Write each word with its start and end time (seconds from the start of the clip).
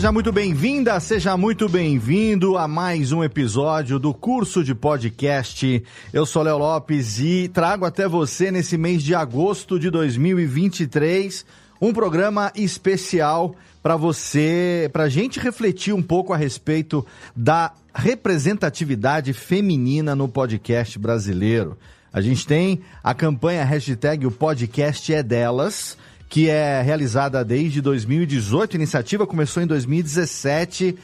seja 0.00 0.12
muito 0.12 0.32
bem-vinda, 0.32 0.98
seja 0.98 1.36
muito 1.36 1.68
bem-vindo 1.68 2.56
a 2.56 2.66
mais 2.66 3.12
um 3.12 3.22
episódio 3.22 3.98
do 3.98 4.14
curso 4.14 4.64
de 4.64 4.74
podcast. 4.74 5.84
Eu 6.10 6.24
sou 6.24 6.42
Léo 6.42 6.56
Lopes 6.56 7.20
e 7.20 7.48
trago 7.48 7.84
até 7.84 8.08
você 8.08 8.50
nesse 8.50 8.78
mês 8.78 9.02
de 9.02 9.14
agosto 9.14 9.78
de 9.78 9.90
2023 9.90 11.44
um 11.78 11.92
programa 11.92 12.50
especial 12.56 13.54
para 13.82 13.94
você, 13.94 14.88
para 14.90 15.02
a 15.02 15.08
gente 15.10 15.38
refletir 15.38 15.92
um 15.92 16.00
pouco 16.00 16.32
a 16.32 16.36
respeito 16.38 17.06
da 17.36 17.70
representatividade 17.94 19.34
feminina 19.34 20.16
no 20.16 20.26
podcast 20.26 20.98
brasileiro. 20.98 21.76
A 22.10 22.22
gente 22.22 22.46
tem 22.46 22.80
a 23.04 23.12
campanha 23.12 23.64
hashtag 23.64 24.26
o 24.26 24.30
podcast 24.30 25.12
é 25.12 25.22
delas 25.22 25.98
que 26.30 26.48
é 26.48 26.80
realizada 26.80 27.44
desde 27.44 27.80
2018. 27.80 28.76
A 28.76 28.76
iniciativa 28.76 29.26
começou 29.26 29.60
em 29.60 29.66
2017. 29.66 30.96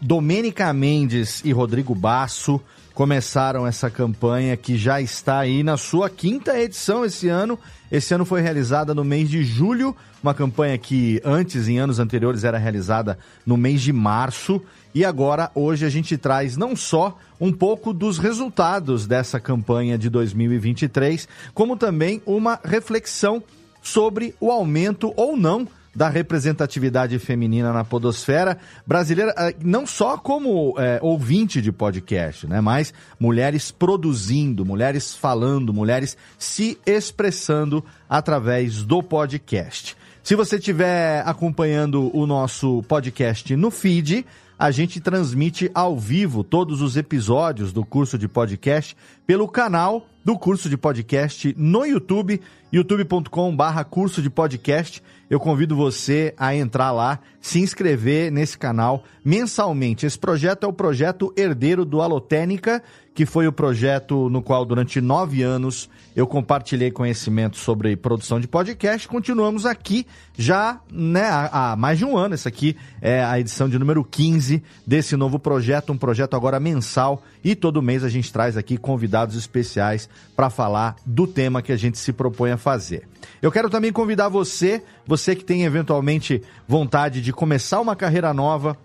Domênica 0.00 0.72
Mendes 0.72 1.42
e 1.44 1.50
Rodrigo 1.50 1.92
Basso 1.92 2.60
começaram 2.94 3.66
essa 3.66 3.90
campanha 3.90 4.56
que 4.56 4.76
já 4.76 5.00
está 5.00 5.40
aí 5.40 5.64
na 5.64 5.76
sua 5.76 6.08
quinta 6.08 6.56
edição 6.56 7.04
esse 7.04 7.28
ano. 7.28 7.58
Esse 7.90 8.14
ano 8.14 8.24
foi 8.24 8.42
realizada 8.42 8.94
no 8.94 9.02
mês 9.02 9.28
de 9.28 9.42
julho, 9.42 9.96
uma 10.22 10.34
campanha 10.34 10.78
que 10.78 11.20
antes, 11.24 11.66
em 11.66 11.80
anos 11.80 11.98
anteriores, 11.98 12.44
era 12.44 12.56
realizada 12.56 13.18
no 13.44 13.56
mês 13.56 13.82
de 13.82 13.92
março. 13.92 14.62
E 14.94 15.04
agora, 15.04 15.50
hoje, 15.52 15.84
a 15.84 15.90
gente 15.90 16.16
traz 16.16 16.56
não 16.56 16.76
só 16.76 17.18
um 17.40 17.52
pouco 17.52 17.92
dos 17.92 18.18
resultados 18.18 19.04
dessa 19.04 19.40
campanha 19.40 19.98
de 19.98 20.08
2023, 20.08 21.26
como 21.52 21.76
também 21.76 22.22
uma 22.24 22.60
reflexão 22.62 23.42
sobre 23.82 24.34
o 24.40 24.50
aumento 24.50 25.12
ou 25.16 25.36
não 25.36 25.66
da 25.94 26.08
representatividade 26.08 27.18
feminina 27.18 27.72
na 27.72 27.84
podosfera 27.84 28.58
brasileira, 28.86 29.34
eh, 29.36 29.56
não 29.62 29.86
só 29.86 30.16
como 30.16 30.74
é, 30.78 31.00
ouvinte 31.02 31.60
de 31.60 31.72
podcast, 31.72 32.46
né? 32.46 32.60
Mas 32.60 32.94
mulheres 33.18 33.70
produzindo, 33.72 34.64
mulheres 34.64 35.14
falando, 35.14 35.74
mulheres 35.74 36.16
se 36.38 36.78
expressando 36.86 37.84
através 38.08 38.84
do 38.84 39.02
podcast. 39.02 39.96
Se 40.22 40.36
você 40.36 40.56
estiver 40.56 41.26
acompanhando 41.26 42.14
o 42.16 42.26
nosso 42.26 42.84
podcast 42.84 43.56
no 43.56 43.70
feed, 43.70 44.24
a 44.60 44.70
gente 44.70 45.00
transmite 45.00 45.70
ao 45.72 45.98
vivo 45.98 46.44
todos 46.44 46.82
os 46.82 46.94
episódios 46.94 47.72
do 47.72 47.82
curso 47.82 48.18
de 48.18 48.28
podcast 48.28 48.94
pelo 49.26 49.48
canal 49.48 50.06
do 50.22 50.38
curso 50.38 50.68
de 50.68 50.76
podcast 50.76 51.54
no 51.56 51.86
YouTube, 51.86 52.38
youtube.com/barra 52.70 53.82
curso 53.84 54.20
de 54.20 54.28
podcast. 54.28 55.02
Eu 55.30 55.40
convido 55.40 55.74
você 55.74 56.34
a 56.36 56.54
entrar 56.54 56.92
lá, 56.92 57.20
se 57.40 57.58
inscrever 57.58 58.30
nesse 58.30 58.58
canal 58.58 59.02
mensalmente. 59.24 60.04
Esse 60.04 60.18
projeto 60.18 60.64
é 60.64 60.66
o 60.66 60.74
projeto 60.74 61.32
herdeiro 61.38 61.82
do 61.86 62.02
Alotênica, 62.02 62.82
que 63.14 63.24
foi 63.24 63.46
o 63.46 63.52
projeto 63.52 64.28
no 64.28 64.42
qual, 64.42 64.66
durante 64.66 65.00
nove 65.00 65.42
anos, 65.42 65.88
eu 66.14 66.26
compartilhei 66.26 66.90
conhecimento 66.90 67.56
sobre 67.56 67.96
produção 67.96 68.40
de 68.40 68.48
podcast. 68.48 69.06
Continuamos 69.06 69.64
aqui 69.64 70.06
já 70.36 70.80
né, 70.90 71.24
há, 71.24 71.72
há 71.72 71.76
mais 71.76 71.98
de 71.98 72.04
um 72.04 72.16
ano. 72.16 72.34
Essa 72.34 72.48
aqui 72.48 72.76
é 73.00 73.22
a 73.22 73.38
edição 73.38 73.68
de 73.68 73.78
número 73.78 74.04
15 74.04 74.62
desse 74.86 75.16
novo 75.16 75.38
projeto, 75.38 75.92
um 75.92 75.98
projeto 75.98 76.34
agora 76.34 76.58
mensal. 76.58 77.22
E 77.42 77.54
todo 77.54 77.82
mês 77.82 78.02
a 78.04 78.08
gente 78.08 78.32
traz 78.32 78.56
aqui 78.56 78.76
convidados 78.76 79.36
especiais 79.36 80.08
para 80.34 80.50
falar 80.50 80.96
do 81.06 81.26
tema 81.26 81.62
que 81.62 81.72
a 81.72 81.76
gente 81.76 81.98
se 81.98 82.12
propõe 82.12 82.50
a 82.50 82.56
fazer. 82.56 83.06
Eu 83.40 83.52
quero 83.52 83.70
também 83.70 83.92
convidar 83.92 84.28
você, 84.28 84.82
você 85.06 85.34
que 85.34 85.44
tem 85.44 85.64
eventualmente 85.64 86.42
vontade 86.66 87.22
de 87.22 87.32
começar 87.32 87.80
uma 87.80 87.96
carreira 87.96 88.34
nova, 88.34 88.76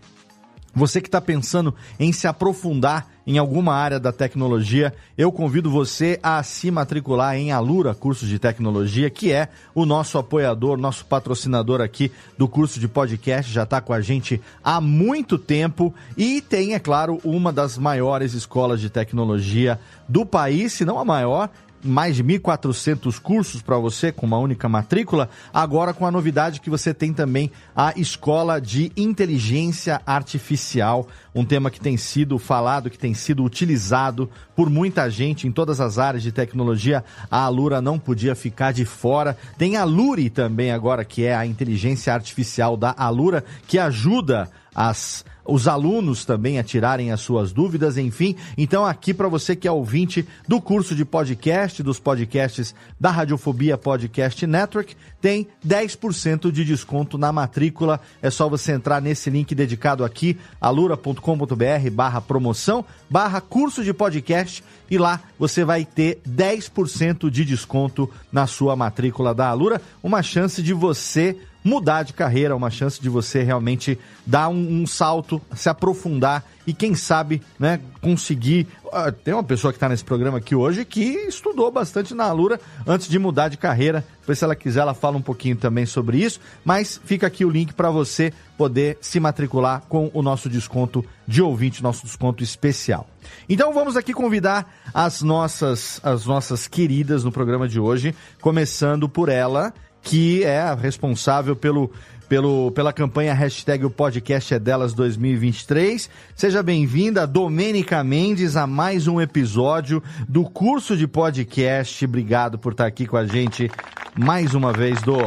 você 0.76 1.00
que 1.00 1.08
está 1.08 1.22
pensando 1.22 1.74
em 2.00 2.12
se 2.12 2.28
aprofundar 2.28 3.08
em 3.28 3.38
alguma 3.38 3.74
área 3.74 4.00
da 4.00 4.12
tecnologia, 4.12 4.94
eu 5.18 5.32
convido 5.32 5.72
você 5.72 6.20
a 6.22 6.44
se 6.44 6.70
matricular 6.70 7.36
em 7.36 7.52
Alura 7.52 7.96
Cursos 7.96 8.30
de 8.30 8.38
Tecnologia, 8.38 9.10
que 9.10 9.32
é 9.32 9.50
o 9.74 9.86
nosso 9.86 10.18
apoiador, 10.18 10.78
nosso 10.78 11.06
patrocinador 11.06 11.82
aqui 11.82 12.12
do 12.38 12.48
curso 12.48 12.80
de 12.80 12.88
podcast, 12.88 13.52
já 13.52 13.64
está 13.64 13.82
com 13.82 13.94
a 13.94 14.02
gente 14.02 14.40
há 14.64 14.80
muito 14.80 15.40
tempo 15.40 15.94
e 16.16 16.40
tem, 16.40 16.76
é 16.76 16.80
claro, 16.80 17.20
uma 17.24 17.52
das 17.52 17.78
maiores 17.78 18.34
escolas 18.34 18.80
de 18.80 18.90
tecnologia 18.90 19.80
do 20.08 20.24
país, 20.24 20.74
se 20.74 20.86
não 20.86 21.00
a 21.00 21.06
maior, 21.06 21.50
mais 21.84 22.16
de 22.16 22.24
1.400 22.24 23.20
cursos 23.20 23.62
para 23.62 23.78
você 23.78 24.12
com 24.12 24.26
uma 24.26 24.38
única 24.38 24.68
matrícula. 24.68 25.30
Agora 25.54 25.94
com 25.94 26.06
a 26.06 26.12
novidade 26.12 26.60
que 26.60 26.70
você 26.70 26.94
tem 26.94 27.14
também 27.14 27.52
a 27.76 27.94
Escola 27.96 28.60
de 28.60 28.92
Inteligência 28.98 30.02
Artificial, 30.06 31.08
um 31.34 31.46
tema 31.46 31.70
que 31.70 31.80
tem 31.80 31.98
sido 31.98 32.40
falado, 32.40 32.90
que 32.90 32.98
tem 32.98 33.14
sido 33.14 33.44
utilizado 33.44 34.30
por 34.56 34.70
muita 34.70 35.10
gente 35.10 35.48
em 35.48 35.52
todas 35.52 35.80
as 35.82 36.00
áreas 36.00 36.24
de 36.24 36.32
tecnologia. 36.32 37.04
A 37.30 37.44
Alura 37.44 37.82
não 37.82 38.00
podia 38.00 38.36
ficar 38.36 38.72
de 38.72 38.86
fora. 38.86 39.38
Tem 39.58 39.76
a 39.76 39.84
Luri 39.84 40.30
também 40.30 40.72
agora, 40.72 41.04
que 41.04 41.26
é 41.26 41.36
a 41.36 41.46
inteligência 41.46 42.14
artificial 42.14 42.78
da 42.78 42.96
Alura, 42.98 43.44
que 43.68 43.78
ajuda 43.78 44.50
as 44.76 45.24
os 45.46 45.68
alunos 45.68 46.26
também 46.26 46.58
a 46.58 46.64
tirarem 46.64 47.12
as 47.12 47.22
suas 47.22 47.54
dúvidas, 47.54 47.98
enfim. 47.98 48.36
Então, 48.58 48.86
aqui 48.86 49.14
para 49.14 49.28
você 49.28 49.56
que 49.56 49.68
é 49.68 49.72
ouvinte 49.72 50.28
do 50.48 50.60
curso 50.60 50.96
de 50.96 51.06
podcast, 51.06 51.84
dos 51.84 52.00
podcasts 52.00 52.74
da 53.00 53.12
Radiofobia 53.12 53.78
Podcast 53.78 54.46
Network, 54.48 54.96
tem 55.22 55.48
10% 55.66 56.52
de 56.52 56.66
desconto 56.66 57.18
na 57.18 57.32
matrícula. 57.32 58.02
É 58.22 58.30
só 58.30 58.50
você 58.50 58.72
entrar 58.72 59.02
nesse 59.02 59.30
link 59.30 59.54
dedicado 59.54 60.04
aqui, 60.04 60.38
alura.com.br 60.60 61.90
barra 61.92 62.22
promoção, 62.22 62.84
barra 63.10 63.40
curso 63.40 63.84
de 63.84 63.94
podcast, 63.94 64.64
e 64.90 64.98
lá 64.98 65.22
você 65.38 65.64
vai 65.64 65.86
ter 65.86 66.20
10% 66.28 67.30
de 67.30 67.46
desconto 67.46 68.10
na 68.32 68.48
sua 68.48 68.76
matrícula 68.76 69.34
da 69.34 69.50
Alura. 69.50 69.82
Uma 70.02 70.24
chance 70.24 70.62
de 70.62 70.74
você 70.74 71.38
mudar 71.66 72.04
de 72.04 72.14
carreira, 72.14 72.56
uma 72.56 72.70
chance 72.70 73.02
de 73.02 73.10
você 73.10 73.42
realmente 73.42 73.98
dar 74.24 74.50
um, 74.50 74.82
um 74.82 74.86
salto, 74.86 75.42
se 75.56 75.68
aprofundar 75.68 76.46
e 76.68 76.74
quem 76.74 76.94
sabe, 76.94 77.42
né, 77.60 77.80
conseguir. 78.02 78.68
Uh, 78.86 79.12
tem 79.12 79.34
uma 79.34 79.44
pessoa 79.44 79.74
que 79.74 79.78
está 79.78 79.90
nesse 79.90 80.04
programa 80.04 80.38
aqui 80.38 80.56
hoje 80.56 80.86
que 80.86 81.02
estudou 81.28 81.72
bastante 81.72 82.14
na 82.14 82.26
Alura 82.26 82.60
antes 82.86 83.08
de 83.08 83.18
mudar 83.18 83.50
de 83.50 83.58
carreira. 83.58 84.06
Depois, 84.20 84.38
se 84.38 84.44
ela 84.44 84.56
quiser, 84.56 84.82
ela 84.82 84.94
fala 84.94 85.18
um 85.18 85.22
pouquinho 85.22 85.56
também 85.56 85.88
sobre 85.88 86.18
isso. 86.18 86.40
Mas 86.64 87.02
fica 87.04 87.26
aqui 87.26 87.44
o 87.44 87.50
link 87.50 87.74
para 87.74 87.90
você 87.90 88.32
poder 88.58 88.98
se 89.02 89.20
matricular 89.20 89.82
com 89.90 90.10
o 90.14 90.22
nosso 90.22 90.48
desconto 90.48 91.04
de 91.28 91.42
ouvinte, 91.42 91.84
nosso 91.84 92.06
desconto 92.06 92.44
especial. 92.44 93.08
Então 93.50 93.74
vamos 93.74 93.98
aqui 93.98 94.14
convidar 94.14 94.72
as 94.94 95.24
nossas, 95.24 96.00
as 96.04 96.26
nossas 96.26 96.68
queridas 96.68 97.24
no 97.24 97.32
programa 97.32 97.68
de 97.68 97.80
hoje, 97.80 98.16
começando 98.40 99.10
por 99.10 99.30
ela, 99.30 99.74
que 100.06 100.44
é 100.44 100.72
responsável 100.76 101.56
pelo, 101.56 101.92
pelo, 102.30 102.72
pela 102.72 102.94
campanha 102.94 103.34
hashtag 103.34 103.86
o 103.86 103.90
podcast 103.90 104.54
é 104.54 104.60
delas 104.60 104.94
2023. 104.94 106.08
Seja 106.36 106.62
bem-vinda, 106.62 107.26
Domênica 107.26 108.04
Mendes, 108.04 108.56
a 108.56 108.68
mais 108.68 109.08
um 109.08 109.20
episódio 109.20 110.02
do 110.30 110.44
curso 110.44 110.96
de 110.96 111.08
podcast. 111.08 112.06
Obrigado 112.06 112.60
por 112.60 112.74
estar 112.74 112.86
aqui 112.86 113.08
com 113.08 113.18
a 113.18 113.26
gente 113.26 113.70
mais 114.16 114.54
uma 114.54 114.72
vez, 114.72 115.02
Do. 115.02 115.18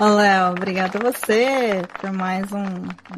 Ô, 0.00 0.04
Léo, 0.06 0.50
obrigada 0.50 0.98
a 0.98 1.12
você 1.12 1.82
por 2.00 2.12
mais 2.12 2.50
um, 2.52 2.64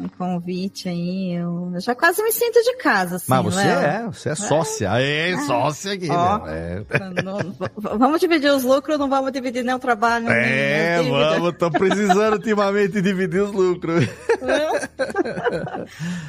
um 0.03 0.07
convite 0.17 0.87
aí. 0.89 1.33
Eu, 1.35 1.73
já 1.79 1.95
quase 1.95 2.21
me 2.23 2.31
sinto 2.31 2.61
de 2.61 2.77
casa, 2.77 3.15
assim, 3.15 3.25
Mas 3.29 3.43
você 3.43 3.63
Léo. 3.63 3.79
é, 3.79 4.05
você 4.05 4.29
é 4.29 4.35
sócia. 4.35 4.89
É, 4.99 5.31
é 5.31 5.37
sócia 5.39 5.93
aqui, 5.93 6.09
Ó, 6.11 6.47
é. 6.47 6.83
não- 7.23 7.97
vamos 7.97 8.19
dividir 8.19 8.51
os 8.51 8.63
lucros, 8.63 8.99
não 8.99 9.09
vamos 9.09 9.31
dividir 9.31 9.63
nem 9.63 9.73
o 9.75 9.79
trabalho, 9.79 10.29
É, 10.29 11.01
vamos, 11.01 11.57
tô 11.57 11.71
precisando 11.71 12.33
ultimamente 12.33 13.01
dividir 13.01 13.41
os 13.41 13.51
lucros. 13.51 14.05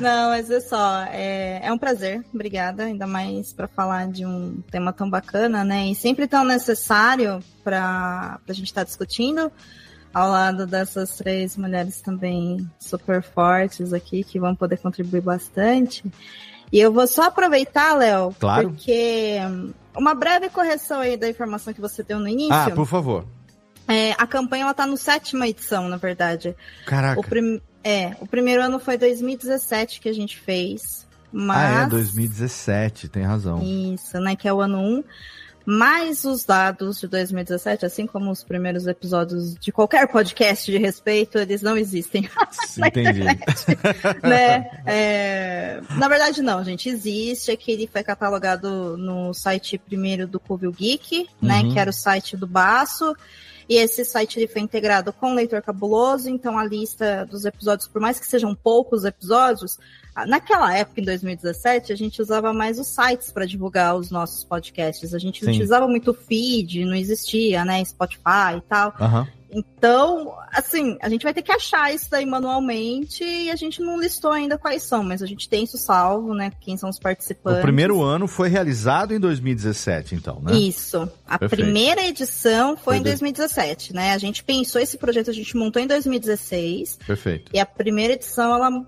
Não, 0.01 0.31
mas 0.31 0.51
é 0.51 0.61
só, 0.61 1.03
é, 1.11 1.61
é 1.67 1.73
um 1.73 1.79
prazer, 1.79 2.25
obrigada, 2.33 2.85
ainda 2.85 3.07
mais 3.07 3.53
para 3.53 3.67
falar 3.69 4.09
de 4.09 4.25
um 4.25 4.61
tema 4.71 4.93
tão 4.93 5.09
bacana, 5.09 5.65
né? 5.65 5.87
E 5.87 5.95
sempre 5.95 6.27
tão 6.27 6.45
necessário 6.45 7.41
para 7.67 8.39
a 8.49 8.53
gente 8.53 8.67
estar 8.67 8.85
discutindo, 8.85 9.51
ao 10.15 10.31
lado 10.31 10.69
dessas 10.69 11.17
três 11.17 11.57
mulheres 11.57 12.01
também 12.01 12.65
super 12.79 13.21
fortes 13.21 13.93
aqui, 13.93 14.23
que 14.23 14.39
vão 14.39 14.55
poder 14.55 14.79
contribuir 14.79 15.21
bastante. 15.21 16.05
E 16.73 16.79
eu 16.79 16.93
vou 16.93 17.09
só 17.09 17.25
aproveitar, 17.25 17.95
Léo, 17.97 18.33
Claro. 18.39 18.71
porque 18.71 19.39
hum, 19.45 19.73
uma 19.97 20.15
breve 20.15 20.49
correção 20.49 21.01
aí 21.01 21.17
da 21.17 21.29
informação 21.29 21.75
que 21.75 21.81
você 21.81 22.05
deu 22.05 22.21
no 22.21 22.29
início. 22.29 22.55
Ah, 22.55 22.71
por 22.71 22.87
favor. 22.87 23.27
É, 23.89 24.13
a 24.13 24.27
campanha 24.29 24.65
ela 24.65 24.75
tá 24.75 24.87
no 24.87 24.97
sétima 24.97 25.49
edição, 25.49 25.89
na 25.89 25.97
verdade. 25.97 26.55
Caraca. 26.87 27.19
O 27.21 27.25
prim... 27.25 27.61
É, 27.83 28.17
o 28.21 28.27
primeiro 28.27 28.63
ano 28.63 28.79
foi 28.79 28.97
2017 28.97 30.01
que 30.01 30.09
a 30.09 30.13
gente 30.13 30.39
fez. 30.39 31.05
Mas... 31.33 31.77
Ah, 31.77 31.83
é, 31.83 31.87
2017, 31.87 33.09
tem 33.09 33.23
razão. 33.25 33.61
Isso, 33.63 34.19
né? 34.21 34.35
Que 34.37 34.49
é 34.49 34.53
o 34.53 34.61
ano 34.61 34.79
1. 34.79 35.05
Mas 35.67 36.25
os 36.25 36.45
dados 36.45 37.01
de 37.01 37.09
2017, 37.09 37.85
assim 37.85 38.07
como 38.07 38.31
os 38.31 38.45
primeiros 38.45 38.87
episódios 38.87 39.57
de 39.57 39.73
qualquer 39.73 40.07
podcast 40.07 40.71
de 40.71 40.79
respeito, 40.79 41.39
eles 41.39 41.61
não 41.61 41.77
existem. 41.77 42.31
Entendi. 42.79 43.25
né? 44.23 44.71
É, 44.87 45.81
Na 45.99 46.07
verdade, 46.09 46.41
não, 46.41 46.63
gente. 46.63 46.89
Existe. 46.89 47.51
Aqui 47.51 47.73
ele 47.73 47.89
foi 47.93 48.05
catalogado 48.05 48.97
no 48.97 49.35
site 49.35 49.77
primeiro 49.77 50.27
do 50.29 50.39
Covil 50.39 50.71
Geek, 50.71 51.29
né? 51.43 51.63
Uhum. 51.63 51.73
Que 51.73 51.79
era 51.81 51.91
o 51.91 51.93
site 51.93 52.37
do 52.37 52.47
Baço. 52.47 53.17
E 53.69 53.77
esse 53.77 54.05
site 54.05 54.39
ele 54.39 54.47
foi 54.47 54.63
integrado 54.63 55.13
com 55.13 55.33
o 55.33 55.35
Leitor 55.35 55.61
Cabuloso, 55.61 56.29
então 56.29 56.59
a 56.59 56.65
lista 56.65 57.27
dos 57.27 57.45
episódios, 57.45 57.89
por 57.89 58.01
mais 58.01 58.21
que 58.21 58.27
sejam 58.27 58.55
poucos 58.55 59.05
episódios, 59.05 59.79
naquela 60.25 60.75
época, 60.75 61.01
em 61.01 61.05
2017, 61.05 61.93
a 61.93 61.97
gente 61.97 62.23
usava 62.23 62.53
mais 62.53 62.79
os 62.79 62.87
sites 62.87 63.31
para 63.31 63.45
divulgar 63.45 63.97
os 63.97 64.11
nossos 64.11 64.45
podcasts. 64.45 65.13
A 65.13 65.19
gente 65.19 65.45
Sim. 65.45 65.51
utilizava 65.51 65.87
muito 65.87 66.13
o 66.13 66.15
feed, 66.15 66.85
não 66.85 66.95
existia, 66.95 67.65
né? 67.65 67.85
Spotify 67.85 68.57
e 68.57 68.61
tal. 68.63 68.95
Aham. 68.99 69.29
Então, 69.51 70.35
assim, 70.53 70.97
a 71.01 71.09
gente 71.09 71.23
vai 71.23 71.33
ter 71.33 71.43
que 71.43 71.53
achar 71.53 71.93
isso 71.95 72.11
daí 72.11 72.27
manualmente 72.27 73.25
e 73.25 73.51
a 73.51 73.57
gente 73.57 73.81
não 73.81 73.99
listou 74.01 74.31
ainda 74.33 74.59
quais 74.59 74.83
são, 74.83 75.03
mas 75.05 75.23
a 75.23 75.27
gente 75.27 75.49
tem 75.49 75.65
isso 75.65 75.79
salvo, 75.79 76.35
né? 76.35 76.51
Quem 76.61 76.77
são 76.77 76.89
os 76.91 76.99
participantes. 76.99 77.61
O 77.61 77.63
primeiro 77.63 78.03
ano 78.03 78.27
foi 78.27 78.49
realizado 78.49 79.15
em 79.15 79.21
2017, 79.21 80.15
então, 80.15 80.41
né? 80.43 80.57
Isso. 80.57 81.09
A 81.27 81.39
Perfeito. 81.39 81.63
primeira 81.63 82.05
edição 82.07 82.77
foi, 82.77 82.85
Foi 82.85 82.97
em 82.97 83.03
dois- 83.03 83.21
2017, 83.21 83.95
né? 83.95 84.13
A 84.13 84.19
gente 84.19 84.43
pensou 84.45 84.81
esse 84.81 84.99
projeto, 84.99 85.31
a 85.31 85.35
gente 85.35 85.57
montou 85.57 85.81
em 85.81 85.87
2016 85.87 86.99
Perfeito. 87.07 87.51
e 87.55 87.59
a 87.59 87.67
primeira 87.67 88.15
edição 88.15 88.55
ela 88.55 88.85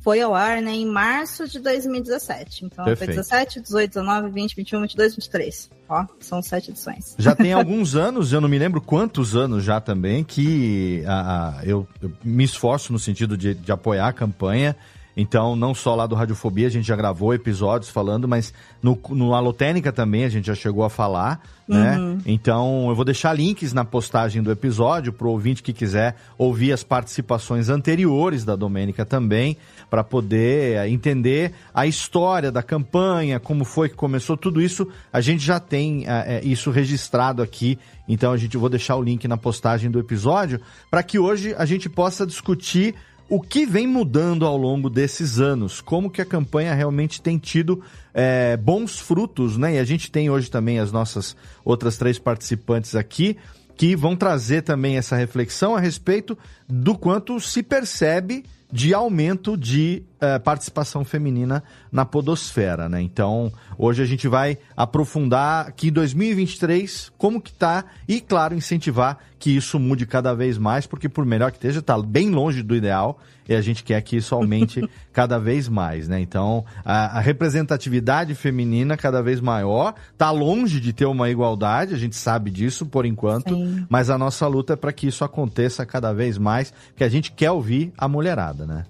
foi 0.00 0.20
ao 0.20 0.34
ar, 0.34 0.60
né, 0.60 0.72
em 0.72 0.86
março 0.86 1.46
de 1.46 1.60
2017. 1.60 2.64
Então, 2.64 2.84
Perfeito. 2.84 3.14
foi 3.14 3.22
17, 3.22 3.60
18, 3.60 3.88
19, 3.90 4.30
20, 4.30 4.56
21, 4.56 4.80
22, 4.82 5.14
23. 5.16 5.70
Ó, 5.88 6.06
são 6.20 6.42
sete 6.42 6.70
edições. 6.70 7.14
Já 7.18 7.34
tem 7.34 7.52
alguns 7.54 7.94
anos, 7.94 8.32
eu 8.32 8.40
não 8.40 8.48
me 8.48 8.58
lembro 8.58 8.80
quantos 8.80 9.36
anos 9.36 9.62
já 9.62 9.80
também, 9.80 10.24
que 10.24 11.04
ah, 11.06 11.58
ah, 11.58 11.64
eu, 11.64 11.86
eu 12.00 12.12
me 12.24 12.44
esforço 12.44 12.92
no 12.92 12.98
sentido 12.98 13.36
de, 13.36 13.54
de 13.54 13.70
apoiar 13.70 14.08
a 14.08 14.12
campanha. 14.12 14.76
Então, 15.16 15.54
não 15.54 15.74
só 15.74 15.94
lá 15.94 16.06
do 16.06 16.14
Radiofobia, 16.14 16.66
a 16.66 16.70
gente 16.70 16.86
já 16.86 16.96
gravou 16.96 17.34
episódios 17.34 17.90
falando, 17.90 18.26
mas 18.26 18.52
no, 18.82 18.98
no 19.10 19.34
Alotênica 19.34 19.92
também 19.92 20.24
a 20.24 20.28
gente 20.28 20.46
já 20.46 20.54
chegou 20.54 20.84
a 20.84 20.90
falar, 20.90 21.40
né? 21.68 22.18
Então, 22.26 22.86
eu 22.88 22.94
vou 22.94 23.04
deixar 23.04 23.32
links 23.32 23.72
na 23.72 23.84
postagem 23.84 24.42
do 24.42 24.50
episódio 24.50 25.12
para 25.12 25.26
o 25.26 25.30
ouvinte 25.30 25.62
que 25.62 25.72
quiser 25.72 26.16
ouvir 26.36 26.72
as 26.72 26.82
participações 26.82 27.68
anteriores 27.68 28.44
da 28.44 28.56
Domênica 28.56 29.04
também, 29.04 29.56
para 29.88 30.02
poder 30.02 30.76
eh, 30.76 30.88
entender 30.88 31.52
a 31.74 31.86
história 31.86 32.50
da 32.50 32.62
campanha, 32.62 33.38
como 33.38 33.64
foi 33.64 33.88
que 33.88 33.94
começou, 33.94 34.36
tudo 34.36 34.60
isso 34.60 34.88
a 35.12 35.20
gente 35.20 35.44
já 35.44 35.60
tem 35.60 36.04
eh, 36.06 36.40
isso 36.42 36.70
registrado 36.70 37.42
aqui. 37.42 37.78
Então, 38.08 38.32
a 38.32 38.36
gente 38.36 38.56
vou 38.56 38.68
deixar 38.68 38.96
o 38.96 39.02
link 39.02 39.26
na 39.28 39.36
postagem 39.36 39.90
do 39.90 39.98
episódio 39.98 40.60
para 40.90 41.02
que 41.02 41.18
hoje 41.18 41.54
a 41.56 41.64
gente 41.64 41.88
possa 41.88 42.26
discutir 42.26 42.94
o 43.34 43.40
que 43.40 43.64
vem 43.64 43.86
mudando 43.86 44.44
ao 44.44 44.58
longo 44.58 44.90
desses 44.90 45.40
anos, 45.40 45.80
como 45.80 46.10
que 46.10 46.20
a 46.20 46.24
campanha 46.24 46.74
realmente 46.74 47.18
tem 47.18 47.38
tido 47.38 47.82
é, 48.12 48.58
bons 48.58 48.98
frutos, 48.98 49.56
né? 49.56 49.76
E 49.76 49.78
a 49.78 49.84
gente 49.84 50.10
tem 50.10 50.28
hoje 50.28 50.50
também 50.50 50.78
as 50.78 50.92
nossas 50.92 51.34
outras 51.64 51.96
três 51.96 52.18
participantes 52.18 52.94
aqui 52.94 53.38
que 53.74 53.96
vão 53.96 54.14
trazer 54.14 54.60
também 54.60 54.98
essa 54.98 55.16
reflexão 55.16 55.74
a 55.74 55.80
respeito 55.80 56.36
do 56.68 56.94
quanto 56.94 57.40
se 57.40 57.62
percebe 57.62 58.44
de 58.72 58.94
aumento 58.94 59.54
de 59.54 60.02
eh, 60.18 60.38
participação 60.38 61.04
feminina 61.04 61.62
na 61.90 62.06
podosfera, 62.06 62.88
né? 62.88 63.02
Então, 63.02 63.52
hoje 63.76 64.02
a 64.02 64.06
gente 64.06 64.26
vai 64.26 64.56
aprofundar 64.74 65.68
aqui 65.68 65.88
em 65.88 65.92
2023 65.92 67.12
como 67.18 67.40
que 67.40 67.52
tá 67.52 67.84
e, 68.08 68.18
claro, 68.18 68.54
incentivar 68.54 69.18
que 69.38 69.54
isso 69.54 69.78
mude 69.78 70.06
cada 70.06 70.34
vez 70.34 70.56
mais, 70.56 70.86
porque 70.86 71.08
por 71.08 71.26
melhor 71.26 71.50
que 71.50 71.58
esteja, 71.58 71.82
tá 71.82 72.00
bem 72.00 72.30
longe 72.30 72.62
do 72.62 72.74
ideal 72.74 73.20
e 73.48 73.54
a 73.54 73.60
gente 73.60 73.82
quer 73.82 74.00
que 74.02 74.16
isso 74.16 74.34
aumente 74.34 74.88
cada 75.12 75.38
vez 75.38 75.68
mais, 75.68 76.08
né? 76.08 76.20
Então, 76.20 76.64
a, 76.84 77.18
a 77.18 77.20
representatividade 77.20 78.34
feminina 78.34 78.96
cada 78.96 79.22
vez 79.22 79.40
maior, 79.40 79.94
tá 80.16 80.30
longe 80.30 80.80
de 80.80 80.92
ter 80.92 81.06
uma 81.06 81.30
igualdade, 81.30 81.94
a 81.94 81.98
gente 81.98 82.16
sabe 82.16 82.50
disso 82.50 82.86
por 82.86 83.04
enquanto, 83.06 83.54
Sim. 83.54 83.86
mas 83.88 84.10
a 84.10 84.18
nossa 84.18 84.46
luta 84.46 84.74
é 84.74 84.76
para 84.76 84.92
que 84.92 85.06
isso 85.06 85.24
aconteça 85.24 85.84
cada 85.84 86.12
vez 86.12 86.38
mais, 86.38 86.72
porque 86.88 87.04
a 87.04 87.08
gente 87.08 87.32
quer 87.32 87.50
ouvir 87.50 87.92
a 87.96 88.08
mulherada, 88.08 88.66
né? 88.66 88.84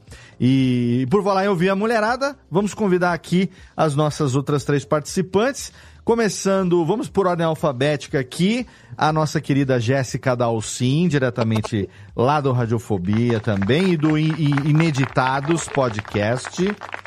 E 0.44 1.06
por 1.08 1.22
falar 1.22 1.44
em 1.44 1.49
ouvir 1.49 1.69
a 1.70 1.76
mulherada, 1.76 2.37
vamos 2.50 2.75
convidar 2.75 3.12
aqui 3.12 3.49
as 3.76 3.94
nossas 3.94 4.34
outras 4.34 4.64
três 4.64 4.84
participantes. 4.84 5.72
Começando, 6.04 6.84
vamos 6.84 7.08
por 7.08 7.28
ordem 7.28 7.46
alfabética 7.46 8.19
aqui, 8.19 8.66
a 8.96 9.12
nossa 9.12 9.40
querida 9.40 9.78
Jéssica 9.78 10.34
Dalcin, 10.34 11.06
diretamente 11.06 11.88
lá 12.16 12.40
do 12.40 12.50
Radiofobia 12.50 13.38
também, 13.38 13.93
e 13.93 13.96
do 13.96 14.19
Ineditados 14.19 15.69
Podcast. 15.69 16.60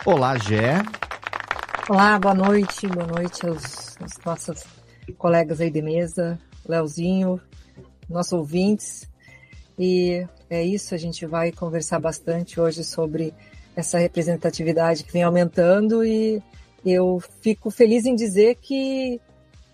Olá, 0.05 0.37
Gé. 0.37 0.81
Olá, 1.89 2.17
boa 2.17 2.33
noite, 2.33 2.87
boa 2.87 3.05
noite 3.05 3.45
aos, 3.45 3.97
aos 3.99 4.13
nossos 4.25 4.63
colegas 5.17 5.59
aí 5.59 5.69
de 5.69 5.81
mesa, 5.81 6.39
Leozinho, 6.65 7.41
nossos 8.09 8.31
ouvintes. 8.31 9.09
E 9.77 10.25
é 10.49 10.63
isso, 10.63 10.95
a 10.95 10.97
gente 10.97 11.25
vai 11.25 11.51
conversar 11.51 11.99
bastante 11.99 12.61
hoje 12.61 12.81
sobre 12.85 13.33
essa 13.75 13.99
representatividade 13.99 15.03
que 15.03 15.11
vem 15.11 15.23
aumentando 15.23 16.01
e 16.01 16.41
eu 16.91 17.21
fico 17.41 17.69
feliz 17.71 18.05
em 18.05 18.15
dizer 18.15 18.55
que 18.61 19.19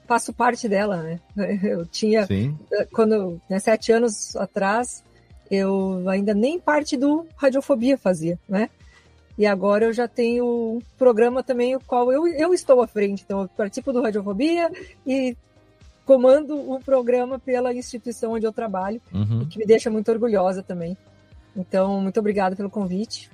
faço 0.07 0.33
parte 0.33 0.67
dela, 0.67 0.97
né? 1.03 1.19
Eu 1.63 1.85
tinha 1.85 2.25
Sim. 2.27 2.57
quando, 2.93 3.39
né, 3.49 3.59
sete 3.59 3.91
anos 3.91 4.35
atrás, 4.35 5.03
eu 5.49 6.03
ainda 6.09 6.33
nem 6.33 6.59
parte 6.59 6.97
do 6.97 7.25
Radiofobia 7.35 7.97
fazia, 7.97 8.37
né? 8.47 8.69
E 9.37 9.45
agora 9.45 9.85
eu 9.85 9.93
já 9.93 10.07
tenho 10.07 10.45
um 10.45 10.79
programa 10.97 11.41
também, 11.41 11.75
o 11.75 11.79
qual 11.79 12.11
eu, 12.11 12.27
eu 12.27 12.53
estou 12.53 12.81
à 12.81 12.87
frente. 12.87 13.23
Então, 13.25 13.41
eu 13.43 13.47
participo 13.49 13.91
do 13.93 14.01
Radiofobia 14.01 14.69
e 15.07 15.35
comando 16.05 16.55
o 16.71 16.79
programa 16.79 17.39
pela 17.39 17.73
instituição 17.73 18.33
onde 18.33 18.45
eu 18.45 18.51
trabalho, 18.51 19.01
Uhum. 19.13 19.45
que 19.49 19.57
me 19.57 19.65
deixa 19.65 19.89
muito 19.89 20.11
orgulhosa 20.11 20.61
também. 20.61 20.97
Então, 21.55 22.01
muito 22.01 22.19
obrigada 22.19 22.55
pelo 22.55 22.69
convite. 22.69 23.29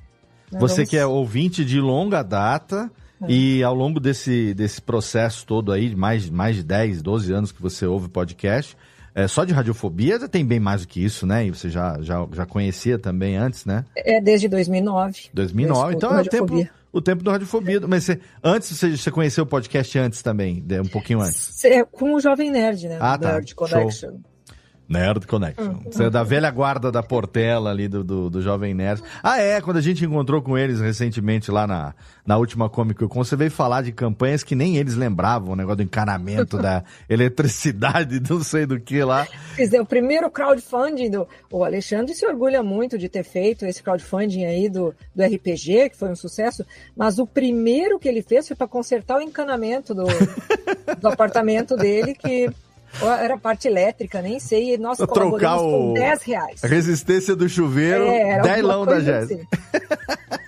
Você 0.51 0.75
vamos- 0.75 0.89
que 0.89 0.98
é 0.98 1.05
ouvinte 1.05 1.65
de 1.65 1.79
longa 1.79 2.22
data. 2.24 2.89
E 3.28 3.64
ao 3.64 3.74
longo 3.74 4.00
desse, 4.00 4.54
desse 4.54 4.82
processo 4.82 5.46
todo 5.46 5.72
aí, 5.72 5.90
de 5.90 5.96
mais, 5.96 6.30
mais 6.30 6.56
de 6.58 6.64
10, 6.64 7.02
12 7.02 7.34
anos 7.34 7.52
que 7.52 7.62
você 7.62 7.86
ouve 7.86 8.10
podcast, 8.10 8.78
é, 9.16 9.28
só 9.28 9.44
de 9.44 9.52
radiofobia 9.52 10.20
já 10.20 10.28
tem 10.28 10.46
bem 10.46 10.60
mais 10.60 10.82
do 10.82 10.88
que 10.88 11.04
isso, 11.04 11.26
né? 11.26 11.46
E 11.46 11.50
você 11.50 11.70
já, 11.70 11.98
já, 12.02 12.28
já 12.32 12.46
conhecia 12.46 13.00
também 13.00 13.36
antes, 13.36 13.66
né? 13.66 13.84
É 13.96 14.22
desde 14.22 14.48
2009. 14.48 15.30
2009, 15.34 15.94
Eu 15.94 15.98
então 15.98 16.16
é 16.16 16.22
o 16.22 16.26
tempo, 16.26 16.68
o 16.92 17.02
tempo 17.02 17.24
do 17.24 17.32
Radiofobia. 17.32 17.82
Mas 17.88 18.04
você, 18.04 18.20
antes 18.44 18.78
você, 18.78 18.96
você 18.96 19.10
conheceu 19.10 19.44
o 19.44 19.48
podcast 19.48 19.98
antes 19.98 20.22
também, 20.22 20.64
um 20.84 20.88
pouquinho 20.88 21.22
antes. 21.22 21.64
É 21.66 21.84
com 21.84 22.14
o 22.14 22.20
Jovem 22.20 22.52
Nerd, 22.52 22.88
né? 22.88 22.98
Ah, 23.00 23.18
tá. 23.18 23.34
Nerd 23.34 23.56
Connection. 23.56 24.18
Nerd 24.88 25.27
Connection. 25.27 25.79
Você 25.86 26.06
é 26.06 26.10
da 26.10 26.24
velha 26.24 26.50
guarda 26.50 26.91
da 26.91 27.03
Portela 27.03 27.70
ali 27.72 27.88
do, 27.88 28.03
do, 28.03 28.29
do, 28.29 28.41
Jovem 28.41 28.74
Nerd. 28.74 29.03
Ah, 29.22 29.39
é, 29.39 29.60
quando 29.60 29.77
a 29.77 29.82
gente 29.82 30.06
encontrou 30.06 30.41
com 30.41 30.58
eles 30.58 30.79
recentemente 30.79 31.51
lá 31.51 31.67
na, 31.67 31.94
na 32.25 32.38
última 32.38 32.70
Comic 32.70 33.06
Con, 33.08 33.24
você 33.24 33.36
veio 33.36 33.51
falar 33.51 33.82
de 33.82 33.91
campanhas 33.91 34.44
que 34.44 34.56
nem 34.56 34.77
eles 34.77 34.96
lembravam, 34.96 35.53
o 35.53 35.56
negócio 35.56 35.77
do 35.77 35.84
encanamento 35.84 36.58
da 36.58 36.84
eletricidade, 37.10 38.22
não 38.29 38.41
sei 38.41 38.65
do 38.65 38.79
que 38.79 39.03
lá. 39.03 39.27
Quer 39.56 39.63
dizer, 39.63 39.82
o 39.82 39.86
primeiro 39.86 40.29
crowdfunding 40.32 41.10
do. 41.10 41.27
O 41.51 41.63
Alexandre 41.63 42.13
se 42.13 42.25
orgulha 42.25 42.63
muito 42.63 42.98
de 42.98 43.10
ter 43.10 43.24
feito 43.24 43.65
esse 43.65 43.84
crowdfunding 43.84 44.46
aí 44.46 44.70
do, 44.70 44.96
do 45.13 45.24
RPG, 45.24 45.89
que 45.89 45.98
foi 45.98 46.10
um 46.10 46.15
sucesso, 46.15 46.65
mas 46.96 47.20
o 47.20 47.27
primeiro 47.27 48.00
que 48.00 48.08
ele 48.08 48.22
fez 48.22 48.48
foi 48.48 48.56
para 48.56 48.67
consertar 48.67 49.17
o 49.17 49.22
encanamento 49.22 49.94
do, 49.94 50.06
do 51.00 51.08
apartamento 51.08 51.75
dele, 51.75 52.13
que 52.13 52.50
era 53.01 53.38
parte 53.38 53.68
elétrica, 53.68 54.22
nem 54.22 54.39
sei. 54.39 54.75
E 54.75 54.77
nós 54.77 54.98
trocar 54.98 55.58
o... 55.58 55.72
com 55.89 55.94
10 55.94 56.22
reais. 56.24 56.63
A 56.63 56.68
resistência 56.68 57.36
do 57.36 57.48
chuveiro, 57.48 58.06
é, 58.06 58.42
10 58.42 58.63
lão 58.63 58.86
da 58.86 59.00
Jéssica. 59.00 59.46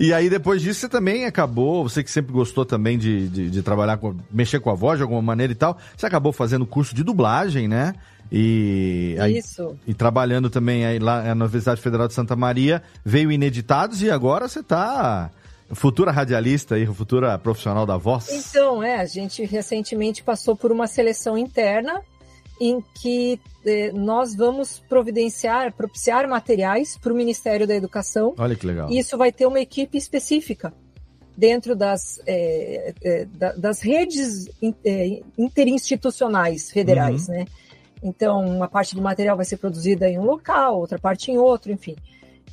E 0.00 0.12
aí, 0.12 0.30
depois 0.30 0.62
disso, 0.62 0.80
você 0.80 0.88
também 0.88 1.24
acabou, 1.24 1.82
você 1.88 2.04
que 2.04 2.10
sempre 2.10 2.32
gostou 2.32 2.64
também 2.64 2.96
de, 2.96 3.28
de, 3.28 3.50
de, 3.50 3.62
trabalhar 3.62 3.96
com, 3.96 4.14
mexer 4.30 4.60
com 4.60 4.70
a 4.70 4.74
voz 4.74 4.98
de 4.98 5.02
alguma 5.02 5.20
maneira 5.20 5.52
e 5.52 5.56
tal, 5.56 5.76
você 5.96 6.06
acabou 6.06 6.32
fazendo 6.32 6.64
curso 6.64 6.94
de 6.94 7.02
dublagem, 7.02 7.66
né? 7.66 7.94
E, 8.30 9.16
Isso. 9.36 9.70
Aí, 9.70 9.76
e 9.88 9.94
trabalhando 9.94 10.50
também 10.50 10.86
aí 10.86 10.98
lá 10.98 11.34
na 11.34 11.44
Universidade 11.46 11.80
Federal 11.80 12.06
de 12.06 12.14
Santa 12.14 12.36
Maria, 12.36 12.82
veio 13.04 13.32
ineditados 13.32 14.02
e 14.02 14.10
agora 14.10 14.46
você 14.46 14.60
está 14.60 15.30
futura 15.72 16.10
radialista 16.10 16.78
e 16.78 16.86
futura 16.86 17.38
profissional 17.38 17.84
da 17.84 17.96
voz? 17.96 18.30
Então, 18.30 18.82
é, 18.82 18.96
a 18.96 19.04
gente 19.04 19.44
recentemente 19.44 20.22
passou 20.22 20.56
por 20.56 20.72
uma 20.72 20.86
seleção 20.86 21.36
interna 21.36 22.02
em 22.60 22.82
que 22.94 23.40
eh, 23.64 23.92
nós 23.92 24.34
vamos 24.34 24.80
providenciar, 24.88 25.72
propiciar 25.72 26.28
materiais 26.28 26.96
para 26.96 27.12
o 27.12 27.16
Ministério 27.16 27.66
da 27.66 27.74
Educação. 27.74 28.34
Olha 28.36 28.56
que 28.56 28.66
legal. 28.66 28.90
E 28.90 28.98
isso 28.98 29.16
vai 29.16 29.30
ter 29.30 29.46
uma 29.46 29.60
equipe 29.60 29.96
específica 29.96 30.72
dentro 31.36 31.76
das, 31.76 32.20
eh, 32.26 32.94
eh, 33.00 33.26
das 33.56 33.80
redes 33.80 34.48
interinstitucionais 35.38 36.70
federais, 36.70 37.28
uhum. 37.28 37.34
né? 37.34 37.46
Então, 38.02 38.44
uma 38.44 38.68
parte 38.68 38.94
do 38.94 39.02
material 39.02 39.36
vai 39.36 39.44
ser 39.44 39.56
produzida 39.56 40.08
em 40.08 40.18
um 40.18 40.24
local, 40.24 40.78
outra 40.78 40.98
parte 40.98 41.30
em 41.30 41.38
outro, 41.38 41.72
enfim. 41.72 41.96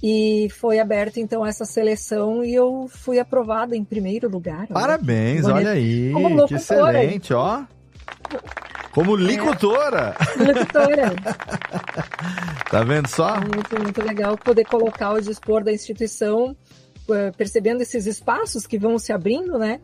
E 0.03 0.49
foi 0.51 0.79
aberta 0.79 1.19
então 1.19 1.45
essa 1.45 1.65
seleção 1.65 2.43
e 2.43 2.53
eu 2.53 2.87
fui 2.89 3.19
aprovada 3.19 3.75
em 3.75 3.83
primeiro 3.83 4.29
lugar. 4.29 4.67
Parabéns, 4.67 5.45
olha, 5.45 5.55
olha 5.55 5.71
aí, 5.71 6.11
Como 6.11 6.47
que 6.47 6.55
excelente, 6.55 7.33
ó. 7.33 7.63
Como 8.91 9.15
licutora. 9.15 10.15
É. 10.39 10.43
Licutora. 10.43 11.15
tá 12.71 12.83
vendo 12.83 13.07
só? 13.07 13.35
Muito, 13.41 13.81
muito 13.81 14.01
legal 14.01 14.37
poder 14.37 14.63
colocar 14.65 15.11
o 15.11 15.21
dispor 15.21 15.63
da 15.65 15.73
instituição, 15.73 16.55
eh, 17.09 17.31
percebendo 17.31 17.81
esses 17.81 18.05
espaços 18.05 18.65
que 18.65 18.77
vão 18.77 18.97
se 18.97 19.11
abrindo, 19.11 19.57
né? 19.57 19.81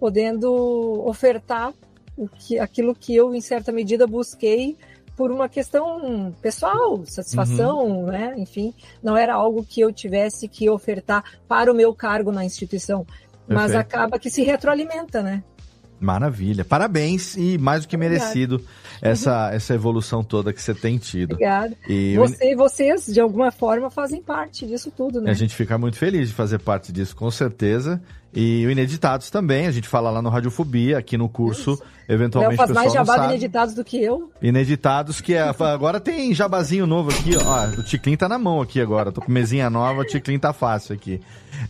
Podendo 0.00 1.04
ofertar 1.06 1.74
o 2.16 2.26
que, 2.26 2.58
aquilo 2.58 2.94
que 2.94 3.14
eu, 3.14 3.34
em 3.34 3.42
certa 3.42 3.70
medida, 3.70 4.06
busquei 4.06 4.76
por 5.16 5.32
uma 5.32 5.48
questão 5.48 6.34
pessoal, 6.42 7.04
satisfação, 7.06 7.86
uhum. 7.86 8.06
né? 8.06 8.34
Enfim, 8.36 8.74
não 9.02 9.16
era 9.16 9.34
algo 9.34 9.64
que 9.64 9.80
eu 9.80 9.92
tivesse 9.92 10.46
que 10.46 10.68
ofertar 10.68 11.24
para 11.48 11.72
o 11.72 11.74
meu 11.74 11.94
cargo 11.94 12.30
na 12.30 12.44
instituição. 12.44 13.04
Perfeito. 13.04 13.48
Mas 13.48 13.74
acaba 13.74 14.18
que 14.18 14.30
se 14.30 14.42
retroalimenta, 14.42 15.22
né? 15.22 15.42
Maravilha. 15.98 16.64
Parabéns 16.64 17.36
e 17.36 17.56
mais 17.56 17.82
do 17.82 17.88
que 17.88 17.96
merecido 17.96 18.62
essa, 19.00 19.50
essa 19.52 19.74
evolução 19.74 20.22
toda 20.22 20.52
que 20.52 20.60
você 20.60 20.74
tem 20.74 20.98
tido. 20.98 21.32
Obrigada. 21.32 21.74
E 21.88 22.16
você 22.16 22.52
e 22.52 22.54
vocês, 22.54 23.06
de 23.06 23.20
alguma 23.20 23.50
forma, 23.50 23.90
fazem 23.90 24.22
parte 24.22 24.66
disso 24.66 24.92
tudo, 24.94 25.22
né? 25.22 25.30
A 25.30 25.34
gente 25.34 25.54
fica 25.54 25.78
muito 25.78 25.96
feliz 25.96 26.28
de 26.28 26.34
fazer 26.34 26.58
parte 26.58 26.92
disso, 26.92 27.16
com 27.16 27.30
certeza. 27.30 28.00
E 28.36 28.66
o 28.66 28.70
Ineditados 28.70 29.30
também, 29.30 29.66
a 29.66 29.70
gente 29.70 29.88
fala 29.88 30.10
lá 30.10 30.20
no 30.20 30.28
Radiofobia, 30.28 30.98
aqui 30.98 31.16
no 31.16 31.26
curso, 31.26 31.72
Isso. 31.72 31.82
eventualmente 32.06 32.58
faz 32.58 32.70
mais 32.70 32.92
jabá 32.92 33.16
de 33.16 33.24
Ineditados 33.28 33.74
do 33.74 33.82
que 33.82 33.96
eu. 33.96 34.30
Ineditados, 34.42 35.22
que 35.22 35.32
é, 35.32 35.40
agora 35.40 35.98
tem 35.98 36.34
jabazinho 36.34 36.86
novo 36.86 37.10
aqui, 37.10 37.30
ó, 37.34 37.80
o 37.80 37.82
Ticlin 37.82 38.14
tá 38.14 38.28
na 38.28 38.38
mão 38.38 38.60
aqui 38.60 38.78
agora, 38.78 39.10
tô 39.10 39.22
com 39.22 39.32
mesinha 39.32 39.70
nova, 39.70 40.02
o 40.02 40.04
Ticlin 40.04 40.38
tá 40.38 40.52
fácil 40.52 40.94
aqui. 40.94 41.18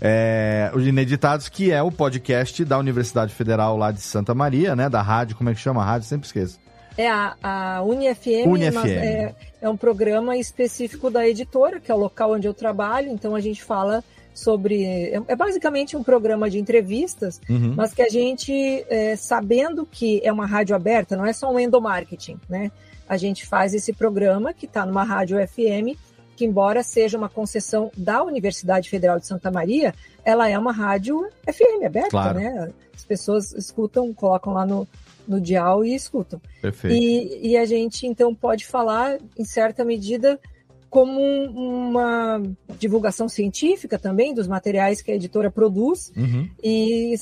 É, 0.01 0.73
o 0.75 0.81
Ineditados, 0.81 1.49
que 1.49 1.71
é 1.71 1.81
o 1.81 1.93
podcast 1.93 2.65
da 2.65 2.77
Universidade 2.77 3.33
Federal 3.33 3.77
lá 3.77 3.93
de 3.93 4.01
Santa 4.01 4.35
Maria, 4.35 4.75
né, 4.75 4.89
da 4.89 5.01
rádio, 5.01 5.37
como 5.37 5.49
é 5.49 5.55
que 5.55 5.61
chama 5.61 5.83
a 5.83 5.85
rádio? 5.85 6.09
Sempre 6.09 6.27
esqueço. 6.27 6.59
É 6.99 7.09
a, 7.09 7.37
a 7.41 7.83
UniFM, 7.83 8.49
UniFM. 8.49 8.87
É, 8.89 9.35
é 9.63 9.69
um 9.69 9.77
programa 9.77 10.37
específico 10.37 11.11
da 11.11 11.29
editora, 11.29 11.79
que 11.79 11.93
é 11.93 11.95
o 11.95 11.99
local 11.99 12.33
onde 12.33 12.49
eu 12.49 12.55
trabalho, 12.55 13.13
então 13.13 13.37
a 13.37 13.41
gente 13.41 13.63
fala 13.63 14.03
sobre. 14.37 14.85
É, 14.85 15.23
é 15.27 15.37
basicamente 15.37 15.97
um 15.97 16.03
programa 16.03 16.49
de 16.51 16.59
entrevistas, 16.59 17.41
uhum. 17.49 17.75
mas 17.77 17.93
que 17.95 18.03
a 18.03 18.09
gente, 18.09 18.53
é, 18.89 19.17
sabendo 19.17 19.87
que 19.87 20.21
é 20.23 20.33
uma 20.33 20.47
rádio 20.47 20.77
aberta, 20.77 21.17
não 21.17 21.27
é 21.27 21.33
só 21.33 21.51
um 21.51 21.59
endomarketing, 21.59 22.39
né? 22.49 22.71
A 23.09 23.17
gente 23.17 23.47
faz 23.47 23.73
esse 23.73 23.93
programa 23.93 24.53
que 24.53 24.67
está 24.67 24.85
numa 24.85 25.05
rádio 25.05 25.39
FM, 25.47 25.97
que 26.37 26.45
embora 26.45 26.83
seja 26.83 27.17
uma 27.17 27.29
concessão 27.29 27.91
da 27.97 28.23
Universidade 28.23 28.91
Federal 28.91 29.19
de 29.19 29.27
Santa 29.27 29.51
Maria, 29.51 29.95
ela 30.25 30.49
é 30.49 30.59
uma 30.59 30.73
rádio 30.73 31.27
FM 31.47 31.85
aberta, 31.87 32.11
claro. 32.11 32.39
né? 32.39 32.71
As 32.95 33.05
pessoas 33.05 33.53
escutam, 33.53 34.13
colocam 34.13 34.53
lá 34.53 34.67
no, 34.67 34.87
no 35.27 35.41
dial 35.41 35.85
e 35.85 35.95
escutam. 35.95 36.41
Perfeito. 36.61 36.95
E, 36.95 37.53
e 37.53 37.57
a 37.57 37.65
gente 37.65 38.07
então 38.07 38.35
pode 38.35 38.67
falar, 38.67 39.19
em 39.39 39.45
certa 39.45 39.85
medida, 39.85 40.39
como 40.89 41.21
uma 41.21 42.41
divulgação 42.79 43.29
científica 43.29 43.99
também 43.99 44.33
dos 44.33 44.47
materiais 44.47 45.03
que 45.03 45.11
a 45.11 45.15
editora 45.15 45.51
produz 45.51 46.13
uhum. 46.17 46.49
e, 46.63 47.15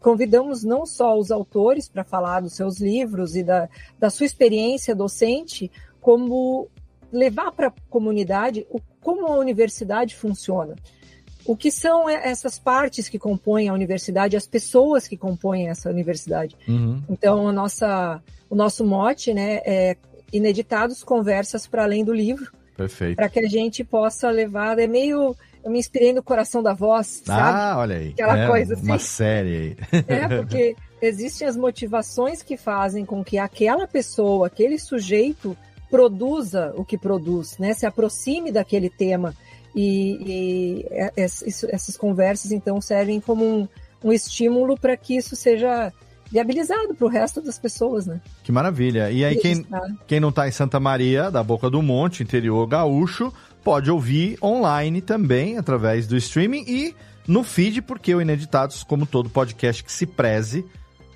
convidamos 0.00 0.62
não 0.62 0.86
só 0.86 1.18
os 1.18 1.30
autores 1.30 1.88
para 1.88 2.04
falar 2.04 2.40
dos 2.40 2.54
seus 2.54 2.80
livros 2.80 3.36
e 3.36 3.42
da, 3.42 3.68
da 3.98 4.10
sua 4.10 4.26
experiência 4.26 4.94
docente, 4.94 5.70
como 6.00 6.68
levar 7.12 7.52
para 7.52 7.68
a 7.68 7.72
comunidade 7.90 8.66
o, 8.70 8.80
como 9.00 9.26
a 9.26 9.38
universidade 9.38 10.14
funciona. 10.14 10.76
O 11.44 11.56
que 11.56 11.70
são 11.70 12.08
essas 12.08 12.58
partes 12.58 13.08
que 13.08 13.18
compõem 13.18 13.68
a 13.68 13.72
universidade, 13.72 14.36
as 14.36 14.46
pessoas 14.46 15.08
que 15.08 15.16
compõem 15.16 15.68
essa 15.68 15.88
universidade. 15.88 16.54
Uhum. 16.68 17.02
Então, 17.08 17.48
a 17.48 17.52
nossa, 17.52 18.22
o 18.50 18.54
nosso 18.54 18.84
mote 18.84 19.32
né, 19.32 19.62
é 19.64 19.96
Ineditados 20.30 21.02
Conversas 21.02 21.66
para 21.66 21.84
Além 21.84 22.04
do 22.04 22.12
Livro, 22.12 22.52
Perfeito. 22.78 23.16
Para 23.16 23.28
que 23.28 23.40
a 23.40 23.48
gente 23.48 23.82
possa 23.82 24.30
levar. 24.30 24.78
É 24.78 24.86
meio. 24.86 25.36
Eu 25.64 25.70
me 25.72 25.80
inspirei 25.80 26.12
no 26.12 26.22
coração 26.22 26.62
da 26.62 26.72
voz, 26.72 27.20
ah, 27.24 27.26
sabe? 27.26 27.58
Ah, 27.58 27.74
olha 27.76 27.96
aí. 27.96 28.08
Aquela 28.10 28.38
é, 28.38 28.46
coisa 28.46 28.74
assim. 28.74 28.84
Uma 28.84 28.98
série 29.00 29.76
aí. 29.92 30.02
É, 30.06 30.28
porque 30.28 30.76
existem 31.02 31.48
as 31.48 31.56
motivações 31.56 32.40
que 32.40 32.56
fazem 32.56 33.04
com 33.04 33.24
que 33.24 33.36
aquela 33.36 33.88
pessoa, 33.88 34.46
aquele 34.46 34.78
sujeito, 34.78 35.58
produza 35.90 36.72
o 36.76 36.84
que 36.84 36.96
produz, 36.96 37.58
né? 37.58 37.74
Se 37.74 37.84
aproxime 37.84 38.52
daquele 38.52 38.88
tema. 38.88 39.34
E, 39.74 40.84
e 40.84 40.86
essas 41.16 41.96
conversas, 41.96 42.52
então, 42.52 42.80
servem 42.80 43.20
como 43.20 43.44
um, 43.44 43.68
um 44.04 44.12
estímulo 44.12 44.78
para 44.78 44.96
que 44.96 45.16
isso 45.16 45.34
seja 45.34 45.92
viabilizado 46.30 46.94
para 46.94 47.06
o 47.06 47.10
resto 47.10 47.40
das 47.40 47.58
pessoas, 47.58 48.06
né? 48.06 48.20
Que 48.42 48.52
maravilha. 48.52 49.10
E 49.10 49.24
aí, 49.24 49.36
quem, 49.36 49.66
quem 50.06 50.20
não 50.20 50.28
está 50.28 50.46
em 50.48 50.52
Santa 50.52 50.78
Maria, 50.78 51.30
da 51.30 51.42
Boca 51.42 51.70
do 51.70 51.82
Monte, 51.82 52.22
interior 52.22 52.66
gaúcho, 52.66 53.32
pode 53.64 53.90
ouvir 53.90 54.38
online 54.42 55.00
também, 55.00 55.58
através 55.58 56.06
do 56.06 56.16
streaming 56.16 56.64
e 56.66 56.94
no 57.26 57.44
feed, 57.44 57.82
porque 57.82 58.14
o 58.14 58.22
Ineditados, 58.22 58.82
como 58.82 59.06
todo 59.06 59.28
podcast 59.28 59.84
que 59.84 59.92
se 59.92 60.06
preze, 60.06 60.64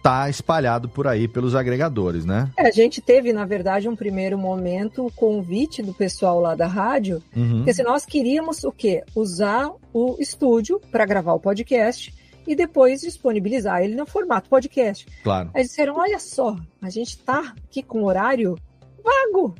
tá 0.02 0.28
espalhado 0.28 0.88
por 0.88 1.06
aí 1.06 1.28
pelos 1.28 1.54
agregadores, 1.54 2.24
né? 2.24 2.50
É, 2.58 2.66
a 2.66 2.70
gente 2.70 3.00
teve, 3.00 3.32
na 3.32 3.44
verdade, 3.44 3.88
um 3.88 3.94
primeiro 3.94 4.36
momento 4.36 5.06
o 5.06 5.12
convite 5.12 5.82
do 5.82 5.94
pessoal 5.94 6.40
lá 6.40 6.54
da 6.54 6.66
rádio, 6.66 7.22
uhum. 7.34 7.58
porque 7.58 7.72
se 7.72 7.82
nós 7.82 8.04
queríamos 8.04 8.64
o 8.64 8.72
quê? 8.72 9.04
Usar 9.14 9.70
o 9.92 10.16
estúdio 10.18 10.80
para 10.90 11.06
gravar 11.06 11.34
o 11.34 11.40
podcast 11.40 12.12
e 12.46 12.54
depois 12.54 13.00
disponibilizar 13.00 13.82
ele 13.82 13.94
no 13.94 14.06
formato 14.06 14.48
podcast. 14.48 15.06
Claro. 15.22 15.50
Aí 15.54 15.62
disseram: 15.62 15.96
olha 15.96 16.18
só, 16.18 16.56
a 16.80 16.90
gente 16.90 17.16
está 17.16 17.54
aqui 17.68 17.82
com 17.82 18.04
horário 18.04 18.58
vago. 19.02 19.54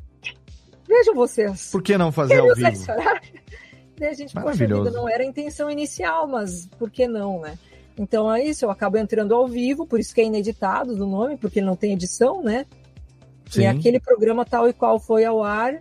Vejam 0.87 1.15
vocês. 1.15 1.71
Por 1.71 1.81
que 1.81 1.97
não 1.97 2.11
fazer 2.11 2.39
ao 2.39 2.53
vivo? 2.53 2.67
Esse 2.67 2.91
horário? 2.91 3.21
A 4.01 4.13
gente, 4.13 4.33
poxa 4.33 4.67
vida, 4.67 4.91
não 4.91 5.07
era 5.07 5.23
a 5.23 5.25
intenção 5.25 5.69
inicial, 5.69 6.27
mas 6.27 6.67
por 6.77 6.89
que 6.89 7.07
não, 7.07 7.41
né? 7.41 7.57
Então 7.97 8.31
é 8.33 8.43
isso, 8.43 8.65
eu 8.65 8.71
acabo 8.71 8.97
entrando 8.97 9.35
ao 9.35 9.47
vivo, 9.47 9.85
por 9.85 9.99
isso 9.99 10.13
que 10.13 10.21
é 10.21 10.25
ineditado 10.25 10.95
do 10.95 11.05
nome, 11.05 11.37
porque 11.37 11.59
ele 11.59 11.67
não 11.67 11.75
tem 11.75 11.93
edição, 11.93 12.41
né? 12.41 12.65
Sim. 13.49 13.61
E 13.61 13.65
aquele 13.67 13.99
programa 13.99 14.43
tal 14.43 14.67
e 14.67 14.73
qual 14.73 14.99
foi 14.99 15.23
ao 15.25 15.43
ar, 15.43 15.79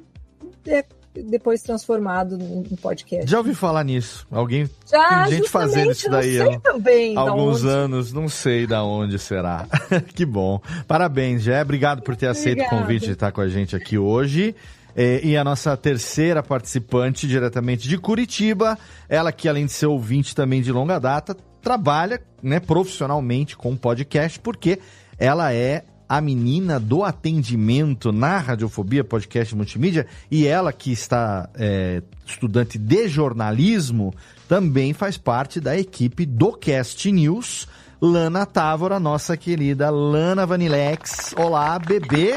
é 0.67 0.85
depois 1.15 1.63
transformado 1.63 2.39
em 2.41 2.77
podcast. 2.77 3.31
Já 3.31 3.39
ouvi 3.39 3.55
falar 3.55 3.85
nisso. 3.85 4.27
Alguém 4.31 4.69
Já, 4.91 5.25
tem 5.25 5.37
gente 5.37 5.51
fazendo 5.51 5.93
isso 5.93 6.11
daí 6.11 6.39
não 6.39 6.47
sei 6.47 6.55
há 6.57 6.61
também 6.61 7.17
alguns 7.17 7.65
anos, 7.65 8.13
não 8.13 8.29
sei 8.29 8.67
da 8.67 8.83
onde 8.83 9.19
será. 9.19 9.67
que 10.15 10.25
bom. 10.25 10.61
Parabéns, 10.87 11.43
Jé. 11.43 11.61
Obrigado 11.61 12.03
por 12.03 12.17
ter 12.17 12.29
aceito 12.29 12.61
o 12.61 12.63
Obrigada. 12.63 12.83
convite 12.83 13.07
de 13.07 13.13
estar 13.13 13.33
com 13.33 13.41
a 13.41 13.49
gente 13.49 13.77
aqui 13.77 13.99
hoje. 13.99 14.55
É, 14.95 15.21
e 15.25 15.37
a 15.37 15.45
nossa 15.45 15.77
terceira 15.77 16.43
participante, 16.43 17.27
diretamente 17.27 17.89
de 17.89 17.97
Curitiba, 17.97 18.79
ela 19.09 19.33
que 19.33 19.49
além 19.49 19.67
de 19.67 19.73
ser 19.73 19.87
ouvinte 19.87 20.35
também 20.35 20.61
de 20.61 20.71
longa 20.71 20.99
data, 20.99 21.35
trabalha 21.63 22.21
né, 22.43 22.61
profissionalmente 22.61 23.57
com 23.57 23.75
podcast, 23.77 24.39
porque 24.41 24.79
ela 25.19 25.53
é 25.53 25.85
a 26.13 26.21
menina 26.21 26.79
do 26.79 27.03
atendimento 27.03 28.13
na 28.13 28.37
Radiofobia 28.37 29.03
Podcast 29.03 29.57
Multimídia 29.57 30.07
e 30.31 30.47
ela 30.47 30.71
que 30.71 30.93
está 30.93 31.49
é, 31.55 32.03
estudante 32.27 32.77
de 32.77 33.09
jornalismo 33.09 34.13
também 34.47 34.93
faz 34.93 35.17
parte 35.17 35.59
da 35.59 35.75
equipe 35.75 36.27
do 36.27 36.53
Cast 36.53 37.11
News. 37.11 37.67
Lana 37.99 38.45
Távora, 38.45 39.01
nossa 39.01 39.39
querida 39.39 39.89
Lana 39.89 40.45
Vanilex. 40.45 41.35
Olá, 41.35 41.79
bebê. 41.79 42.35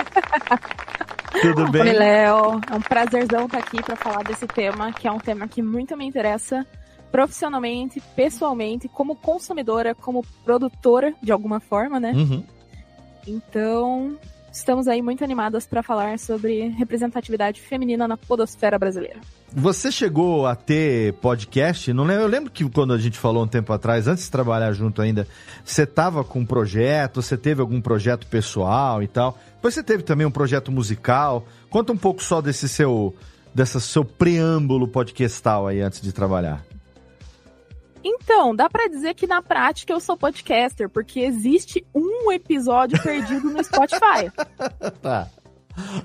Tudo 1.41 1.70
bem? 1.70 1.82
Oi, 1.82 1.91
Léo. 1.91 2.62
É 2.72 2.75
um 2.75 2.82
prazerzão 2.82 3.44
estar 3.44 3.58
aqui 3.58 3.84
para 3.84 3.98
falar 3.98 4.24
desse 4.24 4.48
tema, 4.48 4.94
que 4.94 5.05
é 5.05 5.12
um 5.12 5.20
tema 5.20 5.50
que 5.50 5.62
muito 5.62 5.98
me 5.98 6.05
interessa 6.05 6.65
profissionalmente, 7.12 8.01
pessoalmente, 8.15 8.88
como 8.88 9.17
consumidora, 9.17 9.94
como 9.94 10.25
produtora, 10.46 11.13
de 11.22 11.34
alguma 11.34 11.60
forma, 11.60 12.00
né? 12.00 12.13
Uhum. 12.13 12.54
Então, 13.27 14.17
estamos 14.51 14.88
aí 14.88 15.01
muito 15.01 15.24
animadas 15.24 15.65
para 15.65 15.82
falar 15.82 16.17
sobre 16.20 16.67
representatividade 16.70 17.60
feminina 17.62 18.08
na 18.08 18.15
podosfera 18.15 18.77
brasileira. 18.77 19.20
Você 19.51 19.91
chegou 19.91 20.46
a 20.46 20.55
ter 20.55 21.13
podcast? 21.13 21.91
Não 21.94 22.03
lembro, 22.03 22.24
eu 22.24 22.27
lembro 22.27 22.51
que 22.51 22.67
quando 22.70 22.94
a 22.94 22.98
gente 22.98 23.17
falou 23.17 23.44
um 23.44 23.48
tempo 23.48 23.72
atrás, 23.72 24.08
antes 24.08 24.25
de 24.25 24.32
trabalhar 24.32 24.74
junto 24.74 25.01
ainda, 25.01 25.27
você 25.63 25.84
estava 25.84 26.24
com 26.24 26.39
um 26.39 26.46
projeto, 26.46 27.22
você 27.22 27.38
teve 27.38 27.62
algum 27.62 27.82
projeto 27.82 28.27
pessoal 28.27 29.01
e 29.01 29.08
tal. 29.08 29.38
Depois 29.55 29.74
você 29.74 29.84
teve 29.84 30.03
também 30.03 30.27
um 30.27 30.32
projeto 30.32 30.72
musical. 30.72 31.46
Conta 31.70 31.94
um 31.94 31.98
pouco 31.98 32.22
só 32.22 32.41
desse 32.41 32.67
seu, 32.67 33.15
desse 33.53 33.79
seu 33.79 34.03
preâmbulo 34.03 34.88
podcastal 34.88 35.67
aí 35.67 35.82
antes 35.82 36.01
de 36.01 36.12
trabalhar. 36.12 36.63
Então, 38.07 38.55
dá 38.55 38.69
pra 38.69 38.88
dizer 38.88 39.15
que 39.15 39.25
na 39.25 39.41
prática 39.41 39.91
eu 39.91 40.00
sou 40.00 40.15
podcaster, 40.15 40.88
porque 40.88 41.21
existe 41.21 41.83
um 41.93 42.31
episódio 42.31 43.01
perdido 43.01 43.50
no 43.50 43.63
Spotify. 43.63 44.31
Tá. 45.01 45.27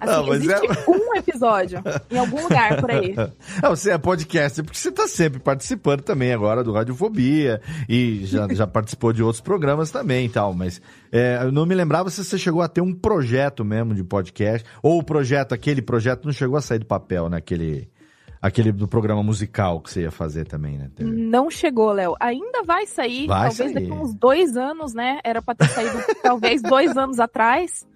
Assim, 0.01 0.13
Ah, 0.15 0.23
mas 0.27 0.43
existe 0.43 0.67
é- 0.67 0.91
um 0.91 1.15
episódio 1.15 1.81
em 2.11 2.19
algum 2.19 2.43
lugar 2.43 2.81
por 2.81 2.91
aí. 2.91 3.15
Ah, 3.63 3.69
você 3.69 3.93
é 3.93 3.99
podcaster 3.99 4.65
porque 4.65 4.79
você 4.79 4.89
está 4.89 5.07
sempre 5.07 5.39
participando 5.39 6.01
também 6.01 6.33
agora 6.33 6.65
do 6.65 6.73
Radiofobia 6.73 7.61
e 7.89 8.23
já, 8.25 8.49
já 8.53 8.67
participou 8.67 9.13
de 9.13 9.23
outros 9.23 9.41
programas 9.41 9.91
também 9.93 10.27
e 10.27 10.29
tal, 10.29 10.53
mas 10.55 10.81
é, 11.13 11.39
eu 11.43 11.53
não 11.53 11.65
me 11.67 11.75
lembrava 11.77 12.11
se 12.11 12.25
você 12.25 12.37
chegou 12.37 12.63
a 12.63 12.69
ter 12.69 12.81
um 12.81 12.93
projeto 12.93 13.65
mesmo 13.65 13.95
de 13.95 14.03
podcast, 14.03 14.67
ou 14.83 14.99
o 14.99 15.05
projeto, 15.05 15.53
aquele 15.53 15.83
projeto 15.83 16.25
não 16.25 16.33
chegou 16.33 16.57
a 16.57 16.63
sair 16.63 16.79
do 16.81 16.87
papel, 16.87 17.29
né? 17.29 17.37
Aquele, 17.37 17.89
aquele 18.43 18.73
do 18.73 18.89
programa 18.89 19.23
musical 19.23 19.81
que 19.81 19.91
você 19.91 20.03
ia 20.03 20.11
fazer 20.11 20.47
também, 20.47 20.79
né? 20.79 20.91
Não 21.01 21.51
chegou, 21.51 21.93
Léo. 21.93 22.15
Ainda 22.21 22.63
vai 22.63 22.87
sair, 22.87 23.27
Vai 23.27 23.49
talvez 23.49 23.73
sair. 23.73 23.75
daqui 23.75 23.93
uns 23.93 24.15
dois 24.15 24.57
anos, 24.57 24.95
né? 24.95 25.21
Era 25.25 25.43
pra 25.43 25.55
ter 25.55 25.69
saído 25.69 25.99
talvez 26.23 26.63
dois 26.63 26.97
anos 26.97 27.21
atrás. 27.21 27.87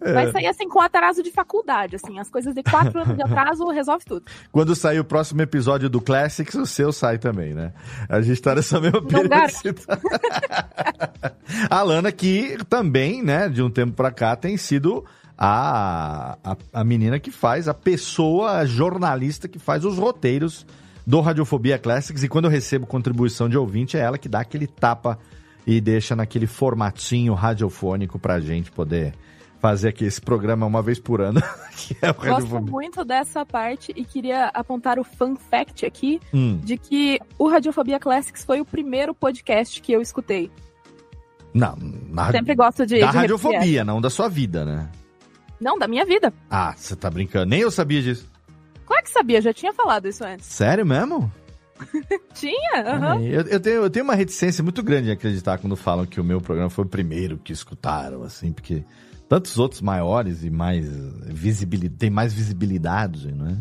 Vai 0.00 0.26
É. 0.26 0.32
sair 0.32 0.46
assim 0.48 0.68
com 0.68 0.80
atraso 0.80 1.22
de 1.22 1.30
faculdade, 1.30 1.94
assim. 1.96 2.18
As 2.18 2.28
coisas 2.28 2.52
de 2.52 2.62
quatro 2.64 3.00
anos 3.00 3.14
de 3.16 3.22
atraso 3.22 3.64
resolve 3.70 4.04
tudo. 4.04 4.24
Quando 4.50 4.74
sair 4.74 4.98
o 4.98 5.04
próximo 5.04 5.40
episódio 5.40 5.88
do 5.88 6.00
Classics, 6.00 6.54
o 6.56 6.66
seu 6.66 6.92
sai 6.92 7.16
também, 7.16 7.54
né? 7.54 7.72
A 8.08 8.20
gente 8.20 8.42
tá 8.42 8.56
nessa 8.56 8.80
mesma 8.80 9.00
periodicidade. 9.00 9.82
a 11.70 11.82
Lana, 11.82 12.10
que 12.12 12.58
também, 12.68 13.22
né, 13.22 13.48
de 13.48 13.62
um 13.62 13.70
tempo 13.70 13.92
pra 13.92 14.10
cá, 14.10 14.34
tem 14.36 14.56
sido 14.56 15.04
a, 15.44 16.38
a, 16.44 16.56
a 16.72 16.84
menina 16.84 17.18
que 17.18 17.32
faz, 17.32 17.66
a 17.66 17.74
pessoa, 17.74 18.58
a 18.58 18.64
jornalista 18.64 19.48
que 19.48 19.58
faz 19.58 19.84
os 19.84 19.98
roteiros 19.98 20.64
do 21.04 21.20
Radiofobia 21.20 21.80
Classics. 21.80 22.22
E 22.22 22.28
quando 22.28 22.44
eu 22.44 22.50
recebo 22.50 22.86
contribuição 22.86 23.48
de 23.48 23.58
ouvinte, 23.58 23.96
é 23.96 24.00
ela 24.00 24.16
que 24.16 24.28
dá 24.28 24.38
aquele 24.38 24.68
tapa 24.68 25.18
e 25.66 25.80
deixa 25.80 26.14
naquele 26.14 26.46
formatinho 26.46 27.34
radiofônico 27.34 28.20
pra 28.20 28.38
gente 28.38 28.70
poder 28.70 29.14
fazer 29.60 29.88
aqui 29.88 30.04
esse 30.04 30.20
programa 30.20 30.64
uma 30.64 30.80
vez 30.80 31.00
por 31.00 31.20
ano, 31.20 31.42
que 31.76 31.96
é 32.00 32.12
Gosto 32.12 32.60
muito 32.62 33.04
dessa 33.04 33.44
parte 33.44 33.92
e 33.96 34.04
queria 34.04 34.46
apontar 34.54 34.96
o 35.00 35.04
fun 35.04 35.34
fact 35.34 35.84
aqui 35.84 36.20
Hum. 36.32 36.60
de 36.62 36.76
que 36.76 37.18
o 37.36 37.48
Radiofobia 37.48 37.98
Classics 37.98 38.44
foi 38.44 38.60
o 38.60 38.64
primeiro 38.64 39.12
podcast 39.12 39.82
que 39.82 39.92
eu 39.92 40.00
escutei. 40.00 40.52
Não, 41.52 41.76
na, 42.08 42.30
Sempre 42.30 42.54
gosto 42.54 42.86
de. 42.86 43.00
da 43.00 43.10
de 43.10 43.18
repetir 43.18 43.20
radiofobia, 43.20 43.84
não 43.84 44.00
da 44.00 44.08
sua 44.08 44.28
vida, 44.28 44.64
né? 44.64 44.88
Não, 45.62 45.78
da 45.78 45.86
minha 45.88 46.04
vida. 46.04 46.32
Ah, 46.50 46.74
você 46.76 46.94
tá 46.96 47.08
brincando. 47.10 47.46
Nem 47.46 47.60
eu 47.60 47.70
sabia 47.70 48.02
disso. 48.02 48.30
Claro 48.84 49.04
que 49.04 49.10
sabia, 49.10 49.40
já 49.40 49.52
tinha 49.54 49.72
falado 49.72 50.08
isso 50.08 50.24
antes. 50.24 50.44
Sério 50.46 50.84
mesmo? 50.84 51.32
Tinha? 52.34 52.82
aham. 52.84 53.16
Ai, 53.18 53.26
Eu, 53.26 53.40
eu 53.42 53.60
tenho, 53.60 53.76
eu 53.82 53.90
tenho 53.90 54.04
uma 54.04 54.14
reticência 54.14 54.62
muito 54.62 54.82
grande 54.82 55.08
em 55.08 55.12
acreditar 55.12 55.58
quando 55.58 55.76
falam 55.76 56.06
que 56.06 56.20
o 56.20 56.24
meu 56.24 56.40
programa 56.40 56.70
foi 56.70 56.84
o 56.84 56.88
primeiro 56.88 57.38
que 57.38 57.52
escutaram, 57.52 58.22
assim, 58.22 58.52
porque 58.52 58.84
tantos 59.28 59.58
outros 59.58 59.80
maiores 59.80 60.44
e 60.44 60.50
mais 60.50 60.86
visibilidade, 61.26 61.96
tem 61.98 62.10
mais 62.10 62.32
visibilidade, 62.32 63.32
não 63.32 63.46
é? 63.48 63.56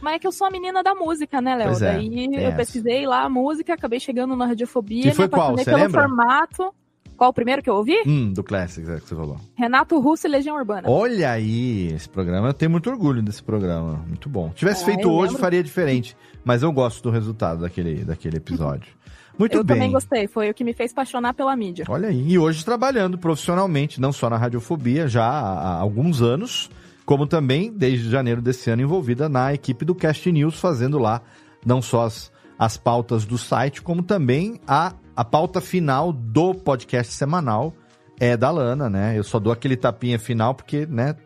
Mas 0.00 0.14
é 0.16 0.18
que 0.18 0.26
eu 0.26 0.32
sou 0.32 0.46
a 0.46 0.50
menina 0.50 0.82
da 0.82 0.94
música, 0.94 1.40
né, 1.40 1.56
Léo? 1.56 1.72
É, 1.76 1.78
Daí 1.80 2.10
tem 2.10 2.34
eu 2.34 2.48
essa. 2.48 2.56
pesquisei 2.56 3.06
lá 3.06 3.24
a 3.24 3.28
música, 3.28 3.72
acabei 3.72 3.98
chegando 3.98 4.36
na 4.36 4.44
radiofobia, 4.46 5.10
Que 5.10 5.14
foi 5.14 5.24
me 5.24 5.26
apaixonei 5.26 5.54
qual? 5.54 5.64
Você 5.64 5.70
pelo 5.70 5.82
lembra? 5.82 6.02
formato. 6.02 6.74
Qual 7.16 7.30
o 7.30 7.32
primeiro 7.32 7.62
que 7.62 7.70
eu 7.70 7.74
ouvi? 7.74 7.96
Hum, 8.06 8.32
do 8.32 8.42
Classics, 8.42 8.88
é 8.88 8.98
que 9.00 9.08
você 9.08 9.14
falou. 9.14 9.36
Renato 9.54 9.98
Russo 10.00 10.26
e 10.26 10.30
Legião 10.30 10.56
Urbana. 10.56 10.88
Olha 10.90 11.30
aí, 11.30 11.92
esse 11.92 12.08
programa, 12.08 12.48
eu 12.48 12.54
tenho 12.54 12.70
muito 12.70 12.90
orgulho 12.90 13.22
desse 13.22 13.42
programa, 13.42 14.04
muito 14.06 14.28
bom. 14.28 14.48
Se 14.50 14.56
tivesse 14.56 14.82
Ah, 14.82 14.86
feito 14.86 15.02
eu 15.08 15.12
hoje, 15.12 15.28
lembro. 15.28 15.40
faria 15.40 15.62
diferente, 15.62 16.16
mas 16.44 16.62
eu 16.62 16.72
gosto 16.72 17.02
do 17.02 17.10
resultado 17.10 17.60
daquele, 17.62 18.04
daquele 18.04 18.36
episódio. 18.38 18.92
Muito 19.36 19.56
eu 19.56 19.64
bem. 19.64 19.74
também 19.76 19.90
gostei, 19.90 20.28
foi 20.28 20.48
o 20.48 20.54
que 20.54 20.62
me 20.62 20.72
fez 20.72 20.92
apaixonar 20.92 21.34
pela 21.34 21.56
mídia. 21.56 21.84
Olha 21.88 22.08
aí. 22.08 22.24
E 22.30 22.38
hoje 22.38 22.64
trabalhando 22.64 23.18
profissionalmente, 23.18 24.00
não 24.00 24.12
só 24.12 24.30
na 24.30 24.36
Radiofobia, 24.36 25.08
já 25.08 25.24
há, 25.24 25.58
há 25.58 25.80
alguns 25.80 26.22
anos, 26.22 26.70
como 27.04 27.26
também, 27.26 27.72
desde 27.72 28.08
janeiro 28.08 28.40
desse 28.40 28.70
ano, 28.70 28.82
envolvida 28.82 29.28
na 29.28 29.52
equipe 29.52 29.84
do 29.84 29.92
Cast 29.92 30.30
News, 30.30 30.60
fazendo 30.60 31.00
lá 31.00 31.20
não 31.66 31.82
só 31.82 32.04
as, 32.04 32.30
as 32.56 32.76
pautas 32.76 33.24
do 33.26 33.36
site, 33.36 33.82
como 33.82 34.04
também 34.04 34.60
a, 34.68 34.92
a 35.16 35.24
pauta 35.24 35.60
final 35.60 36.12
do 36.12 36.54
podcast 36.54 37.12
semanal 37.12 37.72
é 38.18 38.36
da 38.36 38.50
Lana, 38.50 38.88
né? 38.88 39.16
Eu 39.16 39.24
só 39.24 39.38
dou 39.38 39.52
aquele 39.52 39.76
tapinha 39.76 40.18
final, 40.18 40.54
porque, 40.54 40.86
né, 40.86 41.16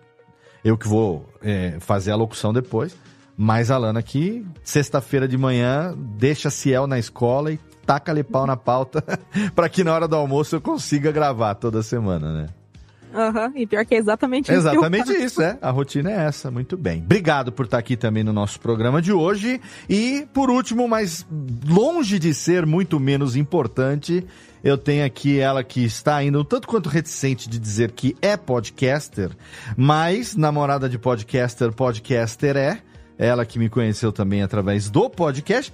eu 0.64 0.76
que 0.76 0.88
vou 0.88 1.28
é, 1.42 1.76
fazer 1.80 2.10
a 2.10 2.16
locução 2.16 2.52
depois. 2.52 2.96
Mas 3.36 3.70
a 3.70 3.78
Lana 3.78 4.00
aqui, 4.00 4.44
sexta-feira 4.64 5.28
de 5.28 5.38
manhã, 5.38 5.94
deixa 5.96 6.50
Ciel 6.50 6.88
na 6.88 6.98
escola 6.98 7.52
e 7.52 7.58
taca-lhe 7.86 8.24
pau 8.24 8.46
na 8.46 8.56
pauta 8.56 9.02
para 9.54 9.68
que 9.68 9.84
na 9.84 9.94
hora 9.94 10.08
do 10.08 10.16
almoço 10.16 10.56
eu 10.56 10.60
consiga 10.60 11.12
gravar 11.12 11.54
toda 11.54 11.82
semana, 11.82 12.32
né? 12.32 12.48
Aham, 13.14 13.52
e 13.54 13.66
pior 13.66 13.84
que 13.84 13.94
é 13.94 13.98
exatamente 13.98 14.52
isso. 14.52 14.60
que 14.62 14.68
eu 14.68 14.72
Exatamente 14.72 15.12
isso, 15.12 15.42
é. 15.42 15.58
A 15.60 15.70
rotina 15.70 16.10
é 16.10 16.26
essa. 16.26 16.50
Muito 16.50 16.76
bem. 16.76 17.02
Obrigado 17.02 17.50
por 17.50 17.64
estar 17.64 17.78
aqui 17.78 17.96
também 17.96 18.22
no 18.22 18.32
nosso 18.32 18.60
programa 18.60 19.00
de 19.00 19.12
hoje. 19.12 19.60
E, 19.88 20.26
por 20.32 20.50
último, 20.50 20.86
mas 20.88 21.26
longe 21.66 22.18
de 22.18 22.34
ser 22.34 22.66
muito 22.66 23.00
menos 23.00 23.36
importante, 23.36 24.26
eu 24.62 24.76
tenho 24.76 25.04
aqui 25.04 25.38
ela 25.38 25.62
que 25.62 25.84
está 25.84 26.16
ainda 26.16 26.38
um 26.40 26.44
tanto 26.44 26.68
quanto 26.68 26.88
reticente 26.88 27.48
de 27.48 27.58
dizer 27.58 27.92
que 27.92 28.16
é 28.20 28.36
podcaster, 28.36 29.30
mas 29.76 30.36
namorada 30.36 30.88
de 30.88 30.98
podcaster, 30.98 31.72
podcaster 31.72 32.56
é. 32.56 32.82
Ela 33.18 33.44
que 33.44 33.58
me 33.58 33.68
conheceu 33.68 34.12
também 34.12 34.42
através 34.42 34.88
do 34.88 35.10
podcast, 35.10 35.72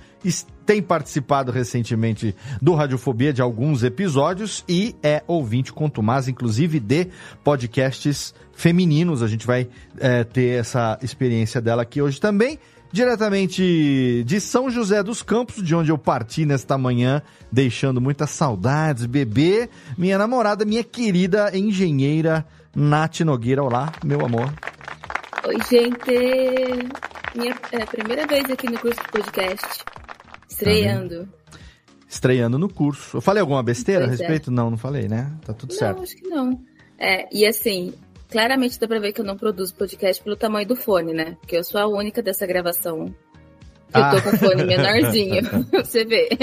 tem 0.65 0.81
participado 0.81 1.53
recentemente 1.53 2.35
do 2.61 2.75
Radiofobia 2.75 3.33
de 3.33 3.43
alguns 3.43 3.83
episódios 3.83 4.65
e 4.67 4.97
é 5.03 5.23
ouvinte 5.27 5.71
contumaz, 5.71 6.27
inclusive 6.27 6.81
de 6.81 7.09
podcasts 7.45 8.35
femininos. 8.55 9.23
A 9.23 9.29
gente 9.29 9.47
vai 9.47 9.69
eh, 9.99 10.25
ter 10.25 10.59
essa 10.59 10.99
experiência 11.03 11.61
dela 11.61 11.83
aqui 11.83 12.01
hoje 12.01 12.19
também. 12.19 12.59
Diretamente 12.91 14.23
de 14.25 14.41
São 14.41 14.71
José 14.71 15.03
dos 15.03 15.21
Campos, 15.21 15.63
de 15.63 15.75
onde 15.75 15.91
eu 15.91 15.99
parti 15.99 16.47
nesta 16.47 16.79
manhã, 16.79 17.21
deixando 17.51 18.01
muitas 18.01 18.31
saudades, 18.31 19.05
bebê, 19.05 19.69
minha 19.99 20.17
namorada, 20.17 20.65
minha 20.65 20.85
querida 20.85 21.51
engenheira 21.57 22.47
Nath 22.75 23.21
Nogueira. 23.21 23.65
Olá, 23.65 23.93
meu 24.05 24.25
amor. 24.25 24.49
Oi, 25.47 25.57
gente! 25.71 27.37
Minha 27.37 27.55
é, 27.73 27.85
primeira 27.85 28.27
vez 28.27 28.51
aqui 28.51 28.71
no 28.71 28.79
curso 28.79 28.99
de 29.03 29.09
podcast. 29.11 29.85
Estreando. 30.49 31.29
Estreando 32.09 32.59
no 32.59 32.67
curso. 32.67 33.19
Eu 33.19 33.21
falei 33.21 33.43
alguma 33.43 33.63
besteira 33.63 34.05
a 34.05 34.09
Pois 34.09 34.21
é. 34.21 34.23
respeito? 34.23 34.51
Não, 34.51 34.71
não 34.71 34.79
falei, 34.79 35.07
né? 35.07 35.31
Tá 35.45 35.53
tudo 35.53 35.75
certo. 35.75 35.97
Não, 35.97 36.03
acho 36.03 36.17
que 36.17 36.29
não. 36.29 36.61
É, 36.99 37.29
e 37.31 37.45
assim, 37.45 37.93
claramente 38.31 38.81
dá 38.81 38.89
pra 38.89 38.99
ver 38.99 39.13
que 39.13 39.21
eu 39.21 39.25
não 39.25 39.37
produzo 39.37 39.75
podcast 39.75 40.23
pelo 40.23 40.35
tamanho 40.35 40.67
do 40.67 40.77
fone, 40.77 41.13
né? 41.13 41.37
Porque 41.41 41.59
eu 41.59 41.65
sou 41.65 41.79
a 41.79 41.87
única 41.87 42.23
dessa 42.23 42.47
gravação 42.47 43.07
que 43.07 44.01
ah. 44.01 44.13
eu 44.15 44.23
tô 44.23 44.31
com 44.31 44.37
o 44.37 44.39
fone 44.39 44.65
menorzinho. 44.65 45.43
você 45.73 46.05
vê. 46.05 46.29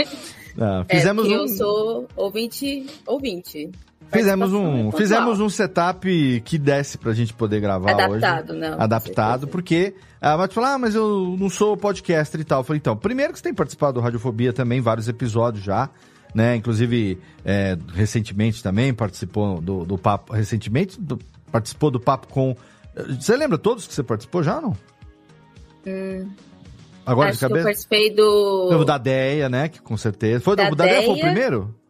Ah, 0.59 0.83
fizemos 0.85 1.27
é, 1.27 1.29
um... 1.29 1.31
eu 1.31 1.47
sou 1.47 2.07
ouvinte, 2.13 2.85
ouvinte. 3.07 3.71
Fizemos 4.11 4.53
um, 4.53 4.91
fizemos 4.91 5.39
um 5.39 5.49
setup 5.49 6.41
que 6.43 6.57
desse 6.57 6.97
pra 6.97 7.13
gente 7.13 7.33
poder 7.33 7.61
gravar 7.61 7.91
Adaptado, 7.91 8.51
hoje. 8.51 8.59
não. 8.59 8.81
Adaptado, 8.81 9.47
porque 9.47 9.95
ela 10.19 10.35
vai 10.35 10.47
te 10.47 10.53
falar, 10.53 10.73
ah, 10.73 10.77
mas 10.77 10.95
eu 10.95 11.35
não 11.39 11.49
sou 11.49 11.77
podcaster 11.77 12.41
e 12.41 12.43
tal. 12.43 12.59
Eu 12.59 12.63
falei, 12.63 12.77
então, 12.77 12.95
primeiro 12.95 13.31
que 13.31 13.39
você 13.39 13.43
tem 13.43 13.53
participado 13.53 13.93
do 13.93 13.99
Radiofobia 14.01 14.51
também, 14.51 14.81
vários 14.81 15.07
episódios 15.07 15.63
já, 15.63 15.89
né? 16.35 16.55
Inclusive, 16.57 17.19
é, 17.45 17.77
recentemente 17.93 18.61
também 18.61 18.93
participou 18.93 19.61
do, 19.61 19.85
do 19.85 19.97
papo, 19.97 20.33
recentemente 20.33 20.99
do, 20.99 21.17
participou 21.49 21.89
do 21.89 21.99
papo 21.99 22.27
com... 22.27 22.55
Você 23.19 23.37
lembra 23.37 23.57
todos 23.57 23.87
que 23.87 23.93
você 23.93 24.03
participou 24.03 24.43
já 24.43 24.59
não? 24.59 24.75
Hum. 25.87 26.29
Agora 27.05 27.29
Acho 27.29 27.37
de 27.37 27.41
cabeça? 27.41 27.59
eu 27.61 27.63
participei 27.63 28.13
do... 28.13 28.69
O 28.71 28.85
da 28.85 28.97
Deia, 28.97 29.47
né? 29.47 29.69
Que 29.69 29.81
com 29.81 29.95
certeza. 29.95 30.41
Foi 30.41 30.55
da, 30.55 30.69
do, 30.69 30.75
da 30.75 30.83
Deia 30.83 31.03
foi 31.03 31.15
o 31.15 31.19
primeiro? 31.19 31.80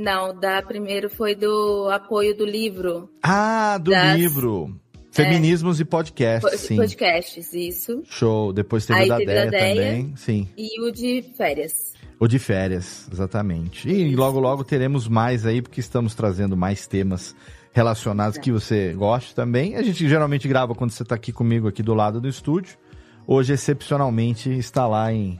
Não, 0.00 0.34
da 0.34 0.62
primeiro 0.62 1.10
foi 1.10 1.34
do 1.34 1.90
apoio 1.90 2.34
do 2.34 2.46
livro. 2.46 3.10
Ah, 3.22 3.76
do 3.76 3.90
das... 3.90 4.18
livro. 4.18 4.74
Feminismos 5.12 5.78
é, 5.78 5.82
e 5.82 5.84
podcasts, 5.84 6.60
sim. 6.60 6.76
Podcasts, 6.76 7.52
isso. 7.52 8.02
Show. 8.06 8.50
Depois 8.50 8.86
teve 8.86 9.00
Aí 9.00 9.06
o 9.06 9.08
da 9.08 9.16
teve 9.18 9.50
também, 9.50 10.14
sim. 10.16 10.48
E 10.56 10.80
o 10.80 10.90
de 10.90 11.22
férias. 11.36 11.92
O 12.18 12.26
de 12.26 12.38
férias, 12.38 13.08
exatamente. 13.12 13.90
E 13.90 14.16
logo, 14.16 14.40
logo 14.40 14.64
teremos 14.64 15.06
mais 15.06 15.44
aí, 15.44 15.60
porque 15.60 15.80
estamos 15.80 16.14
trazendo 16.14 16.56
mais 16.56 16.86
temas 16.86 17.36
relacionados 17.70 18.38
é. 18.38 18.40
que 18.40 18.50
você 18.50 18.94
goste 18.94 19.34
também. 19.34 19.76
A 19.76 19.82
gente 19.82 20.08
geralmente 20.08 20.48
grava 20.48 20.74
quando 20.74 20.92
você 20.92 21.02
está 21.02 21.14
aqui 21.14 21.30
comigo, 21.30 21.68
aqui 21.68 21.82
do 21.82 21.92
lado 21.92 22.22
do 22.22 22.28
estúdio. 22.28 22.78
Hoje, 23.26 23.52
excepcionalmente, 23.52 24.50
está 24.50 24.86
lá 24.86 25.12
em 25.12 25.38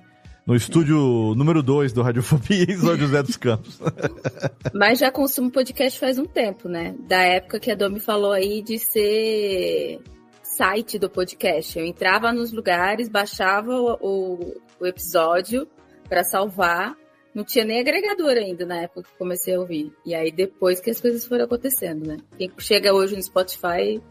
no 0.50 0.56
estúdio 0.56 1.32
número 1.36 1.62
2 1.62 1.92
do 1.92 2.02
Radiofobia 2.02 2.64
em 2.64 2.76
São 2.76 2.96
José 2.96 3.22
dos 3.22 3.36
Campos. 3.36 3.78
Mas 4.74 4.98
já 4.98 5.08
consumo 5.08 5.48
podcast 5.48 5.96
faz 5.96 6.18
um 6.18 6.24
tempo, 6.24 6.68
né? 6.68 6.92
Da 7.06 7.22
época 7.22 7.60
que 7.60 7.70
a 7.70 7.76
Domi 7.76 8.00
falou 8.00 8.32
aí 8.32 8.60
de 8.60 8.76
ser 8.76 10.00
site 10.42 10.98
do 10.98 11.08
podcast. 11.08 11.78
Eu 11.78 11.86
entrava 11.86 12.32
nos 12.32 12.50
lugares, 12.50 13.08
baixava 13.08 13.70
o, 13.70 13.96
o, 14.00 14.56
o 14.80 14.86
episódio 14.88 15.68
para 16.08 16.24
salvar. 16.24 16.96
Não 17.32 17.44
tinha 17.44 17.64
nem 17.64 17.78
agregador 17.78 18.32
ainda 18.32 18.66
na 18.66 18.82
época 18.82 19.04
que 19.04 19.16
comecei 19.16 19.54
a 19.54 19.60
ouvir. 19.60 19.92
E 20.04 20.16
aí 20.16 20.32
depois 20.32 20.80
que 20.80 20.90
as 20.90 21.00
coisas 21.00 21.24
foram 21.24 21.44
acontecendo, 21.44 22.04
né? 22.04 22.16
Quem 22.36 22.50
chega 22.58 22.92
hoje 22.92 23.14
no 23.14 23.22
Spotify 23.22 24.02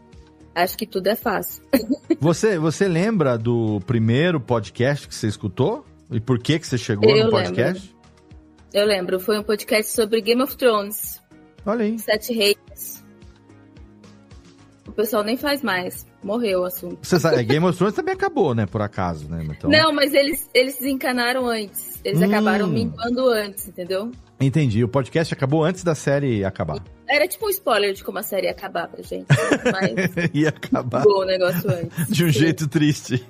acho 0.54 0.78
que 0.78 0.86
tudo 0.86 1.08
é 1.08 1.14
fácil. 1.14 1.62
Você, 2.18 2.58
você 2.58 2.86
lembra 2.86 3.38
do 3.38 3.80
primeiro 3.86 4.38
podcast 4.38 5.08
que 5.08 5.14
você 5.14 5.26
escutou? 5.26 5.86
E 6.10 6.20
por 6.20 6.38
que 6.38 6.58
que 6.58 6.66
você 6.66 6.76
chegou 6.76 7.08
eu 7.16 7.26
no 7.26 7.30
podcast? 7.30 7.86
Lembro. 7.86 8.00
Eu 8.72 8.86
lembro, 8.86 9.20
foi 9.20 9.38
um 9.38 9.42
podcast 9.42 9.92
sobre 9.92 10.20
Game 10.20 10.42
of 10.42 10.56
Thrones. 10.56 11.20
Olha 11.66 11.84
aí. 11.84 11.98
Sete 11.98 12.32
Reis. 12.32 13.04
O 14.86 14.92
pessoal 14.92 15.22
nem 15.22 15.36
faz 15.36 15.62
mais. 15.62 16.06
Morreu 16.22 16.60
o 16.60 16.64
assunto. 16.64 16.98
Você 17.00 17.18
sabe, 17.18 17.36
é, 17.36 17.42
Game 17.42 17.64
of 17.64 17.76
Thrones 17.76 17.94
também 17.94 18.14
acabou, 18.14 18.54
né? 18.54 18.66
Por 18.66 18.82
acaso, 18.82 19.28
né? 19.28 19.44
Então... 19.48 19.70
Não, 19.70 19.92
mas 19.92 20.12
eles, 20.12 20.48
eles 20.52 20.78
desencanaram 20.78 21.46
antes. 21.46 22.00
Eles 22.04 22.20
hum. 22.20 22.24
acabaram 22.24 22.66
minguando 22.66 23.28
antes, 23.28 23.68
entendeu? 23.68 24.10
Entendi. 24.40 24.82
O 24.82 24.88
podcast 24.88 25.34
acabou 25.34 25.62
antes 25.62 25.84
da 25.84 25.94
série 25.94 26.44
acabar. 26.44 26.82
Era 27.06 27.28
tipo 27.28 27.46
um 27.46 27.50
spoiler 27.50 27.92
de 27.92 28.02
como 28.02 28.18
a 28.18 28.22
série 28.22 28.46
ia 28.46 28.52
acabar 28.52 28.88
pra 28.88 29.02
gente. 29.02 29.26
Mas 29.28 30.30
ia 30.32 30.48
acabar. 30.48 31.02
Bom 31.02 31.22
o 31.22 31.24
negócio 31.24 31.70
antes. 31.70 32.08
De 32.08 32.24
um 32.24 32.32
Sim. 32.32 32.38
jeito 32.38 32.68
triste. 32.68 33.22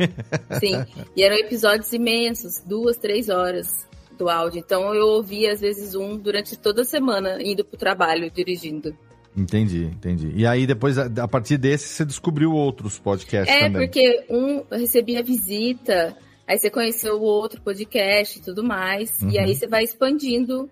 Sim. 0.61 0.85
E 1.17 1.23
eram 1.23 1.37
episódios 1.37 1.93
imensos, 1.93 2.63
duas, 2.65 2.97
três 2.97 3.29
horas 3.29 3.89
do 4.17 4.29
áudio. 4.29 4.61
Então 4.61 4.95
eu 4.95 5.07
ouvia 5.07 5.53
às 5.53 5.61
vezes 5.61 5.95
um 5.95 6.17
durante 6.17 6.57
toda 6.57 6.83
a 6.83 6.85
semana, 6.85 7.39
indo 7.43 7.65
pro 7.65 7.77
trabalho, 7.77 8.31
dirigindo. 8.31 8.97
Entendi, 9.37 9.85
entendi. 9.85 10.33
E 10.35 10.47
aí 10.47 10.67
depois, 10.67 10.99
a 10.99 11.29
partir 11.29 11.57
desse, 11.57 11.89
você 11.89 12.05
descobriu 12.05 12.53
outros 12.53 12.99
podcasts 12.99 13.55
é, 13.55 13.61
também. 13.61 13.83
É, 13.83 13.87
porque 13.87 14.25
um 14.29 14.65
recebia 14.71 15.23
visita, 15.23 16.17
aí 16.47 16.59
você 16.59 16.69
conheceu 16.69 17.17
o 17.17 17.23
outro 17.23 17.61
podcast 17.63 18.39
e 18.39 18.43
tudo 18.43 18.63
mais, 18.63 19.21
uhum. 19.23 19.31
e 19.31 19.39
aí 19.39 19.55
você 19.55 19.67
vai 19.67 19.85
expandindo 19.85 20.69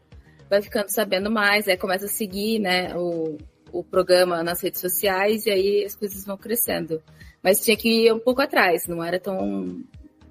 vai 0.49 0.63
ficando 0.63 0.89
sabendo 0.89 1.31
mais, 1.31 1.69
aí 1.69 1.77
começa 1.77 2.07
a 2.07 2.09
seguir, 2.09 2.59
né, 2.59 2.95
o, 2.97 3.37
o 3.73 3.85
programa 3.85 4.43
nas 4.43 4.61
redes 4.61 4.81
sociais 4.81 5.47
e 5.47 5.51
aí 5.51 5.85
as 5.85 5.95
coisas 5.95 6.25
vão 6.25 6.37
crescendo. 6.37 7.03
Mas 7.43 7.61
tinha 7.61 7.77
que 7.77 8.07
ir 8.07 8.13
um 8.13 8.19
pouco 8.19 8.43
atrás, 8.43 8.87
não 8.87 9.03
era 9.03 9.21
tão, 9.21 9.83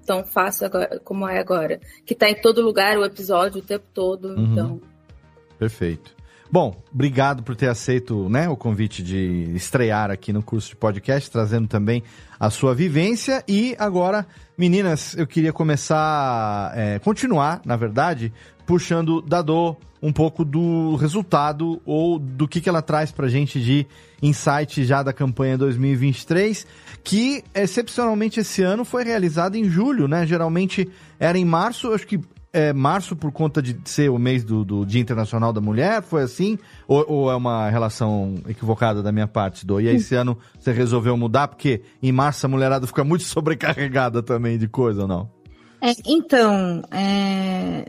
tão 0.04 0.24
fácil 0.24 0.66
agora, 0.66 1.00
como 1.00 1.26
é 1.28 1.38
agora. 1.38 1.80
Que 2.04 2.14
tá 2.14 2.28
em 2.28 2.34
todo 2.34 2.60
lugar 2.60 2.98
o 2.98 3.04
episódio 3.04 3.60
o 3.60 3.64
tempo 3.64 3.86
todo, 3.92 4.28
uhum. 4.28 4.52
então. 4.52 4.80
Perfeito. 5.58 6.18
Bom, 6.50 6.82
obrigado 6.92 7.42
por 7.42 7.54
ter 7.54 7.68
aceito 7.68 8.26
né, 8.30 8.48
o 8.48 8.56
convite 8.56 9.02
de 9.02 9.50
estrear 9.54 10.10
aqui 10.10 10.32
no 10.32 10.42
curso 10.42 10.70
de 10.70 10.76
podcast, 10.76 11.30
trazendo 11.30 11.68
também 11.68 12.02
a 12.40 12.48
sua 12.48 12.74
vivência. 12.74 13.44
E 13.46 13.76
agora, 13.78 14.26
meninas, 14.56 15.14
eu 15.14 15.26
queria 15.26 15.52
começar, 15.52 16.72
é, 16.74 16.98
continuar, 17.00 17.60
na 17.66 17.76
verdade, 17.76 18.32
puxando 18.68 19.22
da 19.22 19.40
dor 19.40 19.78
um 20.00 20.12
pouco 20.12 20.44
do 20.44 20.94
resultado 20.96 21.80
ou 21.86 22.18
do 22.18 22.46
que, 22.46 22.60
que 22.60 22.68
ela 22.68 22.82
traz 22.82 23.10
para 23.10 23.24
a 23.24 23.28
gente 23.28 23.58
de 23.58 23.86
insight 24.22 24.84
já 24.84 25.02
da 25.02 25.10
campanha 25.10 25.56
2023, 25.56 26.66
que 27.02 27.42
excepcionalmente 27.54 28.40
esse 28.40 28.62
ano 28.62 28.84
foi 28.84 29.04
realizada 29.04 29.56
em 29.56 29.64
julho, 29.64 30.06
né? 30.06 30.26
Geralmente 30.26 30.86
era 31.18 31.38
em 31.38 31.46
março, 31.46 31.94
acho 31.94 32.06
que 32.06 32.20
é 32.52 32.74
março 32.74 33.16
por 33.16 33.32
conta 33.32 33.62
de 33.62 33.74
ser 33.86 34.10
o 34.10 34.18
mês 34.18 34.44
do, 34.44 34.66
do 34.66 34.84
Dia 34.84 35.00
Internacional 35.00 35.50
da 35.50 35.62
Mulher, 35.62 36.02
foi 36.02 36.22
assim? 36.22 36.58
Ou, 36.86 37.04
ou, 37.08 37.30
é 37.30 37.36
uma 37.36 37.70
relação 37.70 38.34
equivocada 38.46 39.02
da 39.02 39.10
minha 39.10 39.26
parte, 39.26 39.66
Do? 39.66 39.80
E 39.80 39.88
aí 39.88 39.96
esse 39.96 40.14
ano 40.14 40.36
você 40.58 40.72
resolveu 40.72 41.16
mudar, 41.16 41.48
porque 41.48 41.80
em 42.02 42.12
março 42.12 42.44
a 42.44 42.48
mulherada 42.50 42.86
fica 42.86 43.02
muito 43.02 43.24
sobrecarregada 43.24 44.22
também 44.22 44.58
de 44.58 44.68
coisa, 44.68 45.02
ou 45.02 45.08
não? 45.08 45.38
É, 45.80 45.92
então, 46.04 46.82
é 46.90 47.84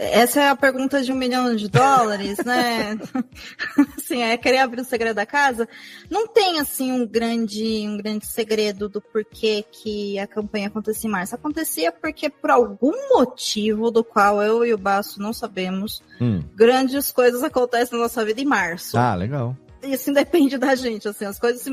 essa 0.00 0.40
é 0.40 0.48
a 0.48 0.56
pergunta 0.56 1.02
de 1.02 1.12
um 1.12 1.14
milhão 1.14 1.54
de 1.54 1.68
dólares, 1.68 2.38
né? 2.38 2.98
assim, 3.98 4.22
é 4.22 4.34
querer 4.38 4.58
abrir 4.58 4.80
o 4.80 4.84
segredo 4.84 5.16
da 5.16 5.26
casa. 5.26 5.68
Não 6.08 6.26
tem, 6.26 6.58
assim, 6.58 6.90
um 6.90 7.06
grande, 7.06 7.86
um 7.86 7.98
grande 7.98 8.26
segredo 8.26 8.88
do 8.88 9.00
porquê 9.00 9.62
que 9.70 10.18
a 10.18 10.26
campanha 10.26 10.68
acontecia 10.68 11.06
em 11.06 11.12
março. 11.12 11.34
Acontecia 11.34 11.92
porque, 11.92 12.30
por 12.30 12.50
algum 12.50 12.94
motivo 13.14 13.90
do 13.90 14.02
qual 14.02 14.42
eu 14.42 14.64
e 14.64 14.72
o 14.72 14.78
Baço 14.78 15.20
não 15.20 15.34
sabemos, 15.34 16.02
hum. 16.18 16.42
grandes 16.54 17.12
coisas 17.12 17.42
acontecem 17.42 17.98
na 17.98 18.04
nossa 18.04 18.24
vida 18.24 18.40
em 18.40 18.46
março. 18.46 18.96
Ah, 18.96 19.14
legal 19.14 19.54
isso 19.82 20.10
independe 20.10 20.58
da 20.58 20.74
gente, 20.74 21.08
assim, 21.08 21.24
as 21.24 21.38
coisas. 21.38 21.66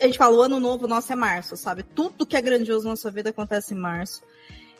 A 0.00 0.06
gente 0.06 0.18
fala, 0.18 0.36
o 0.36 0.42
ano 0.42 0.58
novo 0.58 0.88
nosso 0.88 1.12
é 1.12 1.16
março, 1.16 1.56
sabe? 1.56 1.82
Tudo 1.82 2.26
que 2.26 2.36
é 2.36 2.40
grandioso 2.40 2.84
na 2.84 2.90
nossa 2.90 3.10
vida 3.10 3.30
acontece 3.30 3.74
em 3.74 3.78
março. 3.78 4.22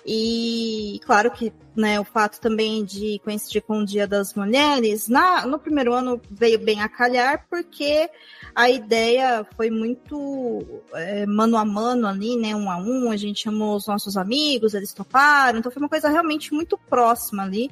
E 0.05 1.01
claro 1.05 1.31
que 1.31 1.53
né, 1.77 1.99
o 1.99 2.05
fato 2.05 2.41
também 2.41 2.85
de 2.85 3.21
coincidir 3.25 3.63
com 3.63 3.79
o 3.79 3.85
Dia 3.85 4.07
das 4.07 4.35
Mulheres, 4.35 5.09
na, 5.09 5.47
no 5.47 5.59
primeiro 5.59 5.95
ano 5.95 6.21
veio 6.31 6.59
bem 6.59 6.81
a 6.83 6.89
calhar, 6.89 7.47
porque 7.49 8.11
a 8.55 8.69
ideia 8.69 9.47
foi 9.57 9.71
muito 9.71 10.83
é, 10.93 11.25
mano 11.25 11.57
a 11.57 11.65
mano 11.65 12.07
ali, 12.07 12.37
né? 12.37 12.55
Um 12.55 12.71
a 12.71 12.77
um, 12.77 13.11
a 13.11 13.17
gente 13.17 13.43
chamou 13.43 13.77
os 13.77 13.87
nossos 13.87 14.17
amigos, 14.17 14.75
eles 14.75 14.93
toparam, 14.93 15.59
então 15.59 15.73
foi 15.73 15.81
uma 15.81 15.89
coisa 15.89 16.09
realmente 16.09 16.53
muito 16.53 16.77
próxima 16.77 17.45
ali, 17.45 17.71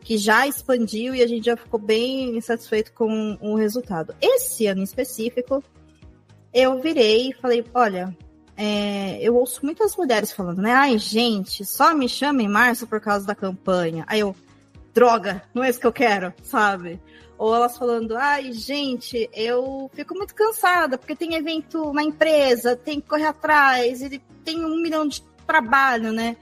que 0.00 0.16
já 0.16 0.46
expandiu 0.46 1.14
e 1.14 1.22
a 1.22 1.26
gente 1.26 1.46
já 1.46 1.56
ficou 1.56 1.80
bem 1.80 2.40
satisfeito 2.40 2.92
com 2.92 3.36
o 3.40 3.54
resultado. 3.54 4.14
Esse 4.20 4.66
ano 4.66 4.80
em 4.80 4.84
específico, 4.84 5.64
eu 6.52 6.80
virei 6.80 7.30
e 7.30 7.34
falei, 7.34 7.64
olha, 7.74 8.16
é, 8.62 9.18
eu 9.22 9.36
ouço 9.36 9.64
muitas 9.64 9.96
mulheres 9.96 10.30
falando, 10.30 10.60
né? 10.60 10.70
Ai, 10.72 10.98
gente, 10.98 11.64
só 11.64 11.94
me 11.94 12.06
chama 12.06 12.42
em 12.42 12.48
março 12.48 12.86
por 12.86 13.00
causa 13.00 13.26
da 13.26 13.34
campanha. 13.34 14.04
Aí 14.06 14.20
eu, 14.20 14.36
droga, 14.92 15.42
não 15.54 15.64
é 15.64 15.70
isso 15.70 15.80
que 15.80 15.86
eu 15.86 15.92
quero, 15.92 16.34
sabe? 16.42 17.00
Ou 17.38 17.54
elas 17.54 17.78
falando, 17.78 18.18
ai, 18.18 18.52
gente, 18.52 19.30
eu 19.32 19.90
fico 19.94 20.14
muito 20.14 20.34
cansada, 20.34 20.98
porque 20.98 21.16
tem 21.16 21.36
evento 21.36 21.90
na 21.94 22.02
empresa, 22.02 22.76
tem 22.76 23.00
que 23.00 23.08
correr 23.08 23.28
atrás, 23.28 24.02
ele 24.02 24.22
tem 24.44 24.62
um 24.62 24.82
milhão 24.82 25.08
de 25.08 25.22
trabalho, 25.46 26.12
né? 26.12 26.36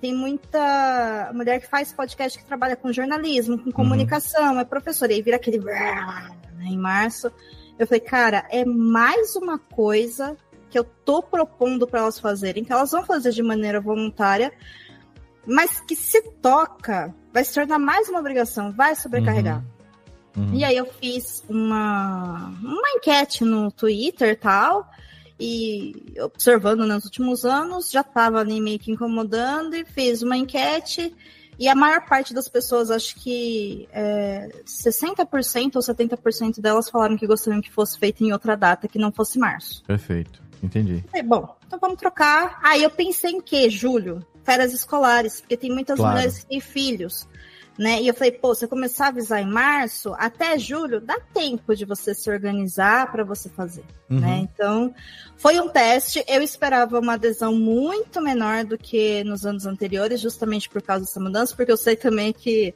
Tem 0.00 0.14
muita 0.14 1.32
mulher 1.34 1.60
que 1.60 1.66
faz 1.66 1.92
podcast 1.92 2.38
que 2.38 2.44
trabalha 2.44 2.76
com 2.76 2.92
jornalismo, 2.92 3.58
com 3.58 3.66
uhum. 3.66 3.72
comunicação, 3.72 4.54
uhum. 4.54 4.60
é 4.60 4.64
professora, 4.64 5.12
e 5.12 5.20
vira 5.20 5.38
aquele 5.38 5.58
né, 5.58 6.36
em 6.66 6.78
março. 6.78 7.32
Eu 7.76 7.84
falei, 7.88 8.00
cara, 8.00 8.46
é 8.48 8.64
mais 8.64 9.34
uma 9.34 9.58
coisa 9.58 10.36
que 10.74 10.78
eu 10.80 10.82
tô 10.82 11.22
propondo 11.22 11.86
para 11.86 12.00
elas 12.00 12.18
fazerem, 12.18 12.64
que 12.64 12.72
elas 12.72 12.90
vão 12.90 13.04
fazer 13.04 13.30
de 13.30 13.44
maneira 13.44 13.80
voluntária, 13.80 14.52
mas 15.46 15.80
que 15.80 15.94
se 15.94 16.20
toca, 16.42 17.14
vai 17.32 17.44
se 17.44 17.54
tornar 17.54 17.78
mais 17.78 18.08
uma 18.08 18.18
obrigação, 18.18 18.72
vai 18.72 18.96
sobrecarregar. 18.96 19.62
Uhum. 20.36 20.46
Uhum. 20.46 20.54
E 20.54 20.64
aí 20.64 20.76
eu 20.76 20.86
fiz 20.86 21.44
uma, 21.48 22.52
uma 22.60 22.90
enquete 22.96 23.44
no 23.44 23.70
Twitter 23.70 24.30
e 24.30 24.36
tal, 24.36 24.90
e 25.38 26.12
observando 26.18 26.84
nos 26.84 27.04
últimos 27.04 27.44
anos, 27.44 27.88
já 27.88 28.00
estava 28.00 28.40
ali 28.40 28.60
meio 28.60 28.80
que 28.80 28.90
incomodando 28.90 29.76
e 29.76 29.84
fiz 29.84 30.22
uma 30.22 30.36
enquete. 30.36 31.14
E 31.56 31.68
a 31.68 31.74
maior 31.74 32.04
parte 32.04 32.34
das 32.34 32.48
pessoas, 32.48 32.90
acho 32.90 33.14
que 33.14 33.88
é, 33.92 34.48
60% 34.66 35.76
ou 35.76 35.82
70% 35.82 36.60
delas 36.60 36.90
falaram 36.90 37.16
que 37.16 37.28
gostariam 37.28 37.60
que 37.60 37.70
fosse 37.70 37.96
feito 37.96 38.24
em 38.24 38.32
outra 38.32 38.56
data, 38.56 38.88
que 38.88 38.98
não 38.98 39.12
fosse 39.12 39.38
março. 39.38 39.84
Perfeito, 39.84 40.42
entendi. 40.64 41.04
Falei, 41.10 41.22
bom, 41.22 41.56
então 41.66 41.78
vamos 41.78 41.98
trocar. 41.98 42.58
Aí 42.62 42.82
eu 42.82 42.90
pensei 42.90 43.32
em 43.32 43.40
que, 43.40 43.68
Júlio? 43.70 44.24
Férias 44.42 44.72
escolares, 44.72 45.40
porque 45.40 45.56
tem 45.56 45.70
muitas 45.70 45.96
claro. 45.96 46.14
mulheres 46.14 46.38
que 46.38 46.46
têm 46.46 46.60
filhos 46.60 47.26
né? 47.78 48.00
E 48.00 48.08
eu 48.08 48.14
falei, 48.14 48.32
pô, 48.32 48.54
se 48.54 48.64
eu 48.64 48.68
começar 48.68 49.06
a 49.06 49.08
avisar 49.08 49.42
em 49.42 49.50
março, 49.50 50.14
até 50.16 50.56
julho, 50.58 51.00
dá 51.00 51.18
tempo 51.32 51.74
de 51.74 51.84
você 51.84 52.14
se 52.14 52.30
organizar 52.30 53.10
para 53.10 53.24
você 53.24 53.48
fazer, 53.48 53.84
uhum. 54.08 54.20
né? 54.20 54.38
Então, 54.42 54.94
foi 55.36 55.60
um 55.60 55.68
teste. 55.68 56.24
Eu 56.28 56.40
esperava 56.40 57.00
uma 57.00 57.14
adesão 57.14 57.54
muito 57.54 58.20
menor 58.20 58.64
do 58.64 58.78
que 58.78 59.24
nos 59.24 59.44
anos 59.44 59.66
anteriores, 59.66 60.20
justamente 60.20 60.68
por 60.68 60.82
causa 60.82 61.04
dessa 61.04 61.20
mudança, 61.20 61.54
porque 61.56 61.72
eu 61.72 61.76
sei 61.76 61.96
também 61.96 62.32
que 62.32 62.74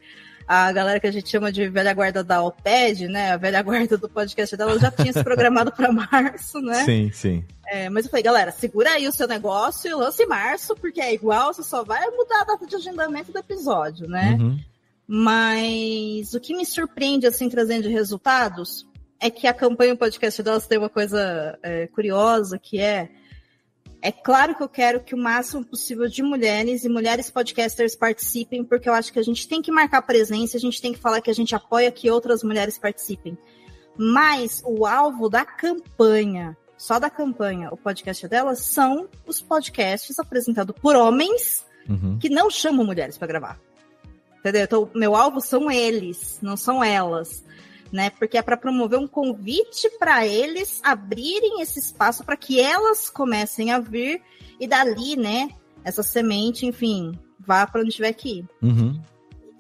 a 0.49 0.73
galera 0.73 0.99
que 0.99 1.07
a 1.07 1.11
gente 1.11 1.29
chama 1.29 1.53
de 1.53 1.69
velha 1.69 1.93
guarda 1.93 2.25
da 2.25 2.43
OPED, 2.43 3.07
né? 3.07 3.33
A 3.33 3.37
velha 3.37 3.61
guarda 3.61 3.99
do 3.99 4.09
podcast 4.09 4.57
dela 4.57 4.79
já 4.79 4.91
tinha 4.91 5.13
se 5.13 5.23
programado 5.23 5.71
para 5.71 5.93
março, 5.93 6.59
né? 6.63 6.87
Sim, 6.87 7.11
sim. 7.13 7.45
É, 7.67 7.91
mas 7.91 8.07
eu 8.07 8.11
falei, 8.11 8.25
galera, 8.25 8.51
segura 8.51 8.93
aí 8.93 9.07
o 9.07 9.13
seu 9.13 9.29
negócio 9.29 9.91
e 9.91 9.95
lance 9.95 10.23
em 10.23 10.27
março, 10.27 10.75
porque 10.75 11.03
é 11.03 11.13
igual, 11.13 11.53
você 11.53 11.63
só 11.63 11.85
vai 11.85 12.03
mudar 12.13 12.41
a 12.41 12.45
data 12.45 12.67
de 12.67 12.77
agendamento 12.77 13.31
do 13.31 13.39
episódio, 13.39 14.09
né? 14.09 14.39
Uhum. 14.41 14.59
Mas 15.07 16.33
o 16.33 16.41
que 16.41 16.57
me 16.57 16.65
surpreende, 16.65 17.27
assim, 17.27 17.51
trazendo 17.51 17.87
resultados, 17.91 18.87
é 19.21 19.29
que 19.29 19.47
a 19.47 19.53
campanha 19.53 19.95
podcast 19.97 20.43
delas 20.43 20.67
tem 20.67 20.79
uma 20.79 20.89
coisa 20.89 21.59
é, 21.63 21.87
curiosa, 21.89 22.59
que 22.59 22.81
é 22.81 23.11
é 24.01 24.13
claro 24.13 24.55
que 24.55 24.63
eu 24.63 24.69
quero 24.69 25.01
que 25.01 25.15
o 25.15 25.19
máximo 25.19 25.65
possível 25.65 26.09
de 26.09 26.23
mulheres 26.23 26.85
e 26.85 26.89
mulheres 26.89 27.31
podcasters 27.31 27.97
participem, 27.97 28.65
porque 28.65 28.89
eu 28.89 28.95
acho 28.95 29.13
que 29.13 29.19
a 29.19 29.23
gente 29.23 29.49
tem 29.49 29.61
que 29.61 29.73
marcar 29.73 30.03
presença, 30.03 30.57
a 30.57 30.61
gente 30.61 30.81
tem 30.81 30.93
que 30.93 30.99
falar 30.99 31.21
que 31.21 31.31
a 31.31 31.35
gente 31.35 31.55
apoia 31.55 31.91
que 31.91 32.11
outras 32.11 32.43
mulheres 32.43 32.79
participem. 32.79 33.37
Mas 33.97 34.63
o 34.65 34.87
alvo 34.87 35.29
da 35.29 35.45
campanha, 35.45 36.57
só 36.77 37.01
da 37.01 37.11
campanha, 37.11 37.71
o 37.73 37.77
podcast 37.77 38.29
delas, 38.29 38.61
são 38.61 39.09
os 39.27 39.41
podcasts 39.41 40.17
apresentados 40.19 40.77
por 40.81 40.95
homens 40.95 41.67
uhum. 41.89 42.19
que 42.21 42.29
não 42.29 42.49
chamam 42.49 42.87
mulheres 42.87 43.19
para 43.19 43.27
gravar. 43.27 43.61
Entendeu? 44.39 44.63
Então, 44.63 44.91
meu 44.95 45.17
alvo 45.17 45.41
são 45.41 45.69
eles, 45.69 46.39
não 46.41 46.57
são 46.57 46.85
elas. 46.85 47.45
Né? 47.91 48.11
Porque 48.11 48.37
é 48.37 48.43
para 48.43 48.57
promover 48.57 48.99
um 48.99 49.07
convite 49.07 49.89
para 49.99 50.27
eles 50.27 50.81
abrirem 50.83 51.63
esse 51.63 51.79
espaço 51.79 52.23
para 52.23 52.37
que 52.37 52.61
elas 52.61 53.09
comecem 53.09 53.71
a 53.71 53.79
vir 53.79 54.21
e 54.61 54.67
dali, 54.67 55.17
né, 55.17 55.49
essa 55.85 56.03
semente, 56.03 56.67
enfim, 56.67 57.19
vá 57.39 57.67
para 57.67 57.81
onde 57.81 57.93
tiver 57.93 58.13
que 58.13 58.41
ir. 58.41 58.49
Uhum. 58.61 59.01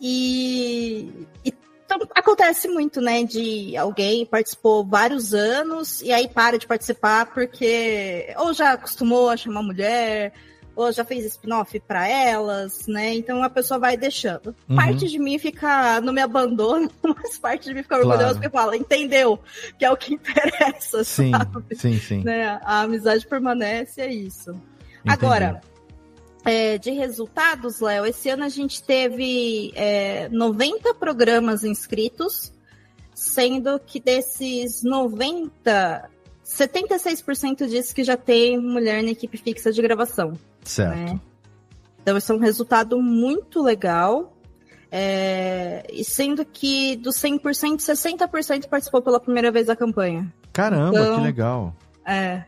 E, 0.00 1.10
e 1.44 1.54
então, 1.88 2.06
acontece 2.14 2.68
muito, 2.68 3.00
né, 3.00 3.24
de 3.24 3.74
alguém 3.74 4.26
participou 4.26 4.84
vários 4.84 5.32
anos 5.32 6.02
e 6.02 6.12
aí 6.12 6.28
para 6.28 6.58
de 6.58 6.66
participar 6.66 7.32
porque 7.32 8.34
ou 8.36 8.52
já 8.52 8.72
acostumou 8.72 9.30
a 9.30 9.38
chamar 9.38 9.62
mulher, 9.62 10.34
ou 10.78 10.92
já 10.92 11.04
fez 11.04 11.24
spin-off 11.24 11.80
para 11.80 12.06
elas, 12.06 12.86
né? 12.86 13.12
Então 13.14 13.42
a 13.42 13.50
pessoa 13.50 13.80
vai 13.80 13.96
deixando. 13.96 14.54
Uhum. 14.68 14.76
Parte 14.76 15.08
de 15.08 15.18
mim 15.18 15.36
fica, 15.36 16.00
não 16.00 16.12
me 16.12 16.20
abandona, 16.20 16.88
mas 17.02 17.36
parte 17.36 17.64
de 17.64 17.74
mim 17.74 17.82
fica 17.82 17.96
orgulhosa 17.96 18.22
claro. 18.22 18.34
porque 18.36 18.50
fala, 18.50 18.76
entendeu? 18.76 19.40
Que 19.76 19.84
é 19.84 19.90
o 19.90 19.96
que 19.96 20.14
interessa, 20.14 21.02
sim, 21.02 21.32
sabe? 21.32 21.74
Sim, 21.74 21.98
sim. 21.98 22.22
Né? 22.22 22.60
A 22.62 22.82
amizade 22.82 23.26
permanece, 23.26 24.00
é 24.00 24.12
isso. 24.12 24.50
Entendi. 24.50 24.62
Agora, 25.08 25.60
é, 26.44 26.78
de 26.78 26.92
resultados, 26.92 27.80
Léo, 27.80 28.06
esse 28.06 28.28
ano 28.30 28.44
a 28.44 28.48
gente 28.48 28.80
teve 28.80 29.72
é, 29.74 30.28
90 30.28 30.94
programas 30.94 31.64
inscritos, 31.64 32.52
sendo 33.12 33.80
que 33.80 33.98
desses 33.98 34.84
90, 34.84 36.08
76% 36.48 37.68
disse 37.68 37.94
que 37.94 38.02
já 38.02 38.16
tem 38.16 38.58
mulher 38.58 39.02
na 39.02 39.10
equipe 39.10 39.36
fixa 39.36 39.70
de 39.70 39.82
gravação. 39.82 40.32
Certo. 40.64 40.96
Né? 40.96 41.20
Então, 42.00 42.16
esse 42.16 42.32
é 42.32 42.34
um 42.34 42.38
resultado 42.38 43.00
muito 43.02 43.62
legal. 43.62 44.34
É... 44.90 45.86
E 45.92 46.02
sendo 46.02 46.44
que 46.46 46.96
dos 46.96 47.16
100%, 47.16 47.76
60% 47.80 48.66
participou 48.66 49.02
pela 49.02 49.20
primeira 49.20 49.52
vez 49.52 49.66
da 49.66 49.76
campanha. 49.76 50.32
Caramba, 50.52 50.98
então, 50.98 51.16
que 51.16 51.22
legal. 51.22 51.76
É. 52.06 52.44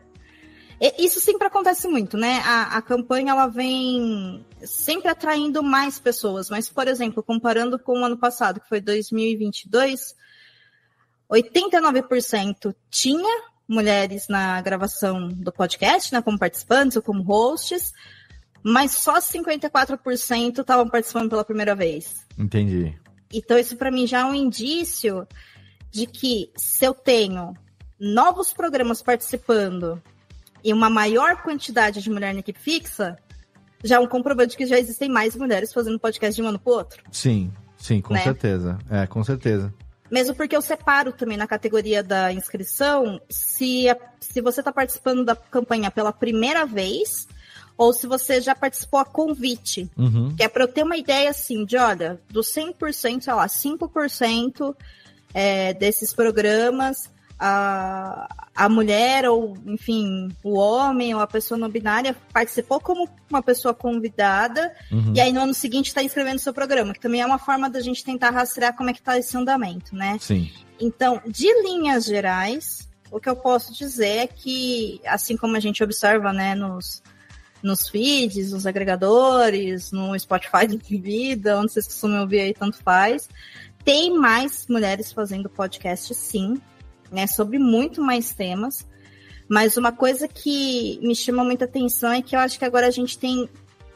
Isso 0.97 1.19
sempre 1.19 1.45
acontece 1.45 1.87
muito, 1.87 2.17
né? 2.17 2.41
A, 2.43 2.77
a 2.77 2.81
campanha 2.81 3.33
ela 3.33 3.45
vem 3.45 4.43
sempre 4.63 5.09
atraindo 5.09 5.61
mais 5.61 5.99
pessoas, 5.99 6.49
mas, 6.49 6.67
por 6.67 6.87
exemplo, 6.87 7.21
comparando 7.21 7.77
com 7.77 8.01
o 8.01 8.03
ano 8.03 8.17
passado, 8.17 8.59
que 8.59 8.67
foi 8.67 8.81
2022, 8.81 10.15
89% 11.31 12.73
tinha 12.89 13.50
mulheres 13.71 14.27
na 14.27 14.61
gravação 14.61 15.29
do 15.29 15.51
podcast, 15.51 16.13
né, 16.13 16.21
como 16.21 16.37
participantes 16.37 16.97
ou 16.97 17.01
como 17.01 17.23
hosts, 17.23 17.93
mas 18.61 18.91
só 18.91 19.19
54% 19.19 20.59
estavam 20.59 20.89
participando 20.89 21.29
pela 21.29 21.45
primeira 21.45 21.73
vez. 21.73 22.25
Entendi. 22.37 22.93
Então, 23.33 23.57
isso 23.57 23.77
para 23.77 23.89
mim 23.89 24.05
já 24.05 24.19
é 24.19 24.25
um 24.25 24.35
indício 24.35 25.25
de 25.89 26.05
que 26.05 26.51
se 26.57 26.85
eu 26.85 26.93
tenho 26.93 27.53
novos 27.97 28.51
programas 28.51 29.01
participando 29.01 30.01
e 30.63 30.73
uma 30.73 30.89
maior 30.89 31.41
quantidade 31.41 32.01
de 32.01 32.09
mulher 32.09 32.33
na 32.33 32.41
equipe 32.41 32.59
fixa, 32.59 33.17
já 33.83 33.95
é 33.95 33.99
um 33.99 34.07
comprovante 34.07 34.57
que 34.57 34.65
já 34.65 34.77
existem 34.77 35.09
mais 35.09 35.35
mulheres 35.35 35.73
fazendo 35.73 35.97
podcast 35.97 36.35
de 36.35 36.45
um 36.45 36.49
ano 36.49 36.59
para 36.59 36.73
outro. 36.73 37.03
Sim, 37.09 37.51
sim, 37.77 38.01
com 38.01 38.13
né? 38.13 38.21
certeza. 38.21 38.77
É, 38.89 39.07
com 39.07 39.23
certeza. 39.23 39.73
Mesmo 40.11 40.35
porque 40.35 40.55
eu 40.55 40.61
separo 40.61 41.13
também 41.13 41.37
na 41.37 41.47
categoria 41.47 42.03
da 42.03 42.33
inscrição 42.33 43.21
se, 43.29 43.87
a, 43.89 43.97
se 44.19 44.41
você 44.41 44.59
está 44.59 44.71
participando 44.71 45.23
da 45.23 45.35
campanha 45.35 45.89
pela 45.89 46.11
primeira 46.11 46.65
vez 46.65 47.27
ou 47.77 47.93
se 47.93 48.05
você 48.05 48.41
já 48.41 48.53
participou 48.53 48.99
a 48.99 49.05
convite. 49.05 49.89
Uhum. 49.97 50.35
Que 50.35 50.43
é 50.43 50.49
para 50.49 50.65
eu 50.65 50.67
ter 50.67 50.83
uma 50.83 50.97
ideia 50.97 51.29
assim 51.29 51.63
de, 51.63 51.77
olha, 51.77 52.19
dos 52.29 52.53
100%, 52.53 53.21
sei 53.21 53.33
lá, 53.33 53.47
5% 53.47 54.75
é, 55.33 55.73
desses 55.73 56.13
programas 56.13 57.09
a, 57.43 58.27
a 58.55 58.69
mulher 58.69 59.27
ou, 59.27 59.57
enfim, 59.65 60.29
o 60.43 60.53
homem 60.53 61.15
ou 61.15 61.19
a 61.19 61.25
pessoa 61.25 61.57
não 61.57 61.67
binária 61.67 62.15
participou 62.31 62.79
como 62.79 63.09
uma 63.27 63.41
pessoa 63.41 63.73
convidada 63.73 64.71
uhum. 64.91 65.13
e 65.15 65.19
aí 65.19 65.33
no 65.33 65.41
ano 65.41 65.53
seguinte 65.53 65.87
está 65.87 66.03
inscrevendo 66.03 66.37
seu 66.37 66.53
programa, 66.53 66.93
que 66.93 66.99
também 66.99 67.19
é 67.19 67.25
uma 67.25 67.39
forma 67.39 67.67
da 67.67 67.81
gente 67.81 68.03
tentar 68.03 68.29
rastrear 68.29 68.75
como 68.75 68.91
é 68.91 68.93
que 68.93 68.99
está 68.99 69.17
esse 69.17 69.35
andamento, 69.35 69.95
né? 69.95 70.19
Sim. 70.21 70.51
Então, 70.79 71.19
de 71.25 71.47
linhas 71.63 72.05
gerais, 72.05 72.87
o 73.09 73.19
que 73.19 73.27
eu 73.27 73.35
posso 73.35 73.73
dizer 73.73 74.17
é 74.17 74.27
que, 74.27 75.01
assim 75.07 75.35
como 75.35 75.57
a 75.57 75.59
gente 75.59 75.83
observa, 75.83 76.31
né, 76.31 76.53
nos, 76.53 77.01
nos 77.63 77.89
feeds, 77.89 78.51
nos 78.51 78.67
agregadores, 78.67 79.91
no 79.91 80.17
Spotify 80.19 80.67
da 80.67 80.77
vida, 80.77 81.57
onde 81.57 81.71
vocês 81.71 81.87
costumam 81.87 82.21
ouvir 82.21 82.41
aí, 82.41 82.53
tanto 82.53 82.77
faz, 82.77 83.27
tem 83.83 84.15
mais 84.15 84.67
mulheres 84.69 85.11
fazendo 85.11 85.49
podcast, 85.49 86.13
sim 86.13 86.61
né, 87.11 87.27
sobre 87.27 87.59
muito 87.59 88.01
mais 88.01 88.33
temas. 88.33 88.87
Mas 89.49 89.75
uma 89.75 89.91
coisa 89.91 90.27
que 90.27 90.99
me 91.03 91.13
chama 91.13 91.43
muita 91.43 91.65
atenção 91.65 92.11
é 92.11 92.21
que 92.21 92.35
eu 92.35 92.39
acho 92.39 92.57
que 92.57 92.63
agora 92.63 92.87
a 92.87 92.91
gente 92.91 93.17
tem 93.17 93.49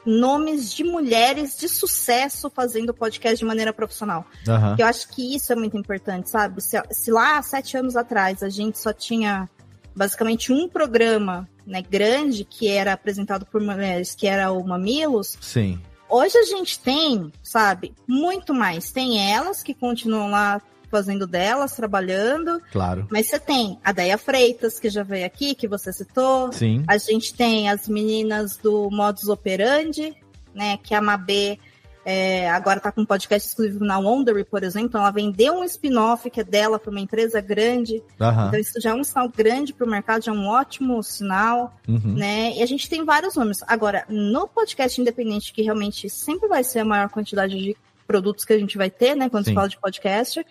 nomes 0.05 0.71
de 0.73 0.83
mulheres 0.83 1.57
de 1.57 1.67
sucesso 1.67 2.49
fazendo 2.49 2.93
podcast 2.93 3.37
de 3.37 3.45
maneira 3.45 3.73
profissional. 3.73 4.25
Uhum. 4.47 4.75
Eu 4.77 4.85
acho 4.85 5.09
que 5.09 5.35
isso 5.35 5.51
é 5.51 5.55
muito 5.55 5.77
importante, 5.77 6.29
sabe? 6.29 6.61
Se, 6.61 6.81
se 6.91 7.09
lá 7.09 7.41
sete 7.41 7.77
anos 7.77 7.95
atrás 7.95 8.43
a 8.43 8.49
gente 8.49 8.77
só 8.77 8.93
tinha 8.93 9.49
basicamente 9.95 10.51
um 10.51 10.67
programa 10.67 11.49
né, 11.65 11.81
grande 11.81 12.43
que 12.43 12.67
era 12.67 12.93
apresentado 12.93 13.45
por 13.45 13.61
mulheres, 13.61 14.13
que 14.13 14.27
era 14.27 14.51
o 14.51 14.63
Mamilos. 14.63 15.37
Sim. 15.41 15.81
Hoje 16.07 16.37
a 16.37 16.43
gente 16.43 16.79
tem, 16.79 17.31
sabe, 17.41 17.93
muito 18.07 18.53
mais. 18.53 18.91
Tem 18.91 19.33
elas 19.33 19.63
que 19.63 19.73
continuam 19.73 20.29
lá 20.29 20.61
fazendo 20.95 21.27
delas, 21.27 21.75
trabalhando. 21.75 22.61
Claro. 22.71 23.05
Mas 23.11 23.27
você 23.27 23.37
tem 23.37 23.77
a 23.83 23.91
Deia 23.91 24.17
Freitas, 24.17 24.79
que 24.79 24.89
já 24.89 25.03
veio 25.03 25.25
aqui, 25.25 25.53
que 25.53 25.67
você 25.67 25.91
citou. 25.91 26.53
Sim. 26.53 26.85
A 26.87 26.97
gente 26.97 27.33
tem 27.33 27.69
as 27.69 27.89
meninas 27.89 28.55
do 28.55 28.89
Modus 28.89 29.27
Operandi, 29.27 30.15
né? 30.53 30.79
Que 30.81 30.95
a 30.95 31.01
Mabê 31.01 31.59
é, 32.05 32.49
agora 32.49 32.77
está 32.77 32.93
com 32.93 33.01
um 33.01 33.05
podcast 33.05 33.49
exclusivo 33.49 33.83
na 33.83 33.99
Wondery, 33.99 34.45
por 34.45 34.63
exemplo. 34.63 34.97
Ela 34.97 35.11
vendeu 35.11 35.55
um 35.55 35.65
spin-off 35.65 36.29
que 36.29 36.39
é 36.39 36.45
dela 36.45 36.79
para 36.79 36.91
uma 36.91 37.01
empresa 37.01 37.41
grande. 37.41 38.01
Uhum. 38.17 38.47
Então, 38.47 38.59
isso 38.59 38.79
já 38.79 38.91
é 38.91 38.93
um 38.93 39.03
sinal 39.03 39.27
grande 39.27 39.73
para 39.73 39.85
o 39.85 39.89
mercado, 39.89 40.23
já 40.23 40.31
é 40.31 40.35
um 40.35 40.47
ótimo 40.47 41.03
sinal. 41.03 41.75
Uhum. 41.85 42.13
Né? 42.15 42.53
E 42.55 42.63
a 42.63 42.65
gente 42.65 42.89
tem 42.89 43.03
vários 43.03 43.35
nomes. 43.35 43.61
Agora, 43.67 44.05
no 44.07 44.47
podcast 44.47 45.01
independente, 45.01 45.51
que 45.51 45.61
realmente 45.61 46.09
sempre 46.09 46.47
vai 46.47 46.63
ser 46.63 46.79
a 46.79 46.85
maior 46.85 47.09
quantidade 47.09 47.57
de 47.57 47.75
produtos 48.07 48.45
que 48.45 48.53
a 48.53 48.57
gente 48.57 48.77
vai 48.77 48.89
ter, 48.89 49.15
né, 49.15 49.29
quando 49.29 49.45
Sim. 49.45 49.51
se 49.51 49.55
fala 49.55 49.69
de 49.69 49.77
podcast. 49.77 50.45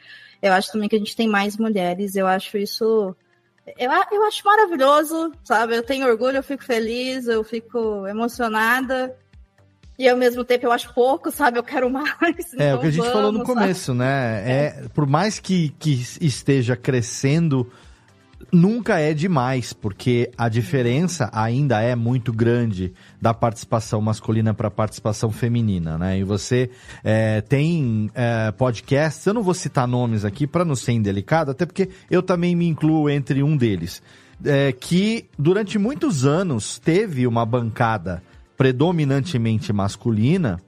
Eu 0.45 0.53
acho 0.53 0.71
também 0.71 0.91
que 0.91 0.97
a 0.97 0.99
gente 0.99 1.17
tem 1.17 1.27
mais 1.27 1.57
mulheres, 1.57 2.15
eu 2.17 2.27
acho 2.27 2.59
isso. 2.59 3.17
Eu, 3.79 3.91
eu 4.13 4.23
acho 4.25 4.45
maravilhoso, 4.45 5.33
sabe? 5.43 5.75
Eu 5.75 5.83
tenho 5.83 6.07
orgulho, 6.07 6.37
eu 6.37 6.43
fico 6.43 6.63
feliz, 6.63 7.27
eu 7.27 7.43
fico 7.43 8.07
emocionada. 8.07 9.17
E 9.99 10.07
ao 10.07 10.19
mesmo 10.19 10.45
tempo 10.45 10.67
eu 10.67 10.73
acho 10.73 10.93
pouco, 10.93 11.31
sabe? 11.31 11.59
Eu 11.59 11.63
quero 11.63 11.89
mais. 11.89 12.53
É, 12.59 12.67
então 12.67 12.77
o 12.77 12.81
que 12.83 12.89
a 12.89 12.91
gente 12.91 13.11
falou 13.11 13.33
no 13.33 13.39
vamos, 13.39 13.47
sabe? 13.47 13.61
começo, 13.61 13.95
né? 13.95 14.43
É, 14.45 14.89
por 14.93 15.07
mais 15.07 15.39
que, 15.39 15.71
que 15.79 15.93
esteja 16.21 16.77
crescendo, 16.77 17.73
nunca 18.53 18.99
é 18.99 19.13
demais, 19.15 19.73
porque 19.73 20.31
a 20.37 20.49
diferença 20.49 21.31
ainda 21.33 21.81
é 21.81 21.95
muito 21.95 22.33
grande 22.33 22.93
da 23.21 23.33
participação 23.33 24.01
masculina 24.01 24.55
para 24.55 24.69
a 24.69 24.71
participação 24.71 25.31
feminina, 25.31 25.99
né? 25.99 26.19
E 26.19 26.25
você 26.25 26.71
é, 27.03 27.41
tem 27.41 28.11
é, 28.15 28.51
podcasts, 28.53 29.27
eu 29.27 29.35
não 29.35 29.43
vou 29.43 29.55
citar 29.55 29.87
nomes 29.87 30.25
aqui 30.25 30.47
para 30.47 30.65
não 30.65 30.77
ser 30.77 30.93
indelicado, 30.93 31.51
até 31.51 31.67
porque 31.67 31.89
eu 32.11 32.23
também 32.23 32.55
me 32.55 32.67
incluo 32.67 33.09
entre 33.11 33.43
um 33.43 33.57
deles, 33.57 34.03
é, 34.45 34.73
que 34.73 35.27
durante 35.39 35.79
muitos 35.79 36.25
anos 36.25 36.79
teve 36.79 37.27
uma 37.27 37.45
bancada 37.45 38.23
predominantemente 38.57 39.73
masculina, 39.73 40.61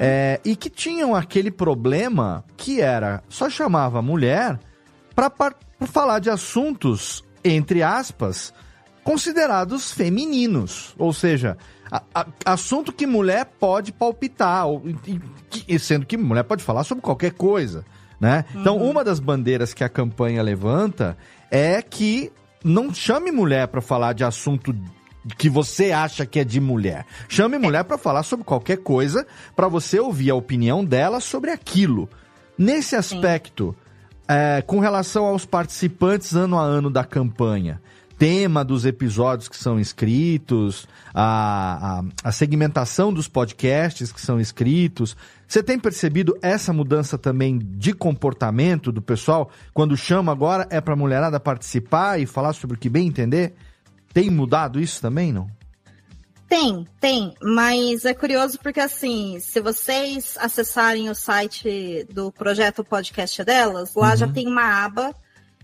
é, 0.00 0.40
e 0.44 0.56
que 0.56 0.68
tinham 0.68 1.14
aquele 1.14 1.50
problema 1.50 2.44
que 2.56 2.80
era 2.80 3.22
só 3.28 3.48
chamava 3.48 4.00
a 4.00 4.02
mulher 4.02 4.58
para 5.14 5.30
falar 5.86 6.18
de 6.18 6.30
assuntos, 6.30 7.22
entre 7.44 7.82
aspas, 7.82 8.52
considerados 9.04 9.92
femininos. 9.92 10.94
Ou 10.98 11.12
seja, 11.12 11.56
a- 11.90 12.02
a- 12.14 12.26
assunto 12.46 12.92
que 12.92 13.06
mulher 13.06 13.44
pode 13.58 13.92
palpitar, 13.92 14.66
ou- 14.66 14.82
e- 15.68 15.78
sendo 15.78 16.06
que 16.06 16.16
mulher 16.16 16.44
pode 16.44 16.62
falar 16.62 16.84
sobre 16.84 17.02
qualquer 17.02 17.32
coisa. 17.32 17.84
Né? 18.20 18.44
Então, 18.54 18.76
uma 18.76 19.02
das 19.02 19.18
bandeiras 19.18 19.74
que 19.74 19.82
a 19.82 19.88
campanha 19.88 20.42
levanta 20.42 21.18
é 21.50 21.82
que 21.82 22.30
não 22.64 22.94
chame 22.94 23.32
mulher 23.32 23.66
para 23.66 23.80
falar 23.80 24.12
de 24.12 24.22
assunto 24.22 24.72
que 25.36 25.48
você 25.50 25.90
acha 25.90 26.24
que 26.24 26.38
é 26.38 26.44
de 26.44 26.60
mulher. 26.60 27.04
Chame 27.28 27.58
mulher 27.58 27.82
para 27.82 27.98
falar 27.98 28.22
sobre 28.22 28.44
qualquer 28.44 28.76
coisa, 28.78 29.26
para 29.56 29.66
você 29.66 29.98
ouvir 29.98 30.30
a 30.30 30.36
opinião 30.36 30.84
dela 30.84 31.18
sobre 31.18 31.50
aquilo. 31.50 32.08
Nesse 32.56 32.94
aspecto, 32.94 33.74
é, 34.28 34.62
com 34.62 34.78
relação 34.78 35.24
aos 35.24 35.44
participantes 35.44 36.34
ano 36.34 36.58
a 36.58 36.62
ano 36.62 36.90
da 36.90 37.04
campanha, 37.04 37.80
tema 38.18 38.64
dos 38.64 38.84
episódios 38.84 39.48
que 39.48 39.56
são 39.56 39.80
escritos, 39.80 40.86
a, 41.12 42.00
a, 42.00 42.28
a 42.28 42.32
segmentação 42.32 43.12
dos 43.12 43.26
podcasts 43.26 44.12
que 44.12 44.20
são 44.20 44.40
escritos, 44.40 45.16
você 45.48 45.62
tem 45.62 45.78
percebido 45.78 46.38
essa 46.40 46.72
mudança 46.72 47.18
também 47.18 47.58
de 47.58 47.92
comportamento 47.92 48.92
do 48.92 49.02
pessoal? 49.02 49.50
Quando 49.74 49.96
chama 49.96 50.30
agora 50.32 50.66
é 50.70 50.80
para 50.80 50.94
a 50.94 50.96
mulherada 50.96 51.40
participar 51.40 52.20
e 52.20 52.26
falar 52.26 52.52
sobre 52.52 52.76
o 52.76 52.78
que 52.78 52.88
bem 52.88 53.08
entender? 53.08 53.54
Tem 54.14 54.30
mudado 54.30 54.80
isso 54.80 55.00
também, 55.00 55.32
não? 55.32 55.48
Tem, 56.48 56.86
tem, 57.00 57.34
mas 57.40 58.04
é 58.04 58.12
curioso 58.12 58.58
porque 58.58 58.80
assim, 58.80 59.38
se 59.40 59.58
vocês 59.60 60.36
acessarem 60.38 61.08
o 61.08 61.14
site 61.14 62.06
do 62.10 62.30
projeto 62.30 62.84
podcast 62.84 63.42
delas, 63.42 63.94
lá 63.94 64.10
Uhum. 64.10 64.16
já 64.16 64.28
tem 64.28 64.46
uma 64.46 64.84
aba 64.84 65.14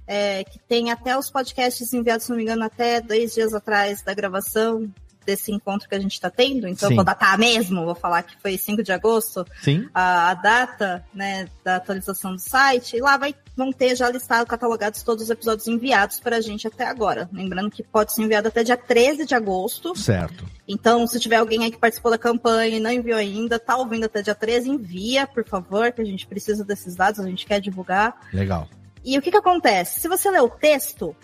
é, 0.06 0.42
que 0.44 0.58
tem 0.60 0.90
até 0.90 1.16
os 1.18 1.30
podcasts 1.30 1.92
enviados, 1.92 2.24
se 2.24 2.30
não 2.30 2.38
me 2.38 2.42
engano, 2.42 2.64
até 2.64 3.02
dois 3.02 3.34
dias 3.34 3.52
atrás 3.52 4.00
da 4.02 4.14
gravação 4.14 4.90
desse 5.28 5.52
encontro 5.52 5.86
que 5.86 5.94
a 5.94 6.00
gente 6.00 6.14
está 6.14 6.30
tendo. 6.30 6.66
Então, 6.66 6.88
Sim. 6.88 6.94
eu 6.94 6.96
vou 6.96 7.04
datar 7.04 7.38
mesmo, 7.38 7.84
vou 7.84 7.94
falar 7.94 8.22
que 8.22 8.34
foi 8.40 8.56
5 8.56 8.82
de 8.82 8.92
agosto, 8.92 9.46
Sim. 9.60 9.86
a, 9.92 10.30
a 10.30 10.34
data 10.34 11.04
né, 11.12 11.46
da 11.62 11.76
atualização 11.76 12.32
do 12.32 12.40
site, 12.40 12.96
e 12.96 13.00
lá 13.00 13.18
vai, 13.18 13.34
vão 13.54 13.70
ter 13.70 13.94
já 13.94 14.10
listado, 14.10 14.46
catalogados 14.46 15.02
todos 15.02 15.24
os 15.24 15.30
episódios 15.30 15.68
enviados 15.68 16.18
para 16.18 16.36
a 16.36 16.40
gente 16.40 16.66
até 16.66 16.86
agora. 16.86 17.28
Lembrando 17.30 17.70
que 17.70 17.82
pode 17.82 18.14
ser 18.14 18.22
enviado 18.22 18.48
até 18.48 18.64
dia 18.64 18.76
13 18.76 19.26
de 19.26 19.34
agosto. 19.34 19.94
Certo. 19.94 20.46
Então, 20.66 21.06
se 21.06 21.20
tiver 21.20 21.36
alguém 21.36 21.62
aí 21.62 21.70
que 21.70 21.78
participou 21.78 22.10
da 22.10 22.18
campanha 22.18 22.78
e 22.78 22.80
não 22.80 22.90
enviou 22.90 23.18
ainda, 23.18 23.58
tá 23.58 23.76
ouvindo 23.76 24.04
até 24.04 24.22
dia 24.22 24.34
13, 24.34 24.70
envia, 24.70 25.26
por 25.26 25.44
favor, 25.44 25.92
que 25.92 26.00
a 26.00 26.06
gente 26.06 26.26
precisa 26.26 26.64
desses 26.64 26.94
dados, 26.94 27.20
a 27.20 27.28
gente 27.28 27.44
quer 27.44 27.60
divulgar. 27.60 28.18
Legal. 28.32 28.66
E 29.04 29.18
o 29.18 29.22
que 29.22 29.30
que 29.30 29.36
acontece? 29.36 30.00
Se 30.00 30.08
você 30.08 30.30
ler 30.30 30.40
o 30.40 30.48
texto, 30.48 31.14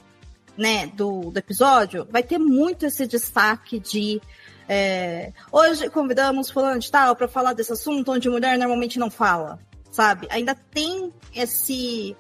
né, 0.56 0.86
do, 0.88 1.30
do 1.30 1.38
episódio, 1.38 2.06
vai 2.10 2.22
ter 2.22 2.38
muito 2.38 2.86
esse 2.86 3.06
destaque 3.06 3.78
de 3.78 4.20
é, 4.68 5.32
hoje 5.52 5.90
convidamos 5.90 6.50
fulano 6.50 6.78
de 6.78 6.90
tal 6.90 7.14
para 7.14 7.28
falar 7.28 7.52
desse 7.52 7.72
assunto 7.72 8.10
onde 8.12 8.30
mulher 8.30 8.56
normalmente 8.58 8.98
não 8.98 9.10
fala, 9.10 9.58
sabe? 9.90 10.26
Ainda 10.30 10.54
tem 10.54 11.12
esse 11.34 12.16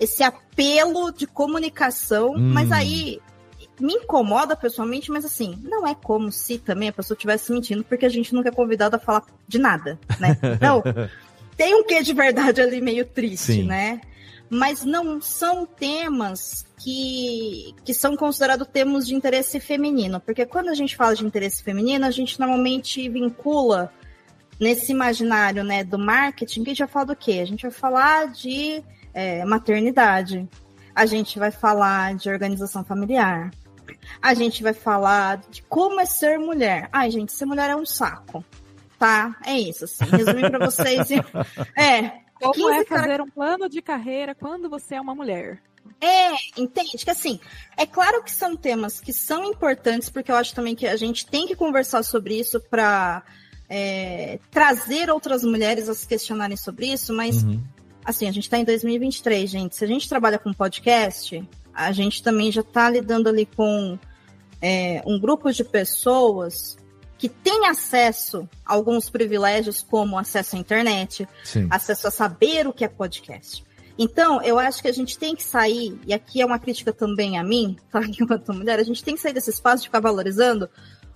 esse 0.00 0.22
apelo 0.24 1.12
de 1.12 1.24
comunicação, 1.26 2.32
Hum. 2.32 2.52
mas 2.52 2.72
aí 2.72 3.20
me 3.78 3.94
incomoda 3.94 4.56
pessoalmente, 4.56 5.10
mas 5.10 5.24
assim, 5.24 5.58
não 5.62 5.86
é 5.86 5.94
como 5.94 6.30
se 6.32 6.58
também 6.58 6.88
a 6.88 6.92
pessoa 6.92 7.14
estivesse 7.14 7.52
mentindo, 7.52 7.84
porque 7.84 8.06
a 8.06 8.08
gente 8.08 8.34
nunca 8.34 8.48
é 8.48 8.52
convidado 8.52 8.96
a 8.96 8.98
falar 8.98 9.24
de 9.46 9.58
nada, 9.58 9.98
né? 10.18 10.36
Não, 10.60 10.82
tem 11.56 11.74
um 11.74 11.84
quê 11.84 12.02
de 12.02 12.12
verdade 12.12 12.60
ali 12.60 12.80
meio 12.80 13.04
triste, 13.04 13.52
Sim. 13.52 13.64
né? 13.64 14.00
Mas 14.50 14.84
não 14.84 15.20
são 15.20 15.66
temas 15.66 16.64
que, 16.78 17.74
que 17.84 17.94
são 17.94 18.16
considerados 18.16 18.68
temas 18.68 19.06
de 19.06 19.14
interesse 19.14 19.58
feminino, 19.58 20.20
porque 20.20 20.44
quando 20.44 20.68
a 20.68 20.74
gente 20.74 20.96
fala 20.96 21.14
de 21.14 21.24
interesse 21.24 21.62
feminino, 21.62 22.04
a 22.04 22.10
gente 22.10 22.38
normalmente 22.38 23.08
vincula 23.08 23.92
nesse 24.60 24.92
imaginário 24.92 25.64
né, 25.64 25.82
do 25.82 25.98
marketing, 25.98 26.62
que 26.62 26.70
a 26.70 26.74
gente 26.74 26.84
vai 26.84 26.88
falar 26.88 27.04
do 27.04 27.16
quê? 27.16 27.40
A 27.42 27.46
gente 27.46 27.62
vai 27.62 27.70
falar 27.70 28.28
de 28.28 28.82
é, 29.12 29.44
maternidade, 29.44 30.48
a 30.94 31.06
gente 31.06 31.38
vai 31.38 31.50
falar 31.50 32.14
de 32.14 32.28
organização 32.28 32.84
familiar, 32.84 33.50
a 34.20 34.34
gente 34.34 34.62
vai 34.62 34.72
falar 34.72 35.38
de 35.50 35.62
como 35.62 36.00
é 36.00 36.04
ser 36.04 36.38
mulher. 36.38 36.88
Ai, 36.92 37.10
gente, 37.10 37.32
ser 37.32 37.46
mulher 37.46 37.70
é 37.70 37.76
um 37.76 37.86
saco. 37.86 38.44
Tá? 38.98 39.36
É 39.44 39.58
isso, 39.58 39.84
assim. 39.84 40.04
Resumir 40.04 40.50
pra 40.50 40.58
vocês. 40.64 41.08
é. 41.76 42.23
Como 42.40 42.54
15 42.54 42.70
é 42.72 42.84
fazer 42.84 43.20
um 43.20 43.28
plano 43.30 43.68
de 43.68 43.80
carreira 43.80 44.34
quando 44.34 44.68
você 44.68 44.96
é 44.96 45.00
uma 45.00 45.14
mulher? 45.14 45.62
É, 46.00 46.32
entende? 46.60 47.04
Que 47.04 47.10
assim, 47.10 47.38
é 47.76 47.86
claro 47.86 48.22
que 48.22 48.30
são 48.30 48.56
temas 48.56 49.00
que 49.00 49.12
são 49.12 49.44
importantes, 49.44 50.10
porque 50.10 50.30
eu 50.30 50.36
acho 50.36 50.54
também 50.54 50.74
que 50.74 50.86
a 50.86 50.96
gente 50.96 51.26
tem 51.26 51.46
que 51.46 51.54
conversar 51.54 52.02
sobre 52.02 52.38
isso 52.38 52.60
para 52.60 53.22
trazer 54.50 55.10
outras 55.10 55.42
mulheres 55.42 55.88
a 55.88 55.94
se 55.94 56.06
questionarem 56.06 56.56
sobre 56.56 56.92
isso, 56.92 57.12
mas 57.12 57.42
Uhum. 57.42 57.60
assim, 58.04 58.28
a 58.28 58.32
gente 58.32 58.44
está 58.44 58.58
em 58.58 58.64
2023, 58.64 59.50
gente. 59.50 59.76
Se 59.76 59.84
a 59.84 59.88
gente 59.88 60.08
trabalha 60.08 60.38
com 60.38 60.52
podcast, 60.52 61.42
a 61.72 61.90
gente 61.90 62.22
também 62.22 62.52
já 62.52 62.60
está 62.60 62.88
lidando 62.88 63.28
ali 63.28 63.46
com 63.46 63.98
é, 64.62 65.02
um 65.06 65.18
grupo 65.18 65.50
de 65.52 65.64
pessoas 65.64 66.76
que 67.18 67.28
tem 67.28 67.66
acesso 67.66 68.48
a 68.64 68.74
alguns 68.74 69.08
privilégios, 69.08 69.82
como 69.82 70.18
acesso 70.18 70.56
à 70.56 70.58
internet, 70.58 71.28
Sim. 71.44 71.68
acesso 71.70 72.08
a 72.08 72.10
saber 72.10 72.66
o 72.66 72.72
que 72.72 72.84
é 72.84 72.88
podcast. 72.88 73.64
Então, 73.96 74.42
eu 74.42 74.58
acho 74.58 74.82
que 74.82 74.88
a 74.88 74.92
gente 74.92 75.16
tem 75.16 75.36
que 75.36 75.42
sair, 75.44 75.98
e 76.04 76.12
aqui 76.12 76.40
é 76.40 76.46
uma 76.46 76.58
crítica 76.58 76.92
também 76.92 77.38
a 77.38 77.44
mim, 77.44 77.76
tá? 77.90 78.00
enquanto 78.02 78.52
mulher, 78.52 78.78
a 78.78 78.82
gente 78.82 79.04
tem 79.04 79.14
que 79.14 79.20
sair 79.20 79.32
desse 79.32 79.50
espaço 79.50 79.82
de 79.82 79.88
ficar 79.88 80.00
valorizando 80.00 80.68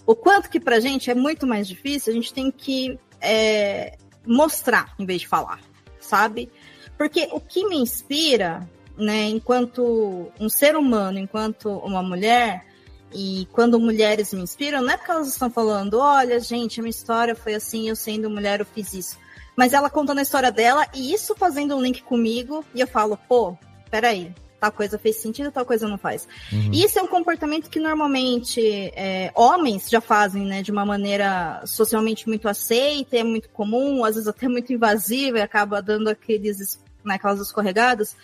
o 0.08 0.16
quanto 0.16 0.48
que 0.48 0.58
pra 0.58 0.80
gente 0.80 1.10
é 1.10 1.14
muito 1.14 1.46
mais 1.46 1.68
difícil, 1.68 2.10
a 2.10 2.16
gente 2.16 2.32
tem 2.32 2.50
que 2.50 2.98
é, 3.20 3.98
mostrar 4.26 4.94
em 4.98 5.04
vez 5.04 5.20
de 5.20 5.28
falar, 5.28 5.60
sabe? 6.00 6.48
Porque 6.96 7.28
o 7.30 7.38
que 7.38 7.68
me 7.68 7.76
inspira, 7.76 8.66
né, 8.96 9.24
enquanto 9.24 10.32
um 10.40 10.48
ser 10.48 10.76
humano, 10.76 11.18
enquanto 11.18 11.68
uma 11.68 12.02
mulher, 12.02 12.64
e 13.12 13.48
quando 13.52 13.80
mulheres 13.80 14.32
me 14.32 14.42
inspiram, 14.42 14.82
não 14.82 14.90
é 14.90 14.96
porque 14.96 15.10
elas 15.10 15.28
estão 15.28 15.50
falando, 15.50 15.98
olha, 15.98 16.38
gente, 16.40 16.80
a 16.80 16.82
minha 16.82 16.90
história 16.90 17.34
foi 17.34 17.54
assim, 17.54 17.88
eu 17.88 17.96
sendo 17.96 18.28
mulher, 18.28 18.60
eu 18.60 18.66
fiz 18.66 18.92
isso. 18.92 19.18
Mas 19.56 19.72
ela 19.72 19.90
contando 19.90 20.18
a 20.18 20.22
história 20.22 20.52
dela 20.52 20.86
e 20.94 21.12
isso 21.12 21.34
fazendo 21.34 21.76
um 21.76 21.82
link 21.82 22.02
comigo, 22.02 22.64
e 22.74 22.80
eu 22.80 22.86
falo, 22.86 23.18
pô, 23.28 23.56
peraí, 23.90 24.32
tal 24.60 24.70
coisa 24.72 24.98
fez 24.98 25.16
sentido, 25.16 25.50
tal 25.50 25.64
coisa 25.64 25.88
não 25.88 25.98
faz. 25.98 26.28
Uhum. 26.52 26.70
Isso 26.72 26.98
é 26.98 27.02
um 27.02 27.06
comportamento 27.06 27.70
que 27.70 27.80
normalmente 27.80 28.60
é, 28.94 29.32
homens 29.34 29.88
já 29.88 30.00
fazem, 30.00 30.44
né, 30.44 30.62
de 30.62 30.70
uma 30.70 30.84
maneira 30.84 31.62
socialmente 31.64 32.28
muito 32.28 32.48
aceita, 32.48 33.16
é 33.16 33.24
muito 33.24 33.48
comum, 33.50 34.04
às 34.04 34.14
vezes 34.14 34.28
até 34.28 34.48
muito 34.48 34.72
invasiva, 34.72 35.38
e 35.38 35.42
acaba 35.42 35.80
dando 35.80 36.08
aqueles, 36.08 36.80
né, 37.04 37.14
aquelas 37.14 37.40
escorregadas, 37.40 38.16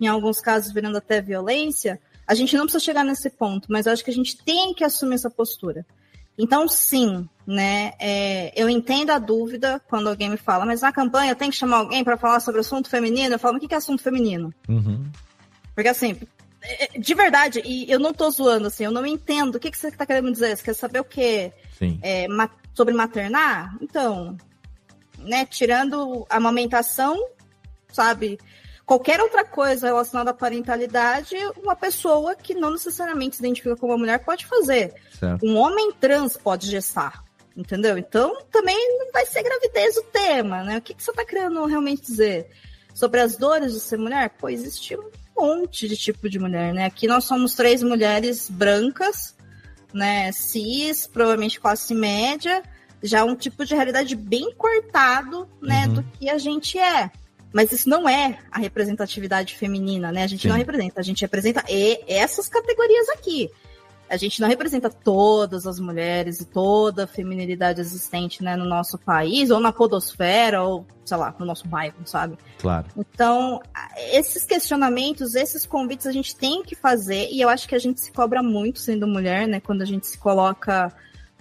em 0.00 0.06
alguns 0.06 0.40
casos 0.40 0.72
virando 0.72 0.98
até 0.98 1.20
violência. 1.20 1.98
A 2.26 2.34
gente 2.34 2.56
não 2.56 2.64
precisa 2.64 2.84
chegar 2.84 3.04
nesse 3.04 3.30
ponto, 3.30 3.70
mas 3.70 3.86
eu 3.86 3.92
acho 3.92 4.04
que 4.04 4.10
a 4.10 4.14
gente 4.14 4.36
tem 4.42 4.74
que 4.74 4.84
assumir 4.84 5.14
essa 5.14 5.30
postura. 5.30 5.86
Então, 6.38 6.68
sim, 6.68 7.26
né? 7.46 7.92
é, 7.98 8.52
eu 8.60 8.68
entendo 8.68 9.10
a 9.10 9.18
dúvida 9.18 9.80
quando 9.88 10.08
alguém 10.08 10.28
me 10.28 10.36
fala, 10.36 10.66
mas 10.66 10.82
na 10.82 10.92
campanha 10.92 11.34
tem 11.34 11.50
que 11.50 11.56
chamar 11.56 11.78
alguém 11.78 12.04
para 12.04 12.18
falar 12.18 12.40
sobre 12.40 12.60
assunto 12.60 12.90
feminino. 12.90 13.34
Eu 13.34 13.38
falo, 13.38 13.54
mas 13.54 13.64
o 13.64 13.68
que 13.68 13.74
é 13.74 13.78
assunto 13.78 14.02
feminino? 14.02 14.52
Uhum. 14.68 15.06
Porque 15.74 15.88
assim, 15.88 16.16
é, 16.62 16.98
de 16.98 17.14
verdade, 17.14 17.62
e 17.64 17.90
eu 17.90 17.98
não 17.98 18.12
tô 18.12 18.28
zoando, 18.30 18.66
assim, 18.66 18.84
eu 18.84 18.90
não 18.90 19.06
entendo. 19.06 19.54
O 19.54 19.60
que, 19.60 19.70
que 19.70 19.78
você 19.78 19.90
tá 19.90 20.04
querendo 20.04 20.26
me 20.26 20.32
dizer? 20.32 20.56
Você 20.56 20.62
quer 20.64 20.74
saber 20.74 21.00
o 21.00 21.04
quê? 21.04 21.52
Sim. 21.78 21.98
É, 22.02 22.28
ma- 22.28 22.50
sobre 22.74 22.92
maternar? 22.92 23.74
Então, 23.80 24.36
né, 25.18 25.46
tirando 25.46 26.26
a 26.28 26.36
amamentação, 26.36 27.16
sabe? 27.90 28.38
Qualquer 28.86 29.20
outra 29.20 29.44
coisa 29.44 29.88
relacionada 29.88 30.30
à 30.30 30.34
parentalidade, 30.34 31.34
uma 31.60 31.74
pessoa 31.74 32.36
que 32.36 32.54
não 32.54 32.70
necessariamente 32.70 33.34
se 33.34 33.42
identifica 33.42 33.74
como 33.74 33.92
uma 33.92 33.98
mulher 33.98 34.24
pode 34.24 34.46
fazer. 34.46 34.94
Certo. 35.18 35.44
Um 35.44 35.56
homem 35.56 35.90
trans 35.92 36.36
pode 36.36 36.70
gestar, 36.70 37.24
entendeu? 37.56 37.98
Então, 37.98 38.40
também 38.52 38.76
não 38.96 39.10
vai 39.10 39.26
ser 39.26 39.42
gravidez 39.42 39.96
o 39.96 40.04
tema, 40.04 40.62
né? 40.62 40.78
O 40.78 40.80
que, 40.80 40.94
que 40.94 41.02
você 41.02 41.10
está 41.10 41.24
querendo 41.24 41.66
realmente 41.66 42.02
dizer? 42.02 42.48
Sobre 42.94 43.20
as 43.20 43.36
dores 43.36 43.72
de 43.72 43.80
ser 43.80 43.98
mulher? 43.98 44.30
Pô, 44.38 44.48
existe 44.48 44.96
um 44.96 45.10
monte 45.36 45.88
de 45.88 45.96
tipo 45.96 46.30
de 46.30 46.38
mulher, 46.38 46.72
né? 46.72 46.84
Aqui 46.84 47.08
nós 47.08 47.24
somos 47.24 47.56
três 47.56 47.82
mulheres 47.82 48.48
brancas, 48.48 49.34
né? 49.92 50.30
Cis, 50.30 51.08
provavelmente 51.08 51.58
classe 51.58 51.92
média, 51.92 52.62
já 53.02 53.24
um 53.24 53.34
tipo 53.34 53.64
de 53.64 53.74
realidade 53.74 54.14
bem 54.14 54.54
cortado, 54.54 55.48
né, 55.60 55.86
uhum. 55.86 55.94
do 55.94 56.02
que 56.04 56.30
a 56.30 56.38
gente 56.38 56.78
é. 56.78 57.10
Mas 57.52 57.72
isso 57.72 57.88
não 57.88 58.08
é 58.08 58.38
a 58.50 58.58
representatividade 58.58 59.54
feminina, 59.54 60.12
né? 60.12 60.24
A 60.24 60.26
gente 60.26 60.42
Sim. 60.42 60.48
não 60.48 60.56
representa, 60.56 61.00
a 61.00 61.04
gente 61.04 61.20
representa 61.22 61.64
e 61.68 62.00
essas 62.06 62.48
categorias 62.48 63.08
aqui. 63.10 63.50
A 64.08 64.16
gente 64.16 64.40
não 64.40 64.48
representa 64.48 64.88
todas 64.88 65.66
as 65.66 65.80
mulheres 65.80 66.40
e 66.40 66.44
toda 66.44 67.04
a 67.04 67.06
feminilidade 67.08 67.80
existente 67.80 68.42
né, 68.42 68.54
no 68.54 68.64
nosso 68.64 68.96
país, 68.98 69.50
ou 69.50 69.58
na 69.58 69.72
podosfera, 69.72 70.62
ou, 70.62 70.86
sei 71.04 71.16
lá, 71.16 71.34
no 71.36 71.44
nosso 71.44 71.66
bairro, 71.66 71.96
sabe? 72.04 72.38
Claro. 72.60 72.86
Então, 72.96 73.60
esses 74.12 74.44
questionamentos, 74.44 75.34
esses 75.34 75.66
convites 75.66 76.06
a 76.06 76.12
gente 76.12 76.36
tem 76.36 76.62
que 76.62 76.76
fazer, 76.76 77.28
e 77.32 77.40
eu 77.40 77.48
acho 77.48 77.68
que 77.68 77.74
a 77.74 77.80
gente 77.80 78.00
se 78.00 78.12
cobra 78.12 78.44
muito 78.44 78.78
sendo 78.78 79.08
mulher, 79.08 79.48
né? 79.48 79.58
Quando 79.58 79.82
a 79.82 79.86
gente 79.86 80.06
se 80.06 80.18
coloca 80.18 80.94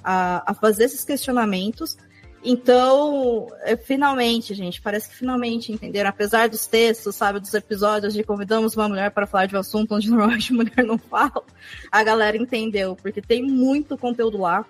a, 0.06 0.52
a 0.52 0.54
fazer 0.54 0.86
esses 0.86 1.04
questionamentos. 1.04 1.98
Então, 2.46 3.48
é, 3.64 3.76
finalmente, 3.76 4.54
gente, 4.54 4.80
parece 4.80 5.10
que 5.10 5.16
finalmente 5.16 5.72
entenderam. 5.72 6.12
Apesar 6.12 6.48
dos 6.48 6.68
textos, 6.68 7.16
sabe, 7.16 7.40
dos 7.40 7.54
episódios 7.56 8.14
de 8.14 8.24
convidamos 8.24 8.76
uma 8.76 8.88
mulher 8.88 9.10
para 9.10 9.26
falar 9.26 9.48
de 9.48 9.56
um 9.56 9.60
assunto 9.60 9.96
onde 9.96 10.08
normalmente 10.12 10.54
mulher 10.54 10.84
não 10.86 10.98
fala, 11.00 11.44
a 11.92 12.04
galera 12.04 12.38
entendeu, 12.38 12.96
porque 12.96 13.20
tem 13.20 13.42
muito 13.42 13.98
conteúdo 13.98 14.38
lá. 14.38 14.64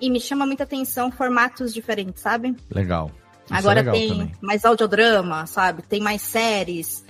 E 0.00 0.10
me 0.10 0.18
chama 0.18 0.46
muita 0.46 0.64
atenção 0.64 1.12
formatos 1.12 1.74
diferentes, 1.74 2.22
sabe? 2.22 2.56
Legal. 2.74 3.10
Isso 3.44 3.54
é 3.54 3.58
Agora 3.58 3.80
é 3.80 3.82
legal 3.82 3.94
tem 3.94 4.08
também. 4.08 4.32
mais 4.40 4.64
audiodrama, 4.64 5.46
sabe? 5.46 5.82
Tem 5.82 6.00
mais 6.00 6.22
séries. 6.22 7.04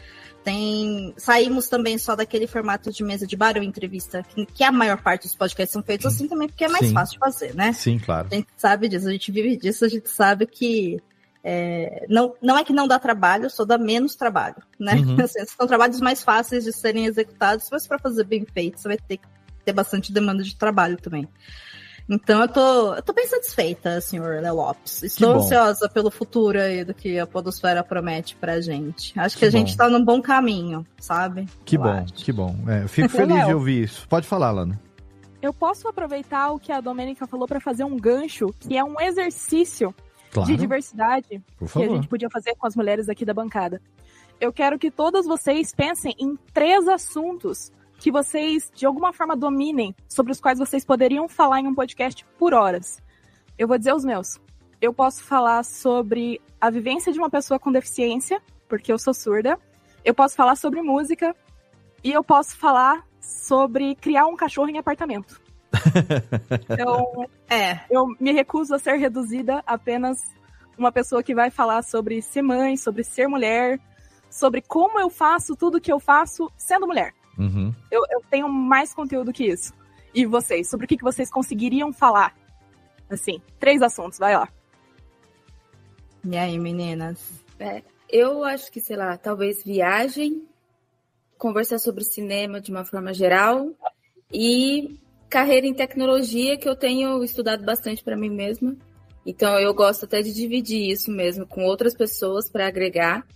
Tem. 0.45 1.13
Saímos 1.17 1.69
também 1.69 1.99
só 1.99 2.17
daquele 2.17 2.47
formato 2.47 2.91
de 2.91 3.05
mesa 3.05 3.27
de 3.27 3.37
bar 3.37 3.57
ou 3.57 3.63
entrevista, 3.63 4.25
que, 4.55 4.65
a 4.65 4.73
maior 4.73 5.03
parte 5.03 5.25
dos 5.25 5.35
podcasts 5.35 5.73
são 5.73 5.83
feitos 5.83 6.07
assim 6.07 6.27
também, 6.27 6.49
porque 6.49 6.65
é 6.65 6.69
mais 6.69 6.87
Sim. 6.87 6.95
fácil 6.95 7.13
de 7.15 7.19
fazer, 7.19 7.55
né? 7.55 7.73
Sim, 7.73 7.99
claro. 7.99 8.29
A 8.31 8.35
gente 8.35 8.49
sabe 8.57 8.89
disso, 8.89 9.09
a 9.09 9.13
gente 9.13 9.31
vive 9.31 9.57
disso, 9.57 9.85
a 9.85 9.89
gente 9.89 10.09
sabe 10.09 10.47
que 10.47 11.03
é, 11.43 12.07
não, 12.09 12.35
não 12.43 12.59
é 12.59 12.65
que 12.65 12.73
não 12.73 12.87
dá 12.87 12.99
trabalho, 12.99 13.49
só 13.49 13.65
dá 13.65 13.79
menos 13.79 14.15
trabalho, 14.15 14.57
né? 14.79 14.95
Uhum. 14.95 15.17
Assim, 15.23 15.45
são 15.47 15.67
trabalhos 15.67 16.01
mais 16.01 16.23
fáceis 16.23 16.65
de 16.65 16.73
serem 16.73 17.07
executados, 17.07 17.69
mas 17.71 17.87
para 17.87 17.99
fazer 17.99 18.25
bem 18.25 18.45
feito, 18.45 18.81
você 18.81 18.89
vai 18.89 18.99
ter 18.99 19.17
que 19.17 19.27
ter 19.65 19.73
bastante 19.73 20.13
demanda 20.13 20.43
de 20.43 20.57
trabalho 20.57 20.97
também. 20.97 21.29
Então 22.13 22.41
eu 22.43 22.49
tô, 22.49 22.95
eu 22.95 23.03
tô 23.03 23.13
bem 23.13 23.25
satisfeita, 23.29 24.01
senhor 24.01 24.43
Léo 24.43 24.57
Lopes. 24.57 25.05
Estou 25.05 25.35
ansiosa 25.35 25.89
pelo 25.89 26.11
futuro 26.11 26.61
aí 26.61 26.85
do 26.85 26.93
que 26.93 27.17
a 27.21 27.25
Podosfera 27.25 27.85
promete 27.85 28.35
pra 28.35 28.61
gente. 28.61 29.17
Acho 29.17 29.37
que, 29.37 29.41
que 29.41 29.47
a 29.47 29.51
gente 29.51 29.77
tá 29.77 29.89
num 29.89 30.05
bom 30.05 30.21
caminho, 30.21 30.85
sabe? 30.99 31.49
Que 31.65 31.77
eu 31.77 31.83
bom, 31.83 31.89
acho. 31.89 32.13
que 32.15 32.33
bom. 32.33 32.57
É, 32.67 32.83
eu 32.83 32.89
fico 32.89 33.09
feliz 33.09 33.47
de 33.47 33.55
ouvir 33.55 33.85
isso. 33.85 34.09
Pode 34.09 34.27
falar, 34.27 34.51
Lana. 34.51 34.81
Eu 35.41 35.55
posso 35.55 35.87
aproveitar 35.87 36.51
o 36.51 36.59
que 36.59 36.73
a 36.73 36.81
Domênica 36.81 37.29
falou 37.29 37.47
para 37.47 37.61
fazer 37.61 37.85
um 37.85 37.97
gancho, 37.97 38.53
que 38.59 38.77
é 38.77 38.83
um 38.83 39.01
exercício 39.01 39.95
claro. 40.33 40.51
de 40.51 40.57
diversidade 40.57 41.29
que 41.29 41.83
a 41.83 41.89
gente 41.89 42.09
podia 42.09 42.29
fazer 42.29 42.57
com 42.57 42.67
as 42.67 42.75
mulheres 42.75 43.09
aqui 43.09 43.25
da 43.25 43.33
bancada. 43.33 43.81
Eu 44.41 44.53
quero 44.53 44.81
que 44.81 44.91
todas 44.91 45.27
vocês 45.27 45.73
pensem 45.73 46.13
em 46.19 46.37
três 46.53 46.89
assuntos 46.89 47.71
que 48.01 48.11
vocês, 48.11 48.73
de 48.75 48.87
alguma 48.87 49.13
forma, 49.13 49.37
dominem, 49.37 49.95
sobre 50.09 50.33
os 50.33 50.41
quais 50.41 50.59
vocês 50.59 50.85
poderiam 50.85 51.29
falar 51.29 51.61
em 51.61 51.67
um 51.67 51.75
podcast 51.75 52.25
por 52.39 52.55
horas. 52.55 52.99
Eu 53.59 53.69
vou 53.69 53.77
dizer 53.77 53.95
os 53.95 54.05
meus. 54.05 54.41
Eu 54.81 54.93
posso 54.95 55.23
falar 55.23 55.63
sobre 55.63 56.41
a 56.59 56.71
vivência 56.71 57.13
de 57.13 57.19
uma 57.19 57.29
pessoa 57.29 57.61
com 57.61 57.71
deficiência, 57.71 58.41
porque 58.67 58.91
eu 58.91 58.99
sou 58.99 59.13
surda. 59.13 59.59
Eu 60.03 60.15
posso 60.15 60.35
falar 60.35 60.57
sobre 60.57 60.81
música. 60.81 61.37
E 62.03 62.11
eu 62.11 62.25
posso 62.25 62.57
falar 62.57 63.07
sobre 63.21 63.95
criar 63.95 64.27
um 64.27 64.35
cachorro 64.35 64.71
em 64.71 64.79
apartamento. 64.79 65.39
então, 66.73 67.29
é, 67.51 67.81
eu 67.91 68.07
me 68.19 68.33
recuso 68.33 68.75
a 68.75 68.79
ser 68.79 68.97
reduzida 68.97 69.63
a 69.67 69.75
apenas 69.75 70.23
uma 70.79 70.91
pessoa 70.91 71.23
que 71.23 71.35
vai 71.35 71.51
falar 71.51 71.83
sobre 71.83 72.23
ser 72.23 72.41
mãe, 72.41 72.79
sobre 72.79 73.05
ser 73.05 73.29
mulher, 73.29 73.79
sobre 74.31 74.63
como 74.63 74.99
eu 74.99 75.11
faço 75.11 75.55
tudo 75.55 75.79
que 75.79 75.93
eu 75.93 76.01
faço 76.01 76.51
sendo 76.57 76.87
mulher. 76.87 77.13
Uhum. 77.41 77.75
Eu, 77.91 78.03
eu, 78.11 78.23
tenho 78.31 78.49
mais 78.49 78.93
conteúdo 78.93 79.33
que 79.33 79.45
isso. 79.45 79.73
E 80.15 80.27
vocês, 80.27 80.69
sobre 80.69 80.85
o 80.85 80.89
que, 80.89 80.99
que 80.99 81.03
vocês 81.03 81.31
conseguiriam 81.31 81.91
falar? 81.93 82.37
Assim, 83.09 83.41
três 83.59 83.81
assuntos, 83.81 84.19
vai 84.19 84.37
lá. 84.37 84.49
E 86.23 86.37
aí, 86.37 86.59
meninas? 86.59 87.19
É, 87.59 87.83
eu 88.09 88.45
acho 88.45 88.71
que, 88.71 88.81
sei 88.81 88.97
lá, 88.97 89.17
talvez 89.17 89.65
viagem, 89.65 90.47
conversar 91.39 91.79
sobre 91.79 92.05
cinema 92.05 92.61
de 92.61 92.71
uma 92.71 92.85
forma 92.85 93.15
geral 93.15 93.71
e 94.31 94.99
carreira 95.31 95.67
em 95.67 95.73
tecnologia, 95.73 96.59
que 96.59 96.69
eu 96.69 96.77
tenho 96.77 97.25
estudado 97.25 97.65
bastante 97.65 98.05
para 98.05 98.17
mim 98.17 98.29
mesma. 98.29 98.77
Então, 99.25 99.59
eu 99.59 99.73
gosto 99.73 100.05
até 100.05 100.21
de 100.21 100.35
dividir 100.35 100.91
isso 100.91 101.11
mesmo 101.11 101.47
com 101.47 101.65
outras 101.65 101.95
pessoas 101.95 102.51
para 102.51 102.67
agregar. 102.67 103.27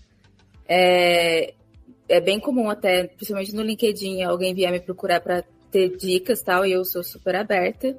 É, 0.67 1.55
é 2.09 2.21
bem 2.21 2.39
comum 2.39 2.69
até, 2.69 3.07
principalmente 3.09 3.55
no 3.55 3.63
LinkedIn, 3.63 4.23
alguém 4.23 4.55
vier 4.55 4.71
me 4.71 4.81
procurar 4.81 5.21
para 5.21 5.45
ter 5.71 5.97
dicas 5.97 6.43
tal, 6.43 6.65
e 6.65 6.73
eu 6.73 6.85
sou 6.85 7.03
super 7.03 7.35
aberta 7.35 7.97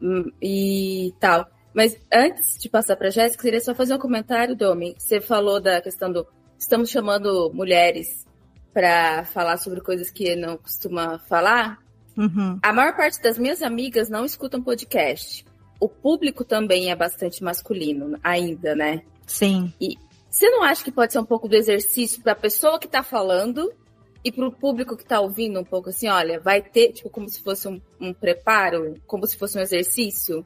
hum, 0.00 0.30
e 0.40 1.12
tal. 1.20 1.46
Mas 1.74 1.98
antes 2.10 2.56
de 2.58 2.68
passar 2.70 2.96
para 2.96 3.10
Jéssica, 3.10 3.42
queria 3.42 3.60
só 3.60 3.74
fazer 3.74 3.94
um 3.94 3.98
comentário, 3.98 4.56
Domi. 4.56 4.94
Você 4.98 5.20
falou 5.20 5.60
da 5.60 5.80
questão 5.80 6.10
do 6.10 6.26
estamos 6.58 6.88
chamando 6.88 7.50
mulheres 7.52 8.26
para 8.72 9.24
falar 9.26 9.58
sobre 9.58 9.80
coisas 9.80 10.10
que 10.10 10.34
não 10.34 10.56
costuma 10.56 11.18
falar. 11.18 11.78
Uhum. 12.16 12.58
A 12.62 12.72
maior 12.72 12.96
parte 12.96 13.20
das 13.22 13.36
minhas 13.36 13.62
amigas 13.62 14.08
não 14.08 14.24
escutam 14.24 14.62
podcast. 14.62 15.44
O 15.78 15.88
público 15.88 16.44
também 16.44 16.90
é 16.90 16.96
bastante 16.96 17.44
masculino 17.44 18.18
ainda, 18.24 18.74
né? 18.74 19.02
Sim. 19.26 19.72
E, 19.78 19.96
você 20.36 20.50
não 20.50 20.62
acha 20.62 20.84
que 20.84 20.92
pode 20.92 21.14
ser 21.14 21.18
um 21.18 21.24
pouco 21.24 21.48
do 21.48 21.56
exercício 21.56 22.20
para 22.22 22.32
a 22.32 22.36
pessoa 22.36 22.78
que 22.78 22.84
está 22.84 23.02
falando 23.02 23.72
e 24.22 24.30
para 24.30 24.46
o 24.46 24.52
público 24.52 24.94
que 24.94 25.02
está 25.02 25.18
ouvindo 25.18 25.58
um 25.58 25.64
pouco 25.64 25.88
assim, 25.88 26.08
olha, 26.08 26.38
vai 26.38 26.60
ter, 26.60 26.92
tipo, 26.92 27.08
como 27.08 27.26
se 27.26 27.42
fosse 27.42 27.66
um, 27.66 27.80
um 27.98 28.12
preparo, 28.12 29.00
como 29.06 29.26
se 29.26 29.38
fosse 29.38 29.56
um 29.56 29.62
exercício? 29.62 30.44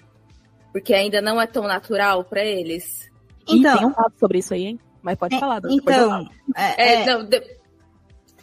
Porque 0.70 0.95
ainda 0.95 1.20
não 1.20 1.41
é 1.41 1.47
tão 1.47 1.64
natural 1.64 2.22
para 2.22 2.45
eles. 2.45 3.11
Então, 3.49 3.78
tem 3.78 3.86
um 3.88 3.93
papo 3.93 4.12
sobre 4.20 4.38
isso 4.38 4.55
aí, 4.55 4.66
hein? 4.66 4.80
Mas 5.03 5.18
pode 5.18 5.34
é, 5.34 5.41
falar. 5.41 5.61
Então, 5.68 6.28
é, 6.55 6.62
é, 6.62 6.95
é, 7.03 7.07
não, 7.07 7.24
de... 7.24 7.43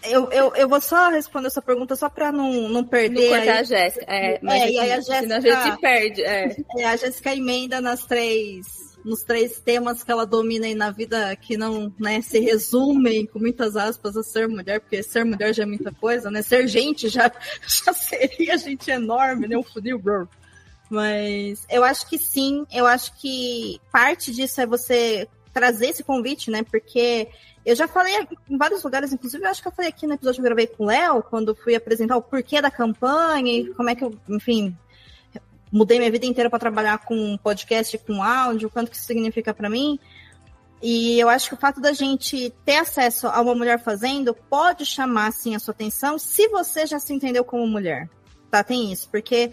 eu, 0.04 0.30
eu, 0.30 0.54
eu 0.54 0.68
vou 0.68 0.82
só 0.82 1.10
responder 1.10 1.48
essa 1.48 1.62
pergunta 1.62 1.96
só 1.96 2.10
para 2.10 2.30
não, 2.30 2.68
não 2.68 2.84
perder. 2.84 3.30
Não 3.30 3.38
cortar 3.38 3.60
a 3.60 3.64
Jéssica. 3.64 4.06
É, 4.06 4.38
mas 4.42 4.64
é, 4.64 4.72
e 4.72 4.80
aí 4.80 4.92
a 4.92 4.96
Jéssica. 5.00 5.22
Senão 5.22 5.38
a 5.38 5.40
gente 5.40 5.80
perde. 5.80 6.24
É. 6.24 6.58
é. 6.78 6.86
a 6.86 6.98
Jéssica 6.98 7.34
emenda 7.34 7.80
nas 7.80 8.06
três 8.06 8.97
nos 9.08 9.24
três 9.24 9.60
temas 9.60 10.04
que 10.04 10.12
ela 10.12 10.26
domina 10.26 10.66
aí 10.66 10.76
na 10.76 10.92
vida 10.92 11.36
que 11.36 11.58
não 11.58 11.94
né, 11.98 12.22
se 12.22 12.40
resumem, 12.40 13.26
com 13.26 13.40
muitas 13.40 13.76
aspas, 13.76 14.18
a 14.18 14.24
ser 14.24 14.48
mulher, 14.48 14.82
porque 14.82 15.02
ser 15.02 15.24
mulher 15.24 15.54
já 15.54 15.64
é 15.64 15.66
muita 15.66 15.92
coisa, 15.92 16.30
né? 16.30 16.42
Ser 16.42 16.68
gente 16.68 17.08
já, 17.08 17.32
já 17.66 17.94
seria 17.94 18.58
gente 18.58 18.92
enorme, 18.92 19.48
né? 19.48 19.58
O 19.58 19.64
fudeu, 19.64 19.98
bro. 19.98 20.28
Mas 20.90 21.66
eu 21.70 21.84
acho 21.84 22.08
que 22.10 22.18
sim, 22.18 22.66
eu 22.72 22.86
acho 22.86 23.14
que 23.18 23.80
parte 23.92 24.32
disso 24.32 24.62
é 24.62 24.66
você 24.66 25.28
trazer 25.54 25.88
esse 25.88 26.04
convite, 26.04 26.52
né? 26.52 26.64
Porque 26.64 27.28
eu 27.66 27.76
já 27.76 27.88
falei 27.88 28.14
em 28.50 28.58
vários 28.58 28.84
lugares, 28.84 29.12
inclusive 29.12 29.44
eu 29.44 29.50
acho 29.50 29.62
que 29.62 29.68
eu 29.68 29.72
falei 29.72 29.90
aqui 29.90 30.06
no 30.06 30.14
episódio 30.14 30.42
que 30.42 30.48
eu 30.48 30.50
gravei 30.50 30.68
com 30.68 30.84
o 30.84 30.88
Léo, 30.88 31.24
quando 31.24 31.56
fui 31.56 31.76
apresentar 31.76 32.16
o 32.16 32.22
porquê 32.22 32.62
da 32.62 32.72
campanha 32.72 33.52
e 33.52 33.74
como 33.74 33.90
é 33.90 33.96
que 33.96 34.04
eu, 34.04 34.18
enfim, 34.30 34.78
mudei 35.72 36.00
minha 36.00 36.12
vida 36.12 36.26
inteira 36.26 36.50
para 36.50 36.60
trabalhar 36.60 37.00
com 37.00 37.38
podcast, 37.38 37.98
com 38.00 38.24
áudio, 38.24 38.70
quanto 38.70 38.92
que 38.92 38.98
isso 38.98 39.06
significa 39.06 39.54
para 39.54 39.70
mim. 39.70 40.00
E 40.82 41.20
eu 41.20 41.28
acho 41.28 41.50
que 41.50 41.56
o 41.56 41.58
fato 41.58 41.82
da 41.82 41.92
gente 41.92 42.54
ter 42.64 42.78
acesso 42.78 43.28
a 43.28 43.42
uma 43.42 43.56
mulher 43.56 43.82
fazendo 43.82 44.34
pode 44.34 44.86
chamar, 44.86 45.32
sim, 45.32 45.56
a 45.56 45.60
sua 45.60 45.74
atenção 45.74 46.20
se 46.20 46.48
você 46.50 46.86
já 46.86 47.00
se 47.00 47.14
entendeu 47.14 47.44
como 47.44 47.66
mulher. 47.66 48.08
Tá? 48.50 48.64
Tem 48.64 48.92
isso, 48.92 49.10
porque 49.10 49.52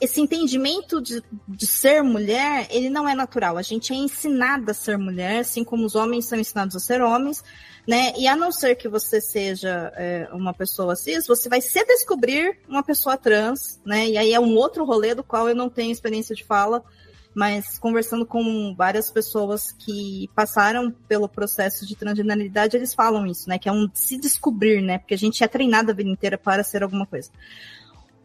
esse 0.00 0.20
entendimento 0.20 1.00
de, 1.00 1.22
de 1.48 1.66
ser 1.66 2.02
mulher, 2.02 2.68
ele 2.70 2.90
não 2.90 3.08
é 3.08 3.14
natural. 3.14 3.56
A 3.56 3.62
gente 3.62 3.92
é 3.92 3.96
ensinada 3.96 4.72
a 4.72 4.74
ser 4.74 4.98
mulher, 4.98 5.40
assim 5.40 5.64
como 5.64 5.84
os 5.84 5.94
homens 5.94 6.26
são 6.26 6.38
ensinados 6.38 6.76
a 6.76 6.80
ser 6.80 7.00
homens 7.00 7.42
né? 7.86 8.14
E 8.16 8.26
a 8.26 8.34
não 8.34 8.50
ser 8.50 8.76
que 8.76 8.88
você 8.88 9.20
seja 9.20 9.92
é, 9.94 10.28
uma 10.32 10.54
pessoa 10.54 10.96
cis, 10.96 11.26
você 11.26 11.48
vai 11.48 11.60
se 11.60 11.84
descobrir 11.84 12.58
uma 12.66 12.82
pessoa 12.82 13.16
trans, 13.16 13.80
né? 13.84 14.08
E 14.08 14.16
aí 14.16 14.32
é 14.32 14.40
um 14.40 14.54
outro 14.54 14.84
rolê 14.84 15.14
do 15.14 15.22
qual 15.22 15.48
eu 15.48 15.54
não 15.54 15.68
tenho 15.68 15.92
experiência 15.92 16.34
de 16.34 16.44
fala. 16.44 16.82
mas 17.34 17.78
conversando 17.78 18.24
com 18.24 18.74
várias 18.76 19.10
pessoas 19.10 19.72
que 19.72 20.30
passaram 20.36 20.90
pelo 21.08 21.28
processo 21.28 21.84
de 21.84 21.96
transgeneridade, 21.96 22.76
eles 22.76 22.94
falam 22.94 23.26
isso, 23.26 23.48
né? 23.48 23.58
Que 23.58 23.68
é 23.68 23.72
um 23.72 23.90
se 23.92 24.16
descobrir, 24.16 24.80
né? 24.80 24.98
Porque 24.98 25.14
a 25.14 25.18
gente 25.18 25.42
é 25.44 25.48
treinado 25.48 25.90
a 25.90 25.94
vida 25.94 26.08
inteira 26.08 26.38
para 26.38 26.62
ser 26.62 26.82
alguma 26.82 27.06
coisa. 27.06 27.30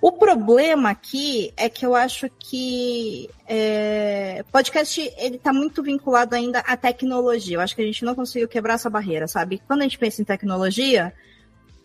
O 0.02 0.14
problema 0.14 0.92
aqui 0.92 1.52
é 1.58 1.68
que 1.68 1.86
eu 1.86 1.94
acho 1.94 2.30
que 2.40 3.30
é, 3.46 4.44
podcast 4.50 5.02
ele 5.18 5.36
está 5.36 5.52
muito 5.52 5.84
vinculado 5.84 6.36
ainda 6.36 6.60
à 6.60 6.78
tecnologia. 6.78 7.58
Eu 7.58 7.62
acho 7.62 7.76
que 7.76 7.82
a 7.82 7.86
gente 7.86 8.06
não 8.06 8.16
conseguiu 8.16 8.48
quebrar 8.48 8.76
essa 8.76 8.90
barreira, 8.90 9.28
sabe? 9.28 9.62
Quando 9.68 9.82
a 9.82 9.84
gente 9.84 10.00
pensa 10.00 10.22
em 10.22 10.26
tecnologia, 10.26 11.14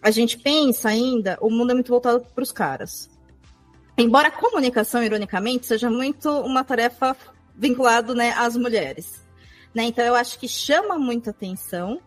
a 0.00 0.12
gente 0.12 0.38
pensa 0.38 0.90
ainda, 0.90 1.36
o 1.40 1.50
mundo 1.50 1.72
é 1.72 1.74
muito 1.74 1.88
voltado 1.88 2.24
para 2.32 2.42
os 2.42 2.52
caras. 2.52 3.10
Embora 3.98 4.28
a 4.28 4.30
comunicação, 4.30 5.02
ironicamente, 5.02 5.66
seja 5.66 5.90
muito 5.90 6.30
uma 6.30 6.62
tarefa 6.62 7.16
vinculada 7.56 8.14
né, 8.14 8.32
às 8.36 8.56
mulheres. 8.56 9.24
Né? 9.74 9.84
Então 9.84 10.04
eu 10.04 10.14
acho 10.14 10.38
que 10.38 10.46
chama 10.46 10.98
muita 10.98 11.30
atenção 11.30 12.00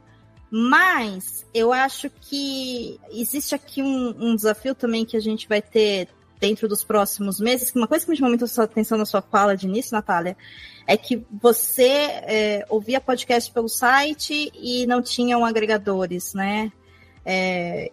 mas 0.49 1.45
eu 1.53 1.73
acho 1.73 2.09
que 2.09 2.99
existe 3.11 3.53
aqui 3.53 3.81
um, 3.81 4.15
um, 4.17 4.35
desafio 4.35 4.73
também 4.73 5.05
que 5.05 5.17
a 5.17 5.19
gente 5.19 5.47
vai 5.47 5.61
ter 5.61 6.07
dentro 6.39 6.67
dos 6.67 6.83
próximos 6.83 7.39
meses. 7.39 7.73
Uma 7.75 7.87
coisa 7.87 8.05
que 8.05 8.11
me 8.11 8.17
chamou 8.17 8.29
muito 8.29 8.45
a 8.45 8.63
atenção 8.63 8.97
na 8.97 9.05
sua 9.05 9.21
fala 9.21 9.57
de 9.57 9.65
início, 9.67 9.93
Natália, 9.93 10.37
é 10.85 10.95
que 10.95 11.25
você 11.41 11.89
é, 11.89 12.65
ouvia 12.69 13.01
podcast 13.01 13.51
pelo 13.51 13.67
site 13.67 14.51
e 14.53 14.87
não 14.87 15.01
tinham 15.01 15.43
agregadores, 15.43 16.33
né? 16.33 16.71
É, 17.25 17.91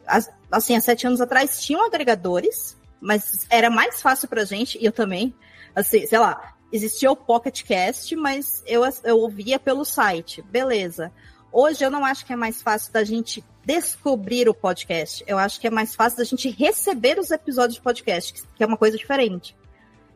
assim, 0.51 0.77
há 0.77 0.81
sete 0.81 1.07
anos 1.07 1.21
atrás 1.21 1.61
tinham 1.61 1.85
agregadores, 1.85 2.77
mas 3.01 3.47
era 3.51 3.69
mais 3.69 4.01
fácil 4.01 4.29
pra 4.29 4.45
gente, 4.45 4.79
e 4.81 4.85
eu 4.85 4.93
também, 4.93 5.35
assim, 5.75 6.07
sei 6.07 6.19
lá, 6.21 6.55
existia 6.73 7.11
o 7.11 7.17
Pocket 7.17 7.65
Cast, 7.65 8.15
mas 8.15 8.63
eu, 8.65 8.83
eu 9.03 9.19
ouvia 9.19 9.59
pelo 9.59 9.85
site, 9.85 10.41
beleza. 10.43 11.11
Hoje 11.57 11.85
eu 11.85 11.91
não 11.91 12.05
acho 12.05 12.27
que 12.27 12.33
é 12.33 12.37
mais 12.37 12.61
fácil 12.61 12.93
da 12.93 13.05
gente 13.05 13.45
descobrir 13.65 14.49
o 14.49 14.53
podcast. 14.53 15.23
Eu 15.25 15.39
acho 15.39 15.61
que 15.61 15.69
é 15.69 15.71
mais 15.71 15.95
fácil 15.95 16.19
da 16.19 16.25
gente 16.25 16.51
receber 16.51 17.17
os 17.17 17.31
episódios 17.31 17.77
de 17.77 17.81
podcast, 17.81 18.43
que 18.57 18.65
é 18.65 18.67
uma 18.67 18.77
coisa 18.77 18.99
diferente. 18.99 19.57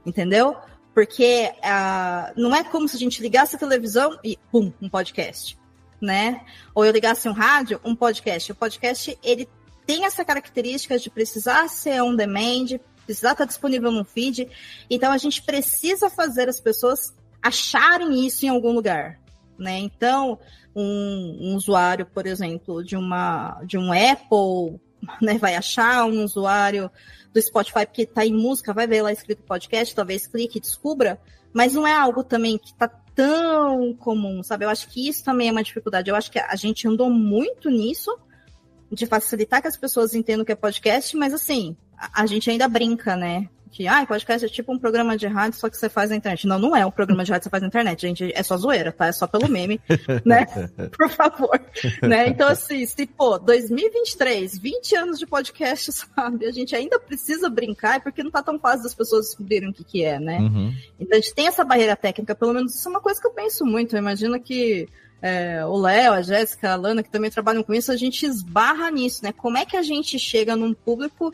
Entendeu? 0.05 0.57
Porque 0.93 1.53
uh, 1.59 2.33
não 2.37 2.57
é 2.57 2.65
como 2.65 2.89
se 2.89 2.97
a 2.97 2.99
gente 2.99 3.23
ligasse 3.23 3.55
a 3.55 3.59
televisão 3.59 4.19
e 4.25 4.37
pum, 4.51 4.73
um 4.83 4.89
podcast, 4.89 5.57
né? 6.01 6.45
Ou 6.75 6.85
eu 6.85 6.91
ligasse 6.91 7.29
um 7.29 7.33
rádio, 7.33 7.81
um 7.85 7.95
podcast. 7.95 8.51
O 8.51 8.57
podcast 8.57 9.17
ele 9.23 9.49
tem 9.87 10.07
essa 10.07 10.25
característica 10.25 10.99
de 10.99 11.09
precisar 11.09 11.69
ser 11.69 12.03
on 12.03 12.17
demand, 12.17 12.81
precisar 13.07 13.31
estar 13.31 13.45
disponível 13.45 13.93
no 13.93 14.05
feed. 14.05 14.51
Então 14.91 15.13
a 15.13 15.19
gente 15.19 15.41
precisa 15.43 16.11
fazer 16.11 16.49
as 16.49 16.59
pessoas 16.59 17.15
acharem 17.41 18.27
isso 18.27 18.45
em 18.45 18.49
algum 18.49 18.73
lugar, 18.73 19.21
né? 19.59 19.79
Então 19.79 20.39
um, 20.75 21.39
um 21.41 21.57
usuário, 21.57 22.07
por 22.07 22.27
exemplo, 22.27 22.85
de 22.85 22.97
uma 22.97 23.61
de 23.65 23.77
um 23.77 23.91
Apple, 23.93 24.81
né, 25.21 25.39
vai 25.39 25.55
achar 25.55 26.05
um 26.05 26.23
usuário 26.23 26.91
do 27.33 27.41
Spotify 27.41 27.85
porque 27.87 28.03
está 28.03 28.25
em 28.25 28.33
música, 28.33 28.73
vai 28.73 28.87
ver 28.87 29.03
lá 29.03 29.13
escrito 29.13 29.43
podcast, 29.43 29.95
talvez 29.95 30.27
clique 30.27 30.59
e 30.59 30.61
descubra, 30.61 31.21
mas 31.53 31.75
não 31.75 31.87
é 31.87 31.95
algo 31.95 32.23
também 32.23 32.59
que 32.59 32.69
está 32.69 32.89
tão 33.15 33.93
comum, 33.95 34.43
sabe? 34.43 34.65
Eu 34.65 34.69
acho 34.69 34.89
que 34.89 35.09
isso 35.09 35.25
também 35.25 35.49
é 35.49 35.53
uma 35.53 35.63
dificuldade. 35.63 36.09
Eu 36.09 36.15
acho 36.15 36.31
que 36.31 36.39
a 36.39 36.55
gente 36.55 36.87
andou 36.87 37.11
muito 37.11 37.69
nisso, 37.69 38.17
de 38.91 39.07
facilitar 39.07 39.61
que 39.61 39.69
as 39.69 39.77
pessoas 39.77 40.15
entendam 40.15 40.43
o 40.43 40.47
que 40.47 40.53
é 40.53 40.57
podcast, 40.57 41.17
mas 41.17 41.35
assim, 41.35 41.77
a, 41.97 42.23
a 42.23 42.27
gente 42.27 42.49
ainda 42.49 42.69
brinca, 42.69 43.17
né? 43.17 43.49
Que 43.79 43.87
ah, 43.87 44.05
podcast 44.05 44.45
é 44.45 44.49
tipo 44.49 44.73
um 44.73 44.79
programa 44.79 45.17
de 45.17 45.29
rádio, 45.29 45.57
só 45.57 45.71
que 45.71 45.77
você 45.77 45.89
faz 45.89 46.11
na 46.11 46.17
internet. 46.17 46.49
Não, 46.49 46.59
não 46.59 46.75
é 46.75 46.85
um 46.85 46.91
programa 46.91 47.23
de 47.23 47.31
rádio 47.31 47.43
que 47.43 47.45
você 47.45 47.51
faz 47.51 47.63
na 47.63 47.69
internet, 47.69 48.01
gente. 48.01 48.33
É 48.35 48.43
só 48.43 48.57
zoeira, 48.57 48.91
tá? 48.91 49.07
É 49.07 49.13
só 49.13 49.25
pelo 49.25 49.49
meme, 49.49 49.81
né? 50.27 50.47
Por 50.97 51.09
favor. 51.09 51.61
né? 52.03 52.29
Então, 52.29 52.49
assim, 52.49 52.85
se, 52.85 53.07
pô, 53.07 53.39
2023, 53.39 54.59
20 54.59 54.97
anos 54.97 55.19
de 55.21 55.27
podcast, 55.29 55.93
sabe? 55.95 56.45
A 56.45 56.51
gente 56.51 56.75
ainda 56.75 56.99
precisa 56.99 57.49
brincar, 57.49 57.99
é 57.99 58.01
porque 58.01 58.21
não 58.21 58.33
tá 58.33 58.43
tão 58.43 58.59
fácil 58.59 58.83
das 58.83 58.95
pessoas 58.95 59.27
descobrirem 59.27 59.69
o 59.69 59.73
que, 59.73 59.85
que 59.85 60.05
é, 60.05 60.19
né? 60.19 60.39
Uhum. 60.39 60.75
Então, 60.99 61.17
a 61.17 61.21
gente 61.21 61.33
tem 61.33 61.47
essa 61.47 61.63
barreira 61.63 61.95
técnica, 61.95 62.35
pelo 62.35 62.55
menos 62.55 62.75
isso 62.75 62.89
é 62.89 62.91
uma 62.91 63.01
coisa 63.01 63.21
que 63.21 63.29
eu 63.29 63.33
penso 63.33 63.65
muito. 63.65 63.95
Eu 63.95 64.01
imagino 64.01 64.41
que 64.41 64.89
é, 65.23 65.65
o 65.65 65.77
Léo, 65.77 66.15
a 66.15 66.21
Jéssica, 66.23 66.73
a 66.73 66.77
Lana, 66.77 67.05
que 67.05 67.11
também 67.11 67.31
trabalham 67.31 67.63
com 67.63 67.73
isso, 67.73 67.93
a 67.93 67.97
gente 67.97 68.27
esbarra 68.27 68.91
nisso, 68.91 69.23
né? 69.23 69.31
Como 69.31 69.57
é 69.57 69.65
que 69.65 69.77
a 69.77 69.83
gente 69.83 70.19
chega 70.19 70.57
num 70.57 70.75
público 70.75 71.33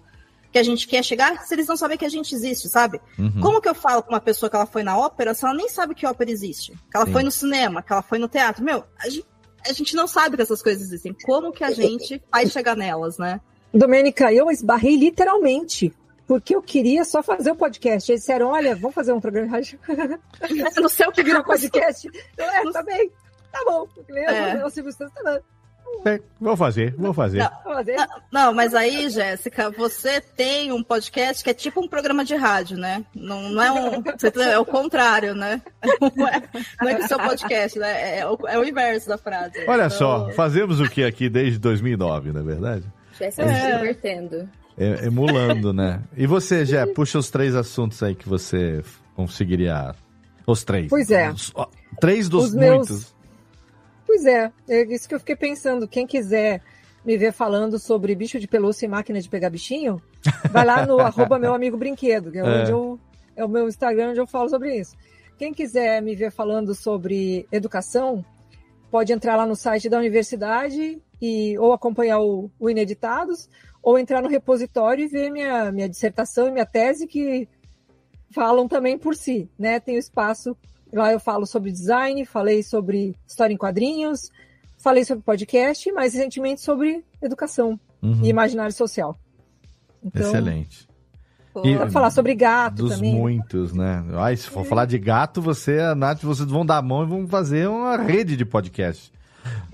que 0.54 0.58
a 0.60 0.62
gente 0.62 0.86
quer 0.86 1.02
chegar 1.02 1.44
se 1.44 1.52
eles 1.52 1.66
não 1.66 1.76
sabem 1.76 1.98
que 1.98 2.04
a 2.04 2.08
gente 2.08 2.32
existe, 2.32 2.68
sabe? 2.68 3.00
Uhum. 3.18 3.40
Como 3.40 3.60
que 3.60 3.68
eu 3.68 3.74
falo 3.74 4.04
com 4.04 4.10
uma 4.10 4.20
pessoa 4.20 4.48
que 4.48 4.54
ela 4.54 4.66
foi 4.66 4.84
na 4.84 4.96
ópera 4.96 5.34
se 5.34 5.44
ela 5.44 5.52
nem 5.52 5.68
sabe 5.68 5.96
que 5.96 6.06
ópera 6.06 6.30
existe? 6.30 6.70
Que 6.88 6.96
ela 6.96 7.06
Sim. 7.06 7.12
foi 7.12 7.24
no 7.24 7.30
cinema, 7.32 7.82
que 7.82 7.92
ela 7.92 8.02
foi 8.02 8.20
no 8.20 8.28
teatro? 8.28 8.64
Meu, 8.64 8.84
a 8.96 9.08
gente, 9.08 9.26
a 9.68 9.72
gente 9.72 9.96
não 9.96 10.06
sabe 10.06 10.36
que 10.36 10.42
essas 10.42 10.62
coisas 10.62 10.84
existem. 10.84 11.12
Como 11.24 11.50
que 11.50 11.64
a 11.64 11.72
gente 11.72 12.22
faz 12.30 12.52
chegar 12.52 12.76
nelas, 12.76 13.18
né? 13.18 13.40
Domênica, 13.72 14.32
eu 14.32 14.48
esbarrei 14.48 14.96
literalmente 14.96 15.92
porque 16.24 16.54
eu 16.54 16.62
queria 16.62 17.04
só 17.04 17.20
fazer 17.20 17.50
o 17.50 17.54
um 17.54 17.56
podcast. 17.56 18.12
Eles 18.12 18.20
disseram, 18.20 18.50
olha, 18.50 18.76
vamos 18.76 18.94
fazer 18.94 19.12
um 19.12 19.18
programa 19.18 19.60
de 19.60 19.76
rádio. 19.80 19.80
no 20.80 20.88
céu 20.88 21.10
que 21.10 21.24
virou 21.24 21.42
podcast. 21.42 22.08
Eu, 22.38 22.44
é, 22.44 22.70
tá 22.70 22.82
bem. 22.84 23.10
Tá 23.50 23.60
bom. 23.66 23.88
É. 24.08 24.64
O 24.64 24.70
Silvio 24.70 24.92
Santos 24.92 25.14
tá 25.20 25.40
é, 26.04 26.20
vou 26.40 26.56
fazer, 26.56 26.94
vou 26.96 27.14
fazer. 27.14 27.38
Não, 27.38 28.06
não, 28.30 28.54
mas 28.54 28.74
aí, 28.74 29.08
Jéssica, 29.08 29.70
você 29.70 30.20
tem 30.20 30.72
um 30.72 30.82
podcast 30.82 31.42
que 31.42 31.50
é 31.50 31.54
tipo 31.54 31.80
um 31.80 31.88
programa 31.88 32.24
de 32.24 32.34
rádio, 32.34 32.76
né? 32.76 33.04
Não, 33.14 33.50
não 33.50 33.62
é 33.62 33.72
um. 33.72 34.02
É 34.44 34.58
o 34.58 34.64
contrário, 34.64 35.34
né? 35.34 35.62
Não 36.16 36.28
é, 36.28 36.42
não 36.80 36.88
é 36.88 36.94
que 36.94 37.02
o 37.02 37.08
seu 37.08 37.18
podcast, 37.18 37.78
né? 37.78 38.18
É, 38.18 38.26
o, 38.26 38.38
é 38.46 38.58
o 38.58 38.64
inverso 38.64 39.08
da 39.08 39.16
frase. 39.16 39.58
Olha 39.66 39.86
então... 39.86 39.90
só, 39.90 40.30
fazemos 40.32 40.80
o 40.80 40.88
que 40.88 41.04
aqui 41.04 41.28
desde 41.28 41.58
2009, 41.58 42.32
não 42.32 42.40
é 42.40 42.44
verdade? 42.44 42.84
Jéssica 43.18 43.44
é. 43.44 43.54
se 43.54 43.76
divertendo. 43.78 44.48
É, 44.76 45.06
emulando, 45.06 45.72
né? 45.72 46.02
E 46.16 46.26
você, 46.26 46.66
Jé, 46.66 46.84
puxa 46.86 47.18
os 47.18 47.30
três 47.30 47.54
assuntos 47.54 48.02
aí 48.02 48.14
que 48.14 48.28
você 48.28 48.82
conseguiria. 49.14 49.94
Os 50.46 50.64
três. 50.64 50.88
Pois 50.88 51.10
é. 51.10 51.30
Os, 51.30 51.52
três 52.00 52.28
dos 52.28 52.46
os 52.46 52.54
muitos. 52.54 52.90
Meus 52.90 53.13
Pois 54.14 54.26
é, 54.26 54.52
é 54.68 54.82
isso 54.94 55.08
que 55.08 55.14
eu 55.16 55.18
fiquei 55.18 55.34
pensando. 55.34 55.88
Quem 55.88 56.06
quiser 56.06 56.62
me 57.04 57.16
ver 57.18 57.32
falando 57.32 57.80
sobre 57.80 58.14
bicho 58.14 58.38
de 58.38 58.46
pelúcia 58.46 58.86
e 58.86 58.88
máquina 58.88 59.20
de 59.20 59.28
pegar 59.28 59.50
bichinho, 59.50 60.00
vai 60.52 60.64
lá 60.64 60.86
no 60.86 61.00
arroba 61.02 61.36
meu 61.36 61.52
amigo 61.52 61.76
brinquedo, 61.76 62.30
que 62.30 62.38
é, 62.38 62.42
é. 62.42 62.70
Eu, 62.70 63.00
é 63.34 63.44
o 63.44 63.48
meu 63.48 63.66
Instagram 63.66 64.10
onde 64.10 64.20
eu 64.20 64.26
falo 64.28 64.48
sobre 64.48 64.78
isso. 64.78 64.94
Quem 65.36 65.52
quiser 65.52 66.00
me 66.00 66.14
ver 66.14 66.30
falando 66.30 66.76
sobre 66.76 67.48
educação, 67.50 68.24
pode 68.88 69.12
entrar 69.12 69.34
lá 69.34 69.44
no 69.44 69.56
site 69.56 69.88
da 69.88 69.98
universidade 69.98 71.02
e 71.20 71.58
ou 71.58 71.72
acompanhar 71.72 72.20
o, 72.20 72.48
o 72.60 72.70
Ineditados, 72.70 73.50
ou 73.82 73.98
entrar 73.98 74.22
no 74.22 74.28
repositório 74.28 75.04
e 75.04 75.08
ver 75.08 75.28
minha, 75.28 75.72
minha 75.72 75.88
dissertação 75.88 76.46
e 76.46 76.52
minha 76.52 76.66
tese 76.66 77.08
que 77.08 77.48
falam 78.30 78.68
também 78.68 78.96
por 78.96 79.16
si, 79.16 79.50
né? 79.58 79.80
Tem 79.80 79.96
o 79.96 79.98
espaço 79.98 80.56
Lá 80.94 81.12
eu 81.12 81.18
falo 81.18 81.44
sobre 81.44 81.72
design, 81.72 82.24
falei 82.24 82.62
sobre 82.62 83.16
história 83.26 83.52
em 83.52 83.56
quadrinhos, 83.56 84.30
falei 84.78 85.04
sobre 85.04 85.24
podcast, 85.24 85.90
mais 85.90 86.14
recentemente 86.14 86.60
sobre 86.60 87.04
educação 87.20 87.78
uhum. 88.00 88.20
e 88.22 88.28
imaginário 88.28 88.72
social. 88.72 89.18
Então, 90.04 90.22
Excelente. 90.22 90.86
E 91.64 91.90
falar 91.90 92.10
sobre 92.10 92.34
gato 92.34 92.76
dos 92.76 92.96
também. 92.96 93.14
muitos, 93.14 93.72
né? 93.72 94.04
Ai, 94.14 94.36
se 94.36 94.48
for 94.48 94.62
é. 94.62 94.68
falar 94.68 94.86
de 94.86 94.98
gato, 94.98 95.40
você, 95.40 95.78
a 95.80 95.94
Nath, 95.94 96.22
vocês 96.22 96.48
vão 96.48 96.66
dar 96.66 96.78
a 96.78 96.82
mão 96.82 97.04
e 97.04 97.06
vão 97.06 97.28
fazer 97.28 97.68
uma 97.68 97.96
rede 97.96 98.36
de 98.36 98.44
podcast. 98.44 99.12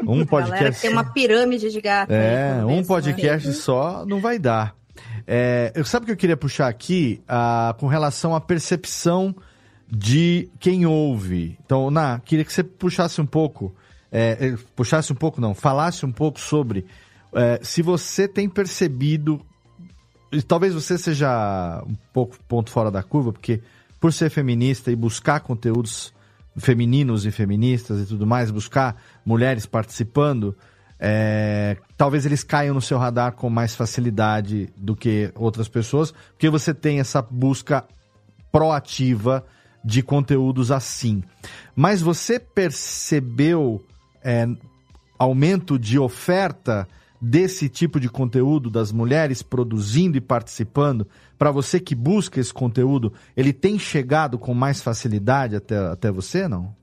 Um 0.06 0.24
podcast. 0.26 0.80
tem 0.80 0.90
uma 0.90 1.04
pirâmide 1.04 1.70
de 1.70 1.80
gato. 1.80 2.12
É, 2.12 2.64
um 2.64 2.76
né? 2.76 2.84
podcast 2.84 3.48
né? 3.48 3.54
só 3.54 4.04
não 4.06 4.20
vai 4.20 4.38
dar. 4.38 4.74
É, 5.26 5.72
eu 5.74 5.84
sabe 5.84 6.04
o 6.04 6.06
que 6.06 6.12
eu 6.12 6.16
queria 6.16 6.36
puxar 6.36 6.68
aqui 6.68 7.22
ah, 7.26 7.74
com 7.78 7.86
relação 7.86 8.34
à 8.34 8.40
percepção 8.40 9.34
de 9.90 10.48
quem 10.60 10.86
ouve. 10.86 11.58
Então, 11.64 11.90
Na, 11.90 12.20
queria 12.20 12.44
que 12.44 12.52
você 12.52 12.62
puxasse 12.62 13.20
um 13.20 13.26
pouco, 13.26 13.74
é, 14.12 14.36
é, 14.40 14.58
puxasse 14.76 15.12
um 15.12 15.16
pouco, 15.16 15.40
não, 15.40 15.54
falasse 15.54 16.06
um 16.06 16.12
pouco 16.12 16.38
sobre 16.38 16.86
é, 17.32 17.60
se 17.62 17.82
você 17.82 18.26
tem 18.26 18.48
percebido, 18.48 19.40
talvez 20.46 20.74
você 20.74 20.98
seja 20.98 21.82
um 21.86 21.94
pouco 22.12 22.36
ponto 22.48 22.70
fora 22.70 22.90
da 22.90 23.02
curva, 23.02 23.32
porque 23.32 23.60
por 24.00 24.12
ser 24.12 24.30
feminista 24.30 24.90
e 24.90 24.96
buscar 24.96 25.40
conteúdos 25.40 26.12
femininos 26.56 27.24
e 27.24 27.30
feministas 27.30 28.00
e 28.00 28.06
tudo 28.06 28.26
mais, 28.26 28.50
buscar 28.50 29.00
mulheres 29.24 29.66
participando, 29.66 30.56
é, 30.98 31.76
talvez 31.96 32.26
eles 32.26 32.42
caiam 32.42 32.74
no 32.74 32.82
seu 32.82 32.98
radar 32.98 33.32
com 33.32 33.48
mais 33.48 33.74
facilidade 33.74 34.72
do 34.76 34.96
que 34.96 35.32
outras 35.34 35.68
pessoas, 35.68 36.10
porque 36.10 36.50
você 36.50 36.74
tem 36.74 36.98
essa 36.98 37.22
busca 37.22 37.84
proativa 38.50 39.44
de 39.84 40.02
conteúdos 40.02 40.70
assim. 40.70 41.22
Mas 41.74 42.00
você 42.00 42.38
percebeu 42.38 43.82
é, 44.22 44.46
aumento 45.18 45.78
de 45.78 45.98
oferta 45.98 46.86
desse 47.20 47.68
tipo 47.68 48.00
de 48.00 48.08
conteúdo 48.08 48.70
das 48.70 48.90
mulheres 48.90 49.42
produzindo 49.42 50.16
e 50.16 50.20
participando? 50.20 51.06
Para 51.38 51.50
você 51.50 51.78
que 51.78 51.94
busca 51.94 52.40
esse 52.40 52.52
conteúdo, 52.52 53.12
ele 53.36 53.52
tem 53.52 53.78
chegado 53.78 54.38
com 54.38 54.54
mais 54.54 54.80
facilidade 54.80 55.56
até, 55.56 55.76
até 55.76 56.10
você, 56.10 56.48
não? 56.48 56.74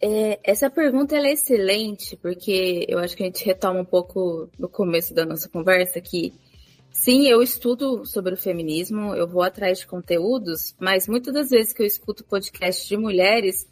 É, 0.00 0.38
essa 0.44 0.68
pergunta 0.68 1.16
é 1.16 1.32
excelente, 1.32 2.14
porque 2.16 2.84
eu 2.86 2.98
acho 2.98 3.16
que 3.16 3.22
a 3.22 3.26
gente 3.26 3.42
retoma 3.42 3.80
um 3.80 3.84
pouco 3.86 4.50
no 4.58 4.68
começo 4.68 5.14
da 5.14 5.24
nossa 5.24 5.48
conversa 5.48 5.98
que 5.98 6.34
sim, 6.94 7.26
eu 7.26 7.42
estudo 7.42 8.06
sobre 8.06 8.34
o 8.34 8.36
feminismo, 8.36 9.14
eu 9.14 9.26
vou 9.26 9.42
atrás 9.42 9.80
de 9.80 9.86
conteúdos, 9.86 10.74
mas 10.78 11.08
muitas 11.08 11.34
das 11.34 11.50
vezes 11.50 11.72
que 11.72 11.82
eu 11.82 11.86
escuto 11.86 12.24
podcast 12.24 12.88
de 12.88 12.96
mulheres 12.96 13.68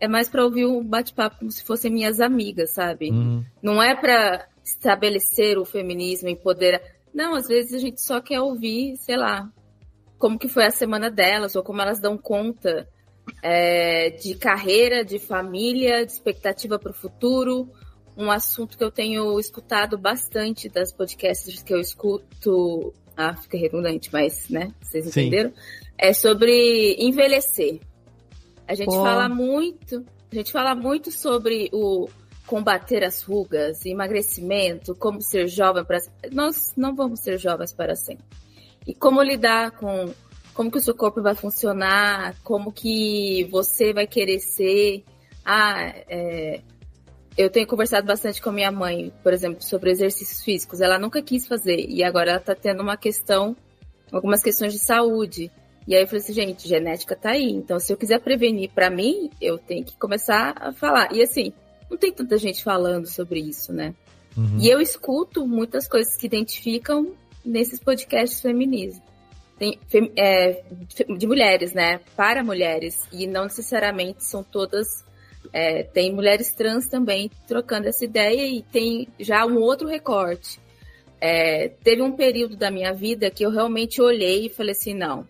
é 0.00 0.08
mais 0.08 0.28
para 0.28 0.42
ouvir 0.42 0.66
um 0.66 0.82
bate-papo 0.82 1.38
como 1.38 1.50
se 1.52 1.62
fossem 1.62 1.92
minhas 1.92 2.18
amigas, 2.18 2.70
sabe? 2.70 3.10
Uhum. 3.10 3.44
Não 3.62 3.80
é 3.80 3.94
para 3.94 4.48
estabelecer 4.64 5.58
o 5.58 5.64
feminismo, 5.66 6.28
empoderar. 6.28 6.80
Não, 7.14 7.34
às 7.34 7.46
vezes 7.46 7.74
a 7.74 7.78
gente 7.78 8.00
só 8.00 8.20
quer 8.20 8.40
ouvir, 8.40 8.96
sei 8.96 9.16
lá, 9.16 9.48
como 10.18 10.38
que 10.38 10.48
foi 10.48 10.64
a 10.64 10.70
semana 10.70 11.10
delas 11.10 11.54
ou 11.54 11.62
como 11.62 11.82
elas 11.82 12.00
dão 12.00 12.16
conta 12.16 12.88
é, 13.42 14.10
de 14.10 14.34
carreira, 14.34 15.04
de 15.04 15.18
família, 15.18 16.06
de 16.06 16.12
expectativa 16.12 16.78
para 16.78 16.90
o 16.90 16.94
futuro. 16.94 17.70
Um 18.16 18.30
assunto 18.30 18.76
que 18.76 18.84
eu 18.84 18.90
tenho 18.90 19.38
escutado 19.40 19.96
bastante 19.96 20.68
das 20.68 20.92
podcasts 20.92 21.62
que 21.62 21.72
eu 21.72 21.80
escuto. 21.80 22.92
Ah, 23.16 23.34
fica 23.34 23.56
redundante, 23.56 24.10
mas, 24.12 24.48
né? 24.48 24.72
Vocês 24.80 25.06
entenderam? 25.06 25.50
Sim. 25.50 25.56
É 25.98 26.12
sobre 26.12 26.96
envelhecer. 26.98 27.80
A 28.66 28.74
gente 28.74 28.86
Pô. 28.86 29.02
fala 29.02 29.28
muito, 29.28 30.04
a 30.30 30.34
gente 30.34 30.52
fala 30.52 30.74
muito 30.74 31.10
sobre 31.10 31.68
o 31.72 32.08
combater 32.46 33.04
as 33.04 33.22
rugas, 33.22 33.84
emagrecimento, 33.86 34.94
como 34.94 35.22
ser 35.22 35.46
jovem 35.46 35.84
para 35.84 36.00
nós 36.32 36.72
não 36.76 36.94
vamos 36.94 37.20
ser 37.20 37.38
jovens 37.38 37.72
para 37.72 37.94
sempre. 37.94 38.24
E 38.86 38.94
como 38.94 39.22
lidar 39.22 39.70
com 39.72 40.12
como 40.54 40.70
que 40.70 40.78
o 40.78 40.82
seu 40.82 40.94
corpo 40.94 41.22
vai 41.22 41.34
funcionar, 41.34 42.34
como 42.42 42.72
que 42.72 43.44
você 43.50 43.92
vai 43.92 44.06
querer 44.06 44.38
ser. 44.38 45.04
Ah, 45.44 45.92
é, 46.08 46.60
eu 47.36 47.50
tenho 47.50 47.66
conversado 47.66 48.06
bastante 48.06 48.40
com 48.40 48.50
a 48.50 48.52
minha 48.52 48.70
mãe, 48.70 49.12
por 49.22 49.32
exemplo, 49.32 49.62
sobre 49.62 49.90
exercícios 49.90 50.42
físicos. 50.42 50.80
Ela 50.80 50.98
nunca 50.98 51.22
quis 51.22 51.46
fazer 51.46 51.86
e 51.88 52.02
agora 52.02 52.30
ela 52.30 52.40
está 52.40 52.54
tendo 52.54 52.82
uma 52.82 52.96
questão, 52.96 53.56
algumas 54.10 54.42
questões 54.42 54.72
de 54.72 54.78
saúde. 54.78 55.50
E 55.86 55.94
aí 55.94 56.02
eu 56.02 56.06
falei 56.06 56.22
assim, 56.22 56.32
gente, 56.32 56.68
genética 56.68 57.16
tá 57.16 57.30
aí. 57.30 57.50
Então, 57.50 57.78
se 57.80 57.92
eu 57.92 57.96
quiser 57.96 58.20
prevenir 58.20 58.70
para 58.70 58.90
mim, 58.90 59.30
eu 59.40 59.58
tenho 59.58 59.84
que 59.84 59.96
começar 59.96 60.54
a 60.56 60.72
falar. 60.72 61.12
E 61.12 61.22
assim, 61.22 61.52
não 61.90 61.96
tem 61.96 62.12
tanta 62.12 62.36
gente 62.38 62.62
falando 62.62 63.06
sobre 63.06 63.40
isso, 63.40 63.72
né? 63.72 63.94
Uhum. 64.36 64.58
E 64.58 64.68
eu 64.68 64.80
escuto 64.80 65.46
muitas 65.46 65.88
coisas 65.88 66.16
que 66.16 66.26
identificam 66.26 67.12
nesses 67.44 67.80
podcasts 67.80 68.40
feminismo 68.40 69.02
tem, 69.88 70.12
é, 70.16 70.62
de 71.16 71.26
mulheres, 71.26 71.72
né? 71.72 72.00
Para 72.16 72.42
mulheres. 72.42 73.00
E 73.12 73.26
não 73.26 73.44
necessariamente 73.44 74.24
são 74.24 74.42
todas. 74.42 75.04
É, 75.52 75.82
tem 75.82 76.14
mulheres 76.14 76.54
trans 76.54 76.88
também 76.88 77.30
trocando 77.46 77.88
essa 77.88 78.04
ideia 78.04 78.46
e 78.46 78.62
tem 78.62 79.08
já 79.18 79.44
um 79.46 79.58
outro 79.58 79.88
recorte. 79.88 80.60
É, 81.20 81.68
teve 81.68 82.02
um 82.02 82.12
período 82.12 82.56
da 82.56 82.70
minha 82.70 82.92
vida 82.92 83.30
que 83.30 83.44
eu 83.44 83.50
realmente 83.50 84.00
olhei 84.00 84.46
e 84.46 84.50
falei 84.50 84.72
assim: 84.72 84.94
não, 84.94 85.26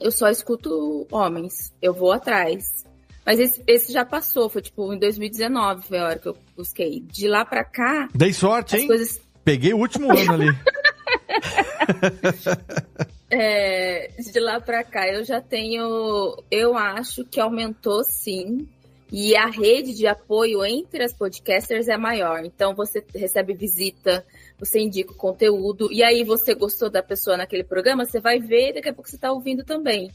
eu 0.00 0.10
só 0.10 0.28
escuto 0.28 1.06
homens, 1.10 1.72
eu 1.80 1.92
vou 1.92 2.12
atrás. 2.12 2.84
Mas 3.24 3.38
esse, 3.38 3.62
esse, 3.66 3.92
já 3.92 4.04
passou, 4.04 4.48
foi 4.48 4.62
tipo 4.62 4.92
em 4.92 4.98
2019 4.98 5.86
foi 5.86 5.98
a 5.98 6.06
hora 6.06 6.18
que 6.18 6.28
eu 6.28 6.36
busquei. 6.56 7.00
De 7.00 7.28
lá 7.28 7.44
pra 7.44 7.64
cá. 7.64 8.08
Dei 8.14 8.32
sorte, 8.32 8.76
hein? 8.76 8.86
Coisas... 8.86 9.20
Peguei 9.44 9.72
o 9.72 9.78
último 9.78 10.10
ano 10.10 10.32
ali. 10.32 10.46
É, 13.32 14.08
de 14.08 14.40
lá 14.40 14.60
para 14.60 14.82
cá 14.82 15.06
eu 15.06 15.22
já 15.22 15.40
tenho, 15.40 16.36
eu 16.50 16.76
acho 16.76 17.24
que 17.24 17.38
aumentou 17.38 18.02
sim. 18.02 18.68
E 19.12 19.34
a 19.34 19.46
rede 19.46 19.94
de 19.94 20.06
apoio 20.06 20.64
entre 20.64 21.02
as 21.02 21.12
podcasters 21.12 21.88
é 21.88 21.96
maior. 21.96 22.44
Então 22.44 22.74
você 22.74 23.04
recebe 23.14 23.54
visita, 23.54 24.24
você 24.58 24.78
indica 24.80 25.12
o 25.12 25.16
conteúdo, 25.16 25.92
e 25.92 26.02
aí 26.02 26.22
você 26.22 26.54
gostou 26.54 26.88
da 26.88 27.02
pessoa 27.02 27.36
naquele 27.36 27.64
programa, 27.64 28.04
você 28.04 28.20
vai 28.20 28.38
ver 28.38 28.70
e 28.70 28.74
daqui 28.74 28.88
a 28.88 28.94
pouco 28.94 29.10
você 29.10 29.16
está 29.16 29.32
ouvindo 29.32 29.64
também. 29.64 30.12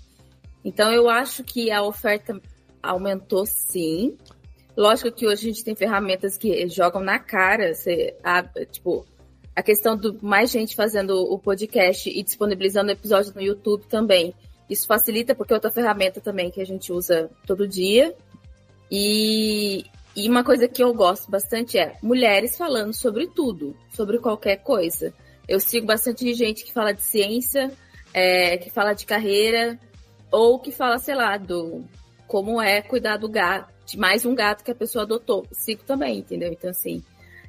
Então 0.64 0.91
eu 0.91 1.10
acho 1.10 1.43
que 1.43 1.70
a 1.72 1.84
oferta 1.84 2.39
aumentou 2.82 3.46
sim. 3.46 4.18
Lógico 4.78 5.12
que 5.12 5.28
hoje 5.28 5.50
a 5.50 5.52
gente 5.52 5.64
tem 5.64 5.76
ferramentas 5.76 6.38
que 6.38 6.68
jogam 6.68 7.02
na 7.02 7.20
cara, 7.20 7.74
você, 7.74 8.16
tipo, 8.72 9.06
a 9.56 9.62
questão 9.64 9.96
do 9.96 10.18
mais 10.22 10.52
gente 10.52 10.76
fazendo 10.76 11.12
o 11.12 11.38
podcast 11.38 12.10
e 12.10 12.24
disponibilizando 12.24 12.91
episódios 12.91 13.34
no 13.34 13.41
YouTube 13.41 13.86
também. 13.88 14.34
Isso 14.70 14.88
facilita 14.88 15.36
porque 15.36 15.54
é 15.54 15.56
outra 15.56 15.72
ferramenta 15.72 16.20
também 16.20 16.50
que 16.50 16.60
a 16.60 16.66
gente 16.66 16.91
usa 16.91 17.30
todo 17.46 17.68
dia. 17.68 18.16
E, 18.91 19.86
e 20.15 20.29
uma 20.29 20.43
coisa 20.43 20.67
que 20.67 20.83
eu 20.83 20.93
gosto 20.93 21.29
bastante 21.29 21.77
é 21.77 21.97
mulheres 22.01 22.57
falando 22.57 22.93
sobre 22.93 23.27
tudo, 23.27 23.75
sobre 23.89 24.19
qualquer 24.19 24.57
coisa. 24.57 25.13
Eu 25.47 25.59
sigo 25.59 25.86
bastante 25.86 26.33
gente 26.33 26.63
que 26.63 26.73
fala 26.73 26.93
de 26.93 27.01
ciência, 27.01 27.71
é, 28.13 28.57
que 28.57 28.69
fala 28.69 28.93
de 28.93 29.05
carreira, 29.05 29.79
ou 30.31 30.59
que 30.59 30.71
fala, 30.71 30.97
sei 30.97 31.15
lá, 31.15 31.38
do 31.38 31.83
como 32.27 32.61
é 32.61 32.81
cuidar 32.81 33.17
do 33.17 33.29
gato, 33.29 33.73
de 33.86 33.97
mais 33.97 34.25
um 34.25 34.33
gato 34.33 34.63
que 34.63 34.71
a 34.71 34.75
pessoa 34.75 35.03
adotou. 35.03 35.45
Sigo 35.51 35.83
também, 35.83 36.19
entendeu? 36.19 36.51
Então, 36.51 36.69
assim, 36.69 37.03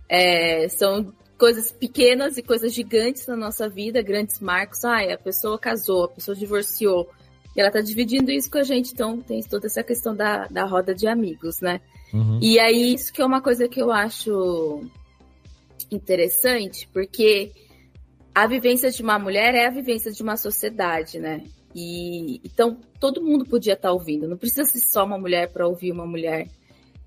é, 0.08 0.68
são 0.68 1.12
coisas 1.38 1.70
pequenas 1.72 2.36
e 2.36 2.42
coisas 2.42 2.72
gigantes 2.72 3.26
na 3.26 3.36
nossa 3.36 3.68
vida, 3.68 4.02
grandes 4.02 4.40
marcos. 4.40 4.84
Ai, 4.84 5.12
a 5.12 5.18
pessoa 5.18 5.58
casou, 5.58 6.04
a 6.04 6.08
pessoa 6.08 6.36
divorciou. 6.36 7.10
E 7.56 7.60
ela 7.60 7.70
tá 7.70 7.80
dividindo 7.80 8.30
isso 8.30 8.50
com 8.50 8.58
a 8.58 8.62
gente, 8.62 8.92
então 8.92 9.20
tem 9.20 9.42
toda 9.42 9.66
essa 9.66 9.82
questão 9.82 10.14
da, 10.14 10.46
da 10.46 10.64
roda 10.66 10.94
de 10.94 11.08
amigos, 11.08 11.60
né? 11.60 11.80
Uhum. 12.12 12.38
E 12.42 12.58
aí, 12.58 12.94
isso 12.94 13.12
que 13.12 13.22
é 13.22 13.24
uma 13.24 13.40
coisa 13.40 13.66
que 13.66 13.80
eu 13.80 13.90
acho 13.90 14.82
interessante, 15.90 16.86
porque 16.92 17.52
a 18.34 18.46
vivência 18.46 18.90
de 18.90 19.02
uma 19.02 19.18
mulher 19.18 19.54
é 19.54 19.66
a 19.66 19.70
vivência 19.70 20.12
de 20.12 20.22
uma 20.22 20.36
sociedade, 20.36 21.18
né? 21.18 21.44
E 21.74 22.40
então 22.44 22.78
todo 23.00 23.22
mundo 23.22 23.46
podia 23.46 23.72
estar 23.72 23.88
tá 23.88 23.94
ouvindo, 23.94 24.28
não 24.28 24.36
precisa 24.36 24.64
ser 24.64 24.80
só 24.80 25.04
uma 25.04 25.18
mulher 25.18 25.50
para 25.50 25.66
ouvir 25.66 25.92
uma 25.92 26.06
mulher. 26.06 26.48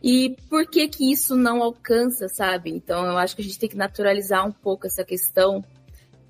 E 0.02 0.36
por 0.50 0.66
que 0.66 0.88
que 0.88 1.12
isso 1.12 1.36
não 1.36 1.62
alcança, 1.62 2.28
sabe? 2.28 2.72
Então 2.72 3.06
eu 3.06 3.18
acho 3.18 3.36
que 3.36 3.42
a 3.42 3.46
gente 3.46 3.60
tem 3.60 3.70
que 3.70 3.78
naturalizar 3.78 4.48
um 4.48 4.52
pouco 4.52 4.88
essa 4.88 5.04
questão 5.04 5.64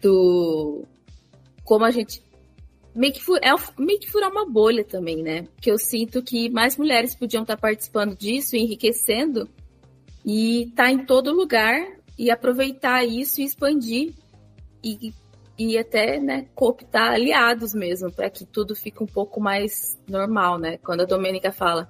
do 0.02 0.84
como 1.64 1.86
a 1.86 1.92
gente 1.92 2.22
meio 3.00 3.14
que, 3.14 3.22
é 3.42 3.82
meio 3.82 3.98
que 3.98 4.12
furar 4.12 4.30
uma 4.30 4.46
bolha 4.46 4.84
também, 4.84 5.24
né? 5.24 5.44
Porque 5.56 5.72
eu 5.72 5.78
sinto 5.78 6.22
que 6.22 6.50
mais 6.50 6.76
mulheres 6.76 7.16
podiam 7.16 7.44
estar 7.44 7.56
participando 7.56 8.14
disso, 8.14 8.58
enriquecendo 8.58 9.48
e 10.26 10.70
tá 10.76 10.92
em 10.92 11.06
todo 11.06 11.32
lugar 11.32 11.82
e 12.18 12.30
aproveitar 12.30 13.06
isso 13.06 13.40
e 13.40 13.46
expandir 13.46 14.14
e, 14.84 15.14
e 15.58 15.78
até 15.78 16.20
né, 16.20 16.48
cooptar 16.54 17.14
aliados 17.14 17.74
mesmo 17.74 18.12
para 18.12 18.30
que 18.30 18.46
tudo 18.46 18.76
fique 18.76 19.02
um 19.02 19.08
pouco 19.08 19.40
mais 19.40 19.98
normal, 20.06 20.60
né? 20.60 20.78
Quando 20.80 21.02
a 21.02 21.06
Domênica 21.06 21.54
fala 21.54 21.90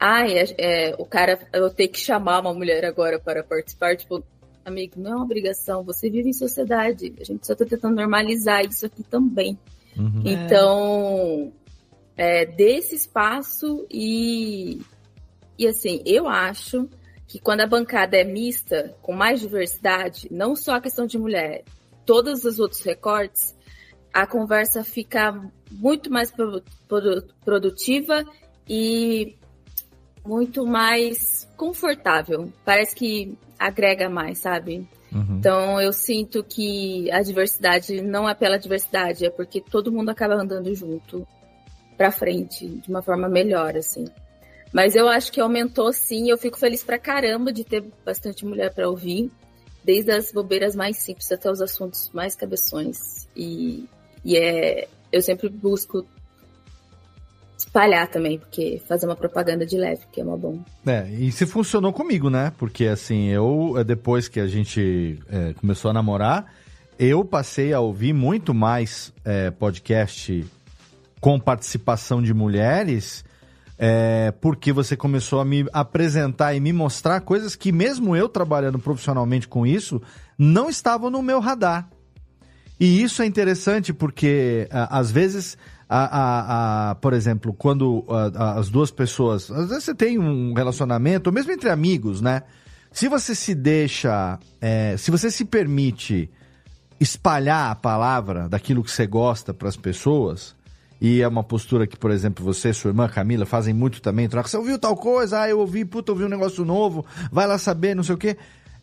ah, 0.00 0.28
é, 0.28 0.54
é, 0.58 0.96
o 0.98 1.04
cara, 1.04 1.38
eu 1.52 1.70
tenho 1.70 1.90
que 1.90 2.00
chamar 2.00 2.40
uma 2.40 2.52
mulher 2.52 2.84
agora 2.84 3.20
para 3.20 3.44
participar, 3.44 3.96
tipo, 3.96 4.24
amigo, 4.64 4.94
não 4.96 5.12
é 5.12 5.14
uma 5.14 5.24
obrigação, 5.24 5.84
você 5.84 6.10
vive 6.10 6.30
em 6.30 6.32
sociedade, 6.32 7.14
a 7.20 7.24
gente 7.24 7.46
só 7.46 7.52
está 7.52 7.64
tentando 7.64 7.94
normalizar 7.94 8.64
isso 8.64 8.86
aqui 8.86 9.04
também. 9.04 9.56
Uhum. 9.98 10.22
Então, 10.24 11.52
é, 12.16 12.46
desse 12.46 12.94
espaço 12.94 13.86
e, 13.90 14.80
e 15.58 15.66
assim, 15.66 16.02
eu 16.06 16.28
acho 16.28 16.88
que 17.26 17.38
quando 17.38 17.60
a 17.60 17.66
bancada 17.66 18.16
é 18.16 18.24
mista, 18.24 18.96
com 19.02 19.12
mais 19.12 19.40
diversidade, 19.40 20.28
não 20.30 20.56
só 20.56 20.76
a 20.76 20.80
questão 20.80 21.06
de 21.06 21.18
mulher, 21.18 21.64
todos 22.06 22.44
os 22.44 22.58
outros 22.58 22.80
recortes, 22.82 23.54
a 24.12 24.26
conversa 24.26 24.82
fica 24.82 25.38
muito 25.70 26.10
mais 26.10 26.32
produtiva 27.44 28.24
e 28.66 29.36
muito 30.24 30.66
mais 30.66 31.48
confortável. 31.56 32.50
Parece 32.64 32.94
que 32.94 33.36
agrega 33.58 34.08
mais, 34.08 34.38
sabe? 34.38 34.88
Uhum. 35.12 35.38
Então 35.38 35.80
eu 35.80 35.92
sinto 35.92 36.44
que 36.44 37.10
a 37.10 37.22
diversidade 37.22 38.00
não 38.00 38.28
é 38.28 38.34
pela 38.34 38.58
diversidade, 38.58 39.24
é 39.24 39.30
porque 39.30 39.60
todo 39.60 39.92
mundo 39.92 40.10
acaba 40.10 40.34
andando 40.34 40.74
junto 40.74 41.26
para 41.96 42.10
frente 42.10 42.68
de 42.68 42.88
uma 42.88 43.02
forma 43.02 43.28
melhor, 43.28 43.76
assim. 43.76 44.06
Mas 44.72 44.94
eu 44.94 45.08
acho 45.08 45.32
que 45.32 45.40
aumentou 45.40 45.92
sim, 45.92 46.30
eu 46.30 46.36
fico 46.36 46.58
feliz 46.58 46.84
pra 46.84 46.98
caramba 46.98 47.52
de 47.52 47.64
ter 47.64 47.84
bastante 48.04 48.44
mulher 48.44 48.72
para 48.72 48.88
ouvir, 48.88 49.30
desde 49.82 50.12
as 50.12 50.30
bobeiras 50.30 50.76
mais 50.76 50.98
simples 50.98 51.32
até 51.32 51.50
os 51.50 51.60
assuntos 51.62 52.10
mais 52.12 52.36
cabeções. 52.36 53.26
E, 53.34 53.88
e 54.24 54.36
é, 54.36 54.86
eu 55.10 55.22
sempre 55.22 55.48
busco 55.48 56.06
espalhar 57.58 58.06
também, 58.08 58.38
porque 58.38 58.80
fazer 58.86 59.06
uma 59.06 59.16
propaganda 59.16 59.66
de 59.66 59.76
leve, 59.76 60.02
que 60.12 60.20
é 60.20 60.24
uma 60.24 60.36
bom. 60.36 60.62
É, 60.86 61.08
e 61.10 61.32
se 61.32 61.44
funcionou 61.44 61.92
comigo, 61.92 62.30
né? 62.30 62.52
Porque 62.56 62.86
assim, 62.86 63.28
eu, 63.28 63.74
é, 63.76 63.82
depois 63.82 64.28
que 64.28 64.38
a 64.38 64.46
gente 64.46 65.18
é, 65.28 65.52
começou 65.54 65.90
a 65.90 65.94
namorar, 65.94 66.52
eu 66.98 67.24
passei 67.24 67.72
a 67.72 67.80
ouvir 67.80 68.12
muito 68.12 68.54
mais 68.54 69.12
é, 69.24 69.50
podcast 69.50 70.46
com 71.20 71.38
participação 71.38 72.22
de 72.22 72.32
mulheres, 72.32 73.24
é, 73.76 74.32
porque 74.40 74.72
você 74.72 74.96
começou 74.96 75.40
a 75.40 75.44
me 75.44 75.66
apresentar 75.72 76.54
e 76.54 76.60
me 76.60 76.72
mostrar 76.72 77.20
coisas 77.22 77.56
que, 77.56 77.72
mesmo 77.72 78.14
eu 78.14 78.28
trabalhando 78.28 78.78
profissionalmente 78.78 79.48
com 79.48 79.66
isso, 79.66 80.00
não 80.38 80.70
estavam 80.70 81.10
no 81.10 81.22
meu 81.22 81.40
radar. 81.40 81.88
E 82.78 83.02
isso 83.02 83.20
é 83.22 83.26
interessante 83.26 83.92
porque, 83.92 84.68
às 84.70 85.10
vezes, 85.10 85.58
a, 85.88 86.04
a, 86.04 86.90
a, 86.90 86.94
por 86.96 87.12
exemplo, 87.12 87.54
quando 87.54 88.04
a, 88.08 88.58
as 88.58 88.68
duas 88.68 88.90
pessoas. 88.90 89.50
Às 89.50 89.68
vezes 89.68 89.84
você 89.84 89.94
tem 89.94 90.18
um 90.18 90.52
relacionamento, 90.52 91.32
mesmo 91.32 91.52
entre 91.52 91.70
amigos, 91.70 92.20
né? 92.20 92.42
Se 92.92 93.08
você 93.08 93.34
se 93.34 93.54
deixa. 93.54 94.38
É, 94.60 94.96
se 94.96 95.10
você 95.10 95.30
se 95.30 95.44
permite 95.44 96.30
espalhar 97.00 97.70
a 97.70 97.74
palavra 97.74 98.48
daquilo 98.48 98.82
que 98.82 98.90
você 98.90 99.06
gosta 99.06 99.54
para 99.54 99.68
as 99.68 99.76
pessoas, 99.76 100.54
e 101.00 101.22
é 101.22 101.28
uma 101.28 101.44
postura 101.44 101.86
que, 101.86 101.96
por 101.96 102.10
exemplo, 102.10 102.44
você, 102.44 102.72
sua 102.72 102.90
irmã 102.90 103.08
Camila, 103.08 103.46
fazem 103.46 103.72
muito 103.72 104.02
também, 104.02 104.28
troca, 104.28 104.48
você 104.48 104.56
ouviu 104.56 104.78
tal 104.78 104.96
coisa, 104.96 105.42
ah, 105.42 105.48
eu 105.48 105.60
ouvi, 105.60 105.84
puta, 105.84 106.10
ouvi 106.10 106.24
um 106.24 106.28
negócio 106.28 106.64
novo, 106.64 107.06
vai 107.30 107.46
lá 107.46 107.56
saber, 107.56 107.94
não 107.94 108.02
sei 108.02 108.14
o 108.14 108.18
quê. 108.18 108.36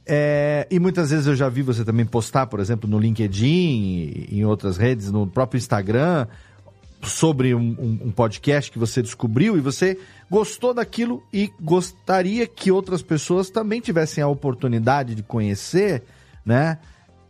É, 0.08 0.68
e 0.70 0.80
muitas 0.80 1.10
vezes 1.10 1.26
eu 1.26 1.36
já 1.36 1.50
vi 1.50 1.62
você 1.62 1.84
também 1.84 2.06
postar, 2.06 2.48
por 2.48 2.60
exemplo, 2.60 2.90
no 2.90 3.00
LinkedIn, 3.00 4.28
em 4.32 4.46
outras 4.46 4.78
redes, 4.78 5.12
no 5.12 5.28
próprio 5.28 5.58
Instagram, 5.58 6.28
sobre 7.08 7.54
um, 7.54 7.76
um, 7.80 8.00
um, 8.08 8.12
podcast 8.12 8.72
que 8.72 8.80
você 8.80 9.02
descobriu 9.02 9.58
e 9.58 9.62
você 9.62 10.00
gostou 10.30 10.74
daquilo 10.74 11.24
e 11.32 11.52
gostaria 11.62 12.48
que 12.48 12.72
outras 12.72 13.02
pessoas 13.02 13.50
também 13.50 13.82
tivessem 13.82 14.24
a 14.24 14.28
oportunidade 14.28 15.16
de 15.16 15.24
conhecer, 15.24 16.04
né? 16.46 16.78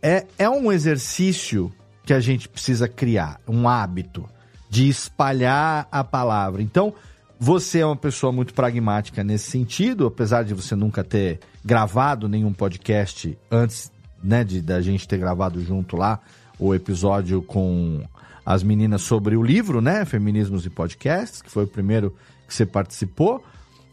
É, 0.02 0.26
é 0.38 0.48
um 0.48 0.70
exercício 0.70 1.72
que 2.04 2.12
a 2.12 2.20
gente 2.20 2.48
precisa 2.48 2.86
criar, 2.86 3.40
um 3.48 3.68
hábito 3.68 4.28
de 4.70 4.88
espalhar 4.88 5.88
a 5.90 6.04
palavra. 6.04 6.62
Então, 6.62 6.94
você 7.38 7.80
é 7.80 7.86
uma 7.86 7.96
pessoa 7.96 8.32
muito 8.32 8.54
pragmática 8.54 9.22
nesse 9.22 9.50
sentido, 9.50 10.06
apesar 10.06 10.42
de 10.44 10.54
você 10.54 10.74
nunca 10.74 11.04
ter 11.04 11.40
gravado 11.64 12.28
nenhum 12.28 12.52
podcast 12.52 13.36
antes, 13.50 13.90
né, 14.22 14.44
de 14.44 14.62
da 14.62 14.80
gente 14.80 15.06
ter 15.06 15.18
gravado 15.18 15.60
junto 15.62 15.96
lá 15.96 16.20
o 16.58 16.74
episódio 16.74 17.42
com 17.42 18.02
as 18.46 18.62
meninas 18.62 19.02
sobre 19.02 19.36
o 19.36 19.42
livro, 19.42 19.80
né? 19.80 20.04
Feminismos 20.04 20.64
e 20.64 20.70
Podcasts, 20.70 21.42
que 21.42 21.50
foi 21.50 21.64
o 21.64 21.66
primeiro 21.66 22.14
que 22.46 22.54
você 22.54 22.64
participou. 22.64 23.44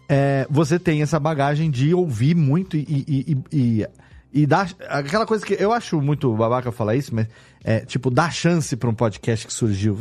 É, 0.07 0.45
você 0.47 0.77
tem 0.77 1.01
essa 1.01 1.19
bagagem 1.19 1.71
de 1.71 1.91
ouvir 1.91 2.35
muito 2.35 2.77
e, 2.77 2.85
e, 2.87 3.37
e, 3.51 3.81
e, 3.81 3.87
e 4.31 4.45
dar. 4.45 4.71
Aquela 4.87 5.25
coisa 5.25 5.43
que 5.43 5.55
eu 5.55 5.73
acho 5.73 5.99
muito 5.99 6.31
babaca 6.35 6.71
falar 6.71 6.95
isso, 6.95 7.15
mas 7.15 7.27
é 7.63 7.79
tipo, 7.79 8.11
dar 8.11 8.31
chance 8.31 8.75
para 8.75 8.89
um 8.89 8.93
podcast 8.93 9.47
que 9.47 9.53
surgiu. 9.53 9.97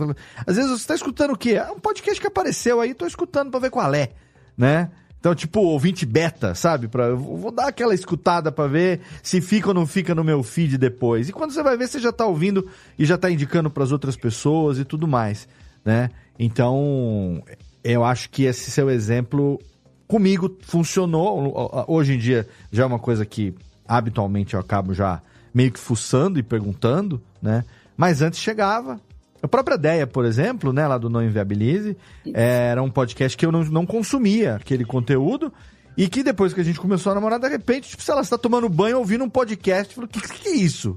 Às 0.47 0.57
vezes 0.57 0.71
você 0.71 0.83
está 0.83 0.95
escutando 0.95 1.33
o 1.33 1.39
quê? 1.39 1.53
É 1.53 1.71
um 1.71 1.81
podcast 1.81 2.21
que 2.21 2.27
apareceu 2.27 2.79
aí, 2.79 2.93
tô 2.93 3.07
escutando 3.07 3.51
para 3.51 3.61
ver 3.61 3.71
qual 3.71 3.95
é, 3.95 4.11
né? 4.55 4.91
Então, 5.23 5.37
tipo, 5.37 5.61
ouvinte 5.61 6.05
beta, 6.05 6.53
sabe? 6.53 6.89
Pra, 6.89 7.05
eu 7.05 7.17
vou 7.17 7.53
dar 7.53 7.69
aquela 7.69 7.95
escutada 7.95 8.51
para 8.51 8.67
ver 8.69 9.03
se 9.23 9.41
fica 9.41 9.69
ou 9.69 9.75
não 9.75 9.87
fica 9.87 10.17
no 10.17 10.25
meu 10.25 10.43
feed 10.43 10.77
depois. 10.77 11.29
E 11.29 11.33
quando 11.33 11.53
você 11.53 11.63
vai 11.63 11.77
ver, 11.77 11.87
você 11.87 12.01
já 12.01 12.11
tá 12.11 12.27
ouvindo 12.27 12.69
e 12.99 13.05
já 13.05 13.17
tá 13.17 13.31
indicando 13.31 13.71
para 13.71 13.85
as 13.85 13.93
outras 13.93 14.17
pessoas 14.17 14.81
e 14.81 14.85
tudo 14.85 15.07
mais, 15.07 15.47
né? 15.85 16.11
Então, 16.37 17.41
eu 17.85 18.05
acho 18.05 18.31
que 18.31 18.43
esse 18.43 18.69
seu 18.73 18.91
exemplo 18.91 19.61
comigo 20.09 20.59
funcionou. 20.63 21.87
Hoje 21.87 22.15
em 22.15 22.19
dia 22.19 22.49
já 22.73 22.83
é 22.83 22.87
uma 22.87 22.99
coisa 22.99 23.25
que 23.25 23.55
habitualmente 23.87 24.55
eu 24.55 24.61
acabo 24.61 24.93
já 24.93 25.23
meio 25.55 25.71
que 25.71 25.79
fuçando 25.79 26.37
e 26.37 26.43
perguntando, 26.43 27.23
né? 27.41 27.65
Mas 27.97 28.23
antes 28.23 28.41
chegava, 28.41 29.01
a 29.43 29.49
própria 29.49 29.75
ideia, 29.75 30.07
por 30.07 30.25
exemplo, 30.25 30.73
né, 30.73 30.87
lá 30.87 30.97
do 30.97 31.11
Não 31.11 31.23
Inviabilize, 31.23 31.97
era 32.33 32.81
um 32.81 32.91
podcast 32.91 33.37
que 33.37 33.45
eu 33.45 33.51
não, 33.51 33.65
não 33.65 33.85
consumia 33.85 34.55
aquele 34.55 34.85
conteúdo 34.85 35.53
e 35.97 36.09
que 36.09 36.23
depois 36.23 36.55
que 36.55 36.61
a 36.61 36.65
gente 36.65 36.79
começou 36.79 37.11
a 37.11 37.15
namorar, 37.17 37.41
de 37.41 37.49
repente, 37.49 37.91
tipo, 37.91 38.03
sei 38.03 38.15
lá, 38.15 38.23
você 38.23 38.31
tá 38.31 38.39
tomando 38.39 38.69
banho 38.69 38.99
ouvindo 38.99 39.25
um 39.25 39.29
podcast, 39.29 39.95
falou, 39.95 40.09
o 40.09 40.13
que, 40.13 40.21
que 40.21 40.49
é 40.49 40.55
isso? 40.55 40.97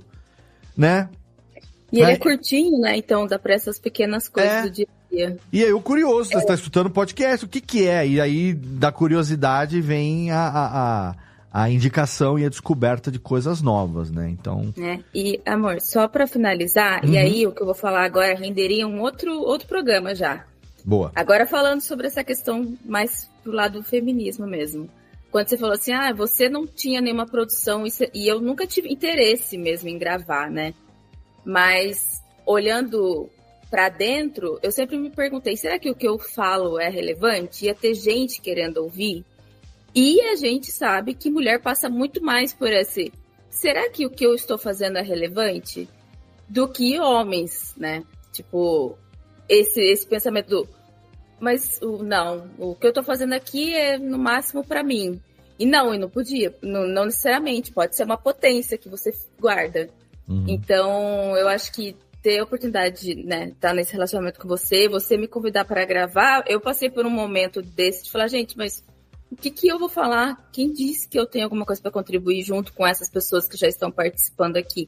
Né? 0.77 1.09
E 1.91 2.01
ele 2.01 2.11
é 2.11 2.17
curtinho, 2.17 2.79
né? 2.79 2.97
Então 2.97 3.25
dá 3.25 3.39
pra 3.39 3.53
essas 3.53 3.79
pequenas 3.79 4.27
coisas 4.27 4.51
é. 4.51 4.61
do 4.63 4.69
dia 4.69 4.87
a 4.87 5.15
dia. 5.15 5.37
E 5.51 5.63
aí 5.63 5.73
o 5.73 5.81
curioso, 5.81 6.31
é. 6.31 6.39
você 6.39 6.45
tá 6.45 6.53
escutando 6.53 6.89
podcast, 6.89 7.45
o 7.45 7.47
que 7.47 7.61
que 7.61 7.87
é? 7.87 8.07
E 8.07 8.21
aí 8.21 8.53
da 8.53 8.91
curiosidade 8.91 9.81
vem 9.81 10.29
a, 10.31 10.39
a, 10.39 11.09
a 11.09 11.15
a 11.55 11.69
indicação 11.69 12.37
e 12.37 12.43
a 12.43 12.49
descoberta 12.49 13.09
de 13.09 13.17
coisas 13.17 13.61
novas, 13.61 14.11
né? 14.11 14.27
Então. 14.29 14.73
É. 14.77 14.99
E, 15.13 15.39
amor, 15.45 15.79
só 15.79 16.05
para 16.05 16.27
finalizar, 16.27 17.05
uhum. 17.05 17.13
e 17.13 17.17
aí 17.17 17.47
o 17.47 17.53
que 17.53 17.61
eu 17.61 17.65
vou 17.65 17.73
falar 17.73 18.03
agora 18.03 18.35
renderia 18.35 18.85
um 18.85 18.99
outro, 18.99 19.31
outro 19.39 19.65
programa 19.65 20.13
já. 20.13 20.45
Boa. 20.83 21.13
Agora 21.15 21.47
falando 21.47 21.79
sobre 21.79 22.07
essa 22.07 22.25
questão 22.25 22.77
mais 22.83 23.29
pro 23.41 23.53
lado 23.53 23.79
do 23.79 23.85
feminismo 23.85 24.45
mesmo. 24.45 24.89
Quando 25.31 25.47
você 25.47 25.57
falou 25.57 25.75
assim, 25.75 25.93
ah, 25.93 26.11
você 26.11 26.49
não 26.49 26.67
tinha 26.67 26.99
nenhuma 26.99 27.25
produção, 27.25 27.85
e 28.13 28.27
eu 28.29 28.41
nunca 28.41 28.67
tive 28.67 28.91
interesse 28.91 29.57
mesmo 29.57 29.87
em 29.87 29.97
gravar, 29.97 30.51
né? 30.51 30.73
Mas 31.45 32.21
olhando 32.45 33.29
para 33.71 33.87
dentro, 33.87 34.59
eu 34.61 34.73
sempre 34.73 34.97
me 34.97 35.09
perguntei, 35.09 35.55
será 35.55 35.79
que 35.79 35.89
o 35.89 35.95
que 35.95 36.05
eu 36.05 36.19
falo 36.19 36.77
é 36.77 36.89
relevante? 36.89 37.63
Ia 37.63 37.73
ter 37.73 37.93
gente 37.93 38.41
querendo 38.41 38.79
ouvir? 38.79 39.23
E 39.95 40.19
a 40.21 40.35
gente 40.35 40.71
sabe 40.71 41.13
que 41.13 41.31
mulher 41.31 41.61
passa 41.61 41.89
muito 41.89 42.21
mais 42.21 42.53
por 42.53 42.69
esse. 42.69 43.13
Será 43.49 43.89
que 43.89 44.05
o 44.05 44.09
que 44.09 44.25
eu 44.25 44.35
estou 44.35 44.57
fazendo 44.57 44.97
é 44.97 45.01
relevante? 45.01 45.87
Do 46.49 46.67
que 46.67 46.99
homens, 46.99 47.73
né? 47.77 48.03
Tipo, 48.33 48.97
esse, 49.47 49.81
esse 49.81 50.05
pensamento 50.05 50.49
do. 50.49 50.69
Mas 51.39 51.79
o, 51.81 52.03
não, 52.03 52.49
o 52.57 52.75
que 52.75 52.85
eu 52.85 52.89
estou 52.89 53.03
fazendo 53.03 53.33
aqui 53.33 53.73
é 53.73 53.97
no 53.97 54.17
máximo 54.17 54.65
para 54.65 54.83
mim. 54.83 55.21
E 55.57 55.65
não, 55.65 55.93
e 55.93 55.97
não 55.97 56.09
podia, 56.09 56.53
não, 56.61 56.85
não, 56.85 57.05
necessariamente, 57.05 57.71
pode 57.71 57.95
ser 57.95 58.03
uma 58.03 58.17
potência 58.17 58.77
que 58.77 58.89
você 58.89 59.13
guarda. 59.39 59.89
Uhum. 60.27 60.43
Então, 60.49 61.37
eu 61.37 61.47
acho 61.47 61.71
que 61.71 61.95
ter 62.21 62.39
a 62.39 62.43
oportunidade 62.43 63.01
de 63.01 63.23
né, 63.23 63.45
estar 63.45 63.69
tá 63.69 63.73
nesse 63.73 63.93
relacionamento 63.93 64.39
com 64.39 64.47
você, 64.47 64.89
você 64.89 65.15
me 65.15 65.27
convidar 65.27 65.63
para 65.63 65.85
gravar, 65.85 66.43
eu 66.47 66.59
passei 66.59 66.89
por 66.89 67.05
um 67.05 67.09
momento 67.09 67.61
desse 67.61 68.03
de 68.03 68.11
falar, 68.11 68.27
gente, 68.27 68.57
mas 68.57 68.83
o 69.35 69.37
que, 69.37 69.51
que 69.51 69.67
eu 69.67 69.77
vou 69.77 69.89
falar? 69.89 70.49
Quem 70.51 70.71
disse 70.71 71.07
que 71.07 71.19
eu 71.19 71.25
tenho 71.25 71.43
alguma 71.43 71.65
coisa 71.65 71.81
para 71.81 71.91
contribuir 71.91 72.41
junto 72.41 72.71
com 72.71 72.87
essas 72.87 73.09
pessoas 73.09 73.47
que 73.47 73.57
já 73.57 73.67
estão 73.67 73.91
participando 73.91 74.55
aqui? 74.55 74.87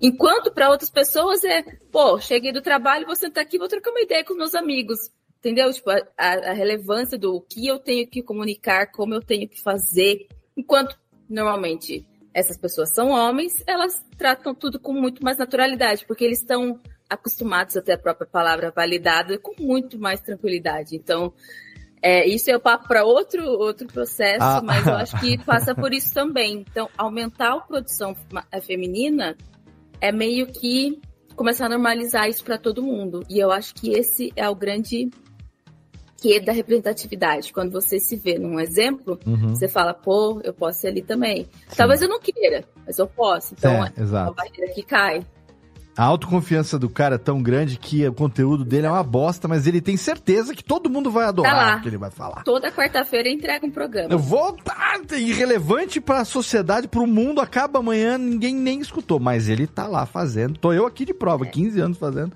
Enquanto 0.00 0.52
para 0.52 0.70
outras 0.70 0.88
pessoas 0.88 1.42
é, 1.42 1.62
pô, 1.90 2.18
cheguei 2.20 2.52
do 2.52 2.62
trabalho, 2.62 3.04
vou 3.04 3.16
sentar 3.16 3.42
aqui, 3.42 3.58
vou 3.58 3.68
trocar 3.68 3.90
uma 3.90 4.00
ideia 4.00 4.24
com 4.24 4.34
meus 4.34 4.54
amigos. 4.54 5.10
Entendeu? 5.40 5.72
Tipo, 5.72 5.90
a, 5.90 6.04
a 6.16 6.52
relevância 6.52 7.18
do 7.18 7.40
que 7.40 7.66
eu 7.66 7.78
tenho 7.78 8.06
que 8.06 8.22
comunicar, 8.22 8.92
como 8.92 9.14
eu 9.14 9.20
tenho 9.20 9.48
que 9.48 9.60
fazer. 9.60 10.28
Enquanto, 10.56 10.96
normalmente, 11.28 12.06
essas 12.32 12.56
pessoas 12.56 12.94
são 12.94 13.10
homens, 13.10 13.54
elas 13.66 14.04
tratam 14.16 14.54
tudo 14.54 14.78
com 14.78 14.92
muito 14.92 15.24
mais 15.24 15.36
naturalidade, 15.36 16.04
porque 16.06 16.24
eles 16.24 16.38
estão 16.38 16.78
acostumados 17.08 17.76
a 17.76 17.82
ter 17.82 17.92
a 17.92 17.98
própria 17.98 18.26
palavra 18.26 18.70
validada 18.70 19.36
com 19.38 19.54
muito 19.60 19.98
mais 19.98 20.20
tranquilidade. 20.20 20.94
Então, 20.94 21.32
é, 22.02 22.26
isso 22.26 22.50
é 22.50 22.56
o 22.56 22.60
papo 22.60 22.88
para 22.88 23.04
outro, 23.04 23.44
outro 23.44 23.86
processo, 23.86 24.42
ah. 24.42 24.62
mas 24.64 24.86
eu 24.86 24.94
acho 24.94 25.20
que 25.20 25.36
passa 25.44 25.74
por 25.74 25.92
isso 25.92 26.12
também. 26.12 26.64
Então, 26.70 26.88
aumentar 26.96 27.52
a 27.52 27.60
produção 27.60 28.16
é, 28.50 28.60
feminina 28.60 29.36
é 30.00 30.10
meio 30.10 30.46
que 30.46 31.00
começar 31.36 31.66
a 31.66 31.68
normalizar 31.68 32.28
isso 32.28 32.42
para 32.42 32.58
todo 32.58 32.82
mundo. 32.82 33.24
E 33.28 33.38
eu 33.38 33.50
acho 33.50 33.74
que 33.74 33.90
esse 33.92 34.32
é 34.34 34.48
o 34.48 34.54
grande 34.54 35.10
que 36.20 36.36
é 36.36 36.40
da 36.40 36.52
representatividade. 36.52 37.52
Quando 37.52 37.72
você 37.72 37.98
se 37.98 38.16
vê 38.16 38.38
num 38.38 38.60
exemplo, 38.60 39.18
uhum. 39.26 39.48
você 39.48 39.66
fala, 39.66 39.94
pô, 39.94 40.40
eu 40.44 40.52
posso 40.52 40.80
ser 40.80 40.88
ali 40.88 41.02
também. 41.02 41.44
Sim. 41.44 41.76
Talvez 41.76 42.02
eu 42.02 42.08
não 42.08 42.20
queira, 42.20 42.64
mas 42.86 42.98
eu 42.98 43.06
posso. 43.06 43.54
Então, 43.54 43.84
é, 43.84 43.92
é 43.96 44.02
uma 44.02 44.32
barreira 44.32 44.72
que 44.72 44.82
cai. 44.82 45.24
A 46.00 46.04
autoconfiança 46.04 46.78
do 46.78 46.88
cara 46.88 47.16
é 47.16 47.18
tão 47.18 47.42
grande 47.42 47.76
que 47.76 48.08
o 48.08 48.14
conteúdo 48.14 48.64
dele 48.64 48.86
é 48.86 48.90
uma 48.90 49.02
bosta, 49.02 49.46
mas 49.46 49.66
ele 49.66 49.82
tem 49.82 49.98
certeza 49.98 50.54
que 50.54 50.64
todo 50.64 50.88
mundo 50.88 51.10
vai 51.10 51.26
adorar 51.26 51.72
tá 51.72 51.76
o 51.76 51.82
que 51.82 51.88
ele 51.90 51.98
vai 51.98 52.10
falar. 52.10 52.42
Toda 52.42 52.72
quarta-feira 52.72 53.28
entrega 53.28 53.66
um 53.66 53.70
programa. 53.70 54.10
Eu 54.10 54.18
vou 54.18 54.54
tá, 54.54 54.98
irrelevante 55.12 56.00
para 56.00 56.20
a 56.20 56.24
sociedade, 56.24 56.88
para 56.88 57.02
o 57.02 57.06
mundo, 57.06 57.38
acaba 57.38 57.80
amanhã, 57.80 58.16
ninguém 58.16 58.54
nem 58.54 58.80
escutou, 58.80 59.20
mas 59.20 59.50
ele 59.50 59.66
tá 59.66 59.86
lá 59.86 60.06
fazendo. 60.06 60.58
Tô 60.58 60.72
eu 60.72 60.86
aqui 60.86 61.04
de 61.04 61.12
prova, 61.12 61.44
é. 61.44 61.50
15 61.50 61.78
anos 61.78 61.98
fazendo, 61.98 62.32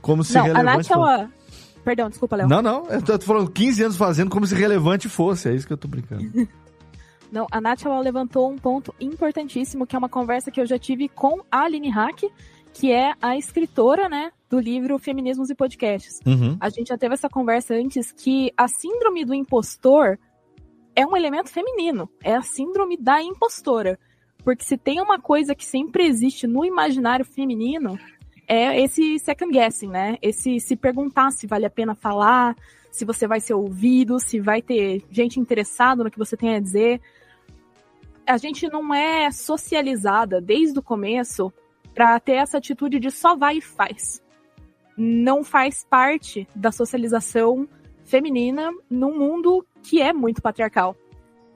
como 0.00 0.22
se 0.22 0.34
não, 0.34 0.44
relevante. 0.44 0.70
A 0.70 0.76
Nath, 0.76 0.90
ela... 0.92 1.30
Perdão, 1.84 2.08
desculpa, 2.08 2.36
Léo. 2.36 2.48
Não, 2.48 2.62
não, 2.62 2.86
eu 2.86 3.02
tô 3.02 3.18
falando 3.18 3.50
15 3.50 3.82
anos 3.82 3.96
fazendo 3.96 4.30
como 4.30 4.46
se 4.46 4.54
relevante 4.54 5.08
fosse, 5.08 5.48
é 5.48 5.54
isso 5.54 5.66
que 5.66 5.72
eu 5.72 5.76
tô 5.76 5.88
brincando. 5.88 6.22
Não, 7.30 7.46
a 7.50 7.60
Nath 7.60 7.84
ela 7.84 8.00
levantou 8.00 8.50
um 8.50 8.56
ponto 8.56 8.94
importantíssimo, 8.98 9.86
que 9.86 9.94
é 9.94 9.98
uma 9.98 10.08
conversa 10.08 10.50
que 10.50 10.58
eu 10.58 10.66
já 10.66 10.78
tive 10.78 11.08
com 11.08 11.40
a 11.50 11.64
Aline 11.64 11.90
Hack, 11.90 12.22
que 12.78 12.92
é 12.92 13.12
a 13.20 13.36
escritora, 13.36 14.08
né, 14.08 14.30
do 14.48 14.60
livro 14.60 15.00
Feminismos 15.00 15.50
e 15.50 15.54
Podcasts. 15.54 16.20
Uhum. 16.24 16.56
A 16.60 16.68
gente 16.68 16.86
já 16.86 16.96
teve 16.96 17.12
essa 17.12 17.28
conversa 17.28 17.74
antes 17.74 18.12
que 18.12 18.52
a 18.56 18.68
síndrome 18.68 19.24
do 19.24 19.34
impostor 19.34 20.16
é 20.94 21.04
um 21.04 21.16
elemento 21.16 21.50
feminino, 21.50 22.08
é 22.22 22.36
a 22.36 22.40
síndrome 22.40 22.96
da 22.96 23.20
impostora. 23.20 23.98
Porque 24.44 24.62
se 24.62 24.78
tem 24.78 25.00
uma 25.00 25.18
coisa 25.18 25.56
que 25.56 25.66
sempre 25.66 26.06
existe 26.06 26.46
no 26.46 26.64
imaginário 26.64 27.24
feminino, 27.24 27.98
é 28.46 28.80
esse 28.80 29.18
second 29.18 29.52
guessing, 29.52 29.88
né? 29.88 30.16
Esse 30.22 30.60
se 30.60 30.76
perguntar 30.76 31.32
se 31.32 31.48
vale 31.48 31.66
a 31.66 31.70
pena 31.70 31.96
falar, 31.96 32.54
se 32.92 33.04
você 33.04 33.26
vai 33.26 33.40
ser 33.40 33.54
ouvido, 33.54 34.20
se 34.20 34.38
vai 34.38 34.62
ter 34.62 35.04
gente 35.10 35.40
interessada 35.40 36.04
no 36.04 36.12
que 36.12 36.18
você 36.18 36.36
tem 36.36 36.54
a 36.54 36.60
dizer. 36.60 37.00
A 38.24 38.36
gente 38.36 38.68
não 38.68 38.94
é 38.94 39.32
socializada 39.32 40.40
desde 40.40 40.78
o 40.78 40.82
começo 40.82 41.52
para 41.98 42.20
ter 42.20 42.34
essa 42.34 42.58
atitude 42.58 43.00
de 43.00 43.10
só 43.10 43.34
vai 43.34 43.56
e 43.56 43.60
faz. 43.60 44.22
Não 44.96 45.42
faz 45.42 45.84
parte 45.84 46.46
da 46.54 46.70
socialização 46.70 47.68
feminina 48.04 48.70
num 48.88 49.18
mundo 49.18 49.66
que 49.82 50.00
é 50.00 50.12
muito 50.12 50.40
patriarcal. 50.40 50.94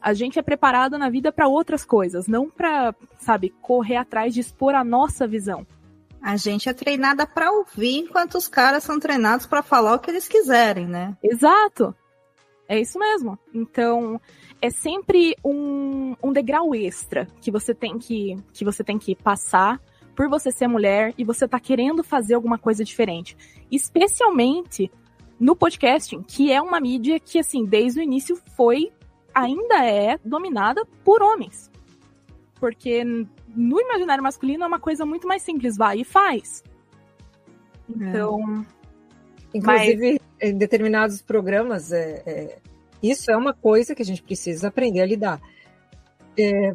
A 0.01 0.13
gente 0.13 0.41
é 0.41 0.43
preparado 0.43 0.99
na 0.99 1.09
vida 1.09 1.31
para 1.31 1.47
outras 1.47 1.85
coisas, 1.85 2.27
não 2.27 2.51
para, 2.51 2.93
sabe, 3.21 3.55
correr 3.63 3.95
atrás 3.95 4.35
de 4.35 4.41
expor 4.41 4.75
a 4.75 4.83
nossa 4.83 5.29
visão. 5.29 5.65
A 6.21 6.37
gente 6.37 6.69
é 6.69 6.73
treinada 6.73 7.25
para 7.25 7.53
ouvir, 7.53 7.99
enquanto 7.99 8.35
os 8.35 8.49
caras 8.49 8.83
são 8.83 8.99
treinados 8.99 9.47
para 9.47 9.63
falar 9.63 9.95
o 9.95 10.01
que 10.01 10.11
eles 10.11 10.27
quiserem, 10.27 10.89
né? 10.89 11.17
Exato. 11.23 11.95
É 12.69 12.81
isso 12.81 12.99
mesmo. 12.99 13.39
Então, 13.55 14.21
é 14.61 14.71
sempre 14.71 15.37
um, 15.45 16.17
um 16.21 16.33
degrau 16.33 16.75
extra 16.75 17.29
que 17.41 17.49
você 17.53 17.73
tem 17.73 17.97
que, 17.97 18.35
que 18.53 18.65
você 18.65 18.83
tem 18.83 18.99
que 18.99 19.15
passar 19.15 19.81
por 20.15 20.29
você 20.29 20.51
ser 20.51 20.67
mulher 20.67 21.15
e 21.17 21.25
você 21.25 21.49
tá 21.49 21.59
querendo 21.59 22.03
fazer 22.05 22.35
alguma 22.35 22.59
coisa 22.59 22.85
diferente. 22.85 23.37
Especialmente 23.71 24.91
no 25.39 25.57
podcasting, 25.57 26.23
que 26.23 26.53
é 26.53 26.61
uma 26.61 26.81
mídia 26.81 27.19
que, 27.19 27.39
assim, 27.39 27.65
desde 27.65 28.01
o 28.01 28.03
início 28.03 28.37
foi, 28.57 28.93
ainda 29.35 29.85
é 29.85 30.19
dominada 30.25 30.87
por 31.05 31.23
homens. 31.23 31.71
Porque 32.61 33.03
no 33.05 33.81
imaginário 33.81 34.23
masculino 34.23 34.65
é 34.65 34.67
uma 34.67 34.79
coisa 34.79 35.05
muito 35.05 35.27
mais 35.27 35.43
simples, 35.43 35.77
vai 35.77 36.01
e 36.01 36.05
faz. 36.05 36.63
Então. 37.89 38.65
É. 38.79 39.59
Inclusive, 39.59 40.21
mas... 40.41 40.51
em 40.51 40.57
determinados 40.57 41.21
programas, 41.21 41.93
é, 41.93 42.23
é, 42.25 42.59
isso 43.03 43.31
é 43.31 43.37
uma 43.37 43.53
coisa 43.53 43.95
que 43.95 44.03
a 44.03 44.05
gente 44.05 44.23
precisa 44.23 44.69
aprender 44.69 45.01
a 45.01 45.07
lidar. 45.07 45.41
É, 46.39 46.75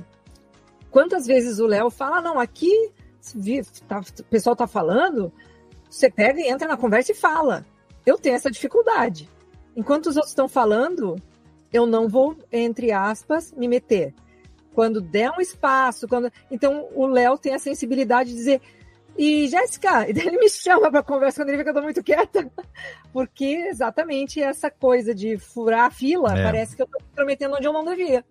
quantas 0.92 1.26
vezes 1.26 1.58
o 1.60 1.66
Léo 1.66 1.90
fala, 1.90 2.22
não, 2.22 2.40
aqui 2.40 2.92
tá, 3.88 4.00
o 4.00 4.24
pessoal 4.26 4.54
está 4.54 4.68
falando, 4.68 5.32
você 5.90 6.10
pega 6.10 6.40
e 6.40 6.48
entra 6.48 6.68
na 6.68 6.78
conversa 6.78 7.12
e 7.12 7.16
fala. 7.16 7.66
Eu 8.06 8.18
tenho 8.18 8.36
essa 8.36 8.50
dificuldade. 8.50 9.30
Enquanto 9.76 10.08
os 10.08 10.16
outros 10.16 10.32
estão 10.32 10.48
falando, 10.48 11.16
eu 11.72 11.86
não 11.86 12.08
vou, 12.08 12.36
entre 12.52 12.92
aspas, 12.92 13.52
me 13.52 13.68
meter 13.68 14.14
quando 14.78 15.02
der 15.02 15.32
um 15.32 15.42
espaço, 15.42 16.08
quando 16.08 16.32
então 16.52 16.88
o 16.94 17.08
Léo 17.08 17.36
tem 17.36 17.56
a 17.56 17.60
sensibilidade 17.60 18.30
de 18.30 18.36
dizer 18.36 18.62
e 19.18 19.48
Jéssica, 19.48 20.06
ele 20.08 20.38
me 20.38 20.48
chama 20.48 20.92
para 20.92 21.02
conversa 21.02 21.42
quando 21.42 21.50
ele 21.50 21.58
vê 21.58 21.64
que 21.64 21.70
eu 21.72 21.74
tô 21.74 21.82
muito 21.82 22.04
quieta, 22.04 22.48
porque 23.12 23.46
exatamente 23.72 24.40
essa 24.40 24.70
coisa 24.70 25.16
de 25.16 25.38
furar 25.40 25.86
a 25.86 25.90
fila, 25.90 26.38
é. 26.38 26.44
parece 26.44 26.76
que 26.76 26.84
eu 26.84 26.86
tô 26.86 27.00
prometendo 27.16 27.56
onde 27.56 27.66
eu 27.66 27.74
não 27.74 27.84
devia. 27.84 28.24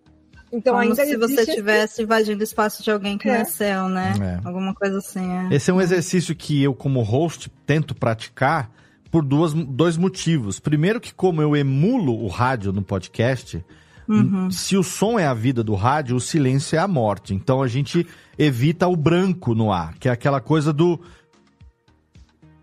Então 0.51 0.73
Como 0.75 0.83
ainda 0.83 1.05
se 1.05 1.17
você 1.17 1.41
estivesse 1.41 2.03
invadindo 2.03 2.39
o 2.39 2.43
espaço 2.43 2.81
de 2.81 2.89
alguém 2.89 3.17
que 3.17 3.27
é. 3.27 3.33
não 3.33 3.41
é 3.41 3.45
seu, 3.45 3.89
né? 3.89 4.13
É. 4.21 4.47
Alguma 4.47 4.73
coisa 4.73 4.97
assim. 4.97 5.29
É. 5.29 5.55
Esse 5.55 5.69
é 5.71 5.73
um 5.73 5.81
exercício 5.81 6.35
que 6.35 6.63
eu, 6.63 6.73
como 6.73 7.01
host, 7.01 7.51
tento 7.65 7.93
praticar 7.93 8.71
por 9.11 9.23
duas, 9.23 9.53
dois 9.53 9.97
motivos. 9.97 10.59
Primeiro 10.59 11.01
que 11.01 11.13
como 11.13 11.41
eu 11.41 11.55
emulo 11.55 12.23
o 12.23 12.27
rádio 12.27 12.71
no 12.71 12.81
podcast, 12.81 13.63
Uhum. 14.07 14.49
Se 14.49 14.77
o 14.77 14.83
som 14.83 15.19
é 15.19 15.27
a 15.27 15.33
vida 15.33 15.61
do 15.61 15.75
rádio, 15.75 16.15
o 16.15 16.21
silêncio 16.21 16.77
é 16.77 16.79
a 16.79 16.87
morte. 16.87 17.33
Então 17.33 17.61
a 17.61 17.67
gente 17.67 18.07
evita 18.37 18.87
o 18.87 18.95
branco 18.95 19.53
no 19.53 19.71
ar, 19.71 19.95
que 19.95 20.07
é 20.07 20.11
aquela 20.11 20.39
coisa 20.39 20.71
do. 20.71 20.99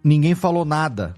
Ninguém 0.03 0.35
falou 0.35 0.65
nada. 0.65 1.15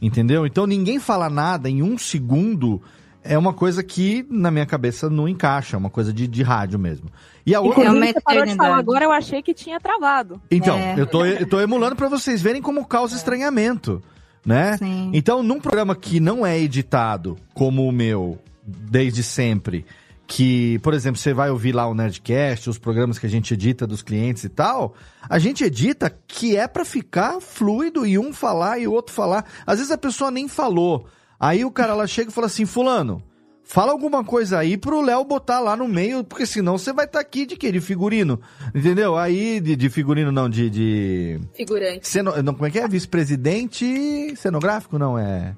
Entendeu? 0.00 0.44
Então 0.44 0.66
ninguém 0.66 0.98
fala 0.98 1.30
nada 1.30 1.70
em 1.70 1.82
um 1.82 1.96
segundo 1.96 2.82
é 3.24 3.38
uma 3.38 3.52
coisa 3.52 3.82
que 3.82 4.26
na 4.28 4.50
minha 4.50 4.66
cabeça 4.66 5.08
não 5.08 5.28
encaixa, 5.28 5.76
é 5.76 5.78
uma 5.78 5.90
coisa 5.90 6.12
de, 6.12 6.26
de 6.26 6.42
rádio 6.42 6.78
mesmo. 6.78 7.08
E 7.46 7.54
a 7.54 7.60
outra. 7.60 7.90
Você 7.92 8.20
parou 8.20 8.44
de 8.44 8.54
falar 8.54 8.78
agora, 8.78 9.04
eu 9.04 9.12
achei 9.12 9.42
que 9.42 9.54
tinha 9.54 9.80
travado. 9.80 10.40
Então, 10.50 10.76
é. 10.76 10.94
eu, 10.98 11.06
tô, 11.06 11.24
eu 11.24 11.46
tô 11.46 11.60
emulando 11.60 11.96
para 11.96 12.08
vocês 12.08 12.42
verem 12.42 12.62
como 12.62 12.84
causa 12.84 13.14
é. 13.14 13.16
estranhamento. 13.16 14.02
Né? 14.44 14.76
Sim. 14.76 15.10
Então, 15.14 15.42
num 15.42 15.60
programa 15.60 15.94
que 15.94 16.18
não 16.18 16.44
é 16.44 16.58
editado, 16.58 17.36
como 17.54 17.86
o 17.86 17.92
meu, 17.92 18.38
desde 18.64 19.22
sempre. 19.22 19.84
Que, 20.26 20.78
por 20.78 20.94
exemplo, 20.94 21.20
você 21.20 21.34
vai 21.34 21.50
ouvir 21.50 21.72
lá 21.72 21.86
o 21.86 21.94
Nerdcast, 21.94 22.70
os 22.70 22.78
programas 22.78 23.18
que 23.18 23.26
a 23.26 23.28
gente 23.28 23.52
edita 23.54 23.86
dos 23.86 24.02
clientes 24.02 24.44
e 24.44 24.48
tal. 24.48 24.94
A 25.28 25.38
gente 25.38 25.62
edita 25.62 26.12
que 26.26 26.56
é 26.56 26.66
para 26.66 26.84
ficar 26.84 27.40
fluido 27.40 28.06
e 28.06 28.18
um 28.18 28.32
falar 28.32 28.78
e 28.78 28.88
o 28.88 28.92
outro 28.92 29.14
falar. 29.14 29.44
Às 29.66 29.78
vezes 29.78 29.92
a 29.92 29.98
pessoa 29.98 30.30
nem 30.30 30.48
falou. 30.48 31.06
Aí 31.42 31.64
o 31.64 31.72
cara 31.72 31.92
lá 31.92 32.06
chega 32.06 32.30
e 32.30 32.32
fala 32.32 32.46
assim: 32.46 32.64
Fulano, 32.64 33.20
fala 33.64 33.90
alguma 33.90 34.22
coisa 34.22 34.60
aí 34.60 34.76
pro 34.76 35.00
Léo 35.00 35.24
botar 35.24 35.58
lá 35.58 35.74
no 35.74 35.88
meio, 35.88 36.22
porque 36.22 36.46
senão 36.46 36.78
você 36.78 36.92
vai 36.92 37.04
estar 37.04 37.18
tá 37.18 37.20
aqui 37.20 37.44
de 37.44 37.56
quê? 37.56 37.72
De 37.72 37.80
figurino. 37.80 38.40
Entendeu? 38.72 39.18
Aí, 39.18 39.60
de, 39.60 39.74
de 39.74 39.90
figurino 39.90 40.30
não, 40.30 40.48
de. 40.48 40.70
de... 40.70 41.40
Figurante. 41.52 42.06
Ceno... 42.06 42.40
Não, 42.44 42.54
como 42.54 42.66
é 42.66 42.70
que 42.70 42.78
é? 42.78 42.86
Vice-presidente 42.86 44.36
cenográfico? 44.36 45.00
Não, 45.00 45.18
é. 45.18 45.56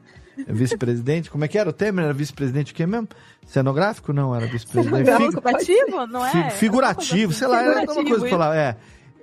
Vice-presidente, 0.49 1.31
como 1.31 1.45
é 1.45 1.49
que 1.49 1.59
era? 1.59 1.69
O 1.69 1.73
Temer 1.73 2.07
era 2.07 2.15
vice-presidente 2.15 2.73
o 2.73 2.75
quê 2.75 2.87
mesmo? 2.87 3.09
Cenográfico? 3.47 4.11
Não, 4.13 4.35
era 4.35 4.47
vice-presidente. 4.47 5.13
Figurativo, 5.13 6.07
não 6.07 6.27
é? 6.27 6.51
Figurativo, 6.51 7.33
sei 7.35 7.47
lá, 7.47 7.63
era 7.63 7.81
alguma 7.81 8.05
coisa 8.05 8.21
pra 8.21 8.31
falar, 8.31 8.57
é. 8.57 8.77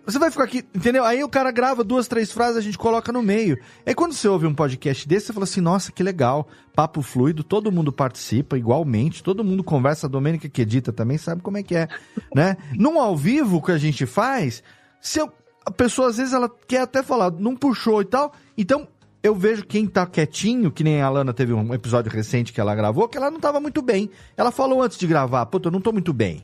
Você 0.05 0.17
vai 0.17 0.31
ficar 0.31 0.45
aqui, 0.45 0.65
entendeu? 0.73 1.03
Aí 1.03 1.23
o 1.23 1.29
cara 1.29 1.51
grava 1.51 1.83
duas, 1.83 2.07
três 2.07 2.31
frases, 2.31 2.57
a 2.57 2.61
gente 2.61 2.77
coloca 2.77 3.11
no 3.11 3.21
meio. 3.21 3.57
Aí 3.85 3.93
quando 3.93 4.13
você 4.13 4.27
ouve 4.27 4.47
um 4.47 4.53
podcast 4.53 5.07
desse, 5.07 5.27
você 5.27 5.33
fala 5.33 5.43
assim, 5.43 5.61
nossa, 5.61 5.91
que 5.91 6.01
legal, 6.01 6.47
papo 6.75 7.01
fluido, 7.01 7.43
todo 7.43 7.71
mundo 7.71 7.91
participa 7.91 8.57
igualmente, 8.57 9.21
todo 9.21 9.43
mundo 9.43 9.63
conversa, 9.63 10.07
a 10.07 10.09
Domênica 10.09 10.49
que 10.49 10.63
edita 10.63 10.91
também 10.91 11.17
sabe 11.17 11.41
como 11.41 11.57
é 11.57 11.63
que 11.63 11.75
é, 11.75 11.87
né? 12.35 12.57
Num 12.73 12.99
ao 12.99 13.15
vivo 13.15 13.61
que 13.61 13.71
a 13.71 13.77
gente 13.77 14.05
faz, 14.05 14.63
se 14.99 15.19
eu, 15.19 15.31
a 15.65 15.71
pessoa 15.71 16.09
às 16.09 16.17
vezes 16.17 16.33
ela 16.33 16.49
quer 16.67 16.81
até 16.81 17.03
falar, 17.03 17.31
não 17.31 17.55
puxou 17.55 18.01
e 18.01 18.05
tal, 18.05 18.33
então 18.57 18.87
eu 19.23 19.35
vejo 19.35 19.65
quem 19.65 19.85
tá 19.85 20.05
quietinho, 20.07 20.71
que 20.71 20.83
nem 20.83 20.99
a 20.99 21.05
Alana 21.05 21.31
teve 21.31 21.53
um 21.53 21.73
episódio 21.75 22.11
recente 22.11 22.51
que 22.51 22.59
ela 22.59 22.73
gravou, 22.73 23.07
que 23.07 23.17
ela 23.17 23.29
não 23.29 23.39
tava 23.39 23.59
muito 23.59 23.79
bem. 23.81 24.09
Ela 24.35 24.51
falou 24.51 24.81
antes 24.81 24.97
de 24.97 25.05
gravar, 25.05 25.45
puta, 25.45 25.67
eu 25.67 25.71
não 25.71 25.79
tô 25.79 25.91
muito 25.91 26.11
bem. 26.11 26.43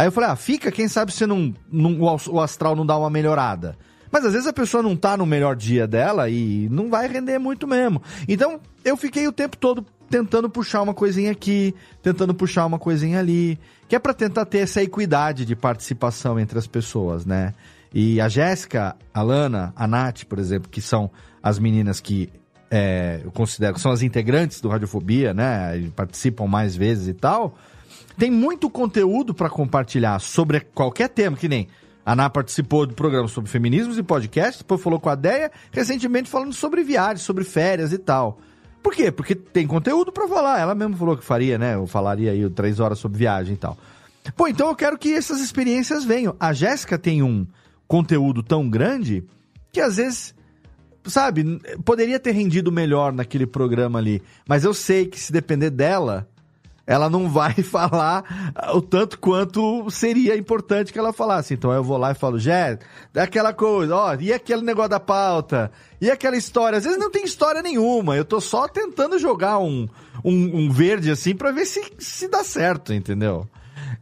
Aí 0.00 0.06
eu 0.06 0.12
falei, 0.12 0.30
ah, 0.30 0.36
fica, 0.36 0.72
quem 0.72 0.88
sabe 0.88 1.12
você 1.12 1.26
não, 1.26 1.54
não 1.70 2.00
o 2.00 2.40
astral 2.40 2.74
não 2.74 2.86
dá 2.86 2.96
uma 2.96 3.10
melhorada. 3.10 3.76
Mas 4.10 4.24
às 4.24 4.32
vezes 4.32 4.48
a 4.48 4.52
pessoa 4.52 4.82
não 4.82 4.96
tá 4.96 5.14
no 5.14 5.26
melhor 5.26 5.54
dia 5.54 5.86
dela 5.86 6.30
e 6.30 6.70
não 6.70 6.88
vai 6.88 7.06
render 7.06 7.38
muito 7.38 7.66
mesmo. 7.66 8.00
Então, 8.26 8.58
eu 8.82 8.96
fiquei 8.96 9.28
o 9.28 9.32
tempo 9.32 9.58
todo 9.58 9.84
tentando 10.08 10.48
puxar 10.48 10.80
uma 10.80 10.94
coisinha 10.94 11.30
aqui, 11.30 11.74
tentando 12.02 12.32
puxar 12.32 12.64
uma 12.64 12.78
coisinha 12.78 13.18
ali, 13.18 13.58
que 13.90 13.94
é 13.94 13.98
para 13.98 14.14
tentar 14.14 14.46
ter 14.46 14.60
essa 14.60 14.82
equidade 14.82 15.44
de 15.44 15.54
participação 15.54 16.40
entre 16.40 16.58
as 16.58 16.66
pessoas, 16.66 17.26
né? 17.26 17.52
E 17.92 18.22
a 18.22 18.28
Jéssica, 18.28 18.96
a 19.12 19.20
Lana, 19.20 19.70
a 19.76 19.86
Nath, 19.86 20.24
por 20.24 20.38
exemplo, 20.38 20.70
que 20.70 20.80
são 20.80 21.10
as 21.42 21.58
meninas 21.58 22.00
que 22.00 22.30
é, 22.70 23.20
eu 23.22 23.30
considero 23.32 23.74
que 23.74 23.80
são 23.82 23.92
as 23.92 24.00
integrantes 24.00 24.62
do 24.62 24.70
Radiofobia, 24.70 25.34
né? 25.34 25.90
Participam 25.94 26.46
mais 26.46 26.74
vezes 26.74 27.06
e 27.06 27.12
tal. 27.12 27.54
Tem 28.20 28.30
muito 28.30 28.68
conteúdo 28.68 29.32
para 29.32 29.48
compartilhar 29.48 30.18
sobre 30.18 30.60
qualquer 30.60 31.08
tema, 31.08 31.38
que 31.38 31.48
nem 31.48 31.68
a 32.04 32.12
Ana 32.12 32.28
participou 32.28 32.84
do 32.84 32.92
programa 32.92 33.26
sobre 33.28 33.50
feminismos 33.50 33.96
e 33.96 34.02
podcast, 34.02 34.58
depois 34.58 34.82
falou 34.82 35.00
com 35.00 35.08
a 35.08 35.14
Deia, 35.14 35.50
recentemente 35.72 36.28
falando 36.28 36.52
sobre 36.52 36.84
viagens, 36.84 37.22
sobre 37.22 37.44
férias 37.44 37.94
e 37.94 37.98
tal. 37.98 38.38
Por 38.82 38.92
quê? 38.92 39.10
Porque 39.10 39.34
tem 39.34 39.66
conteúdo 39.66 40.12
para 40.12 40.28
falar. 40.28 40.60
Ela 40.60 40.74
mesmo 40.74 40.98
falou 40.98 41.16
que 41.16 41.24
faria, 41.24 41.56
né? 41.56 41.76
Eu 41.76 41.86
falaria 41.86 42.32
aí 42.32 42.50
três 42.50 42.78
horas 42.78 42.98
sobre 42.98 43.16
viagem 43.16 43.54
e 43.54 43.56
tal. 43.56 43.78
Pô, 44.36 44.46
então 44.46 44.68
eu 44.68 44.76
quero 44.76 44.98
que 44.98 45.14
essas 45.14 45.40
experiências 45.40 46.04
venham. 46.04 46.36
A 46.38 46.52
Jéssica 46.52 46.98
tem 46.98 47.22
um 47.22 47.46
conteúdo 47.88 48.42
tão 48.42 48.68
grande 48.68 49.24
que 49.72 49.80
às 49.80 49.96
vezes 49.96 50.34
sabe, 51.06 51.58
poderia 51.86 52.20
ter 52.20 52.32
rendido 52.32 52.70
melhor 52.70 53.14
naquele 53.14 53.46
programa 53.46 53.98
ali. 53.98 54.22
Mas 54.46 54.62
eu 54.62 54.74
sei 54.74 55.06
que 55.06 55.18
se 55.18 55.32
depender 55.32 55.70
dela, 55.70 56.28
ela 56.86 57.08
não 57.08 57.28
vai 57.28 57.54
falar 57.62 58.52
o 58.74 58.80
tanto 58.80 59.18
quanto 59.18 59.90
seria 59.90 60.36
importante 60.36 60.92
que 60.92 60.98
ela 60.98 61.12
falasse. 61.12 61.54
Então 61.54 61.72
eu 61.72 61.84
vou 61.84 61.96
lá 61.96 62.12
e 62.12 62.14
falo, 62.14 62.38
Jé, 62.38 62.78
aquela 63.14 63.52
coisa, 63.52 63.94
ó, 63.94 64.14
e 64.18 64.32
aquele 64.32 64.62
negócio 64.62 64.90
da 64.90 65.00
pauta, 65.00 65.70
e 66.00 66.10
aquela 66.10 66.36
história. 66.36 66.78
Às 66.78 66.84
vezes 66.84 66.98
não 66.98 67.10
tem 67.10 67.24
história 67.24 67.62
nenhuma, 67.62 68.16
eu 68.16 68.24
tô 68.24 68.40
só 68.40 68.66
tentando 68.66 69.18
jogar 69.18 69.58
um, 69.58 69.88
um, 70.24 70.64
um 70.64 70.70
verde 70.70 71.10
assim 71.10 71.34
pra 71.34 71.50
ver 71.52 71.66
se, 71.66 71.82
se 71.98 72.28
dá 72.28 72.42
certo, 72.42 72.92
entendeu? 72.92 73.48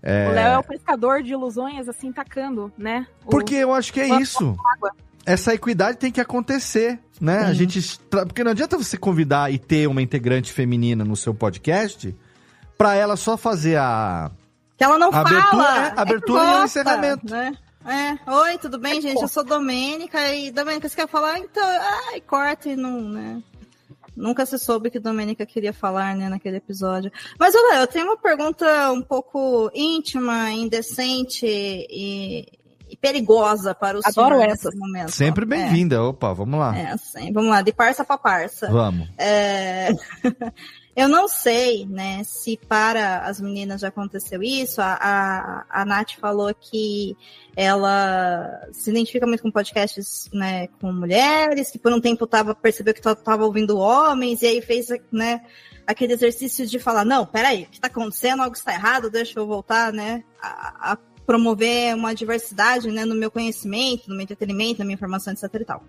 É... 0.03 0.29
O 0.29 0.33
Léo 0.33 0.53
é 0.53 0.59
o 0.59 0.63
pescador 0.63 1.23
de 1.23 1.33
ilusões, 1.33 1.89
assim, 1.89 2.13
tacando, 2.13 2.73
né? 2.77 3.07
Porque 3.29 3.55
eu 3.55 3.73
acho 3.75 3.93
que 3.93 4.01
é 4.01 4.21
isso. 4.21 4.57
essa 5.27 5.55
equidade 5.55 5.99
tem 5.99 6.13
que 6.13 6.21
acontecer, 6.21 6.99
né? 7.21 7.41
A 7.41 7.53
gente, 7.53 7.99
porque 8.09 8.45
não 8.45 8.53
adianta 8.53 8.77
você 8.79 8.97
convidar 8.97 9.53
e 9.53 9.59
ter 9.59 9.89
uma 9.89 10.01
integrante 10.01 10.53
feminina 10.53 11.05
no 11.05 11.17
seu 11.17 11.35
podcast 11.35 12.15
para 12.79 12.95
ela 12.95 13.17
só 13.17 13.37
fazer 13.37 13.77
a 13.77 14.31
que 14.79 14.85
ela 14.85 14.97
não 14.97 15.13
abertura, 15.13 15.43
fala, 15.43 15.87
é, 15.87 15.93
abertura 15.97 16.43
é 16.45 16.47
e 16.47 16.61
o 16.61 16.65
encerramento, 16.65 17.29
né? 17.29 17.53
É, 17.85 18.31
oi, 18.31 18.59
tudo 18.59 18.79
bem, 18.79 18.99
é 18.99 19.01
gente? 19.01 19.21
Eu 19.21 19.27
sou 19.27 19.43
Domênica 19.43 20.33
e 20.33 20.53
Domênica, 20.53 20.89
você 20.89 20.95
quer 20.95 21.09
falar? 21.09 21.39
Então, 21.41 21.65
ai, 22.13 22.21
corta 22.21 22.69
e 22.69 22.77
não, 22.77 23.01
né? 23.01 23.43
Nunca 24.15 24.47
se 24.47 24.57
soube 24.59 24.91
que 24.91 25.01
Domênica 25.01 25.45
queria 25.45 25.73
falar, 25.73 26.15
né, 26.15 26.29
naquele 26.29 26.59
episódio. 26.59 27.11
Mas 27.39 27.55
olha, 27.57 27.79
eu 27.79 27.87
tenho 27.89 28.07
uma 28.07 28.17
pergunta 28.17 28.93
um 28.93 29.03
pouco 29.03 29.71
íntima, 29.75 30.51
indecente 30.51 31.47
e 31.47 32.47
perigosa 33.01 33.75
para 33.75 33.99
o 33.99 34.01
Adoro 34.05 34.37
senhor 34.37 34.51
essa. 34.51 34.69
nesse 34.69 34.79
momento. 34.79 35.11
Sempre 35.11 35.45
bem-vinda. 35.45 35.97
É. 35.97 36.01
Opa, 36.01 36.33
vamos 36.33 36.59
lá. 36.59 36.77
É, 36.77 36.97
sim. 36.97 37.33
Vamos 37.33 37.51
lá, 37.51 37.63
de 37.63 37.73
parça 37.73 38.05
para 38.05 38.19
parça. 38.19 38.71
Vamos. 38.71 39.09
É... 39.17 39.89
Eu 40.99 41.07
não 41.07 41.29
sei, 41.29 41.87
né, 41.87 42.25
se 42.25 42.59
para 42.69 43.21
as 43.21 43.41
meninas 43.41 43.83
já 43.83 43.87
aconteceu 43.87 44.43
isso. 44.43 44.83
A, 44.83 44.99
a, 45.01 45.83
a 45.83 45.85
Nath 45.85 46.15
falou 46.21 46.53
que 46.53 47.17
ela 47.55 48.67
se 48.73 48.91
identifica 48.91 49.25
muito 49.25 49.45
com 49.45 49.51
podcasts, 49.51 50.29
né, 50.33 50.67
com 50.81 50.93
mulheres, 50.93 51.71
que 51.71 51.79
por 51.79 51.93
um 51.93 52.01
tempo 52.01 52.27
tava, 52.27 52.53
percebeu 52.53 52.93
que 52.93 52.99
estava 52.99 53.45
ouvindo 53.45 53.79
homens, 53.79 54.43
e 54.43 54.49
aí 54.49 54.61
fez, 54.61 54.89
né, 55.13 55.41
aquele 55.87 56.15
exercício 56.15 56.67
de 56.67 56.81
falar, 56.81 57.05
não, 57.05 57.25
peraí, 57.25 57.63
o 57.63 57.67
que 57.67 57.77
está 57.77 57.87
acontecendo? 57.87 58.43
Algo 58.43 58.57
está 58.57 58.73
errado, 58.73 59.09
deixa 59.09 59.39
eu 59.39 59.47
voltar, 59.47 59.93
né, 59.93 60.25
a, 60.43 60.93
a 60.93 60.99
promover 61.29 61.95
uma 61.95 62.15
diversidade, 62.15 62.91
né, 62.91 63.05
no 63.05 63.15
meu 63.15 63.31
conhecimento, 63.31 64.09
no 64.09 64.15
meu 64.15 64.23
entretenimento, 64.23 64.79
na 64.79 64.87
minha 64.87 64.95
informação, 64.95 65.31
etc 65.31 65.45
e 65.61 65.65
tal. 65.67 65.85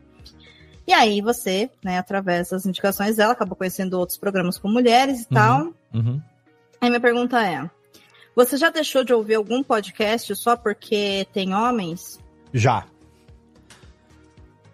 E 0.86 0.92
aí 0.92 1.22
você, 1.22 1.70
né, 1.82 1.98
através 1.98 2.50
das 2.50 2.66
indicações 2.66 3.16
dela, 3.16 3.32
acabou 3.32 3.56
conhecendo 3.56 3.98
outros 3.98 4.18
programas 4.18 4.58
com 4.58 4.68
mulheres 4.68 5.22
e 5.22 5.22
uhum, 5.22 5.34
tal. 5.34 5.74
Uhum. 5.94 6.22
Aí 6.82 6.90
minha 6.90 7.00
pergunta 7.00 7.42
é: 7.42 7.70
você 8.36 8.58
já 8.58 8.70
deixou 8.70 9.06
de 9.06 9.14
ouvir 9.14 9.36
algum 9.36 9.64
podcast 9.64 10.36
só 10.36 10.58
porque 10.58 11.26
tem 11.32 11.54
homens? 11.56 12.20
Já. 12.54 12.84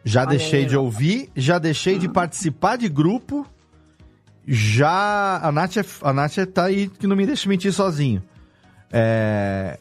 Já 0.03 0.21
Olha 0.21 0.29
deixei 0.29 0.61
aí, 0.61 0.65
de 0.65 0.75
ouvir, 0.75 1.29
já 1.35 1.59
deixei 1.59 1.99
de 1.99 2.09
participar 2.09 2.75
de 2.75 2.89
grupo. 2.89 3.45
Já. 4.47 5.37
A 5.43 5.51
Nath, 5.51 5.77
é, 5.77 5.85
a 6.01 6.11
Nath 6.11 6.37
tá 6.51 6.63
aí 6.63 6.89
que 6.89 7.05
não 7.05 7.15
me 7.15 7.27
deixa 7.27 7.47
mentir 7.47 7.71
sozinho. 7.71 8.23
É, 8.91 9.77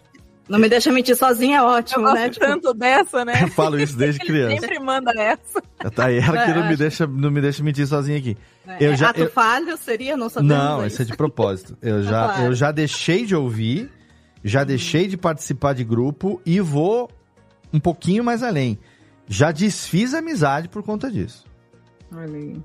não 0.49 0.59
me 0.59 0.69
deixa 0.69 0.93
mentir 0.93 1.17
sozinha 1.17 1.59
é 1.59 1.63
ótimo, 1.63 2.09
eu 2.09 2.15
né? 2.15 2.29
Tipo... 2.29 2.47
tanto 2.47 2.75
dessa, 2.75 3.25
né? 3.25 3.43
Eu 3.43 3.49
falo 3.49 3.79
isso 3.81 3.97
desde 3.97 4.21
criança. 4.21 4.61
sempre 4.61 4.79
manda 4.79 5.11
essa. 5.17 5.63
Tá 5.95 6.07
aí, 6.07 6.19
ela 6.19 6.43
é, 6.43 6.47
que 6.47 6.53
não 6.53 6.69
me, 6.69 6.77
deixa, 6.77 7.07
não 7.07 7.31
me 7.31 7.41
deixa 7.41 7.63
mentir 7.63 7.87
sozinha 7.87 8.19
aqui. 8.19 8.37
É, 8.67 8.77
eu 8.81 8.97
já, 8.97 9.11
ato 9.11 9.21
eu... 9.21 9.31
falho 9.31 9.77
seria? 9.77 10.17
Não 10.17 10.29
sabemos 10.29 10.57
Não, 10.57 10.87
isso 10.87 11.01
é 11.01 11.05
de 11.05 11.17
propósito. 11.17 11.77
Eu 11.81 12.03
já, 12.03 12.25
claro. 12.25 12.43
eu 12.45 12.55
já 12.55 12.71
deixei 12.71 13.25
de 13.25 13.35
ouvir, 13.35 13.91
já 14.43 14.63
hum. 14.63 14.67
deixei 14.67 15.07
de 15.07 15.17
participar 15.17 15.73
de 15.73 15.85
grupo 15.85 16.41
e 16.45 16.61
vou 16.61 17.11
um 17.73 17.81
pouquinho 17.81 18.23
mais 18.23 18.43
além. 18.43 18.79
Já 19.27 19.51
desfiz 19.51 20.13
amizade 20.13 20.69
por 20.69 20.83
conta 20.83 21.11
disso. 21.11 21.45
Olha 22.15 22.37
aí. 22.37 22.57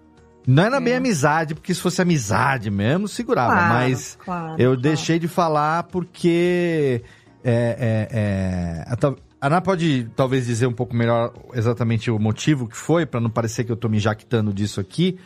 Não 0.46 0.64
era 0.64 0.78
é. 0.78 0.82
bem 0.82 0.96
amizade, 0.96 1.54
porque 1.54 1.74
se 1.74 1.80
fosse 1.80 2.02
amizade 2.02 2.72
mesmo, 2.72 3.08
segurava. 3.08 3.54
Claro, 3.54 3.74
mas 3.74 4.18
claro, 4.24 4.52
eu 4.54 4.72
claro. 4.72 4.82
deixei 4.82 5.20
de 5.20 5.28
falar 5.28 5.84
porque 5.84 7.04
é, 7.44 8.08
é, 8.12 8.18
é, 8.20 8.86
a, 8.88 9.48
Ana 9.48 9.62
pode 9.62 10.10
talvez 10.16 10.46
dizer 10.46 10.68
um 10.68 10.74
pouco 10.74 10.96
melhor 10.96 11.34
exatamente 11.54 12.12
o 12.12 12.20
motivo 12.20 12.68
que 12.68 12.76
foi, 12.76 13.06
para 13.06 13.22
não 13.22 13.30
parecer 13.30 13.64
que 13.64 13.72
eu 13.72 13.76
estou 13.76 13.90
me 13.90 14.00
jactando 14.00 14.54
disso 14.54 14.82
aqui, 14.82 15.18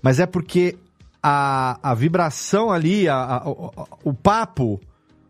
mas 0.00 0.20
é 0.20 0.26
porque 0.26 0.78
a, 1.22 1.78
a 1.82 1.94
vibração 1.94 2.70
ali, 2.70 3.08
a, 3.08 3.16
a, 3.16 3.48
o, 3.48 3.72
o, 4.04 4.14
papo 4.14 4.80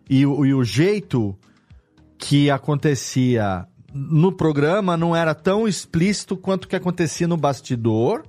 e 0.09 0.27
o, 0.27 0.45
e 0.45 0.53
o 0.53 0.63
jeito 0.63 1.35
que 2.19 2.51
acontecia 2.51 3.67
no 3.95 4.31
programa 4.31 4.97
não 4.97 5.17
era 5.17 5.35
tão 5.35 5.67
explícito 5.67 6.37
quanto 6.37 6.69
que 6.69 6.77
acontecia 6.77 7.27
no 7.27 7.37
bastidor 7.37 8.25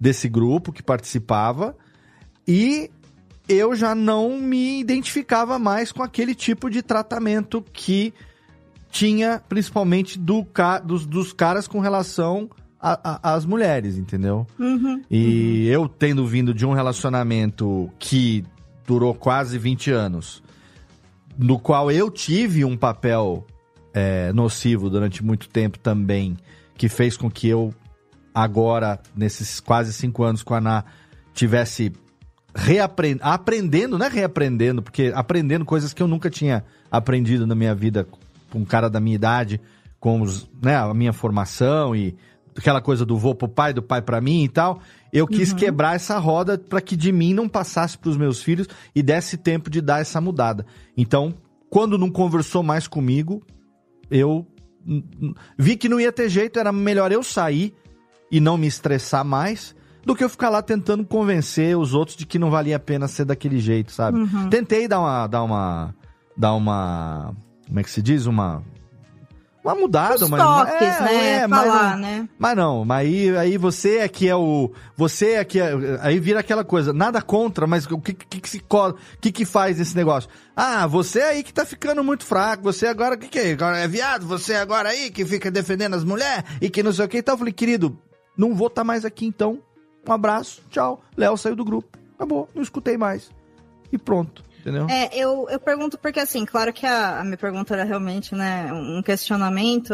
desse 0.00 0.28
grupo 0.28 0.72
que 0.72 0.82
participava. 0.82 1.76
E 2.48 2.90
eu 3.48 3.74
já 3.74 3.94
não 3.94 4.38
me 4.38 4.80
identificava 4.80 5.58
mais 5.58 5.92
com 5.92 6.02
aquele 6.02 6.34
tipo 6.34 6.70
de 6.70 6.82
tratamento 6.82 7.64
que 7.72 8.14
tinha, 8.90 9.42
principalmente 9.48 10.18
do, 10.18 10.46
dos, 10.84 11.06
dos 11.06 11.32
caras 11.32 11.66
com 11.66 11.80
relação 11.80 12.48
às 12.78 13.44
mulheres, 13.46 13.96
entendeu? 13.96 14.46
Uhum, 14.58 15.02
e 15.08 15.66
uhum. 15.68 15.72
eu 15.72 15.88
tendo 15.88 16.26
vindo 16.26 16.52
de 16.52 16.66
um 16.66 16.72
relacionamento 16.72 17.88
que 17.98 18.44
durou 18.84 19.14
quase 19.14 19.56
20 19.56 19.92
anos, 19.92 20.42
no 21.38 21.58
qual 21.58 21.90
eu 21.90 22.10
tive 22.10 22.64
um 22.64 22.76
papel 22.76 23.46
é, 23.94 24.32
nocivo 24.32 24.90
durante 24.90 25.24
muito 25.24 25.48
tempo 25.48 25.78
também, 25.78 26.36
que 26.76 26.88
fez 26.88 27.16
com 27.16 27.30
que 27.30 27.48
eu, 27.48 27.72
agora, 28.34 29.00
nesses 29.16 29.60
quase 29.60 29.92
cinco 29.92 30.24
anos 30.24 30.42
com 30.42 30.54
a 30.54 30.58
Ana, 30.58 30.84
tivesse 31.32 31.92
reaprendendo, 32.54 33.20
aprendendo, 33.22 33.98
não 33.98 34.06
é 34.06 34.08
reaprendendo, 34.08 34.82
porque 34.82 35.12
aprendendo 35.14 35.64
coisas 35.64 35.92
que 35.92 36.02
eu 36.02 36.08
nunca 36.08 36.28
tinha 36.28 36.64
aprendido 36.90 37.46
na 37.46 37.54
minha 37.54 37.74
vida 37.74 38.06
com 38.50 38.58
um 38.58 38.64
cara 38.64 38.90
da 38.90 39.00
minha 39.00 39.14
idade, 39.14 39.60
com 39.98 40.20
os, 40.20 40.48
né, 40.62 40.76
a 40.76 40.92
minha 40.92 41.12
formação 41.12 41.96
e 41.96 42.14
aquela 42.56 42.82
coisa 42.82 43.06
do 43.06 43.16
vou 43.16 43.34
pro 43.34 43.48
pai, 43.48 43.72
do 43.72 43.82
pai 43.82 44.02
para 44.02 44.20
mim 44.20 44.44
e 44.44 44.48
tal. 44.48 44.80
Eu 45.12 45.26
quis 45.26 45.52
uhum. 45.52 45.56
quebrar 45.56 45.94
essa 45.94 46.18
roda 46.18 46.58
para 46.58 46.80
que 46.80 46.96
de 46.96 47.12
mim 47.12 47.32
não 47.32 47.48
passasse 47.48 47.96
para 47.96 48.10
os 48.10 48.16
meus 48.16 48.42
filhos 48.42 48.68
e 48.94 49.02
desse 49.02 49.36
tempo 49.36 49.70
de 49.70 49.80
dar 49.80 50.00
essa 50.00 50.20
mudada. 50.20 50.66
Então, 50.96 51.34
quando 51.70 51.96
não 51.96 52.10
conversou 52.10 52.62
mais 52.62 52.86
comigo, 52.86 53.42
eu 54.10 54.46
vi 55.58 55.76
que 55.76 55.88
não 55.88 56.00
ia 56.00 56.12
ter 56.12 56.28
jeito, 56.28 56.58
era 56.58 56.72
melhor 56.72 57.12
eu 57.12 57.22
sair 57.22 57.74
e 58.30 58.40
não 58.40 58.58
me 58.58 58.66
estressar 58.66 59.24
mais 59.24 59.74
do 60.04 60.14
que 60.14 60.24
eu 60.24 60.28
ficar 60.28 60.48
lá 60.48 60.62
tentando 60.62 61.04
convencer 61.04 61.76
os 61.76 61.94
outros 61.94 62.16
de 62.16 62.26
que 62.26 62.38
não 62.38 62.50
valia 62.50 62.76
a 62.76 62.80
pena 62.80 63.08
ser 63.08 63.24
daquele 63.24 63.58
jeito, 63.58 63.92
sabe? 63.92 64.18
Uhum. 64.18 64.48
Tentei 64.48 64.88
dar 64.88 65.00
uma, 65.00 65.26
dar 65.26 65.42
uma, 65.42 65.94
dar 66.36 66.54
uma, 66.54 67.34
como 67.66 67.80
é 67.80 67.82
que 67.82 67.90
se 67.90 68.02
diz, 68.02 68.26
uma 68.26 68.62
uma 69.64 69.76
mudada, 69.76 70.24
Os 70.24 70.28
mas 70.28 70.42
toques, 70.42 70.82
é, 70.82 71.00
né? 71.00 71.26
É, 71.34 71.48
Falar, 71.48 71.90
mas, 71.90 72.00
né? 72.00 72.28
Mas 72.36 72.56
não, 72.56 72.84
mas 72.84 73.06
aí, 73.06 73.36
aí 73.36 73.56
você 73.56 73.98
é 73.98 74.08
que 74.08 74.28
é 74.28 74.34
o. 74.34 74.72
Você 74.96 75.34
é 75.34 75.44
que 75.44 75.60
é. 75.60 75.72
Aí 76.00 76.18
vira 76.18 76.40
aquela 76.40 76.64
coisa, 76.64 76.92
nada 76.92 77.22
contra, 77.22 77.64
mas 77.64 77.86
o 77.86 78.00
que 78.00 78.12
que, 78.12 78.40
que 78.40 78.50
se 78.50 78.62
que, 79.20 79.30
que 79.30 79.44
faz 79.44 79.78
esse 79.78 79.94
negócio? 79.94 80.28
Ah, 80.56 80.86
você 80.88 81.22
aí 81.22 81.42
que 81.44 81.54
tá 81.54 81.64
ficando 81.64 82.02
muito 82.02 82.26
fraco, 82.26 82.64
você 82.64 82.88
agora, 82.88 83.14
o 83.14 83.18
que, 83.18 83.28
que 83.28 83.38
é? 83.38 83.52
Agora 83.52 83.78
é 83.78 83.86
viado, 83.86 84.26
você 84.26 84.54
agora 84.56 84.88
aí 84.88 85.10
que 85.10 85.24
fica 85.24 85.48
defendendo 85.48 85.94
as 85.94 86.02
mulheres 86.02 86.44
e 86.60 86.68
que 86.68 86.82
não 86.82 86.92
sei 86.92 87.04
o 87.04 87.08
que 87.08 87.18
e 87.18 87.22
tal. 87.22 87.34
Eu 87.34 87.38
falei, 87.38 87.52
querido, 87.52 87.96
não 88.36 88.54
vou 88.54 88.66
estar 88.66 88.80
tá 88.80 88.84
mais 88.84 89.04
aqui 89.04 89.26
então. 89.26 89.60
Um 90.06 90.12
abraço, 90.12 90.62
tchau. 90.70 91.02
Léo 91.16 91.36
saiu 91.36 91.56
do 91.56 91.64
grupo. 91.64 91.98
Acabou, 92.16 92.48
não 92.54 92.62
escutei 92.62 92.96
mais. 92.96 93.30
E 93.92 93.98
pronto. 93.98 94.44
Entendeu? 94.60 94.86
É, 94.88 95.10
eu, 95.12 95.48
eu 95.50 95.58
pergunto 95.58 95.98
porque, 95.98 96.20
assim, 96.20 96.44
claro 96.44 96.72
que 96.72 96.86
a, 96.86 97.20
a 97.20 97.24
minha 97.24 97.36
pergunta 97.36 97.74
era 97.74 97.82
realmente, 97.82 98.34
né, 98.34 98.72
um 98.72 99.02
questionamento. 99.02 99.92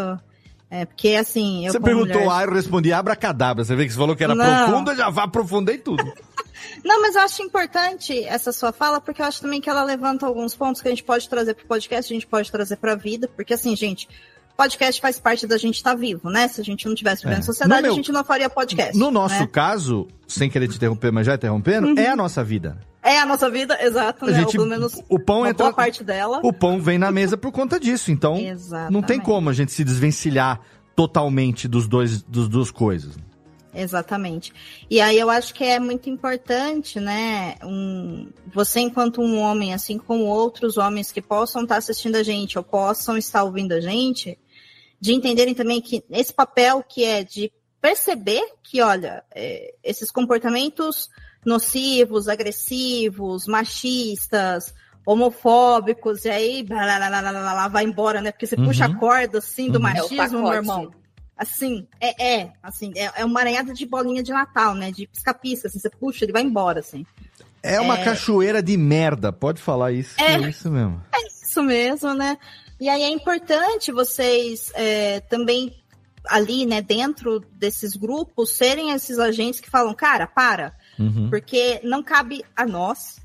É, 0.70 0.84
porque, 0.84 1.14
assim. 1.14 1.66
Eu, 1.66 1.72
você 1.72 1.80
perguntou 1.80 2.20
mulher... 2.20 2.30
ah, 2.30 2.44
eu 2.44 2.52
respondi 2.52 2.92
abracadabra. 2.92 3.64
Você 3.64 3.74
vê 3.74 3.86
que 3.86 3.92
você 3.92 3.98
falou 3.98 4.14
que 4.14 4.22
era 4.22 4.34
não. 4.34 4.66
profundo, 4.66 4.90
eu 4.90 4.96
já 4.96 5.06
aprofundei 5.06 5.78
tudo. 5.78 6.04
não, 6.84 7.00
mas 7.00 7.14
eu 7.14 7.22
acho 7.22 7.42
importante 7.42 8.22
essa 8.24 8.52
sua 8.52 8.70
fala, 8.70 9.00
porque 9.00 9.22
eu 9.22 9.26
acho 9.26 9.40
também 9.40 9.60
que 9.60 9.70
ela 9.70 9.82
levanta 9.82 10.26
alguns 10.26 10.54
pontos 10.54 10.82
que 10.82 10.88
a 10.88 10.90
gente 10.90 11.04
pode 11.04 11.26
trazer 11.28 11.54
para 11.54 11.64
o 11.64 11.68
podcast, 11.68 12.12
a 12.12 12.14
gente 12.14 12.26
pode 12.26 12.52
trazer 12.52 12.76
para 12.76 12.92
a 12.92 12.96
vida, 12.96 13.26
porque, 13.34 13.54
assim, 13.54 13.74
gente, 13.74 14.06
podcast 14.58 15.00
faz 15.00 15.20
parte 15.20 15.46
da 15.46 15.56
gente 15.56 15.76
estar 15.76 15.92
tá 15.92 15.96
vivo, 15.96 16.28
né? 16.28 16.48
Se 16.48 16.60
a 16.60 16.64
gente 16.64 16.84
não 16.88 16.94
tivesse 16.96 17.22
vivendo 17.22 17.38
é. 17.38 17.42
sociedade, 17.42 17.82
meu, 17.82 17.92
a 17.92 17.94
gente 17.94 18.10
não 18.10 18.24
faria 18.24 18.50
podcast. 18.50 18.98
No 18.98 19.08
nosso 19.08 19.38
né? 19.38 19.46
caso, 19.46 20.08
sem 20.26 20.50
querer 20.50 20.66
te 20.66 20.74
interromper, 20.74 21.12
mas 21.12 21.26
já 21.26 21.36
interrompendo, 21.36 21.86
uhum. 21.86 21.94
é 21.96 22.08
a 22.08 22.16
nossa 22.16 22.42
vida. 22.42 22.76
É 23.00 23.20
a 23.20 23.24
nossa 23.24 23.48
vida, 23.48 23.78
exato, 23.80 24.24
a 24.24 24.28
né? 24.28 24.40
Gente, 24.40 24.46
Ou 24.46 24.52
pelo 24.52 24.66
menos 24.66 25.00
o 25.08 25.20
pão 25.20 25.46
entra, 25.46 25.66
boa 25.66 25.72
parte 25.72 26.02
dela. 26.02 26.40
O 26.42 26.52
pão 26.52 26.80
vem 26.80 26.98
na 26.98 27.12
mesa 27.12 27.36
por 27.36 27.52
conta 27.52 27.78
disso, 27.78 28.10
então 28.10 28.36
Exatamente. 28.36 28.92
não 28.92 29.00
tem 29.00 29.20
como 29.20 29.48
a 29.48 29.52
gente 29.52 29.70
se 29.70 29.84
desvencilhar 29.84 30.60
totalmente 30.96 31.68
dos 31.68 31.86
dois, 31.86 32.20
dos 32.24 32.48
duas 32.48 32.72
coisas. 32.72 33.16
Exatamente. 33.72 34.52
E 34.90 35.00
aí 35.00 35.16
eu 35.16 35.30
acho 35.30 35.54
que 35.54 35.62
é 35.62 35.78
muito 35.78 36.10
importante, 36.10 36.98
né? 36.98 37.54
Um, 37.62 38.28
você, 38.52 38.80
enquanto 38.80 39.20
um 39.20 39.38
homem, 39.38 39.72
assim 39.72 39.98
como 39.98 40.24
outros 40.24 40.76
homens 40.76 41.12
que 41.12 41.22
possam 41.22 41.62
estar 41.62 41.76
assistindo 41.76 42.16
a 42.16 42.24
gente 42.24 42.58
ou 42.58 42.64
possam 42.64 43.16
estar 43.16 43.44
ouvindo 43.44 43.72
a 43.72 43.80
gente, 43.80 44.36
de 45.00 45.14
entenderem 45.14 45.54
também 45.54 45.80
que 45.80 46.02
esse 46.10 46.32
papel 46.32 46.82
que 46.82 47.04
é 47.04 47.22
de 47.22 47.52
perceber 47.80 48.42
que, 48.62 48.80
olha, 48.82 49.22
é, 49.34 49.74
esses 49.82 50.10
comportamentos 50.10 51.08
nocivos, 51.44 52.28
agressivos, 52.28 53.46
machistas, 53.46 54.74
homofóbicos, 55.06 56.24
e 56.24 56.30
aí 56.30 56.62
blá, 56.62 56.84
blá, 56.84 57.20
blá, 57.20 57.68
vai 57.68 57.84
embora, 57.84 58.20
né? 58.20 58.30
Porque 58.30 58.46
você 58.46 58.56
uhum. 58.56 58.66
puxa 58.66 58.84
a 58.84 58.94
corda 58.94 59.38
assim 59.38 59.70
do 59.70 59.76
uhum. 59.76 59.82
machismo, 59.82 60.38
é 60.38 60.42
meu 60.42 60.52
irmão. 60.52 60.90
Assim, 61.36 61.86
é, 62.00 62.40
é 62.40 62.52
assim, 62.62 62.92
é, 62.96 63.20
é 63.20 63.24
uma 63.24 63.40
aranhada 63.40 63.72
de 63.72 63.86
bolinha 63.86 64.22
de 64.22 64.32
Natal, 64.32 64.74
né? 64.74 64.90
De 64.90 65.06
pisca-pisca, 65.06 65.68
assim, 65.68 65.78
você 65.78 65.88
puxa, 65.88 66.24
ele 66.24 66.32
vai 66.32 66.42
embora, 66.42 66.80
assim. 66.80 67.06
É 67.62 67.80
uma 67.80 67.98
é... 67.98 68.04
cachoeira 68.04 68.62
de 68.62 68.76
merda, 68.76 69.32
pode 69.32 69.62
falar 69.62 69.92
isso. 69.92 70.20
É, 70.20 70.34
é 70.34 70.48
isso 70.48 70.70
mesmo. 70.70 71.00
É 71.14 71.26
isso 71.26 71.62
mesmo, 71.62 72.12
né? 72.12 72.36
E 72.80 72.88
aí 72.88 73.02
é 73.02 73.08
importante 73.08 73.90
vocês 73.90 74.70
é, 74.74 75.20
também 75.20 75.74
ali, 76.26 76.66
né, 76.66 76.82
dentro 76.82 77.40
desses 77.52 77.96
grupos, 77.96 78.52
serem 78.52 78.90
esses 78.90 79.18
agentes 79.18 79.60
que 79.60 79.70
falam, 79.70 79.94
cara, 79.94 80.26
para, 80.26 80.76
uhum. 80.98 81.30
porque 81.30 81.80
não 81.82 82.02
cabe 82.02 82.44
a 82.54 82.66
nós 82.66 83.16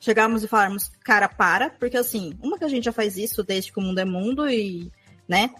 chegarmos 0.00 0.42
e 0.42 0.48
falarmos, 0.48 0.90
cara, 1.04 1.28
para, 1.28 1.70
porque 1.70 1.96
assim, 1.96 2.36
uma 2.42 2.58
que 2.58 2.64
a 2.64 2.68
gente 2.68 2.84
já 2.84 2.92
faz 2.92 3.16
isso 3.16 3.44
desde 3.44 3.72
que 3.72 3.78
o 3.78 3.82
mundo 3.82 4.00
é 4.00 4.04
mundo 4.04 4.48
e, 4.48 4.90
né, 5.28 5.50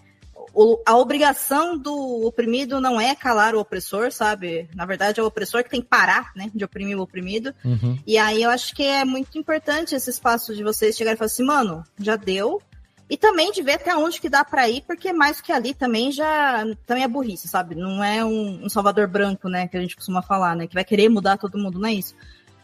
o, 0.53 0.79
a 0.85 0.97
obrigação 0.97 1.77
do 1.77 2.25
oprimido 2.25 2.81
não 2.81 2.99
é 2.99 3.15
calar 3.15 3.55
o 3.55 3.59
opressor, 3.59 4.11
sabe? 4.11 4.67
Na 4.75 4.85
verdade, 4.85 5.19
é 5.19 5.23
o 5.23 5.25
opressor 5.25 5.63
que 5.63 5.69
tem 5.69 5.81
que 5.81 5.87
parar, 5.87 6.31
né, 6.35 6.51
de 6.53 6.65
oprimir 6.65 6.97
o 6.97 7.01
oprimido. 7.01 7.53
Uhum. 7.63 7.97
E 8.05 8.17
aí 8.17 8.43
eu 8.43 8.49
acho 8.49 8.75
que 8.75 8.83
é 8.83 9.05
muito 9.05 9.37
importante 9.37 9.95
esse 9.95 10.09
espaço 10.09 10.53
de 10.53 10.63
vocês 10.63 10.95
chegarem 10.95 11.15
e 11.15 11.17
falar 11.17 11.27
assim, 11.27 11.43
mano, 11.43 11.83
já 11.99 12.15
deu. 12.15 12.61
E 13.09 13.17
também 13.17 13.51
de 13.51 13.61
ver 13.61 13.73
até 13.73 13.95
onde 13.95 14.19
que 14.19 14.29
dá 14.29 14.43
para 14.43 14.67
ir, 14.69 14.81
porque 14.87 15.11
mais 15.11 15.41
que 15.41 15.51
ali 15.51 15.73
também 15.73 16.11
já 16.11 16.63
também 16.85 17.03
é 17.03 17.07
burrice, 17.07 17.47
sabe? 17.47 17.75
Não 17.75 18.03
é 18.03 18.23
um, 18.23 18.65
um 18.65 18.69
Salvador 18.69 19.07
branco, 19.07 19.49
né, 19.49 19.67
que 19.67 19.77
a 19.77 19.81
gente 19.81 19.95
costuma 19.95 20.21
falar, 20.21 20.55
né, 20.55 20.67
que 20.67 20.73
vai 20.73 20.85
querer 20.85 21.09
mudar 21.09 21.37
todo 21.37 21.57
mundo, 21.57 21.79
não 21.79 21.89
é 21.89 21.93
isso. 21.93 22.15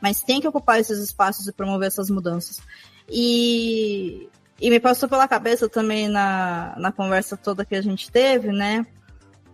Mas 0.02 0.24
tem 0.24 0.40
que 0.40 0.48
ocupar 0.48 0.80
esses 0.80 0.98
espaços 1.00 1.46
e 1.48 1.52
promover 1.52 1.88
essas 1.88 2.10
mudanças. 2.10 2.62
E 3.10 4.30
e 4.62 4.70
me 4.70 4.80
passou 4.80 5.08
pela 5.08 5.28
cabeça 5.28 5.70
também 5.70 6.08
na, 6.10 6.76
na 6.78 6.92
conversa 6.92 7.38
toda 7.38 7.66
que 7.66 7.76
a 7.76 7.82
gente 7.82 8.12
teve, 8.12 8.52
né? 8.52 8.86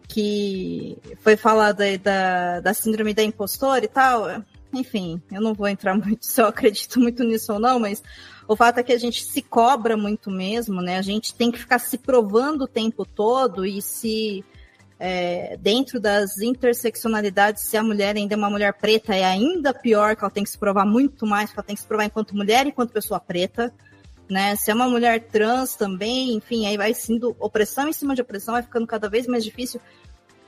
Que 0.08 0.98
foi 1.20 1.38
falado 1.38 1.82
aí 1.82 1.98
da, 1.98 2.60
da 2.60 2.74
síndrome 2.74 3.14
da 3.14 3.24
impostora 3.24 3.86
e 3.86 3.88
tal. 3.88 4.44
Enfim, 4.74 5.22
eu 5.32 5.42
não 5.42 5.54
vou 5.54 5.68
entrar 5.68 5.94
muito 5.98 6.26
se 6.26 6.42
eu 6.42 6.48
acredito 6.48 7.00
muito 7.00 7.24
nisso 7.24 7.54
ou 7.54 7.60
não, 7.60 7.80
mas 7.80 8.02
o 8.48 8.56
fato 8.56 8.80
é 8.80 8.84
que 8.84 8.94
a 8.94 8.98
gente 8.98 9.24
se 9.24 9.42
cobra 9.42 9.96
muito 9.98 10.30
mesmo, 10.30 10.82
né? 10.82 10.98
A 10.98 11.02
gente 11.02 11.34
tem 11.34 11.52
que 11.52 11.60
ficar 11.60 11.80
se 11.80 11.98
provando 11.98 12.64
o 12.64 12.68
tempo 12.68 13.06
todo 13.06 13.66
e 13.66 13.82
se 13.82 14.44
é, 15.00 15.58
dentro 15.58 16.00
das 16.00 16.40
interseccionalidades, 16.40 17.64
se 17.64 17.76
a 17.76 17.84
mulher 17.84 18.16
ainda 18.16 18.36
é 18.36 18.38
uma 18.38 18.50
mulher 18.50 18.74
preta, 18.74 19.16
é 19.16 19.24
ainda 19.24 19.74
pior 19.74 20.16
que 20.16 20.24
ela 20.24 20.32
tem 20.32 20.44
que 20.44 20.50
se 20.50 20.58
provar 20.58 20.86
muito 20.86 21.26
mais, 21.26 21.52
que 21.52 21.60
ela 21.60 21.66
tem 21.66 21.76
que 21.76 21.82
se 21.82 21.88
provar 21.88 22.06
enquanto 22.06 22.36
mulher 22.36 22.66
e 22.66 22.70
enquanto 22.70 22.92
pessoa 22.92 23.20
preta 23.20 23.74
né? 24.30 24.56
Se 24.56 24.72
é 24.72 24.74
uma 24.74 24.88
mulher 24.88 25.28
trans 25.28 25.76
também, 25.76 26.36
enfim, 26.36 26.66
aí 26.66 26.78
vai 26.78 26.94
sendo 26.94 27.36
opressão 27.40 27.88
em 27.88 27.94
cima 27.94 28.16
de 28.16 28.22
opressão, 28.22 28.54
vai 28.54 28.64
ficando 28.64 28.88
cada 28.88 29.10
vez 29.10 29.28
mais 29.28 29.44
difícil. 29.44 29.80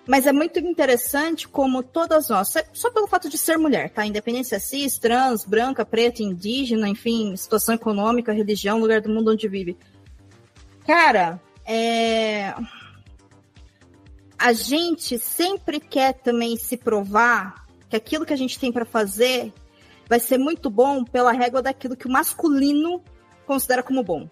Mas 0.07 0.25
é 0.25 0.31
muito 0.31 0.57
interessante 0.57 1.47
como 1.47 1.83
todas 1.83 2.29
nós, 2.29 2.53
só 2.73 2.89
pelo 2.89 3.07
fato 3.07 3.29
de 3.29 3.37
ser 3.37 3.57
mulher, 3.57 3.89
tá? 3.89 4.05
Independência 4.05 4.55
é 4.55 4.59
cis, 4.59 4.97
trans, 4.97 5.43
branca, 5.43 5.85
preta, 5.85 6.23
indígena, 6.23 6.87
enfim, 6.87 7.35
situação 7.35 7.75
econômica, 7.75 8.31
religião, 8.31 8.79
lugar 8.79 9.01
do 9.01 9.09
mundo 9.09 9.31
onde 9.31 9.49
vive. 9.49 9.77
Cara, 10.85 11.41
é... 11.65 12.53
a 14.39 14.53
gente 14.53 15.19
sempre 15.19 15.77
quer 15.81 16.13
também 16.13 16.55
se 16.55 16.77
provar 16.77 17.67
que 17.89 17.97
aquilo 17.97 18.25
que 18.25 18.33
a 18.33 18.37
gente 18.37 18.57
tem 18.57 18.71
para 18.71 18.85
fazer 18.85 19.53
vai 20.07 20.21
ser 20.21 20.37
muito 20.37 20.69
bom 20.69 21.03
pela 21.03 21.33
régua 21.33 21.61
daquilo 21.61 21.97
que 21.97 22.07
o 22.07 22.11
masculino 22.11 23.03
considera 23.45 23.83
como 23.83 24.03
bom. 24.03 24.29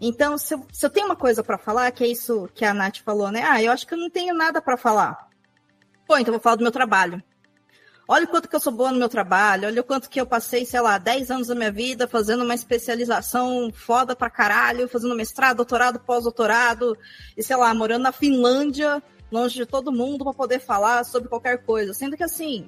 Então, 0.00 0.38
se 0.38 0.54
eu, 0.54 0.66
se 0.72 0.86
eu 0.86 0.90
tenho 0.90 1.06
uma 1.06 1.16
coisa 1.16 1.42
para 1.44 1.58
falar, 1.58 1.90
que 1.90 2.02
é 2.02 2.08
isso 2.08 2.48
que 2.54 2.64
a 2.64 2.72
Nath 2.72 2.98
falou, 2.98 3.30
né? 3.30 3.42
Ah, 3.42 3.62
eu 3.62 3.70
acho 3.70 3.86
que 3.86 3.92
eu 3.92 3.98
não 3.98 4.08
tenho 4.08 4.34
nada 4.34 4.62
para 4.62 4.76
falar. 4.76 5.28
Pô, 6.06 6.16
então 6.16 6.32
eu 6.32 6.38
vou 6.38 6.42
falar 6.42 6.56
do 6.56 6.62
meu 6.62 6.72
trabalho. 6.72 7.22
Olha 8.08 8.24
o 8.24 8.28
quanto 8.28 8.48
que 8.48 8.56
eu 8.56 8.60
sou 8.60 8.72
boa 8.72 8.90
no 8.90 8.98
meu 8.98 9.08
trabalho, 9.08 9.68
olha 9.68 9.82
o 9.82 9.84
quanto 9.84 10.10
que 10.10 10.20
eu 10.20 10.26
passei, 10.26 10.64
sei 10.64 10.80
lá, 10.80 10.98
10 10.98 11.30
anos 11.30 11.46
da 11.46 11.54
minha 11.54 11.70
vida 11.70 12.08
fazendo 12.08 12.42
uma 12.42 12.54
especialização 12.56 13.70
foda 13.72 14.16
pra 14.16 14.28
caralho, 14.28 14.88
fazendo 14.88 15.14
mestrado, 15.14 15.58
doutorado, 15.58 16.00
pós-doutorado, 16.00 16.98
e 17.36 17.42
sei 17.42 17.54
lá, 17.54 17.72
morando 17.72 18.02
na 18.02 18.10
Finlândia, 18.10 19.00
longe 19.30 19.54
de 19.54 19.64
todo 19.64 19.92
mundo, 19.92 20.24
para 20.24 20.34
poder 20.34 20.58
falar 20.58 21.04
sobre 21.04 21.28
qualquer 21.28 21.58
coisa. 21.64 21.94
Sendo 21.94 22.16
que 22.16 22.24
assim, 22.24 22.66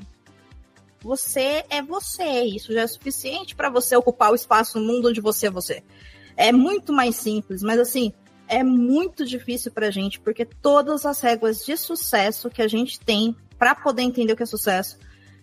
você 1.01 1.65
é 1.69 1.83
você. 1.83 2.43
Isso 2.45 2.73
já 2.73 2.83
é 2.83 2.87
suficiente 2.87 3.57
para 3.57 3.69
você 3.69 3.97
ocupar 3.97 4.31
o 4.31 4.37
espaço 4.37 4.79
no 4.79 4.87
mundo 4.87 5.09
onde 5.09 5.21
você 5.21 5.49
é 5.49 5.51
você. 5.51 5.83
É 6.37 6.53
muito 6.53 6.93
mais 6.93 7.17
simples, 7.17 7.63
mas 7.63 7.79
assim, 7.79 8.13
é 8.49 8.63
muito 8.63 9.25
difícil 9.25 9.73
para 9.73 9.89
a 9.89 9.91
gente, 9.91 10.21
porque 10.21 10.45
todas 10.45 11.07
as 11.07 11.21
regras 11.21 11.65
de 11.65 11.77
sucesso 11.77 12.51
que 12.51 12.63
a 12.63 12.69
gente 12.69 13.01
tem 13.01 13.37
para 13.59 13.75
poder 13.75 14.03
entender 14.03 14.33
o 14.33 14.37
que 14.37 14.43
é 14.43 14.47
sucesso, 14.47 14.99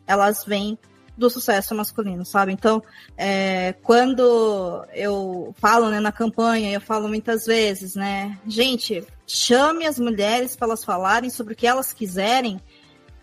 elas 0.05 0.43
vêm 0.43 0.77
do 1.17 1.29
sucesso 1.29 1.75
masculino, 1.75 2.25
sabe? 2.25 2.53
Então, 2.53 2.81
é, 3.17 3.73
quando 3.83 4.85
eu 4.93 5.53
falo 5.57 5.89
né, 5.89 5.99
na 5.99 6.11
campanha, 6.11 6.71
eu 6.71 6.79
falo 6.79 7.09
muitas 7.09 7.45
vezes, 7.45 7.95
né? 7.95 8.37
Gente, 8.47 9.05
chame 9.27 9.85
as 9.85 9.99
mulheres 9.99 10.55
para 10.55 10.67
elas 10.67 10.83
falarem 10.83 11.29
sobre 11.29 11.53
o 11.53 11.55
que 11.57 11.67
elas 11.67 11.91
quiserem 11.91 12.61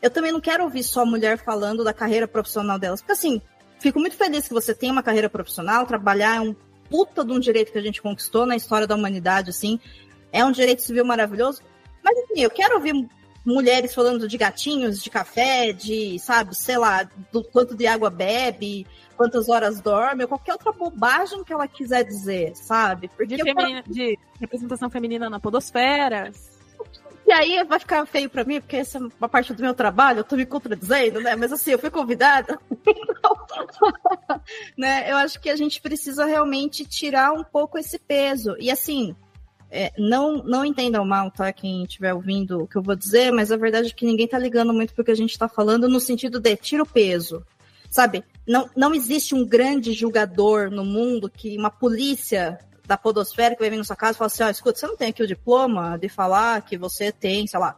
eu 0.06 0.10
também 0.10 0.32
não 0.32 0.40
quero 0.40 0.64
ouvir 0.64 0.82
só 0.82 1.04
mulher 1.04 1.38
falando 1.38 1.82
da 1.82 1.92
carreira 1.92 2.28
profissional 2.28 2.78
delas. 2.78 3.00
Porque 3.00 3.12
assim, 3.12 3.40
fico 3.78 3.98
muito 3.98 4.16
feliz 4.16 4.46
que 4.46 4.54
você 4.54 4.74
tenha 4.74 4.92
uma 4.92 5.02
carreira 5.02 5.28
profissional, 5.28 5.86
trabalhar 5.86 6.36
é 6.36 6.40
um 6.40 6.54
puta 6.88 7.24
de 7.24 7.32
um 7.32 7.40
direito 7.40 7.72
que 7.72 7.78
a 7.78 7.82
gente 7.82 8.02
conquistou 8.02 8.46
na 8.46 8.56
história 8.56 8.86
da 8.86 8.94
humanidade, 8.94 9.50
assim. 9.50 9.80
É 10.32 10.44
um 10.44 10.52
direito 10.52 10.82
civil 10.82 11.04
maravilhoso. 11.04 11.62
Mas 12.02 12.16
assim, 12.18 12.40
eu 12.40 12.50
quero 12.50 12.76
ouvir 12.76 13.08
mulheres 13.44 13.94
falando 13.94 14.26
de 14.26 14.36
gatinhos, 14.36 15.02
de 15.02 15.08
café, 15.08 15.72
de, 15.72 16.18
sabe, 16.18 16.56
sei 16.56 16.76
lá, 16.76 17.08
do 17.32 17.44
quanto 17.44 17.76
de 17.76 17.86
água 17.86 18.10
bebe, 18.10 18.86
quantas 19.16 19.48
horas 19.48 19.80
dorme, 19.80 20.24
ou 20.24 20.28
qualquer 20.28 20.52
outra 20.52 20.72
bobagem 20.72 21.44
que 21.44 21.52
ela 21.52 21.68
quiser 21.68 22.04
dizer, 22.04 22.56
sabe? 22.56 23.08
Porque 23.08 23.36
de, 23.36 23.48
eu... 23.48 23.82
de 23.86 24.18
representação 24.40 24.90
feminina 24.90 25.30
na 25.30 25.38
podosfera. 25.38 26.32
E 27.26 27.32
aí 27.32 27.64
vai 27.64 27.80
ficar 27.80 28.06
feio 28.06 28.30
para 28.30 28.44
mim, 28.44 28.60
porque 28.60 28.76
essa 28.76 28.98
é 28.98 29.00
uma 29.00 29.28
parte 29.28 29.52
do 29.52 29.60
meu 29.60 29.74
trabalho, 29.74 30.20
eu 30.20 30.24
tô 30.24 30.36
me 30.36 30.46
contradizendo, 30.46 31.20
né? 31.20 31.34
Mas 31.34 31.52
assim, 31.52 31.72
eu 31.72 31.78
fui 31.78 31.90
convidada. 31.90 32.56
né? 34.78 35.10
Eu 35.10 35.16
acho 35.16 35.40
que 35.40 35.50
a 35.50 35.56
gente 35.56 35.80
precisa 35.80 36.24
realmente 36.24 36.84
tirar 36.84 37.32
um 37.32 37.42
pouco 37.42 37.78
esse 37.78 37.98
peso. 37.98 38.54
E 38.60 38.70
assim, 38.70 39.16
é, 39.68 39.92
não, 39.98 40.36
não 40.44 40.64
entendam 40.64 41.04
mal, 41.04 41.28
tá? 41.28 41.52
Quem 41.52 41.82
estiver 41.82 42.14
ouvindo 42.14 42.62
o 42.62 42.68
que 42.68 42.76
eu 42.76 42.82
vou 42.82 42.94
dizer, 42.94 43.32
mas 43.32 43.50
a 43.50 43.56
verdade 43.56 43.88
é 43.88 43.92
que 43.92 44.06
ninguém 44.06 44.28
tá 44.28 44.38
ligando 44.38 44.72
muito 44.72 44.94
porque 44.94 45.10
a 45.10 45.16
gente 45.16 45.36
tá 45.36 45.48
falando 45.48 45.88
no 45.88 45.98
sentido 45.98 46.38
de 46.38 46.56
tira 46.56 46.84
o 46.84 46.86
peso. 46.86 47.44
Sabe? 47.90 48.22
Não, 48.46 48.70
não 48.76 48.94
existe 48.94 49.34
um 49.34 49.44
grande 49.44 49.92
julgador 49.92 50.70
no 50.70 50.84
mundo 50.84 51.28
que 51.28 51.56
uma 51.56 51.70
polícia 51.70 52.56
da 52.86 52.96
podosfera 52.96 53.54
que 53.54 53.60
vai 53.60 53.70
vir 53.70 53.76
na 53.76 53.84
sua 53.84 53.96
casa 53.96 54.12
e 54.12 54.18
fala 54.18 54.26
assim, 54.26 54.42
ó, 54.42 54.46
oh, 54.46 54.50
escuta, 54.50 54.78
você 54.78 54.86
não 54.86 54.96
tem 54.96 55.08
aqui 55.08 55.22
o 55.22 55.26
diploma 55.26 55.98
de 55.98 56.08
falar 56.08 56.62
que 56.62 56.78
você 56.78 57.10
tem, 57.10 57.46
sei 57.46 57.58
lá, 57.58 57.76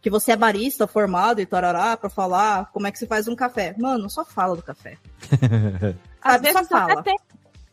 que 0.00 0.10
você 0.10 0.32
é 0.32 0.36
barista 0.36 0.86
formado 0.86 1.40
e 1.40 1.46
tarará 1.46 1.96
para 1.96 2.08
falar 2.08 2.70
como 2.72 2.86
é 2.86 2.92
que 2.92 2.98
se 2.98 3.06
faz 3.06 3.28
um 3.28 3.36
café. 3.36 3.74
Mano, 3.78 4.08
só 4.08 4.24
fala 4.24 4.56
do 4.56 4.62
café. 4.62 4.96
Às 6.22 6.40
vezes 6.40 6.58
só 6.60 6.64
fala. 6.64 7.02
Tem, 7.02 7.16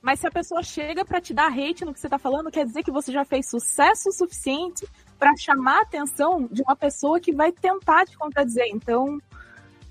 mas 0.02 0.20
se 0.20 0.28
a 0.28 0.32
pessoa 0.32 0.62
chega 0.62 1.06
para 1.06 1.22
te 1.22 1.34
dar 1.34 1.48
hate 1.48 1.86
no 1.86 1.94
que 1.94 2.00
você 2.00 2.10
tá 2.10 2.20
falando, 2.20 2.52
quer 2.52 2.66
dizer 2.66 2.84
que 2.84 2.92
você 2.92 3.12
já 3.12 3.24
fez 3.24 3.50
sucesso 3.50 4.12
suficiente 4.12 4.86
para 5.18 5.34
chamar 5.38 5.78
a 5.78 5.82
atenção 5.84 6.46
de 6.52 6.62
uma 6.62 6.76
pessoa 6.76 7.22
que 7.22 7.32
vai 7.32 7.54
tentar 7.54 8.06
te 8.06 8.18
contradizer. 8.18 8.68
Então, 8.68 9.18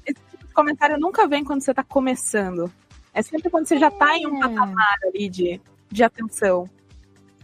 esse 0.05 0.21
tipo 0.31 0.47
de 0.47 0.53
comentário 0.53 0.99
nunca 0.99 1.27
vem 1.27 1.43
quando 1.43 1.63
você 1.63 1.73
tá 1.73 1.83
começando. 1.83 2.71
É 3.15 3.23
sempre 3.23 3.49
quando 3.49 3.67
você 3.67 3.79
já 3.79 3.91
tá 3.91 4.17
em 4.19 4.27
um 4.27 4.37
é. 4.37 4.41
patamar 4.41 4.99
ali 5.05 5.31
de, 5.31 5.61
de 5.91 6.03
atenção. 6.05 6.69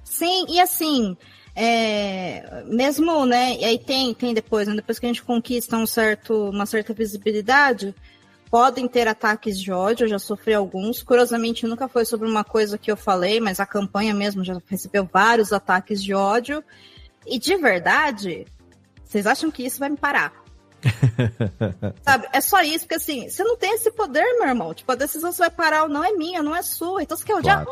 Sim, 0.08 0.46
e 0.48 0.58
assim, 0.58 1.16
é, 1.54 2.64
mesmo, 2.66 3.26
né, 3.26 3.56
e 3.58 3.64
aí 3.64 3.78
tem, 3.78 4.14
tem 4.14 4.32
depois, 4.32 4.66
né, 4.66 4.74
depois 4.74 4.98
que 4.98 5.06
a 5.06 5.08
gente 5.08 5.22
conquista 5.22 5.76
um 5.76 5.86
certo, 5.86 6.48
uma 6.48 6.66
certa 6.66 6.94
visibilidade, 6.94 7.94
podem 8.50 8.88
ter 8.88 9.06
ataques 9.06 9.60
de 9.60 9.70
ódio, 9.70 10.04
eu 10.04 10.08
já 10.08 10.18
sofri 10.18 10.54
alguns. 10.54 11.02
Curiosamente, 11.02 11.66
nunca 11.66 11.86
foi 11.86 12.04
sobre 12.04 12.26
uma 12.26 12.42
coisa 12.42 12.78
que 12.78 12.90
eu 12.90 12.96
falei, 12.96 13.38
mas 13.38 13.60
a 13.60 13.66
campanha 13.66 14.14
mesmo 14.14 14.42
já 14.42 14.58
recebeu 14.66 15.08
vários 15.12 15.52
ataques 15.52 16.02
de 16.02 16.14
ódio. 16.14 16.64
E 17.26 17.38
de 17.38 17.56
verdade, 17.56 18.46
vocês 19.04 19.26
acham 19.26 19.50
que 19.50 19.62
isso 19.62 19.78
vai 19.78 19.90
me 19.90 19.98
parar? 19.98 20.32
Sabe? 22.02 22.28
É 22.32 22.40
só 22.40 22.62
isso, 22.62 22.80
porque 22.80 22.94
assim, 22.94 23.28
você 23.28 23.44
não 23.44 23.56
tem 23.56 23.74
esse 23.74 23.90
poder, 23.90 24.24
meu 24.38 24.48
irmão. 24.48 24.72
Tipo, 24.72 24.92
a 24.92 24.96
decisão 24.96 25.30
se 25.30 25.38
vai 25.38 25.50
parar 25.50 25.82
ou 25.82 25.88
não 25.88 26.02
é 26.02 26.12
minha, 26.12 26.42
não 26.42 26.56
é 26.56 26.62
sua. 26.62 27.02
Então 27.02 27.16
você 27.16 27.24
quer 27.24 27.34
odiar? 27.34 27.66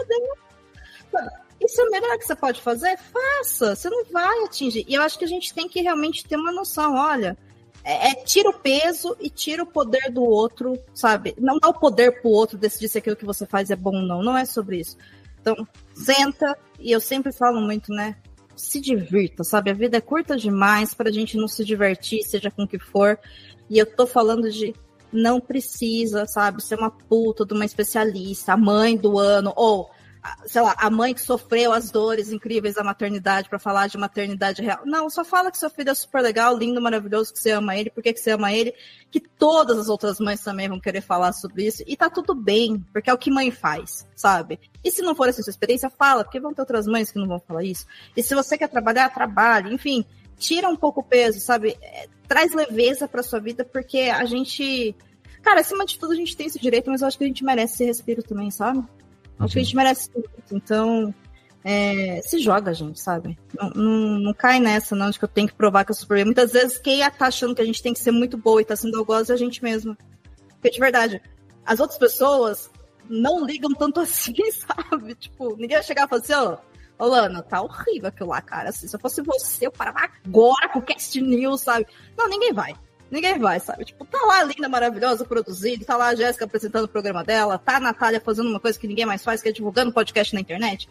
Claro. 1.10 1.45
Isso 1.60 1.80
é 1.80 1.84
o 1.84 1.90
melhor 1.90 2.18
que 2.18 2.26
você 2.26 2.36
pode 2.36 2.60
fazer? 2.60 2.98
Faça. 2.98 3.74
Você 3.74 3.88
não 3.88 4.04
vai 4.06 4.44
atingir. 4.44 4.84
E 4.86 4.94
eu 4.94 5.02
acho 5.02 5.18
que 5.18 5.24
a 5.24 5.28
gente 5.28 5.52
tem 5.54 5.68
que 5.68 5.80
realmente 5.80 6.24
ter 6.24 6.36
uma 6.36 6.52
noção. 6.52 6.94
Olha, 6.96 7.36
é, 7.82 8.10
é 8.10 8.14
tira 8.14 8.50
o 8.50 8.58
peso 8.58 9.16
e 9.18 9.30
tira 9.30 9.62
o 9.62 9.66
poder 9.66 10.10
do 10.10 10.22
outro, 10.22 10.78
sabe? 10.94 11.34
Não 11.38 11.58
dá 11.58 11.68
o 11.68 11.74
poder 11.74 12.20
pro 12.20 12.30
outro 12.30 12.58
decidir 12.58 12.88
se 12.88 12.98
aquilo 12.98 13.16
que 13.16 13.24
você 13.24 13.46
faz 13.46 13.70
é 13.70 13.76
bom 13.76 13.96
ou 13.96 14.02
não. 14.02 14.22
Não 14.22 14.36
é 14.36 14.44
sobre 14.44 14.80
isso. 14.80 14.96
Então, 15.40 15.66
senta, 15.94 16.58
e 16.78 16.92
eu 16.92 17.00
sempre 17.00 17.32
falo 17.32 17.60
muito, 17.60 17.92
né? 17.92 18.16
se 18.56 18.80
divirta, 18.80 19.44
sabe? 19.44 19.70
A 19.70 19.74
vida 19.74 19.98
é 19.98 20.00
curta 20.00 20.36
demais 20.36 20.94
pra 20.94 21.12
gente 21.12 21.36
não 21.36 21.46
se 21.46 21.64
divertir, 21.64 22.22
seja 22.22 22.50
com 22.50 22.62
o 22.62 22.68
que 22.68 22.78
for. 22.78 23.18
E 23.68 23.78
eu 23.78 23.86
tô 23.86 24.06
falando 24.06 24.50
de 24.50 24.74
não 25.12 25.40
precisa, 25.40 26.26
sabe, 26.26 26.62
ser 26.62 26.76
uma 26.76 26.90
puta 26.90 27.44
de 27.44 27.54
uma 27.54 27.64
especialista, 27.64 28.54
a 28.54 28.56
mãe 28.56 28.96
do 28.96 29.18
ano, 29.18 29.52
ou 29.54 29.90
sei 30.46 30.62
lá, 30.62 30.74
a 30.78 30.90
mãe 30.90 31.14
que 31.14 31.20
sofreu 31.20 31.72
as 31.72 31.90
dores 31.90 32.30
incríveis 32.30 32.74
da 32.74 32.84
maternidade 32.84 33.48
para 33.48 33.58
falar 33.58 33.86
de 33.86 33.98
maternidade 33.98 34.62
real. 34.62 34.80
Não, 34.84 35.08
só 35.10 35.24
fala 35.24 35.50
que 35.50 35.58
seu 35.58 35.70
filho 35.70 35.90
é 35.90 35.94
super 35.94 36.22
legal, 36.22 36.56
lindo, 36.56 36.80
maravilhoso, 36.80 37.32
que 37.32 37.38
você 37.38 37.50
ama 37.50 37.76
ele, 37.76 37.90
porque 37.90 38.12
que 38.12 38.20
você 38.20 38.32
ama 38.32 38.52
ele, 38.52 38.74
que 39.10 39.20
todas 39.20 39.78
as 39.78 39.88
outras 39.88 40.18
mães 40.18 40.40
também 40.40 40.68
vão 40.68 40.80
querer 40.80 41.00
falar 41.00 41.32
sobre 41.32 41.66
isso, 41.66 41.82
e 41.86 41.96
tá 41.96 42.08
tudo 42.08 42.34
bem, 42.34 42.84
porque 42.92 43.10
é 43.10 43.14
o 43.14 43.18
que 43.18 43.30
mãe 43.30 43.50
faz, 43.50 44.06
sabe? 44.14 44.58
E 44.84 44.90
se 44.90 45.02
não 45.02 45.14
for 45.14 45.28
essa 45.28 45.42
sua 45.42 45.50
experiência, 45.50 45.90
fala, 45.90 46.24
porque 46.24 46.40
vão 46.40 46.54
ter 46.54 46.62
outras 46.62 46.86
mães 46.86 47.10
que 47.10 47.18
não 47.18 47.26
vão 47.26 47.40
falar 47.40 47.64
isso. 47.64 47.86
E 48.16 48.22
se 48.22 48.34
você 48.34 48.56
quer 48.56 48.68
trabalhar, 48.68 49.08
trabalhe, 49.10 49.74
enfim, 49.74 50.04
tira 50.38 50.68
um 50.68 50.76
pouco 50.76 51.00
o 51.00 51.04
peso, 51.04 51.40
sabe? 51.40 51.76
É, 51.80 52.08
traz 52.28 52.52
leveza 52.52 53.08
para 53.08 53.22
sua 53.22 53.40
vida, 53.40 53.64
porque 53.64 54.00
a 54.00 54.24
gente. 54.24 54.94
Cara, 55.42 55.60
acima 55.60 55.86
de 55.86 55.98
tudo, 55.98 56.12
a 56.12 56.16
gente 56.16 56.36
tem 56.36 56.46
esse 56.46 56.58
direito, 56.58 56.90
mas 56.90 57.00
eu 57.00 57.06
acho 57.06 57.16
que 57.16 57.24
a 57.24 57.26
gente 57.26 57.44
merece 57.44 57.74
esse 57.74 57.84
respiro 57.84 58.22
também, 58.22 58.50
sabe? 58.50 58.84
Acho 59.38 59.54
que 59.54 59.60
a 59.60 59.62
gente 59.62 59.76
merece 59.76 60.10
tudo. 60.10 60.28
Então, 60.50 61.14
é, 61.64 62.20
se 62.22 62.38
joga, 62.38 62.72
gente, 62.72 63.00
sabe? 63.00 63.38
Não, 63.54 63.70
não, 63.70 64.18
não, 64.20 64.34
cai 64.34 64.60
nessa, 64.60 64.94
não, 64.94 65.10
de 65.10 65.18
que 65.18 65.24
eu 65.24 65.28
tenho 65.28 65.48
que 65.48 65.54
provar 65.54 65.84
que 65.84 65.90
eu 65.90 65.94
sou 65.94 66.02
super 66.02 66.24
Muitas 66.24 66.52
vezes, 66.52 66.78
quem 66.78 67.00
tá 67.10 67.26
achando 67.26 67.54
que 67.54 67.62
a 67.62 67.64
gente 67.64 67.82
tem 67.82 67.92
que 67.92 67.98
ser 67.98 68.12
muito 68.12 68.38
boa 68.38 68.62
e 68.62 68.64
tá 68.64 68.76
sendo 68.76 68.96
algoz 68.98 69.30
é 69.30 69.32
a 69.32 69.36
gente 69.36 69.62
mesma. 69.62 69.98
Porque, 70.48 70.70
de 70.70 70.78
verdade, 70.78 71.20
as 71.64 71.80
outras 71.80 71.98
pessoas 71.98 72.70
não 73.08 73.44
ligam 73.44 73.72
tanto 73.74 73.98
assim, 74.00 74.34
sabe? 74.52 75.14
Tipo, 75.16 75.50
ninguém 75.56 75.76
vai 75.76 75.82
chegar 75.82 76.06
e 76.06 76.08
falar 76.08 76.22
assim, 76.22 76.32
ó, 76.34 76.56
oh, 76.98 77.06
Lana, 77.06 77.42
tá 77.42 77.60
horrível 77.60 78.08
aquilo 78.08 78.30
lá, 78.30 78.40
cara. 78.40 78.70
Assim, 78.70 78.86
se 78.86 78.94
eu 78.94 79.00
fosse 79.00 79.20
você, 79.22 79.66
eu 79.66 79.72
parava 79.72 80.08
agora 80.24 80.68
com 80.68 80.78
o 80.78 80.82
Cast 80.82 81.20
News, 81.20 81.62
sabe? 81.62 81.86
Não, 82.16 82.28
ninguém 82.28 82.52
vai. 82.52 82.74
Ninguém 83.10 83.38
vai, 83.38 83.60
sabe? 83.60 83.84
Tipo, 83.84 84.04
tá 84.04 84.18
lá 84.26 84.42
linda, 84.42 84.68
maravilhosa, 84.68 85.24
produzido, 85.24 85.84
tá 85.84 85.96
lá 85.96 86.08
a 86.08 86.14
Jéssica 86.14 86.44
apresentando 86.44 86.84
o 86.84 86.88
programa 86.88 87.22
dela, 87.22 87.58
tá 87.58 87.76
a 87.76 87.80
Natália 87.80 88.20
fazendo 88.20 88.48
uma 88.48 88.58
coisa 88.58 88.78
que 88.78 88.88
ninguém 88.88 89.06
mais 89.06 89.22
faz, 89.22 89.40
que 89.40 89.48
é 89.48 89.52
divulgando 89.52 89.92
podcast 89.92 90.34
na 90.34 90.40
internet. 90.40 90.88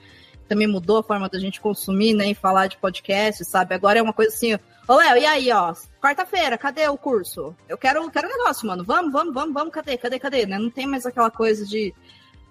Também 0.47 0.67
mudou 0.67 0.99
a 0.99 1.03
forma 1.03 1.27
da 1.27 1.39
gente 1.39 1.59
consumir, 1.59 2.13
né, 2.13 2.29
e 2.29 2.35
falar 2.35 2.67
de 2.67 2.77
podcast, 2.77 3.43
sabe? 3.43 3.75
Agora 3.75 3.99
é 3.99 4.01
uma 4.01 4.13
coisa 4.13 4.33
assim, 4.33 4.57
ô 4.87 4.95
Léo, 4.95 5.17
e 5.17 5.25
aí, 5.25 5.51
ó, 5.51 5.73
quarta-feira, 6.01 6.57
cadê 6.57 6.87
o 6.87 6.97
curso? 6.97 7.55
Eu 7.67 7.77
quero, 7.77 8.09
quero 8.11 8.27
um 8.27 8.37
negócio, 8.37 8.67
mano. 8.67 8.83
Vamos, 8.83 9.11
vamos, 9.11 9.33
vamos, 9.33 9.53
vamos, 9.53 9.73
cadê, 9.73 9.97
cadê, 9.97 10.19
cadê? 10.19 10.45
Né? 10.45 10.57
Não 10.57 10.69
tem 10.69 10.85
mais 10.85 11.05
aquela 11.05 11.31
coisa 11.31 11.65
de, 11.65 11.93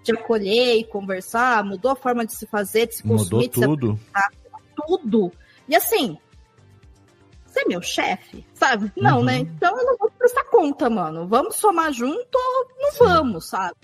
de 0.03 0.13
acolher 0.13 0.77
e 0.77 0.85
conversar, 0.85 1.65
mudou 1.65 1.93
a 1.93 1.97
forma 1.97 2.27
de 2.27 2.35
se 2.35 2.47
fazer, 2.47 2.89
de 2.89 2.97
se 2.97 3.03
consumir, 3.03 3.51
mudou 3.57 3.77
tudo. 3.77 3.99
Se 3.99 4.87
tudo. 4.87 5.33
E 5.69 5.75
assim, 5.75 6.19
você 7.55 7.61
é 7.61 7.69
meu 7.69 7.81
chefe, 7.81 8.45
sabe? 8.53 8.91
Não, 8.97 9.23
né? 9.23 9.39
uhum. 9.39 9.45
né? 9.45 9.51
Então 9.57 9.79
eu 9.79 9.87
não 9.87 9.97
vou 9.97 10.11
prestar 10.11 10.45
conta, 10.45 10.91
mano. 10.91 11.29
Vamos 11.29 11.57
somar 11.57 11.93
junto 11.93 12.35
ou 12.35 12.67
não 12.81 12.91
Sim. 12.91 12.99
vamos, 12.99 13.49
sabe? 13.49 13.77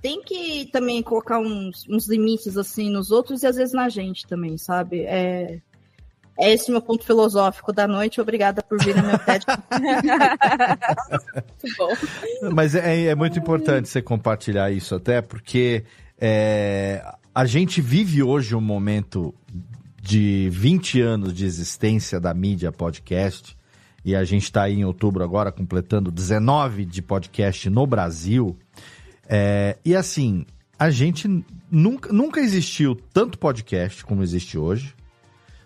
Tem 0.00 0.22
que 0.22 0.66
também 0.72 1.02
colocar 1.02 1.38
uns, 1.38 1.86
uns 1.88 2.08
limites, 2.08 2.56
assim, 2.56 2.90
nos 2.90 3.10
outros 3.10 3.42
e 3.42 3.46
às 3.46 3.56
vezes 3.56 3.74
na 3.74 3.90
gente 3.90 4.26
também, 4.26 4.56
sabe? 4.56 5.02
É, 5.02 5.60
é 6.38 6.54
esse 6.54 6.70
meu 6.70 6.80
ponto 6.80 7.04
filosófico 7.04 7.70
da 7.70 7.86
noite. 7.86 8.20
Obrigada 8.20 8.62
por 8.62 8.82
vir 8.82 8.96
no 8.96 9.06
meu 9.06 9.18
TED. 9.18 9.44
Mas 12.54 12.74
é, 12.74 13.04
é, 13.04 13.14
muito 13.14 13.38
importante 13.38 13.90
você 13.90 14.00
compartilhar 14.00 14.70
isso 14.70 14.94
até, 14.94 15.20
porque 15.20 15.84
é, 16.18 17.04
a 17.34 17.44
gente 17.44 17.82
vive 17.82 18.22
hoje 18.22 18.54
um 18.54 18.60
momento 18.60 19.34
de 20.10 20.50
20 20.50 21.00
anos 21.00 21.32
de 21.32 21.46
existência 21.46 22.18
da 22.18 22.34
mídia 22.34 22.72
podcast, 22.72 23.56
e 24.04 24.16
a 24.16 24.24
gente 24.24 24.42
está 24.42 24.64
aí 24.64 24.80
em 24.80 24.84
outubro 24.84 25.22
agora 25.22 25.52
completando 25.52 26.10
19 26.10 26.84
de 26.84 27.00
podcast 27.00 27.70
no 27.70 27.86
Brasil. 27.86 28.58
É, 29.28 29.78
e 29.84 29.94
assim, 29.94 30.44
a 30.76 30.90
gente 30.90 31.44
nunca, 31.70 32.12
nunca 32.12 32.40
existiu 32.40 32.96
tanto 32.96 33.38
podcast 33.38 34.04
como 34.04 34.20
existe 34.20 34.58
hoje, 34.58 34.96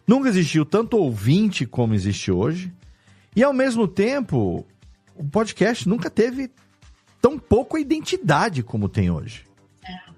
nunca 0.06 0.28
existiu 0.28 0.66
tanto 0.66 0.98
ouvinte 0.98 1.64
como 1.64 1.94
existe 1.94 2.30
hoje, 2.30 2.70
e 3.34 3.42
ao 3.42 3.54
mesmo 3.54 3.88
tempo, 3.88 4.66
o 5.16 5.24
podcast 5.24 5.88
nunca 5.88 6.10
teve 6.10 6.50
tão 7.18 7.38
pouco 7.38 7.78
identidade 7.78 8.62
como 8.62 8.90
tem 8.90 9.10
hoje. 9.10 9.46
É. 9.82 10.10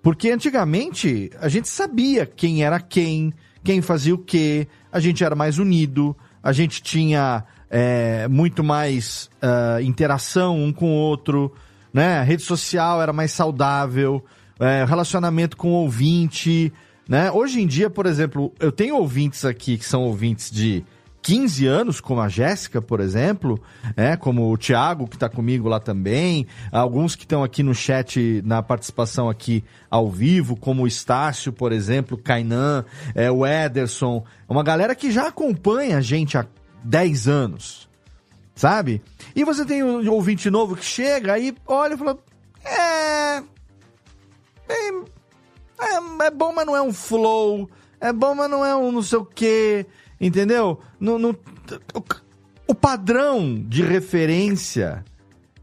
Porque 0.00 0.30
antigamente 0.30 1.30
a 1.38 1.50
gente 1.50 1.68
sabia 1.68 2.24
quem 2.24 2.64
era 2.64 2.80
quem, 2.80 3.34
quem 3.62 3.82
fazia 3.82 4.14
o 4.14 4.18
quê, 4.18 4.66
a 4.90 5.00
gente 5.00 5.22
era 5.22 5.34
mais 5.34 5.58
unido, 5.58 6.16
a 6.42 6.52
gente 6.52 6.82
tinha 6.82 7.44
é, 7.70 8.26
muito 8.28 8.64
mais 8.64 9.28
uh, 9.42 9.80
interação 9.82 10.62
um 10.62 10.72
com 10.72 10.86
o 10.86 10.94
outro, 10.94 11.52
né? 11.92 12.18
A 12.18 12.22
rede 12.22 12.42
social 12.42 13.02
era 13.02 13.12
mais 13.12 13.32
saudável, 13.32 14.24
é, 14.58 14.84
relacionamento 14.84 15.56
com 15.56 15.68
o 15.70 15.82
ouvinte, 15.82 16.72
né? 17.08 17.30
Hoje 17.30 17.60
em 17.60 17.66
dia, 17.66 17.90
por 17.90 18.06
exemplo, 18.06 18.52
eu 18.58 18.72
tenho 18.72 18.96
ouvintes 18.96 19.44
aqui 19.44 19.76
que 19.76 19.84
são 19.84 20.02
ouvintes 20.02 20.50
de 20.50 20.84
15 21.22 21.66
anos, 21.66 22.00
como 22.00 22.20
a 22.20 22.28
Jéssica, 22.28 22.80
por 22.80 23.00
exemplo, 23.00 23.60
né? 23.96 24.16
como 24.16 24.52
o 24.52 24.56
Thiago, 24.56 25.06
que 25.08 25.16
está 25.16 25.28
comigo 25.28 25.68
lá 25.68 25.80
também, 25.80 26.46
alguns 26.70 27.14
que 27.14 27.24
estão 27.24 27.42
aqui 27.42 27.62
no 27.62 27.74
chat, 27.74 28.42
na 28.44 28.62
participação 28.62 29.28
aqui 29.28 29.64
ao 29.90 30.10
vivo, 30.10 30.56
como 30.56 30.84
o 30.84 30.86
Estácio, 30.86 31.52
por 31.52 31.72
exemplo, 31.72 32.16
Kainan, 32.16 32.84
é, 33.14 33.30
o 33.30 33.46
Ederson, 33.46 34.24
uma 34.48 34.62
galera 34.62 34.94
que 34.94 35.10
já 35.10 35.28
acompanha 35.28 35.98
a 35.98 36.00
gente 36.00 36.38
há 36.38 36.46
10 36.84 37.28
anos, 37.28 37.88
sabe? 38.54 39.02
E 39.34 39.44
você 39.44 39.64
tem 39.64 39.82
um 39.82 40.10
ouvinte 40.10 40.48
novo 40.48 40.76
que 40.76 40.84
chega 40.84 41.34
aí, 41.34 41.54
olha 41.66 41.94
e 41.94 41.98
fala, 41.98 42.18
é, 42.64 43.42
é, 44.68 44.88
é, 45.80 46.26
é 46.26 46.30
bom, 46.30 46.52
mas 46.54 46.66
não 46.66 46.76
é 46.76 46.82
um 46.82 46.92
flow, 46.92 47.68
é 48.00 48.12
bom, 48.12 48.34
mas 48.34 48.50
não 48.50 48.64
é 48.64 48.74
um 48.76 48.92
não 48.92 49.02
sei 49.02 49.18
o 49.18 49.24
quê, 49.24 49.86
Entendeu? 50.20 50.80
No, 50.98 51.18
no, 51.18 51.38
o 52.66 52.74
padrão 52.74 53.64
de 53.66 53.82
referência 53.82 55.04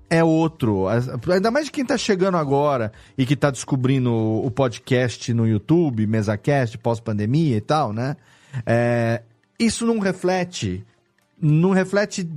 é 0.09 0.23
outro. 0.23 0.85
Ainda 1.31 1.51
mais 1.51 1.65
de 1.65 1.71
quem 1.71 1.83
está 1.83 1.97
chegando 1.97 2.37
agora 2.37 2.91
e 3.17 3.25
que 3.25 3.33
está 3.33 3.51
descobrindo 3.51 4.11
o 4.13 4.49
podcast 4.49 5.33
no 5.33 5.47
YouTube, 5.47 6.07
MesaCast, 6.07 6.77
pós-pandemia 6.77 7.57
e 7.57 7.61
tal, 7.61 7.91
né? 7.91 8.15
É, 8.65 9.21
isso 9.59 9.85
não 9.85 9.99
reflete. 9.99 10.85
Não 11.39 11.71
reflete 11.71 12.29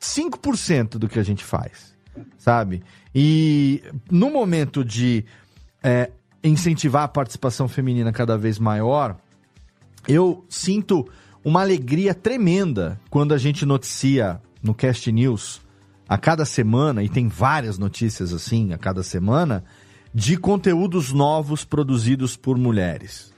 5% 0.00 0.96
do 0.96 1.08
que 1.08 1.18
a 1.18 1.22
gente 1.22 1.44
faz, 1.44 1.94
sabe? 2.38 2.82
E 3.14 3.82
no 4.10 4.30
momento 4.30 4.84
de 4.84 5.24
é, 5.82 6.10
incentivar 6.42 7.02
a 7.04 7.08
participação 7.08 7.68
feminina 7.68 8.10
cada 8.10 8.38
vez 8.38 8.58
maior, 8.58 9.16
eu 10.06 10.44
sinto 10.48 11.06
uma 11.48 11.62
alegria 11.62 12.14
tremenda 12.14 13.00
quando 13.08 13.32
a 13.32 13.38
gente 13.38 13.64
noticia 13.64 14.40
no 14.62 14.74
Cast 14.74 15.10
News 15.10 15.62
a 16.06 16.16
cada 16.16 16.44
semana, 16.44 17.02
e 17.02 17.08
tem 17.08 17.28
várias 17.28 17.78
notícias 17.78 18.32
assim 18.32 18.72
a 18.72 18.78
cada 18.78 19.02
semana, 19.02 19.64
de 20.14 20.36
conteúdos 20.36 21.12
novos 21.12 21.64
produzidos 21.64 22.36
por 22.36 22.56
mulheres. 22.56 23.32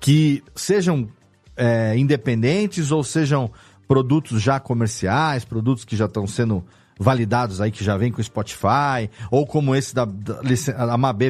Que 0.00 0.42
sejam 0.54 1.08
é, 1.56 1.96
independentes 1.96 2.92
ou 2.92 3.02
sejam 3.02 3.50
produtos 3.86 4.40
já 4.40 4.60
comerciais, 4.60 5.44
produtos 5.44 5.84
que 5.84 5.96
já 5.96 6.04
estão 6.04 6.26
sendo 6.26 6.64
validados 6.98 7.60
aí, 7.60 7.70
que 7.70 7.82
já 7.84 7.96
vem 7.96 8.12
com 8.12 8.22
Spotify, 8.22 9.08
ou 9.30 9.46
como 9.46 9.74
esse 9.74 9.94
da, 9.94 10.04
da 10.04 10.40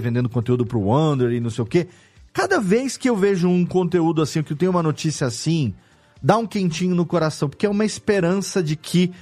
vendendo 0.01 0.29
conteúdo 0.29 0.67
para 0.67 0.79
o 0.79 0.85
Wonder 0.85 1.33
e 1.33 1.41
não 1.41 1.51
sei 1.51 1.65
o 1.65 1.67
quê. 1.67 1.87
Cada 2.33 2.61
vez 2.61 2.97
que 2.97 3.09
eu 3.09 3.17
vejo 3.17 3.49
um 3.49 3.65
conteúdo 3.65 4.23
assim, 4.23 4.43
que 4.43 4.53
eu 4.53 4.57
tenho 4.57 4.71
uma 4.71 4.83
notícia 4.83 5.27
assim, 5.27 5.75
dá 6.23 6.37
um 6.39 6.47
quentinho 6.47 6.95
no 6.95 7.07
coração, 7.07 7.49
porque 7.49 7.67
é 7.67 7.69
uma 7.69 7.85
esperança 7.85 8.63
de 8.63 8.77
que. 8.77 9.13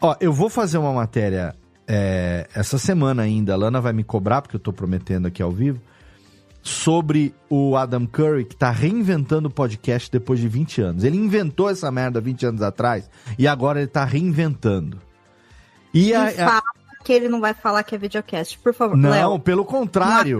Ó, 0.00 0.16
eu 0.20 0.32
vou 0.32 0.48
fazer 0.48 0.78
uma 0.78 0.92
matéria 0.92 1.54
é, 1.86 2.48
essa 2.54 2.78
semana 2.78 3.22
ainda, 3.22 3.52
a 3.52 3.56
Lana 3.56 3.80
vai 3.80 3.92
me 3.92 4.04
cobrar, 4.04 4.42
porque 4.42 4.56
eu 4.56 4.60
tô 4.60 4.72
prometendo 4.72 5.26
aqui 5.26 5.42
ao 5.42 5.50
vivo, 5.50 5.80
sobre 6.62 7.34
o 7.50 7.76
Adam 7.76 8.06
Curry, 8.06 8.44
que 8.44 8.56
tá 8.56 8.70
reinventando 8.70 9.48
o 9.48 9.50
podcast 9.50 10.10
depois 10.10 10.38
de 10.38 10.48
20 10.48 10.80
anos. 10.80 11.04
Ele 11.04 11.16
inventou 11.16 11.68
essa 11.68 11.90
merda 11.90 12.20
20 12.20 12.46
anos 12.46 12.62
atrás 12.62 13.10
e 13.38 13.48
agora 13.48 13.80
ele 13.80 13.88
tá 13.88 14.04
reinventando. 14.04 14.98
E 15.92 16.14
a, 16.14 16.28
a... 16.28 16.62
que 17.04 17.12
ele 17.12 17.28
não 17.28 17.40
vai 17.40 17.52
falar 17.52 17.82
que 17.82 17.94
é 17.94 17.98
videocast, 17.98 18.58
por 18.60 18.72
favor. 18.72 18.96
Não, 18.96 19.10
Léo, 19.10 19.38
pelo 19.40 19.64
contrário. 19.64 20.38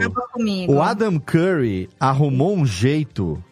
O 0.68 0.80
Adam 0.80 1.18
Curry 1.18 1.90
arrumou 1.98 2.56
um 2.56 2.64
jeito 2.64 3.42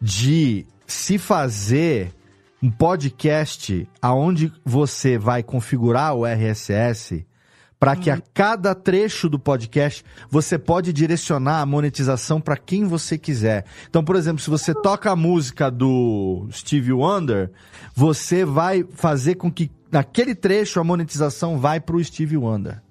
de 0.00 0.66
se 0.88 1.18
fazer 1.18 2.12
um 2.60 2.70
podcast 2.70 3.88
aonde 4.02 4.52
você 4.64 5.16
vai 5.16 5.42
configurar 5.42 6.14
o 6.14 6.26
RSS 6.26 7.24
para 7.78 7.94
que 7.94 8.10
a 8.10 8.14
uhum. 8.14 8.22
cada 8.34 8.74
trecho 8.74 9.28
do 9.28 9.38
podcast 9.38 10.04
você 10.28 10.58
pode 10.58 10.92
direcionar 10.92 11.60
a 11.60 11.66
monetização 11.66 12.40
para 12.40 12.56
quem 12.56 12.84
você 12.84 13.16
quiser. 13.16 13.64
Então, 13.88 14.02
por 14.02 14.16
exemplo, 14.16 14.42
se 14.42 14.50
você 14.50 14.74
toca 14.74 15.12
a 15.12 15.16
música 15.16 15.70
do 15.70 16.48
Stevie 16.50 16.92
Wonder, 16.92 17.52
você 17.94 18.44
vai 18.44 18.84
fazer 18.94 19.36
com 19.36 19.52
que 19.52 19.70
naquele 19.92 20.34
trecho 20.34 20.80
a 20.80 20.84
monetização 20.84 21.58
vai 21.58 21.78
para 21.78 21.96
o 21.96 22.02
Stevie 22.02 22.36
Wonder. 22.36 22.82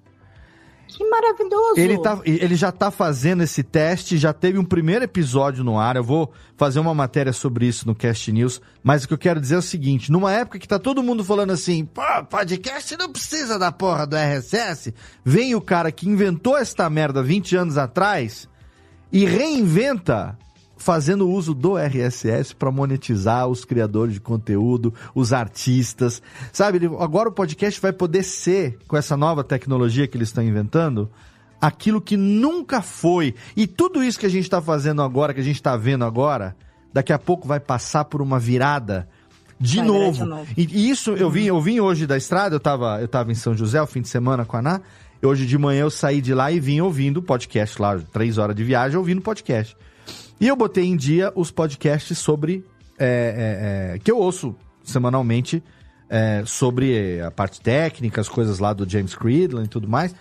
Que 0.88 1.06
maravilhoso! 1.08 1.74
Ele, 1.76 1.98
tá, 1.98 2.18
ele 2.24 2.56
já 2.56 2.70
está 2.70 2.90
fazendo 2.90 3.42
esse 3.42 3.62
teste, 3.62 4.16
já 4.16 4.32
teve 4.32 4.58
um 4.58 4.64
primeiro 4.64 5.04
episódio 5.04 5.62
no 5.62 5.78
ar. 5.78 5.96
Eu 5.96 6.02
vou 6.02 6.32
fazer 6.56 6.80
uma 6.80 6.94
matéria 6.94 7.32
sobre 7.32 7.66
isso 7.66 7.86
no 7.86 7.94
Cast 7.94 8.32
News. 8.32 8.60
Mas 8.82 9.04
o 9.04 9.08
que 9.08 9.14
eu 9.14 9.18
quero 9.18 9.40
dizer 9.40 9.56
é 9.56 9.58
o 9.58 9.62
seguinte: 9.62 10.10
numa 10.10 10.32
época 10.32 10.58
que 10.58 10.66
tá 10.66 10.78
todo 10.78 11.02
mundo 11.02 11.22
falando 11.22 11.52
assim, 11.52 11.84
pô, 11.84 12.02
podcast 12.28 12.96
não 12.96 13.12
precisa 13.12 13.58
da 13.58 13.70
porra 13.70 14.06
do 14.06 14.16
RSS, 14.16 14.94
vem 15.22 15.54
o 15.54 15.60
cara 15.60 15.92
que 15.92 16.08
inventou 16.08 16.56
esta 16.56 16.88
merda 16.88 17.22
20 17.22 17.54
anos 17.54 17.76
atrás 17.76 18.48
e 19.12 19.24
reinventa 19.24 20.38
fazendo 20.78 21.28
uso 21.28 21.52
do 21.52 21.76
RSS 21.76 22.54
para 22.54 22.70
monetizar 22.70 23.46
os 23.46 23.64
criadores 23.64 24.14
de 24.14 24.20
conteúdo, 24.20 24.94
os 25.14 25.32
artistas. 25.32 26.22
Sabe, 26.52 26.80
agora 26.98 27.28
o 27.28 27.32
podcast 27.32 27.80
vai 27.80 27.92
poder 27.92 28.22
ser, 28.22 28.78
com 28.86 28.96
essa 28.96 29.16
nova 29.16 29.44
tecnologia 29.44 30.06
que 30.06 30.16
eles 30.16 30.28
estão 30.28 30.42
inventando, 30.42 31.10
aquilo 31.60 32.00
que 32.00 32.16
nunca 32.16 32.80
foi. 32.80 33.34
E 33.56 33.66
tudo 33.66 34.02
isso 34.02 34.18
que 34.18 34.26
a 34.26 34.30
gente 34.30 34.44
está 34.44 34.62
fazendo 34.62 35.02
agora, 35.02 35.34
que 35.34 35.40
a 35.40 35.44
gente 35.44 35.56
está 35.56 35.76
vendo 35.76 36.04
agora, 36.04 36.56
daqui 36.92 37.12
a 37.12 37.18
pouco 37.18 37.46
vai 37.46 37.60
passar 37.60 38.04
por 38.04 38.22
uma 38.22 38.38
virada 38.38 39.08
de 39.60 39.78
vai 39.78 39.86
novo. 39.86 40.24
De 40.24 40.30
novo. 40.30 40.46
E 40.56 40.88
isso 40.88 41.10
eu 41.12 41.28
vim, 41.28 41.44
eu 41.44 41.60
vim 41.60 41.80
hoje 41.80 42.06
da 42.06 42.16
estrada, 42.16 42.54
eu 42.54 42.58
estava 42.58 43.00
eu 43.00 43.08
tava 43.08 43.32
em 43.32 43.34
São 43.34 43.54
José 43.54 43.82
o 43.82 43.86
fim 43.86 44.00
de 44.00 44.08
semana 44.08 44.44
com 44.44 44.56
a 44.56 44.60
Ana. 44.60 44.82
Hoje 45.20 45.44
de 45.46 45.58
manhã 45.58 45.80
eu 45.80 45.90
saí 45.90 46.20
de 46.20 46.32
lá 46.32 46.52
e 46.52 46.60
vim 46.60 46.80
ouvindo 46.80 47.20
podcast 47.20 47.82
lá, 47.82 47.98
três 48.12 48.38
horas 48.38 48.54
de 48.54 48.62
viagem, 48.62 48.96
ouvindo 48.96 49.20
podcast. 49.20 49.76
E 50.40 50.46
eu 50.46 50.56
botei 50.56 50.84
em 50.84 50.96
dia 50.96 51.32
os 51.34 51.50
podcasts 51.50 52.18
sobre. 52.18 52.64
É, 53.00 53.92
é, 53.92 53.94
é, 53.94 53.98
que 54.00 54.10
eu 54.10 54.18
ouço 54.18 54.56
semanalmente 54.82 55.62
é, 56.10 56.42
sobre 56.44 57.20
a 57.20 57.30
parte 57.30 57.60
técnica, 57.60 58.20
as 58.20 58.28
coisas 58.28 58.58
lá 58.58 58.72
do 58.72 58.88
James 58.88 59.14
Creedland 59.14 59.66
e 59.66 59.70
tudo 59.70 59.88
mais. 59.88 60.14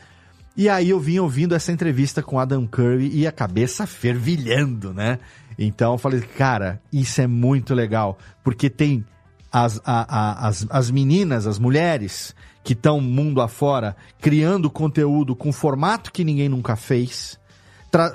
E 0.55 0.67
aí 0.69 0.89
eu 0.89 0.99
vim 0.99 1.19
ouvindo 1.19 1.53
essa 1.53 1.71
entrevista 1.71 2.21
com 2.23 2.39
Adam 2.39 2.65
Curry 2.65 3.11
e 3.13 3.27
a 3.27 3.31
cabeça 3.31 3.85
fervilhando, 3.85 4.93
né? 4.93 5.19
Então 5.57 5.93
eu 5.93 5.97
falei, 5.97 6.21
cara, 6.21 6.81
isso 6.91 7.21
é 7.21 7.27
muito 7.27 7.73
legal, 7.73 8.17
porque 8.43 8.69
tem 8.69 9.05
as, 9.51 9.79
a, 9.85 10.43
a, 10.43 10.47
as, 10.47 10.65
as 10.69 10.91
meninas, 10.91 11.47
as 11.47 11.57
mulheres 11.57 12.35
que 12.63 12.73
estão 12.73 12.99
mundo 12.99 13.39
afora 13.39 13.95
criando 14.19 14.69
conteúdo 14.69 15.35
com 15.35 15.51
formato 15.51 16.11
que 16.11 16.23
ninguém 16.23 16.49
nunca 16.49 16.75
fez 16.75 17.39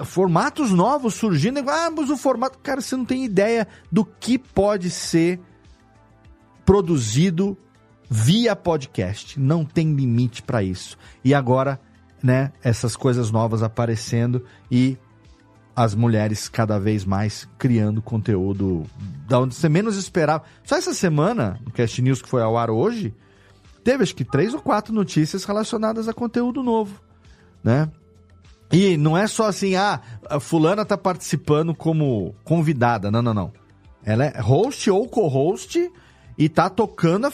formatos 0.04 0.70
novos 0.70 1.14
surgindo. 1.14 1.58
Ah, 1.68 1.90
mas 1.90 2.10
o 2.10 2.16
formato. 2.16 2.58
Cara, 2.58 2.80
você 2.80 2.96
não 2.96 3.04
tem 3.04 3.24
ideia 3.24 3.66
do 3.90 4.04
que 4.04 4.38
pode 4.38 4.90
ser 4.90 5.40
produzido 6.64 7.56
via 8.08 8.54
podcast. 8.54 9.40
Não 9.40 9.64
tem 9.64 9.94
limite 9.94 10.42
para 10.42 10.62
isso. 10.62 10.96
E 11.24 11.34
agora, 11.34 11.80
né, 12.22 12.52
essas 12.62 12.94
coisas 12.94 13.30
novas 13.30 13.62
aparecendo 13.62 14.44
e 14.70 14.96
as 15.74 15.94
mulheres 15.94 16.48
cada 16.48 16.78
vez 16.78 17.04
mais 17.04 17.48
criando 17.58 18.02
conteúdo 18.02 18.84
da 19.26 19.40
onde 19.40 19.54
você 19.54 19.68
menos 19.68 19.96
esperava. 19.96 20.44
Só 20.64 20.76
essa 20.76 20.92
semana, 20.92 21.58
no 21.64 21.70
Cast 21.72 22.00
News 22.02 22.20
que 22.20 22.28
foi 22.28 22.42
ao 22.42 22.58
ar 22.58 22.70
hoje, 22.70 23.14
teve 23.82 24.02
acho 24.02 24.14
que 24.14 24.24
três 24.24 24.52
ou 24.52 24.60
quatro 24.60 24.92
notícias 24.92 25.44
relacionadas 25.44 26.08
a 26.08 26.12
conteúdo 26.12 26.62
novo, 26.62 27.00
né? 27.64 27.90
E 28.72 28.96
não 28.96 29.16
é 29.16 29.26
só 29.26 29.48
assim, 29.48 29.76
ah, 29.76 30.00
a 30.28 30.40
fulana 30.40 30.84
tá 30.84 30.96
participando 30.96 31.74
como 31.74 32.34
convidada. 32.42 33.10
Não, 33.10 33.20
não, 33.20 33.34
não. 33.34 33.52
Ela 34.04 34.24
é 34.24 34.40
host 34.40 34.90
ou 34.90 35.06
co-host 35.06 35.90
e 36.38 36.48
tá 36.48 36.70
tocando, 36.70 37.30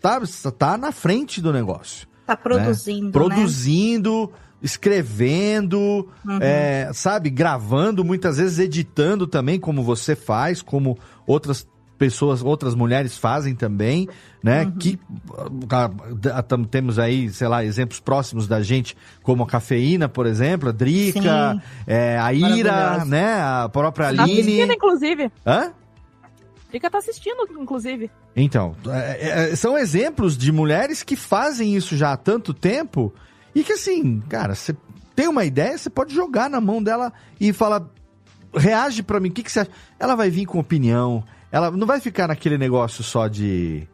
tá, 0.00 0.20
tá 0.56 0.76
na 0.76 0.92
frente 0.92 1.40
do 1.40 1.52
negócio. 1.52 2.06
Tá 2.26 2.36
produzindo, 2.36 3.06
né? 3.06 3.12
Produzindo, 3.12 4.30
né? 4.30 4.38
escrevendo, 4.62 6.08
uhum. 6.24 6.38
é, 6.40 6.90
sabe, 6.94 7.30
gravando, 7.30 8.04
muitas 8.04 8.38
vezes 8.38 8.58
editando 8.58 9.26
também, 9.26 9.58
como 9.58 9.82
você 9.82 10.14
faz, 10.14 10.62
como 10.62 10.98
outras 11.26 11.66
pessoas, 11.98 12.42
outras 12.42 12.74
mulheres 12.74 13.16
fazem 13.16 13.54
também, 13.54 14.08
né? 14.42 14.64
Uhum. 14.64 14.72
Que 14.72 14.98
temos 16.70 16.98
aí, 16.98 17.30
sei 17.30 17.48
lá, 17.48 17.64
exemplos 17.64 18.00
próximos 18.00 18.46
da 18.46 18.62
gente, 18.62 18.96
como 19.22 19.42
a 19.42 19.46
cafeína, 19.46 20.08
por 20.08 20.26
exemplo, 20.26 20.68
a 20.68 20.72
Drica, 20.72 21.62
é, 21.86 22.18
a 22.18 22.32
Ira, 22.32 23.04
né? 23.04 23.34
A 23.40 23.68
própria 23.68 24.08
Aline. 24.08 24.26
Tá 24.26 24.32
assistindo, 24.32 24.72
inclusive. 24.72 25.32
Hã? 25.46 25.72
Drica 26.68 26.90
tá 26.90 26.98
assistindo, 26.98 27.48
inclusive. 27.60 28.10
Então, 28.34 28.74
é, 28.88 29.50
é, 29.52 29.56
são 29.56 29.78
exemplos 29.78 30.36
de 30.36 30.50
mulheres 30.50 31.02
que 31.02 31.14
fazem 31.14 31.76
isso 31.76 31.96
já 31.96 32.12
há 32.12 32.16
tanto 32.16 32.52
tempo 32.52 33.14
e 33.54 33.62
que 33.62 33.74
assim, 33.74 34.20
cara, 34.28 34.54
você 34.56 34.74
tem 35.14 35.28
uma 35.28 35.44
ideia, 35.44 35.78
você 35.78 35.88
pode 35.88 36.12
jogar 36.12 36.50
na 36.50 36.60
mão 36.60 36.82
dela 36.82 37.12
e 37.40 37.52
falar, 37.52 37.84
reage 38.52 39.02
para 39.02 39.20
mim, 39.20 39.28
o 39.28 39.32
que, 39.32 39.44
que 39.44 39.52
você 39.52 39.60
acha? 39.60 39.70
Ela 39.98 40.16
vai 40.16 40.30
vir 40.30 40.46
com 40.46 40.58
opinião, 40.58 41.22
ela 41.54 41.70
não 41.70 41.86
vai 41.86 42.00
ficar 42.00 42.26
naquele 42.26 42.58
negócio 42.58 43.04
só 43.04 43.28
de. 43.28 43.86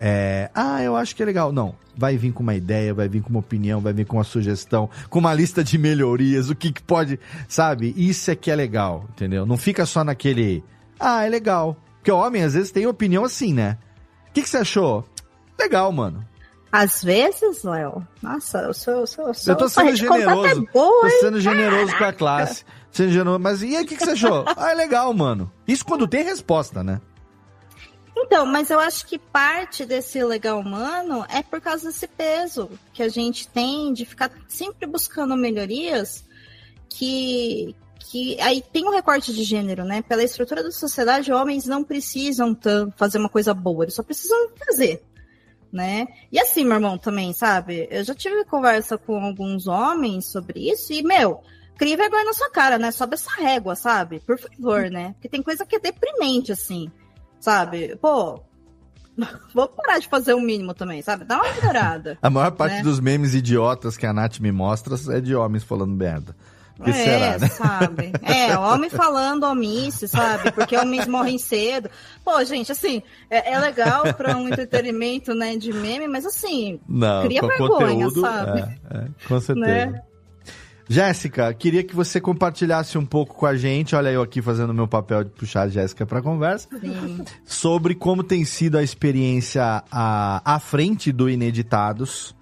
É, 0.00 0.50
ah, 0.52 0.82
eu 0.82 0.96
acho 0.96 1.14
que 1.14 1.22
é 1.22 1.26
legal. 1.26 1.52
Não. 1.52 1.76
Vai 1.96 2.16
vir 2.16 2.32
com 2.32 2.42
uma 2.42 2.56
ideia, 2.56 2.92
vai 2.92 3.08
vir 3.08 3.22
com 3.22 3.30
uma 3.30 3.38
opinião, 3.38 3.80
vai 3.80 3.92
vir 3.92 4.04
com 4.04 4.16
uma 4.16 4.24
sugestão, 4.24 4.90
com 5.08 5.20
uma 5.20 5.32
lista 5.32 5.62
de 5.62 5.78
melhorias, 5.78 6.50
o 6.50 6.56
que, 6.56 6.72
que 6.72 6.82
pode. 6.82 7.20
Sabe? 7.46 7.94
Isso 7.96 8.32
é 8.32 8.34
que 8.34 8.50
é 8.50 8.56
legal, 8.56 9.06
entendeu? 9.10 9.46
Não 9.46 9.56
fica 9.56 9.86
só 9.86 10.02
naquele. 10.02 10.64
Ah, 10.98 11.24
é 11.24 11.28
legal. 11.28 11.76
Porque 11.98 12.10
o 12.10 12.18
homem 12.18 12.42
às 12.42 12.54
vezes 12.54 12.72
tem 12.72 12.84
opinião 12.84 13.24
assim, 13.24 13.54
né? 13.54 13.78
O 14.30 14.32
que, 14.32 14.42
que 14.42 14.48
você 14.48 14.56
achou? 14.56 15.08
Legal, 15.56 15.92
mano. 15.92 16.26
Às 16.74 17.04
vezes, 17.04 17.62
Léo. 17.62 18.04
Nossa, 18.20 18.58
eu 18.58 18.74
sou. 18.74 18.94
Eu, 18.94 19.06
sou, 19.06 19.28
eu, 19.28 19.34
sou, 19.34 19.52
eu 19.52 19.56
tô 19.56 19.68
sendo 19.68 19.94
generoso. 19.94 20.48
É 20.48 20.54
boa, 20.72 21.08
tô 21.08 21.20
sendo 21.20 21.40
generoso 21.40 21.92
Caraca. 21.92 21.98
com 21.98 22.04
a 22.04 22.12
classe. 22.12 22.64
Sendo 22.90 23.12
generoso. 23.12 23.38
Mas 23.38 23.62
e 23.62 23.76
aí, 23.76 23.84
o 23.84 23.86
que, 23.86 23.96
que 23.96 24.04
você 24.04 24.10
achou? 24.10 24.44
ah, 24.56 24.72
é 24.72 24.74
legal, 24.74 25.14
mano. 25.14 25.52
Isso 25.68 25.84
quando 25.84 26.08
tem 26.08 26.24
resposta, 26.24 26.82
né? 26.82 27.00
Então, 28.16 28.44
mas 28.44 28.70
eu 28.70 28.80
acho 28.80 29.06
que 29.06 29.20
parte 29.20 29.84
desse 29.84 30.20
legal 30.24 30.58
humano 30.58 31.24
é 31.28 31.44
por 31.44 31.60
causa 31.60 31.86
desse 31.86 32.08
peso 32.08 32.68
que 32.92 33.04
a 33.04 33.08
gente 33.08 33.46
tem 33.46 33.92
de 33.92 34.04
ficar 34.04 34.32
sempre 34.48 34.84
buscando 34.84 35.36
melhorias 35.36 36.24
que, 36.88 37.76
que 38.00 38.40
aí 38.40 38.60
tem 38.72 38.84
um 38.84 38.90
recorte 38.90 39.32
de 39.32 39.44
gênero, 39.44 39.84
né? 39.84 40.02
Pela 40.02 40.24
estrutura 40.24 40.60
da 40.60 40.72
sociedade, 40.72 41.32
homens 41.32 41.66
não 41.66 41.84
precisam 41.84 42.58
fazer 42.96 43.18
uma 43.18 43.28
coisa 43.28 43.54
boa, 43.54 43.84
eles 43.84 43.94
só 43.94 44.02
precisam 44.02 44.48
fazer 44.58 45.00
né? 45.74 46.06
E 46.30 46.38
assim, 46.38 46.64
meu 46.64 46.74
irmão, 46.74 46.96
também, 46.96 47.32
sabe? 47.32 47.88
Eu 47.90 48.04
já 48.04 48.14
tive 48.14 48.44
conversa 48.44 48.96
com 48.96 49.18
alguns 49.18 49.66
homens 49.66 50.26
sobre 50.26 50.70
isso 50.70 50.92
e, 50.92 51.02
meu, 51.02 51.42
cria 51.76 51.96
vergonha 51.96 52.24
na 52.24 52.32
sua 52.32 52.48
cara, 52.48 52.78
né? 52.78 52.92
Sobe 52.92 53.14
essa 53.14 53.30
régua, 53.32 53.74
sabe? 53.74 54.20
Por 54.20 54.38
favor, 54.38 54.88
né? 54.88 55.12
Porque 55.14 55.28
tem 55.28 55.42
coisa 55.42 55.66
que 55.66 55.76
é 55.76 55.80
deprimente, 55.80 56.52
assim, 56.52 56.90
sabe? 57.40 57.96
Pô, 57.96 58.40
vou 59.52 59.66
parar 59.66 59.98
de 59.98 60.08
fazer 60.08 60.34
o 60.34 60.40
mínimo 60.40 60.74
também, 60.74 61.02
sabe? 61.02 61.24
Dá 61.24 61.42
uma 61.42 61.52
melhorada. 61.52 62.16
a 62.22 62.30
maior 62.30 62.52
parte 62.52 62.76
né? 62.76 62.82
dos 62.82 63.00
memes 63.00 63.34
idiotas 63.34 63.96
que 63.96 64.06
a 64.06 64.12
Nath 64.12 64.38
me 64.38 64.52
mostra 64.52 64.96
é 65.16 65.20
de 65.20 65.34
homens 65.34 65.64
falando 65.64 65.92
merda 65.92 66.36
que 66.82 66.90
é, 66.90 66.92
será, 66.92 67.38
né? 67.38 67.48
sabe? 67.48 68.12
É, 68.22 68.58
homem 68.58 68.90
falando 68.90 69.44
omisse, 69.44 70.08
sabe? 70.08 70.50
Porque 70.52 70.76
homens 70.76 71.06
morrem 71.06 71.38
cedo. 71.38 71.88
Pô, 72.24 72.42
gente, 72.44 72.72
assim, 72.72 73.02
é, 73.30 73.52
é 73.52 73.58
legal 73.58 74.12
para 74.14 74.36
um 74.36 74.48
entretenimento, 74.48 75.34
né, 75.34 75.56
de 75.56 75.72
meme, 75.72 76.08
mas 76.08 76.26
assim, 76.26 76.80
Não, 76.88 77.22
cria 77.24 77.40
vergonha, 77.40 78.06
conteúdo, 78.06 78.20
sabe? 78.20 78.60
É, 78.60 78.96
é, 78.96 79.06
com 79.28 79.40
certeza. 79.40 79.66
Né? 79.66 80.02
Jéssica, 80.88 81.52
queria 81.54 81.82
que 81.82 81.94
você 81.94 82.20
compartilhasse 82.20 82.98
um 82.98 83.06
pouco 83.06 83.34
com 83.34 83.46
a 83.46 83.56
gente, 83.56 83.96
olha 83.96 84.10
eu 84.10 84.20
aqui 84.20 84.42
fazendo 84.42 84.74
meu 84.74 84.86
papel 84.86 85.24
de 85.24 85.30
puxar 85.30 85.62
a 85.62 85.68
Jéssica 85.68 86.04
para 86.04 86.20
conversa, 86.20 86.68
Sim. 86.78 87.24
sobre 87.44 87.94
como 87.94 88.22
tem 88.22 88.44
sido 88.44 88.76
a 88.76 88.82
experiência 88.82 89.82
à, 89.90 90.42
à 90.44 90.60
frente 90.60 91.10
do 91.10 91.30
Ineditados, 91.30 92.34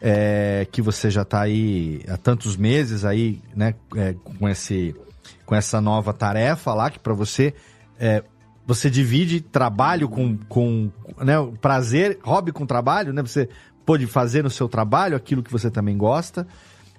é, 0.00 0.66
que 0.70 0.80
você 0.80 1.10
já 1.10 1.22
está 1.22 1.40
aí 1.40 2.02
há 2.08 2.16
tantos 2.16 2.56
meses 2.56 3.04
aí, 3.04 3.40
né, 3.54 3.74
é, 3.96 4.14
com, 4.38 4.48
esse, 4.48 4.94
com 5.44 5.54
essa 5.54 5.80
nova 5.80 6.12
tarefa 6.12 6.72
lá, 6.74 6.90
que 6.90 6.98
para 6.98 7.14
você 7.14 7.54
é, 7.98 8.22
você 8.68 8.90
divide 8.90 9.40
trabalho 9.40 10.10
com, 10.10 10.36
com 10.48 10.90
né, 11.18 11.34
prazer, 11.58 12.18
hobby 12.22 12.52
com 12.52 12.66
trabalho, 12.66 13.14
né? 13.14 13.22
Você 13.22 13.48
pode 13.86 14.06
fazer 14.06 14.44
no 14.44 14.50
seu 14.50 14.68
trabalho 14.68 15.16
aquilo 15.16 15.42
que 15.42 15.50
você 15.50 15.70
também 15.70 15.96
gosta. 15.96 16.46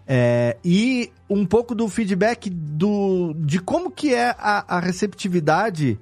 É, 0.07 0.57
e 0.65 1.11
um 1.29 1.45
pouco 1.45 1.75
do 1.75 1.87
feedback 1.87 2.49
do, 2.49 3.35
de 3.35 3.59
como 3.59 3.91
que 3.91 4.15
é 4.15 4.35
a, 4.39 4.77
a 4.77 4.79
receptividade 4.79 5.99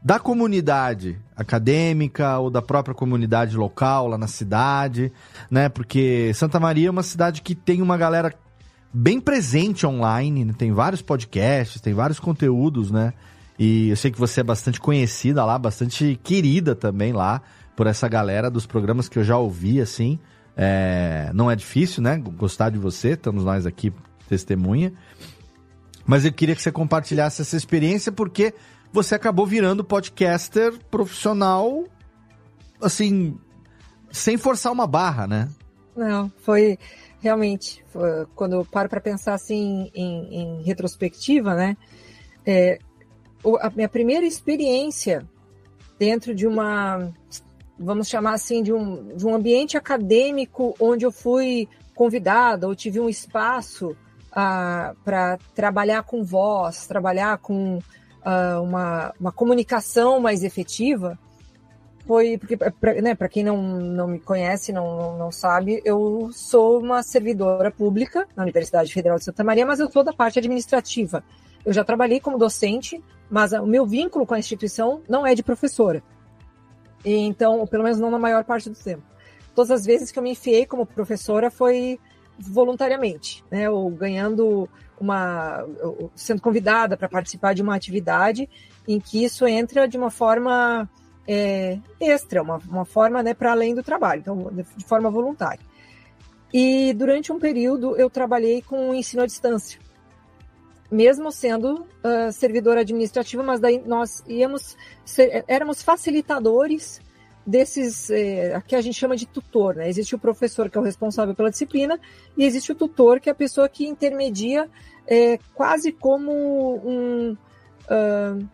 da 0.00 0.20
comunidade 0.20 1.18
acadêmica 1.38 2.38
ou 2.38 2.50
da 2.50 2.60
própria 2.60 2.94
comunidade 2.94 3.56
local 3.56 4.08
lá 4.08 4.18
na 4.18 4.26
cidade, 4.26 5.12
né? 5.48 5.68
Porque 5.68 6.32
Santa 6.34 6.58
Maria 6.58 6.88
é 6.88 6.90
uma 6.90 7.04
cidade 7.04 7.42
que 7.42 7.54
tem 7.54 7.80
uma 7.80 7.96
galera 7.96 8.34
bem 8.92 9.20
presente 9.20 9.86
online, 9.86 10.44
né? 10.44 10.54
tem 10.56 10.72
vários 10.72 11.00
podcasts, 11.00 11.80
tem 11.80 11.94
vários 11.94 12.18
conteúdos, 12.18 12.90
né? 12.90 13.12
E 13.56 13.88
eu 13.88 13.96
sei 13.96 14.10
que 14.10 14.18
você 14.18 14.40
é 14.40 14.44
bastante 14.44 14.80
conhecida 14.80 15.44
lá, 15.44 15.58
bastante 15.58 16.18
querida 16.22 16.74
também 16.74 17.12
lá 17.12 17.40
por 17.76 17.86
essa 17.86 18.08
galera 18.08 18.50
dos 18.50 18.66
programas 18.66 19.08
que 19.08 19.18
eu 19.18 19.24
já 19.24 19.36
ouvi, 19.36 19.80
assim. 19.80 20.18
É, 20.56 21.30
não 21.32 21.48
é 21.48 21.54
difícil, 21.54 22.02
né? 22.02 22.16
Gostar 22.16 22.70
de 22.70 22.78
você, 22.78 23.10
estamos 23.10 23.44
nós 23.44 23.64
aqui 23.66 23.92
testemunha. 24.28 24.92
Mas 26.04 26.24
eu 26.24 26.32
queria 26.32 26.56
que 26.56 26.62
você 26.62 26.72
compartilhasse 26.72 27.42
essa 27.42 27.56
experiência 27.56 28.10
porque 28.10 28.54
você 28.92 29.14
acabou 29.14 29.46
virando 29.46 29.84
podcaster 29.84 30.72
profissional, 30.90 31.84
assim, 32.80 33.38
sem 34.10 34.36
forçar 34.36 34.72
uma 34.72 34.86
barra, 34.86 35.26
né? 35.26 35.48
Não, 35.96 36.30
foi 36.42 36.78
realmente, 37.20 37.84
foi, 37.88 38.26
quando 38.34 38.54
eu 38.54 38.64
paro 38.64 38.88
para 38.88 39.00
pensar 39.00 39.34
assim 39.34 39.90
em, 39.94 40.34
em 40.34 40.62
retrospectiva, 40.62 41.54
né? 41.54 41.76
É, 42.46 42.78
a 43.60 43.70
minha 43.70 43.88
primeira 43.88 44.26
experiência 44.26 45.26
dentro 45.98 46.34
de 46.34 46.46
uma, 46.46 47.12
vamos 47.78 48.08
chamar 48.08 48.34
assim, 48.34 48.62
de 48.62 48.72
um, 48.72 49.16
de 49.16 49.26
um 49.26 49.34
ambiente 49.34 49.76
acadêmico 49.76 50.74
onde 50.80 51.04
eu 51.04 51.12
fui 51.12 51.68
convidada 51.94 52.66
ou 52.68 52.74
tive 52.74 53.00
um 53.00 53.08
espaço 53.08 53.96
ah, 54.32 54.94
para 55.04 55.38
trabalhar 55.54 56.04
com 56.04 56.24
voz, 56.24 56.86
trabalhar 56.86 57.38
com 57.38 57.80
uh, 58.28 58.62
uma, 58.62 59.14
uma 59.18 59.32
comunicação 59.32 60.20
mais 60.20 60.44
efetiva, 60.44 61.18
foi 62.06 62.38
porque, 62.38 62.56
para 62.56 63.00
né, 63.02 63.14
quem 63.30 63.42
não, 63.42 63.56
não 63.62 64.06
me 64.06 64.18
conhece, 64.18 64.72
não, 64.72 64.96
não, 64.96 65.18
não, 65.18 65.32
sabe, 65.32 65.82
eu 65.84 66.30
sou 66.32 66.80
uma 66.80 67.02
servidora 67.02 67.70
pública 67.70 68.26
na 68.36 68.42
Universidade 68.42 68.92
Federal 68.92 69.18
de 69.18 69.24
Santa 69.24 69.44
Maria, 69.44 69.66
mas 69.66 69.80
eu 69.80 69.90
sou 69.90 70.04
da 70.04 70.12
parte 70.12 70.38
administrativa. 70.38 71.22
Eu 71.64 71.72
já 71.72 71.84
trabalhei 71.84 72.20
como 72.20 72.38
docente, 72.38 73.02
mas 73.28 73.52
o 73.52 73.66
meu 73.66 73.84
vínculo 73.84 74.26
com 74.26 74.34
a 74.34 74.38
instituição 74.38 75.02
não 75.08 75.26
é 75.26 75.34
de 75.34 75.42
professora. 75.42 76.02
E, 77.04 77.14
então, 77.14 77.66
pelo 77.66 77.84
menos 77.84 77.98
não 77.98 78.10
na 78.10 78.18
maior 78.18 78.44
parte 78.44 78.70
do 78.70 78.76
tempo. 78.76 79.02
Todas 79.54 79.70
as 79.70 79.84
vezes 79.84 80.10
que 80.10 80.18
eu 80.18 80.22
me 80.22 80.30
enfiei 80.30 80.64
como 80.64 80.86
professora 80.86 81.50
foi 81.50 81.98
voluntariamente, 82.38 83.44
né, 83.50 83.68
ou 83.68 83.90
ganhando 83.90 84.68
uma 85.00 85.64
sendo 86.14 86.40
convidada 86.40 86.96
para 86.96 87.08
participar 87.08 87.54
de 87.54 87.62
uma 87.62 87.74
atividade 87.74 88.48
em 88.86 88.98
que 89.00 89.24
isso 89.24 89.46
entra 89.46 89.86
de 89.86 89.96
uma 89.96 90.10
forma 90.10 90.88
é, 91.26 91.78
extra, 92.00 92.42
uma, 92.42 92.56
uma 92.68 92.84
forma 92.84 93.22
né, 93.22 93.34
para 93.34 93.52
além 93.52 93.74
do 93.74 93.82
trabalho, 93.82 94.20
então 94.20 94.50
de 94.76 94.84
forma 94.84 95.10
voluntária. 95.10 95.60
E 96.52 96.94
durante 96.94 97.30
um 97.30 97.38
período 97.38 97.96
eu 97.96 98.08
trabalhei 98.08 98.62
com 98.62 98.94
ensino 98.94 99.22
à 99.22 99.26
distância, 99.26 99.78
mesmo 100.90 101.30
sendo 101.30 101.82
uh, 101.82 102.32
servidora 102.32 102.80
administrativa, 102.80 103.42
mas 103.42 103.60
daí 103.60 103.82
nós 103.84 104.24
íamos 104.26 104.74
ser, 105.04 105.44
éramos 105.46 105.82
facilitadores 105.82 107.00
desses, 107.48 108.10
é, 108.10 108.54
aqui 108.54 108.76
a 108.76 108.80
gente 108.82 108.98
chama 108.98 109.16
de 109.16 109.24
tutor, 109.24 109.74
né? 109.74 109.88
Existe 109.88 110.14
o 110.14 110.18
professor 110.18 110.68
que 110.68 110.76
é 110.76 110.80
o 110.80 110.84
responsável 110.84 111.34
pela 111.34 111.50
disciplina 111.50 111.98
e 112.36 112.44
existe 112.44 112.72
o 112.72 112.74
tutor 112.74 113.18
que 113.20 113.30
é 113.30 113.32
a 113.32 113.34
pessoa 113.34 113.66
que 113.70 113.86
intermedia 113.86 114.68
é, 115.06 115.38
quase 115.54 115.90
como 115.90 116.30
um, 116.30 117.32
uh, 117.32 118.46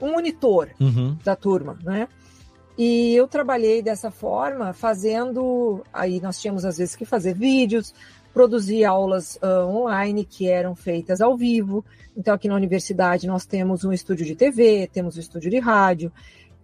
um 0.00 0.12
monitor 0.12 0.70
uhum. 0.80 1.14
da 1.22 1.36
turma, 1.36 1.78
né? 1.84 2.08
E 2.78 3.14
eu 3.14 3.28
trabalhei 3.28 3.82
dessa 3.82 4.10
forma, 4.10 4.72
fazendo. 4.72 5.84
Aí 5.92 6.18
nós 6.20 6.40
tínhamos 6.40 6.64
às 6.64 6.78
vezes 6.78 6.96
que 6.96 7.04
fazer 7.04 7.34
vídeos, 7.34 7.92
produzir 8.32 8.84
aulas 8.84 9.36
uh, 9.42 9.66
online 9.66 10.24
que 10.24 10.48
eram 10.48 10.74
feitas 10.74 11.20
ao 11.20 11.36
vivo. 11.36 11.84
Então, 12.16 12.32
aqui 12.32 12.48
na 12.48 12.54
universidade, 12.54 13.26
nós 13.26 13.44
temos 13.44 13.84
um 13.84 13.92
estúdio 13.92 14.24
de 14.24 14.36
TV, 14.36 14.88
temos 14.92 15.16
um 15.16 15.20
estúdio 15.20 15.50
de 15.50 15.58
rádio. 15.58 16.10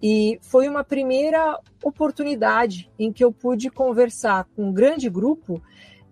E 0.07 0.39
foi 0.43 0.69
uma 0.69 0.85
primeira 0.85 1.59
oportunidade 1.83 2.91
em 2.99 3.11
que 3.11 3.25
eu 3.25 3.33
pude 3.33 3.71
conversar 3.71 4.47
com 4.55 4.69
um 4.69 4.73
grande 4.73 5.09
grupo 5.09 5.63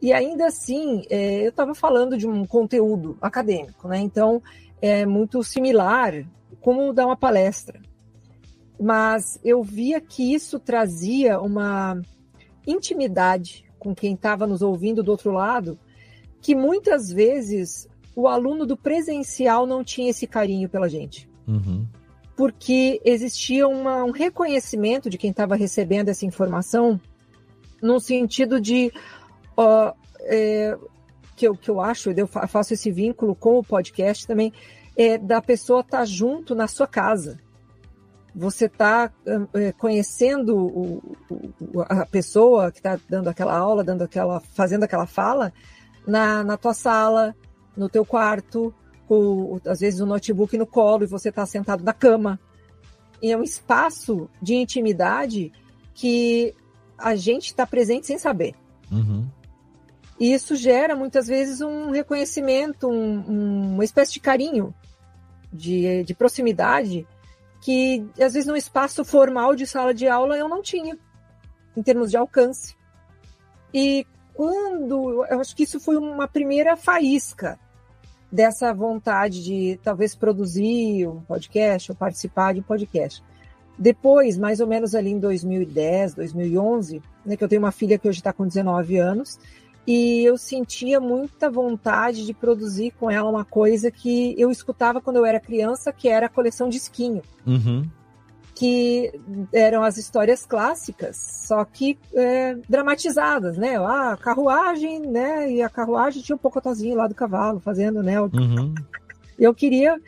e 0.00 0.14
ainda 0.14 0.46
assim 0.46 1.04
é, 1.10 1.44
eu 1.44 1.50
estava 1.50 1.74
falando 1.74 2.16
de 2.16 2.26
um 2.26 2.46
conteúdo 2.46 3.18
acadêmico, 3.20 3.86
né? 3.88 3.98
Então 3.98 4.42
é 4.80 5.04
muito 5.04 5.44
similar 5.44 6.24
como 6.58 6.94
dar 6.94 7.04
uma 7.04 7.18
palestra. 7.18 7.82
Mas 8.80 9.38
eu 9.44 9.62
via 9.62 10.00
que 10.00 10.32
isso 10.32 10.58
trazia 10.58 11.38
uma 11.38 12.00
intimidade 12.66 13.62
com 13.78 13.94
quem 13.94 14.14
estava 14.14 14.46
nos 14.46 14.62
ouvindo 14.62 15.02
do 15.02 15.10
outro 15.10 15.32
lado, 15.32 15.78
que 16.40 16.54
muitas 16.54 17.12
vezes 17.12 17.86
o 18.16 18.26
aluno 18.26 18.64
do 18.64 18.74
presencial 18.74 19.66
não 19.66 19.84
tinha 19.84 20.08
esse 20.08 20.26
carinho 20.26 20.66
pela 20.66 20.88
gente. 20.88 21.28
Uhum 21.46 21.86
porque 22.36 23.00
existia 23.04 23.68
uma, 23.68 24.04
um 24.04 24.10
reconhecimento 24.10 25.10
de 25.10 25.18
quem 25.18 25.30
estava 25.30 25.54
recebendo 25.54 26.08
essa 26.08 26.24
informação, 26.24 27.00
no 27.80 28.00
sentido 28.00 28.60
de 28.60 28.92
uh, 29.58 29.94
é, 30.20 30.76
que, 31.36 31.46
eu, 31.46 31.54
que 31.56 31.70
eu 31.70 31.80
acho, 31.80 32.10
eu 32.10 32.26
faço 32.26 32.74
esse 32.74 32.90
vínculo 32.90 33.34
com 33.34 33.58
o 33.58 33.64
podcast 33.64 34.26
também, 34.26 34.52
é 34.96 35.18
da 35.18 35.40
pessoa 35.42 35.80
estar 35.80 35.98
tá 35.98 36.04
junto 36.04 36.54
na 36.54 36.68
sua 36.68 36.86
casa. 36.86 37.38
Você 38.34 38.64
está 38.64 39.12
é, 39.54 39.72
conhecendo 39.72 40.56
o, 40.56 41.16
o, 41.30 41.80
a 41.82 42.06
pessoa 42.06 42.70
que 42.72 42.78
está 42.78 42.98
dando 43.08 43.28
aquela 43.28 43.54
aula, 43.54 43.84
dando 43.84 44.02
aquela, 44.02 44.40
fazendo 44.40 44.84
aquela 44.84 45.06
fala 45.06 45.52
na, 46.06 46.42
na 46.42 46.56
tua 46.56 46.72
sala, 46.72 47.34
no 47.76 47.88
teu 47.88 48.06
quarto, 48.06 48.74
com, 49.12 49.60
às 49.66 49.80
vezes, 49.80 50.00
o 50.00 50.06
notebook 50.06 50.56
no 50.56 50.66
colo 50.66 51.04
e 51.04 51.06
você 51.06 51.28
está 51.28 51.44
sentado 51.44 51.84
na 51.84 51.92
cama. 51.92 52.40
E 53.20 53.30
é 53.30 53.36
um 53.36 53.42
espaço 53.42 54.26
de 54.40 54.54
intimidade 54.54 55.52
que 55.92 56.54
a 56.96 57.14
gente 57.14 57.48
está 57.48 57.66
presente 57.66 58.06
sem 58.06 58.16
saber. 58.16 58.54
Uhum. 58.90 59.28
E 60.18 60.32
isso 60.32 60.56
gera, 60.56 60.96
muitas 60.96 61.26
vezes, 61.26 61.60
um 61.60 61.90
reconhecimento, 61.90 62.88
um, 62.88 63.74
uma 63.74 63.84
espécie 63.84 64.14
de 64.14 64.20
carinho, 64.20 64.74
de, 65.52 66.04
de 66.04 66.14
proximidade, 66.14 67.06
que, 67.60 68.06
às 68.18 68.32
vezes, 68.32 68.46
no 68.46 68.56
espaço 68.56 69.04
formal 69.04 69.54
de 69.54 69.66
sala 69.66 69.92
de 69.92 70.08
aula 70.08 70.38
eu 70.38 70.48
não 70.48 70.62
tinha, 70.62 70.96
em 71.76 71.82
termos 71.82 72.10
de 72.10 72.16
alcance. 72.16 72.74
E 73.74 74.06
quando. 74.32 75.26
Eu 75.26 75.38
acho 75.38 75.54
que 75.54 75.64
isso 75.64 75.78
foi 75.78 75.96
uma 75.98 76.26
primeira 76.26 76.78
faísca 76.78 77.60
dessa 78.32 78.72
vontade 78.72 79.44
de 79.44 79.78
talvez 79.82 80.14
produzir 80.14 81.06
um 81.06 81.20
podcast 81.20 81.92
ou 81.92 81.96
participar 81.96 82.54
de 82.54 82.60
um 82.60 82.62
podcast. 82.62 83.22
Depois, 83.78 84.38
mais 84.38 84.58
ou 84.58 84.66
menos 84.66 84.94
ali 84.94 85.10
em 85.10 85.18
2010, 85.18 86.14
2011, 86.14 87.02
né, 87.26 87.36
que 87.36 87.44
eu 87.44 87.48
tenho 87.48 87.60
uma 87.60 87.72
filha 87.72 87.98
que 87.98 88.08
hoje 88.08 88.20
está 88.20 88.32
com 88.32 88.46
19 88.46 88.96
anos, 88.96 89.38
e 89.86 90.24
eu 90.24 90.38
sentia 90.38 91.00
muita 91.00 91.50
vontade 91.50 92.24
de 92.24 92.32
produzir 92.32 92.92
com 92.98 93.10
ela 93.10 93.28
uma 93.28 93.44
coisa 93.44 93.90
que 93.90 94.34
eu 94.38 94.50
escutava 94.50 95.00
quando 95.00 95.16
eu 95.16 95.24
era 95.24 95.40
criança, 95.40 95.92
que 95.92 96.08
era 96.08 96.26
a 96.26 96.30
coleção 96.30 96.68
de 96.68 96.76
esquinho. 96.76 97.22
Uhum 97.46 97.84
que 98.62 99.12
eram 99.52 99.82
as 99.82 99.96
histórias 99.96 100.46
clássicas, 100.46 101.16
só 101.48 101.64
que 101.64 101.98
é, 102.14 102.54
dramatizadas, 102.68 103.58
né? 103.58 103.76
Ah, 103.76 104.16
carruagem, 104.16 105.00
né? 105.00 105.50
E 105.50 105.60
a 105.60 105.68
carruagem 105.68 106.22
tinha 106.22 106.36
um 106.36 106.38
pocotozinho 106.38 106.94
lá 106.94 107.08
do 107.08 107.14
cavalo 107.14 107.58
fazendo, 107.58 108.04
né? 108.04 108.20
Uhum. 108.20 108.72
Eu 109.36 109.52
queria 109.52 110.00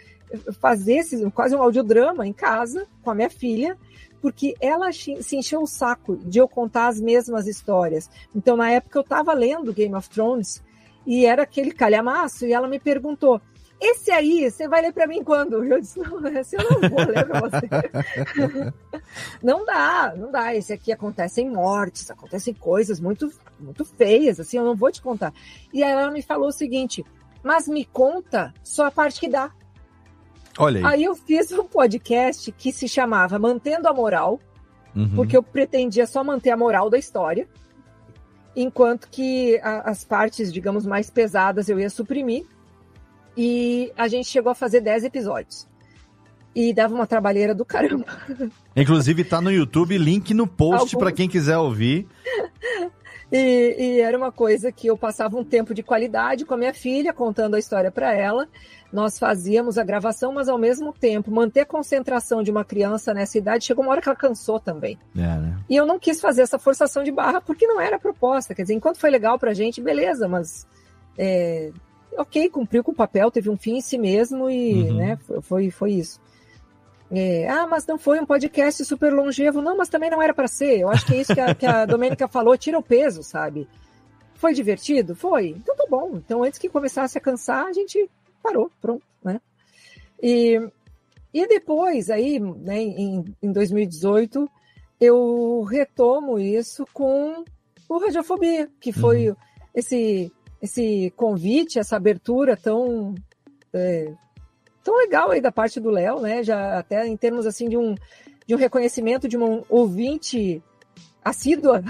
fazer 0.61 0.99
esse, 0.99 1.29
quase 1.33 1.57
um 1.57 1.63
audiodrama 1.63 2.29
em 2.29 2.33
casa 2.33 2.87
com 3.03 3.11
a 3.11 3.15
minha 3.17 3.29
filha, 3.29 3.77
porque 4.23 4.55
ela 4.61 4.93
se 4.93 5.37
encheu 5.37 5.63
o 5.63 5.67
saco 5.67 6.17
de 6.17 6.39
eu 6.39 6.47
contar 6.47 6.87
as 6.87 7.01
mesmas 7.01 7.49
histórias. 7.49 8.09
Então, 8.33 8.57
na 8.57 8.71
época, 8.71 9.01
eu 9.01 9.03
estava 9.03 9.33
lendo 9.33 9.75
Game 9.75 9.97
of 9.97 10.09
Thrones 10.09 10.63
e 11.05 11.27
era 11.27 11.43
aquele 11.43 11.73
calhamaço, 11.73 12.47
e 12.47 12.53
ela 12.53 12.69
me 12.69 12.79
perguntou: 12.79 13.41
esse 13.81 14.11
aí, 14.11 14.51
você 14.51 14.69
vai 14.69 14.83
ler 14.83 14.93
para 14.93 15.07
mim 15.07 15.23
quando? 15.23 15.65
Eu 15.65 15.81
disse, 15.81 15.99
não, 15.99 16.27
esse 16.29 16.57
eu 16.57 16.63
não 16.63 16.89
vou 16.89 17.07
ler 17.07 17.27
para 17.27 17.41
você. 17.41 18.73
não 19.43 19.65
dá, 19.65 20.15
não 20.17 20.31
dá. 20.31 20.55
Esse 20.55 20.73
aqui 20.73 20.93
acontecem 20.93 21.51
mortes, 21.51 22.11
acontecem 22.11 22.55
coisas 22.55 23.01
muito, 23.01 23.31
muito 23.59 23.85
feias, 23.85 24.41
assim, 24.41 24.57
eu 24.57 24.65
não 24.65 24.75
vou 24.75 24.91
te 24.91 25.03
contar. 25.03 25.33
E 25.73 25.83
aí 25.83 25.91
ela 25.91 26.11
me 26.11 26.23
falou 26.23 26.49
o 26.49 26.53
seguinte, 26.53 27.05
mas 27.43 27.69
me 27.69 27.85
conta 27.85 28.55
só 28.63 28.87
a 28.87 28.91
parte 28.91 29.21
que 29.21 29.29
dá. 29.29 29.51
Olha 30.59 30.79
aí. 30.79 30.95
Aí 30.95 31.05
eu 31.05 31.17
fiz 31.17 31.51
um 31.53 31.65
podcast 31.65 32.51
que 32.53 32.73
se 32.73 32.89
chamava 32.89 33.39
Mantendo 33.39 33.89
a 33.89 33.93
Moral, 33.93 34.41
uhum. 34.95 35.15
porque 35.17 35.37
eu 35.37 35.43
pretendia 35.43 36.07
só 36.07 36.23
manter 36.23 36.51
a 36.51 36.57
moral 36.57 36.89
da 36.89 36.97
história, 36.97 37.49
enquanto 38.55 39.09
que 39.11 39.59
a, 39.63 39.91
as 39.91 40.05
partes, 40.05 40.53
digamos, 40.53 40.87
mais 40.87 41.11
pesadas 41.11 41.69
eu 41.69 41.79
ia 41.79 41.91
suprimir 41.91 42.47
e 43.37 43.93
a 43.97 44.09
gente 44.09 44.29
chegou 44.29 44.53
a 44.53 44.55
fazer 44.55 44.81
10 44.81 45.05
episódios. 45.05 45.67
e 46.55 46.73
dava 46.73 46.95
uma 46.95 47.07
trabalheira 47.07 47.53
do 47.53 47.65
caramba. 47.65 48.07
Inclusive 48.77 49.25
tá 49.25 49.41
no 49.41 49.51
YouTube, 49.51 49.99
link 49.99 50.33
no 50.33 50.47
post 50.47 50.97
para 50.97 51.11
quem 51.11 51.29
quiser 51.29 51.59
ouvir. 51.59 52.07
E, 53.33 53.77
e, 53.79 54.01
era 54.01 54.17
uma 54.17 54.31
coisa 54.31 54.71
que 54.71 54.87
eu 54.87 54.97
passava 54.97 55.37
um 55.37 55.43
tempo 55.43 55.75
de 55.75 55.83
qualidade 55.83 56.45
com 56.45 56.55
a 56.55 56.57
minha 56.57 56.73
filha, 56.73 57.13
contando 57.13 57.57
a 57.57 57.59
história 57.59 57.91
para 57.91 58.15
ela. 58.15 58.47
Nós 58.93 59.19
fazíamos 59.19 59.77
a 59.77 59.83
gravação, 59.83 60.33
mas 60.33 60.49
ao 60.49 60.57
mesmo 60.57 60.93
tempo 60.93 61.33
manter 61.33 61.63
a 61.63 61.67
concentração 61.67 62.45
de 62.45 62.53
uma 62.53 62.65
criança 62.65 63.13
nessa 63.13 63.37
idade 63.37 63.65
chegou 63.65 63.83
uma 63.83 63.91
hora 63.91 64.01
que 64.01 64.09
ela 64.09 64.15
cansou 64.15 64.61
também. 64.61 64.97
É, 65.17 65.21
né? 65.21 65.59
E 65.69 65.75
eu 65.75 65.85
não 65.85 65.99
quis 65.99 66.21
fazer 66.21 66.43
essa 66.43 66.61
forçação 66.61 67.03
de 67.03 67.11
barra 67.11 67.41
porque 67.41 67.67
não 67.67 67.81
era 67.81 67.97
a 67.97 67.99
proposta. 67.99 68.55
Quer 68.55 68.63
dizer, 68.63 68.75
enquanto 68.75 69.01
foi 69.01 69.11
legal 69.11 69.37
para 69.37 69.51
a 69.51 69.55
gente, 69.55 69.81
beleza, 69.81 70.29
mas 70.29 70.65
é, 71.19 71.73
ok, 72.17 72.49
cumpriu 72.51 72.85
com 72.85 72.93
o 72.93 72.95
papel, 72.95 73.31
teve 73.31 73.51
um 73.51 73.57
fim 73.57 73.77
em 73.77 73.81
si 73.81 73.99
mesmo 73.99 74.51
e 74.51 74.83
uhum. 74.83 74.97
né, 74.97 75.19
foi, 75.43 75.71
foi 75.71 75.93
isso. 75.93 76.21
É, 77.11 77.49
ah, 77.49 77.67
mas 77.67 77.87
não 77.87 77.99
foi 77.99 78.19
um 78.19 78.27
podcast 78.27 78.85
super 78.85 79.13
longevo. 79.13 79.63
Não, 79.63 79.77
mas 79.77 79.89
também 79.89 80.11
não 80.11 80.23
era 80.23 80.35
para 80.35 80.49
ser. 80.49 80.81
Eu 80.81 80.89
acho 80.89 81.07
que 81.07 81.15
é 81.15 81.21
isso 81.21 81.35
que 81.35 81.41
a, 81.41 81.55
que 81.55 81.67
a 81.67 81.85
Domênica 81.87 82.27
falou, 82.27 82.57
tira 82.57 82.79
o 82.79 82.83
peso, 82.83 83.23
sabe? 83.23 83.69
Foi 84.35 84.53
divertido? 84.53 85.15
Foi. 85.15 85.49
Então 85.49 85.77
tá 85.77 85.85
bom. 85.89 86.17
Então 86.17 86.43
antes 86.43 86.59
que 86.59 86.69
começasse 86.69 87.17
a 87.17 87.21
cansar, 87.21 87.67
a 87.67 87.73
gente 87.73 88.11
parou, 88.43 88.71
pronto, 88.81 89.05
né? 89.23 89.41
E, 90.21 90.61
e 91.33 91.47
depois, 91.47 92.11
aí, 92.11 92.41
né, 92.41 92.81
em, 92.81 93.25
em 93.43 93.53
2018, 93.53 94.51
eu 95.01 95.63
retomo 95.63 96.39
isso 96.39 96.87
com 96.93 97.45
o 97.89 97.99
Radiofobia, 97.99 98.71
que 98.81 98.93
foi 98.93 99.31
uhum. 99.31 99.37
esse, 99.75 100.33
esse 100.65 101.13
convite, 101.15 101.79
essa 101.79 101.97
abertura 101.97 102.57
tão 102.57 103.15
é, 103.71 104.11
tão 104.83 104.97
legal 104.97 105.31
aí 105.31 105.41
da 105.41 105.53
parte 105.53 105.79
do 105.79 105.91
Léo, 105.91 106.21
né? 106.21 106.43
Já 106.43 106.79
até 106.79 107.07
em 107.07 107.17
termos 107.19 107.47
assim 107.47 107.69
de 107.69 107.77
um, 107.77 107.95
de 108.47 108.55
um 108.55 108.59
reconhecimento 108.59 109.29
de 109.29 109.37
um 109.37 109.63
ouvinte 109.69 110.63
assídua, 111.23 111.83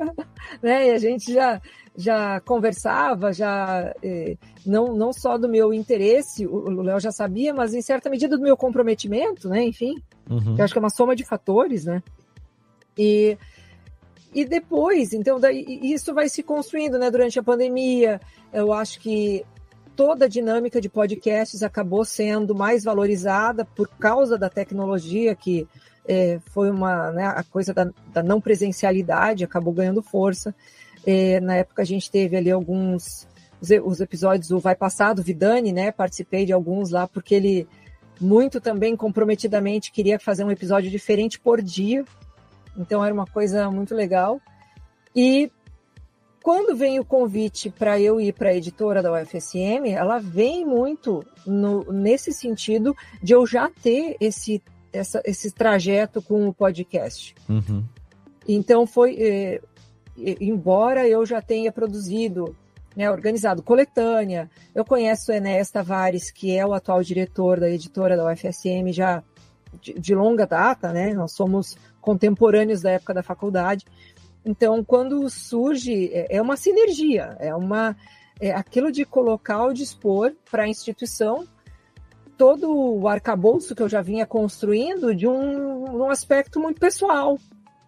né? 0.62 0.88
E 0.88 0.90
a 0.92 0.98
gente 0.98 1.32
já 1.34 1.60
já 1.96 2.40
conversava, 2.40 3.32
já 3.32 3.94
eh, 4.02 4.36
não, 4.66 4.96
não 4.96 5.12
só 5.12 5.38
do 5.38 5.48
meu 5.48 5.72
interesse, 5.72 6.44
o 6.44 6.82
Léo 6.82 6.98
já 6.98 7.12
sabia, 7.12 7.54
mas 7.54 7.72
em 7.72 7.82
certa 7.82 8.10
medida 8.10 8.36
do 8.36 8.42
meu 8.42 8.56
comprometimento, 8.56 9.48
né? 9.48 9.62
Enfim, 9.62 9.94
uhum. 10.28 10.56
eu 10.58 10.64
acho 10.64 10.72
que 10.72 10.78
é 10.78 10.82
uma 10.82 10.90
soma 10.90 11.14
de 11.14 11.24
fatores, 11.24 11.84
né? 11.84 12.02
E, 12.98 13.38
e 14.34 14.44
depois, 14.44 15.12
então, 15.12 15.38
daí, 15.38 15.64
isso 15.82 16.12
vai 16.12 16.28
se 16.28 16.42
construindo, 16.42 16.98
né? 16.98 17.10
Durante 17.10 17.38
a 17.38 17.42
pandemia, 17.42 18.20
eu 18.52 18.72
acho 18.72 18.98
que 19.00 19.44
toda 19.94 20.24
a 20.24 20.28
dinâmica 20.28 20.80
de 20.80 20.88
podcasts 20.88 21.62
acabou 21.62 22.04
sendo 22.04 22.54
mais 22.54 22.82
valorizada 22.82 23.64
por 23.64 23.88
causa 23.88 24.36
da 24.36 24.50
tecnologia, 24.50 25.34
que 25.34 25.68
é, 26.06 26.40
foi 26.46 26.70
uma 26.70 27.12
né, 27.12 27.26
a 27.26 27.44
coisa 27.44 27.72
da, 27.72 27.88
da, 28.12 28.22
não 28.22 28.40
presencialidade, 28.40 29.44
acabou 29.44 29.72
ganhando 29.72 30.02
força. 30.02 30.54
É, 31.06 31.38
na 31.40 31.56
época 31.56 31.82
a 31.82 31.84
gente 31.84 32.10
teve 32.10 32.36
ali 32.36 32.50
alguns 32.50 33.26
os, 33.60 33.68
os 33.84 34.00
episódios 34.00 34.48
do 34.48 34.58
Vai 34.58 34.74
Passar, 34.74 35.14
do 35.14 35.22
Vidani, 35.22 35.72
né? 35.72 35.92
Participei 35.92 36.44
de 36.44 36.52
alguns 36.52 36.90
lá, 36.90 37.06
porque 37.06 37.34
ele 37.34 37.68
muito 38.20 38.60
também 38.60 38.96
comprometidamente 38.96 39.90
queria 39.90 40.18
fazer 40.18 40.44
um 40.44 40.50
episódio 40.50 40.90
diferente 40.90 41.38
por 41.38 41.60
dia. 41.62 42.04
Então 42.76 43.04
era 43.04 43.14
uma 43.14 43.26
coisa 43.26 43.70
muito 43.70 43.94
legal. 43.94 44.40
E 45.14 45.50
quando 46.42 46.76
vem 46.76 47.00
o 47.00 47.04
convite 47.04 47.70
para 47.70 47.98
eu 47.98 48.20
ir 48.20 48.34
para 48.34 48.50
a 48.50 48.54
editora 48.54 49.02
da 49.02 49.10
UFSM, 49.10 49.88
ela 49.88 50.18
vem 50.18 50.66
muito 50.66 51.24
no, 51.46 51.84
nesse 51.90 52.32
sentido 52.32 52.94
de 53.22 53.32
eu 53.32 53.46
já 53.46 53.70
ter 53.70 54.16
esse, 54.20 54.62
essa, 54.92 55.22
esse 55.24 55.50
trajeto 55.50 56.20
com 56.20 56.46
o 56.46 56.52
podcast. 56.52 57.34
Uhum. 57.48 57.82
Então 58.46 58.86
foi, 58.86 59.16
eh, 59.18 59.60
embora 60.38 61.08
eu 61.08 61.24
já 61.24 61.40
tenha 61.40 61.72
produzido, 61.72 62.54
né, 62.94 63.10
organizado 63.10 63.62
coletânea, 63.62 64.50
eu 64.74 64.84
conheço 64.84 65.32
o 65.32 65.34
Enéas 65.34 65.70
Tavares, 65.70 66.30
que 66.30 66.54
é 66.54 66.66
o 66.66 66.74
atual 66.74 67.02
diretor 67.02 67.58
da 67.58 67.70
editora 67.70 68.18
da 68.18 68.30
UFSM 68.30 68.92
já 68.92 69.22
de, 69.80 69.94
de 69.94 70.14
longa 70.14 70.46
data, 70.46 70.92
né? 70.92 71.12
Nós 71.14 71.32
somos 71.32 71.76
contemporâneos 72.04 72.82
da 72.82 72.90
época 72.90 73.14
da 73.14 73.22
faculdade. 73.22 73.86
Então, 74.44 74.84
quando 74.84 75.28
surge, 75.30 76.10
é, 76.12 76.36
é 76.36 76.42
uma 76.42 76.54
sinergia, 76.56 77.34
é 77.40 77.54
uma 77.54 77.96
é 78.40 78.50
aquilo 78.50 78.90
de 78.90 79.04
colocar 79.04 79.54
ao 79.54 79.72
dispor 79.72 80.32
para 80.50 80.64
a 80.64 80.68
instituição 80.68 81.46
todo 82.36 82.68
o 82.68 83.06
arcabouço 83.08 83.74
que 83.74 83.82
eu 83.82 83.88
já 83.88 84.02
vinha 84.02 84.26
construindo 84.26 85.14
de 85.14 85.26
um, 85.26 85.98
um 85.98 86.10
aspecto 86.10 86.60
muito 86.60 86.80
pessoal, 86.80 87.38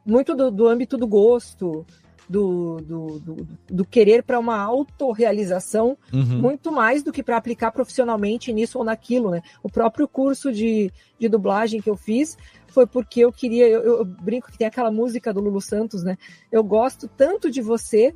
muito 0.04 0.34
do, 0.36 0.50
do 0.50 0.68
âmbito 0.68 0.96
do 0.96 1.06
gosto, 1.06 1.84
do, 2.28 2.78
do, 2.80 3.20
do, 3.20 3.48
do 3.68 3.84
querer 3.84 4.22
para 4.22 4.38
uma 4.38 4.58
autorrealização, 4.58 5.96
uhum. 6.12 6.40
muito 6.40 6.72
mais 6.72 7.02
do 7.02 7.12
que 7.12 7.22
para 7.22 7.36
aplicar 7.36 7.70
profissionalmente 7.70 8.52
nisso 8.52 8.78
ou 8.78 8.84
naquilo. 8.84 9.30
Né? 9.30 9.42
O 9.62 9.70
próprio 9.70 10.08
curso 10.08 10.52
de, 10.52 10.92
de 11.18 11.28
dublagem 11.28 11.80
que 11.80 11.88
eu 11.88 11.96
fiz 11.96 12.36
foi 12.66 12.86
porque 12.86 13.20
eu 13.20 13.32
queria, 13.32 13.68
eu, 13.68 13.82
eu, 13.82 14.04
brinco 14.04 14.50
que 14.50 14.58
tem 14.58 14.66
aquela 14.66 14.90
música 14.90 15.32
do 15.32 15.40
Lulu 15.40 15.60
Santos, 15.62 16.02
né? 16.02 16.18
Eu 16.52 16.62
gosto 16.62 17.08
tanto 17.08 17.50
de 17.50 17.62
você 17.62 18.14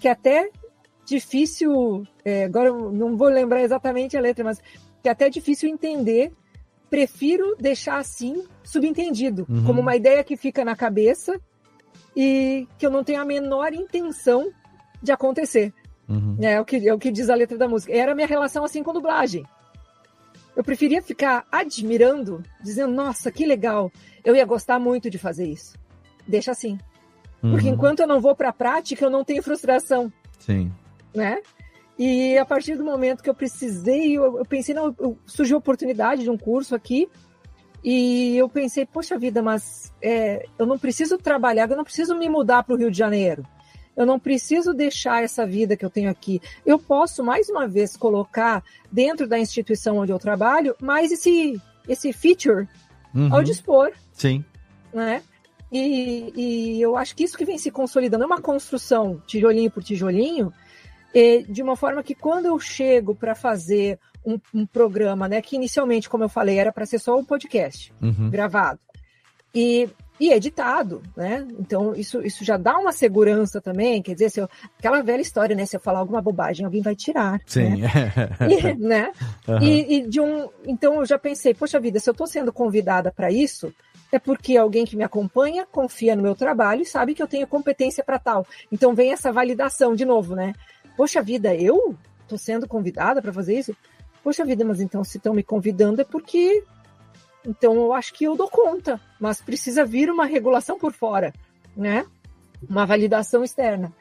que 0.00 0.08
até 0.08 0.50
difícil, 1.04 2.04
é, 2.24 2.44
agora 2.44 2.68
eu 2.68 2.90
não 2.90 3.16
vou 3.16 3.28
lembrar 3.28 3.62
exatamente 3.62 4.16
a 4.16 4.20
letra, 4.20 4.44
mas 4.44 4.60
que 5.02 5.08
até 5.08 5.28
difícil 5.28 5.68
entender. 5.68 6.32
Prefiro 6.90 7.56
deixar 7.58 7.96
assim, 7.96 8.44
subentendido, 8.62 9.46
uhum. 9.48 9.64
como 9.64 9.80
uma 9.80 9.96
ideia 9.96 10.22
que 10.22 10.36
fica 10.36 10.62
na 10.62 10.76
cabeça 10.76 11.40
e 12.16 12.66
que 12.78 12.86
eu 12.86 12.90
não 12.90 13.04
tenho 13.04 13.20
a 13.20 13.24
menor 13.24 13.72
intenção 13.72 14.50
de 15.02 15.12
acontecer. 15.12 15.72
Uhum. 16.08 16.36
É, 16.40 16.60
o 16.60 16.64
que, 16.64 16.88
é 16.88 16.92
o 16.92 16.98
que 16.98 17.10
diz 17.10 17.30
a 17.30 17.34
letra 17.34 17.56
da 17.56 17.68
música. 17.68 17.92
Era 17.92 18.12
a 18.12 18.14
minha 18.14 18.26
relação 18.26 18.64
assim 18.64 18.82
com 18.82 18.92
dublagem. 18.92 19.44
Eu 20.54 20.62
preferia 20.62 21.00
ficar 21.00 21.46
admirando, 21.50 22.42
dizendo, 22.62 22.92
nossa, 22.92 23.30
que 23.30 23.46
legal, 23.46 23.90
eu 24.22 24.36
ia 24.36 24.44
gostar 24.44 24.78
muito 24.78 25.08
de 25.08 25.16
fazer 25.16 25.46
isso. 25.46 25.78
Deixa 26.28 26.50
assim. 26.50 26.78
Uhum. 27.42 27.52
Porque 27.52 27.68
enquanto 27.68 28.00
eu 28.00 28.06
não 28.06 28.20
vou 28.20 28.36
para 28.36 28.50
a 28.50 28.52
prática, 28.52 29.04
eu 29.04 29.10
não 29.10 29.24
tenho 29.24 29.42
frustração. 29.42 30.12
Sim. 30.38 30.70
Né? 31.14 31.40
E 31.98 32.36
a 32.36 32.44
partir 32.44 32.76
do 32.76 32.84
momento 32.84 33.22
que 33.22 33.30
eu 33.30 33.34
precisei, 33.34 34.16
eu, 34.16 34.38
eu 34.38 34.44
pensei, 34.44 34.74
não, 34.74 34.94
eu, 34.98 35.18
surgiu 35.26 35.56
a 35.56 35.58
oportunidade 35.58 36.22
de 36.22 36.30
um 36.30 36.36
curso 36.36 36.74
aqui, 36.74 37.08
e 37.84 38.36
eu 38.36 38.48
pensei, 38.48 38.86
poxa 38.86 39.18
vida, 39.18 39.42
mas 39.42 39.92
é, 40.00 40.46
eu 40.58 40.66
não 40.66 40.78
preciso 40.78 41.18
trabalhar, 41.18 41.68
eu 41.68 41.76
não 41.76 41.84
preciso 41.84 42.16
me 42.16 42.28
mudar 42.28 42.62
para 42.62 42.74
o 42.74 42.78
Rio 42.78 42.90
de 42.90 42.98
Janeiro. 42.98 43.44
Eu 43.96 44.06
não 44.06 44.18
preciso 44.18 44.72
deixar 44.72 45.22
essa 45.22 45.46
vida 45.46 45.76
que 45.76 45.84
eu 45.84 45.90
tenho 45.90 46.10
aqui. 46.10 46.40
Eu 46.64 46.78
posso, 46.78 47.22
mais 47.22 47.48
uma 47.50 47.68
vez, 47.68 47.96
colocar 47.96 48.64
dentro 48.90 49.26
da 49.26 49.38
instituição 49.38 49.98
onde 49.98 50.12
eu 50.12 50.18
trabalho 50.18 50.74
mais 50.80 51.12
esse, 51.12 51.60
esse 51.86 52.12
feature 52.12 52.66
uhum. 53.14 53.34
ao 53.34 53.42
dispor. 53.42 53.92
Sim. 54.12 54.44
Né? 54.94 55.22
E, 55.70 56.32
e, 56.36 56.80
eu 56.80 56.96
acho 56.96 57.14
que 57.14 57.24
isso 57.24 57.36
que 57.36 57.44
vem 57.44 57.58
se 57.58 57.70
consolidando 57.70 58.24
é 58.24 58.26
uma 58.26 58.40
construção, 58.40 59.20
tijolinho 59.26 59.70
por 59.70 59.82
tijolinho, 59.82 60.52
de 61.48 61.62
uma 61.62 61.76
forma 61.76 62.02
que 62.02 62.14
quando 62.14 62.46
eu 62.46 62.58
chego 62.58 63.14
para 63.14 63.34
fazer 63.34 63.98
um, 64.24 64.38
um, 64.54 64.66
programa, 64.66 65.28
né, 65.28 65.40
que 65.42 65.56
inicialmente, 65.56 66.08
como 66.08 66.24
eu 66.24 66.28
falei, 66.28 66.58
era 66.58 66.72
para 66.72 66.86
ser 66.86 66.98
só 66.98 67.16
um 67.16 67.24
podcast 67.24 67.92
uhum. 68.00 68.30
gravado. 68.30 68.80
E 69.54 69.88
e 70.22 70.32
editado, 70.32 71.02
né? 71.16 71.44
Então 71.58 71.96
isso, 71.96 72.22
isso 72.22 72.44
já 72.44 72.56
dá 72.56 72.78
uma 72.78 72.92
segurança 72.92 73.60
também, 73.60 74.00
quer 74.00 74.12
dizer, 74.12 74.30
se 74.30 74.40
eu, 74.40 74.48
aquela 74.78 75.02
velha 75.02 75.20
história, 75.20 75.56
né? 75.56 75.66
Se 75.66 75.74
eu 75.74 75.80
falar 75.80 75.98
alguma 75.98 76.22
bobagem, 76.22 76.64
alguém 76.64 76.80
vai 76.80 76.94
tirar. 76.94 77.40
Sim. 77.44 77.80
Né? 77.80 77.90
e, 78.48 78.74
né? 78.74 79.12
Uhum. 79.48 79.58
E, 79.60 79.96
e, 79.96 80.06
de 80.06 80.20
um, 80.20 80.48
então 80.64 81.00
eu 81.00 81.06
já 81.06 81.18
pensei, 81.18 81.52
poxa 81.54 81.80
vida, 81.80 81.98
se 81.98 82.08
eu 82.08 82.12
estou 82.12 82.28
sendo 82.28 82.52
convidada 82.52 83.10
para 83.10 83.32
isso, 83.32 83.74
é 84.12 84.18
porque 84.20 84.56
alguém 84.56 84.84
que 84.84 84.96
me 84.96 85.02
acompanha 85.02 85.66
confia 85.66 86.14
no 86.14 86.22
meu 86.22 86.36
trabalho 86.36 86.82
e 86.82 86.86
sabe 86.86 87.16
que 87.16 87.22
eu 87.22 87.26
tenho 87.26 87.46
competência 87.46 88.04
para 88.04 88.18
tal. 88.18 88.46
Então 88.70 88.94
vem 88.94 89.12
essa 89.12 89.32
validação 89.32 89.92
de 89.92 90.04
novo, 90.04 90.36
né? 90.36 90.52
Poxa 90.96 91.20
vida, 91.20 91.52
eu 91.52 91.96
estou 92.22 92.38
sendo 92.38 92.68
convidada 92.68 93.20
para 93.20 93.32
fazer 93.32 93.58
isso? 93.58 93.74
Poxa 94.22 94.44
vida, 94.44 94.64
mas 94.64 94.80
então 94.80 95.02
se 95.02 95.16
estão 95.16 95.34
me 95.34 95.42
convidando 95.42 96.00
é 96.00 96.04
porque 96.04 96.64
então 97.44 97.74
eu 97.74 97.92
acho 97.92 98.14
que 98.14 98.24
eu 98.24 98.36
dou 98.36 98.48
conta, 98.48 99.00
mas 99.20 99.40
precisa 99.40 99.84
vir 99.84 100.10
uma 100.10 100.26
regulação 100.26 100.78
por 100.78 100.92
fora, 100.92 101.32
né? 101.76 102.06
Uma 102.68 102.86
validação 102.86 103.42
externa. 103.42 103.92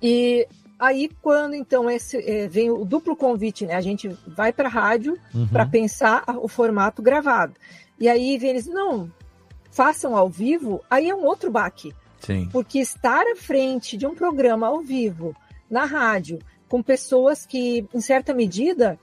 E 0.00 0.46
aí 0.78 1.10
quando 1.20 1.54
então 1.54 1.90
esse 1.90 2.16
é, 2.18 2.46
vem 2.46 2.70
o 2.70 2.84
duplo 2.84 3.16
convite, 3.16 3.66
né? 3.66 3.74
A 3.74 3.80
gente 3.80 4.08
vai 4.26 4.52
para 4.52 4.68
a 4.68 4.72
rádio 4.72 5.18
uhum. 5.34 5.48
para 5.48 5.66
pensar 5.66 6.24
o 6.40 6.46
formato 6.46 7.02
gravado. 7.02 7.54
E 7.98 8.08
aí 8.08 8.38
vem 8.38 8.50
eles 8.50 8.66
não 8.66 9.10
façam 9.70 10.16
ao 10.16 10.28
vivo, 10.28 10.80
aí 10.88 11.10
é 11.10 11.14
um 11.14 11.24
outro 11.24 11.50
baque. 11.50 11.94
Sim. 12.20 12.48
Porque 12.52 12.78
estar 12.78 13.24
à 13.26 13.36
frente 13.36 13.96
de 13.96 14.06
um 14.06 14.14
programa 14.14 14.68
ao 14.68 14.80
vivo 14.80 15.34
na 15.70 15.84
rádio 15.84 16.38
com 16.68 16.82
pessoas 16.82 17.46
que, 17.46 17.86
em 17.94 18.00
certa 18.00 18.34
medida, 18.34 18.98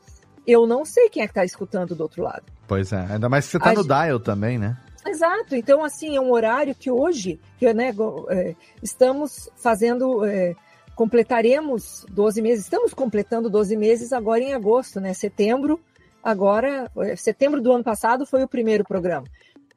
eu 0.47 0.67
não 0.67 0.85
sei 0.85 1.09
quem 1.09 1.23
é 1.23 1.25
que 1.25 1.31
está 1.31 1.45
escutando 1.45 1.95
do 1.95 2.01
outro 2.01 2.23
lado. 2.23 2.43
Pois 2.67 2.91
é, 2.91 3.05
ainda 3.09 3.29
mais 3.29 3.45
que 3.45 3.51
você 3.51 3.57
está 3.57 3.73
no 3.73 3.83
dial 3.83 4.19
também, 4.19 4.57
né? 4.57 4.77
Exato, 5.07 5.55
então 5.55 5.83
assim, 5.83 6.15
é 6.15 6.21
um 6.21 6.31
horário 6.31 6.73
que 6.73 6.89
hoje, 6.89 7.39
que, 7.59 7.71
né, 7.73 7.93
é, 8.29 8.55
estamos 8.81 9.49
fazendo, 9.55 10.25
é, 10.25 10.55
completaremos 10.95 12.05
12 12.09 12.41
meses, 12.41 12.63
estamos 12.63 12.93
completando 12.93 13.49
12 13.49 13.77
meses 13.77 14.11
agora 14.11 14.41
em 14.41 14.53
agosto, 14.53 14.99
né, 14.99 15.13
setembro, 15.13 15.79
agora, 16.23 16.89
é, 16.97 17.15
setembro 17.15 17.61
do 17.61 17.71
ano 17.71 17.83
passado 17.83 18.25
foi 18.25 18.43
o 18.43 18.47
primeiro 18.47 18.83
programa. 18.83 19.27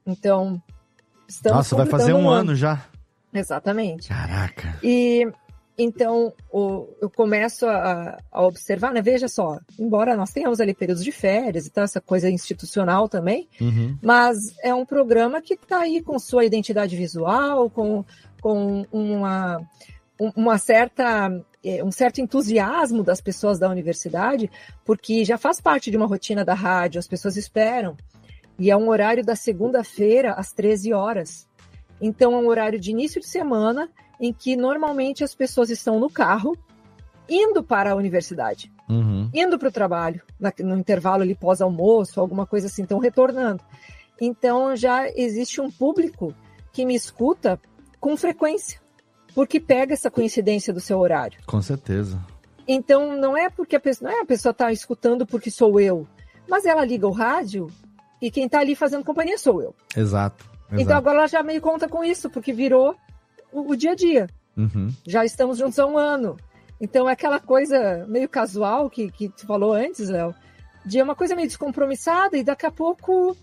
Então, 0.07 0.63
estamos 1.29 1.59
Nossa, 1.59 1.77
vai 1.77 1.87
fazer 1.87 2.15
um, 2.15 2.23
um 2.23 2.31
ano. 2.31 2.51
ano 2.51 2.55
já. 2.55 2.87
Exatamente. 3.33 4.09
Caraca. 4.09 4.79
E 4.83 5.31
então, 5.79 6.33
o, 6.51 6.89
eu 7.01 7.09
começo 7.09 7.65
a, 7.65 8.19
a, 8.33 8.43
observar, 8.43 8.93
né? 8.93 9.01
Veja 9.01 9.29
só, 9.29 9.61
embora 9.79 10.17
nós 10.17 10.33
tenhamos 10.33 10.61
ali 10.61 10.75
períodos 10.75 11.05
de 11.05 11.13
férias 11.13 11.67
e 11.67 11.71
tal, 11.71 11.85
essa 11.85 12.01
coisa 12.01 12.29
institucional 12.29 13.09
também, 13.09 13.49
uhum. 13.61 13.97
mas 14.03 14.57
é 14.65 14.75
um 14.75 14.85
programa 14.85 15.41
que 15.41 15.55
está 15.55 15.79
aí 15.83 16.03
com 16.03 16.19
sua 16.19 16.45
identidade 16.45 16.97
visual, 16.97 17.71
com, 17.71 18.05
com 18.41 18.85
uma, 18.91 19.61
uma 20.35 20.59
certa 20.59 21.31
é, 21.65 21.83
um 21.85 21.93
certo 21.93 22.21
entusiasmo 22.21 23.05
das 23.05 23.21
pessoas 23.21 23.57
da 23.57 23.71
universidade, 23.71 24.51
porque 24.85 25.25
já 25.25 25.39
faz 25.39 25.61
parte 25.61 25.93
de 25.93 25.97
uma 25.97 26.07
rotina 26.07 26.45
da 26.45 26.55
rádio, 26.55 26.99
as 26.99 27.07
pessoas 27.07 27.37
esperam. 27.37 27.97
E 28.59 28.69
é 28.69 28.77
um 28.77 28.89
horário 28.89 29.25
da 29.25 29.37
segunda-feira 29.37 30.33
às 30.33 30.51
13 30.51 30.93
horas. 30.93 31.47
Então 32.01 32.35
é 32.35 32.37
um 32.37 32.49
horário 32.49 32.81
de 32.81 32.91
início 32.91 33.21
de 33.21 33.29
semana 33.29 33.89
em 34.21 34.33
que 34.33 34.57
normalmente 34.57 35.23
as 35.23 35.35
pessoas 35.35 35.71
estão 35.71 35.99
no 35.99 36.11
carro 36.11 36.57
indo 37.29 37.63
para 37.63 37.93
a 37.93 37.95
universidade, 37.95 38.73
uhum. 38.89 39.31
indo 39.35 39.59
para 39.59 39.69
o 39.69 39.73
trabalho, 39.73 40.23
no 40.61 40.79
intervalo 40.79 41.23
ali 41.23 41.35
pós-almoço, 41.35 42.21
alguma 42.21 42.47
coisa 42.47 42.67
assim, 42.67 42.83
estão 42.83 42.99
retornando. 42.99 43.63
Então 44.21 44.75
já 44.75 45.09
existe 45.09 45.61
um 45.61 45.71
público 45.71 46.35
que 46.73 46.85
me 46.85 46.95
escuta 46.95 47.61
com 48.01 48.17
frequência, 48.17 48.81
porque 49.35 49.61
pega 49.61 49.93
essa 49.93 50.11
coincidência 50.11 50.73
do 50.73 50.81
seu 50.81 50.99
horário. 50.99 51.39
Com 51.47 51.61
certeza. 51.61 52.19
Então 52.67 53.17
não 53.17 53.37
é 53.37 53.49
porque 53.49 53.77
a 53.77 53.81
pessoa, 53.81 54.11
não 54.11 54.19
é 54.19 54.23
a 54.23 54.27
pessoa 54.27 54.51
está 54.51 54.73
escutando 54.73 55.27
porque 55.27 55.51
sou 55.51 55.79
eu, 55.81 56.07
mas 56.49 56.65
ela 56.65 56.85
liga 56.85 57.07
o 57.07 57.13
rádio 57.13 57.69
e 58.21 58.31
quem 58.31 58.47
está 58.47 58.61
ali 58.61 58.75
fazendo 58.75 59.05
companhia 59.05 59.39
sou 59.39 59.63
eu. 59.63 59.75
Exato. 59.97 60.45
Exato. 60.69 60.83
Então 60.83 60.97
agora 60.97 61.19
ela 61.19 61.27
já 61.27 61.43
meio 61.43 61.61
conta 61.61 61.89
com 61.89 62.05
isso, 62.05 62.29
porque 62.29 62.53
virou 62.53 62.95
o, 63.53 63.73
o 63.73 63.77
dia 63.77 63.93
a 63.93 63.95
dia. 63.95 64.29
Uhum. 64.57 64.93
Já 65.07 65.25
estamos 65.25 65.59
juntos 65.59 65.79
há 65.79 65.87
um 65.87 65.97
ano. 65.97 66.37
Então 66.81 67.09
é 67.09 67.13
aquela 67.13 67.41
coisa 67.41 68.07
meio 68.09 68.29
casual 68.29 68.89
que, 68.89 69.11
que 69.11 69.29
tu 69.29 69.47
falou 69.47 69.73
antes, 69.73 70.09
Léo, 70.09 70.35
de 70.85 71.03
uma 71.03 71.15
coisa 71.15 71.35
meio 71.35 71.49
descompromissada 71.49 72.37
e 72.37 72.45
daqui 72.45 72.67
a 72.67 72.71
pouco, 72.71 73.37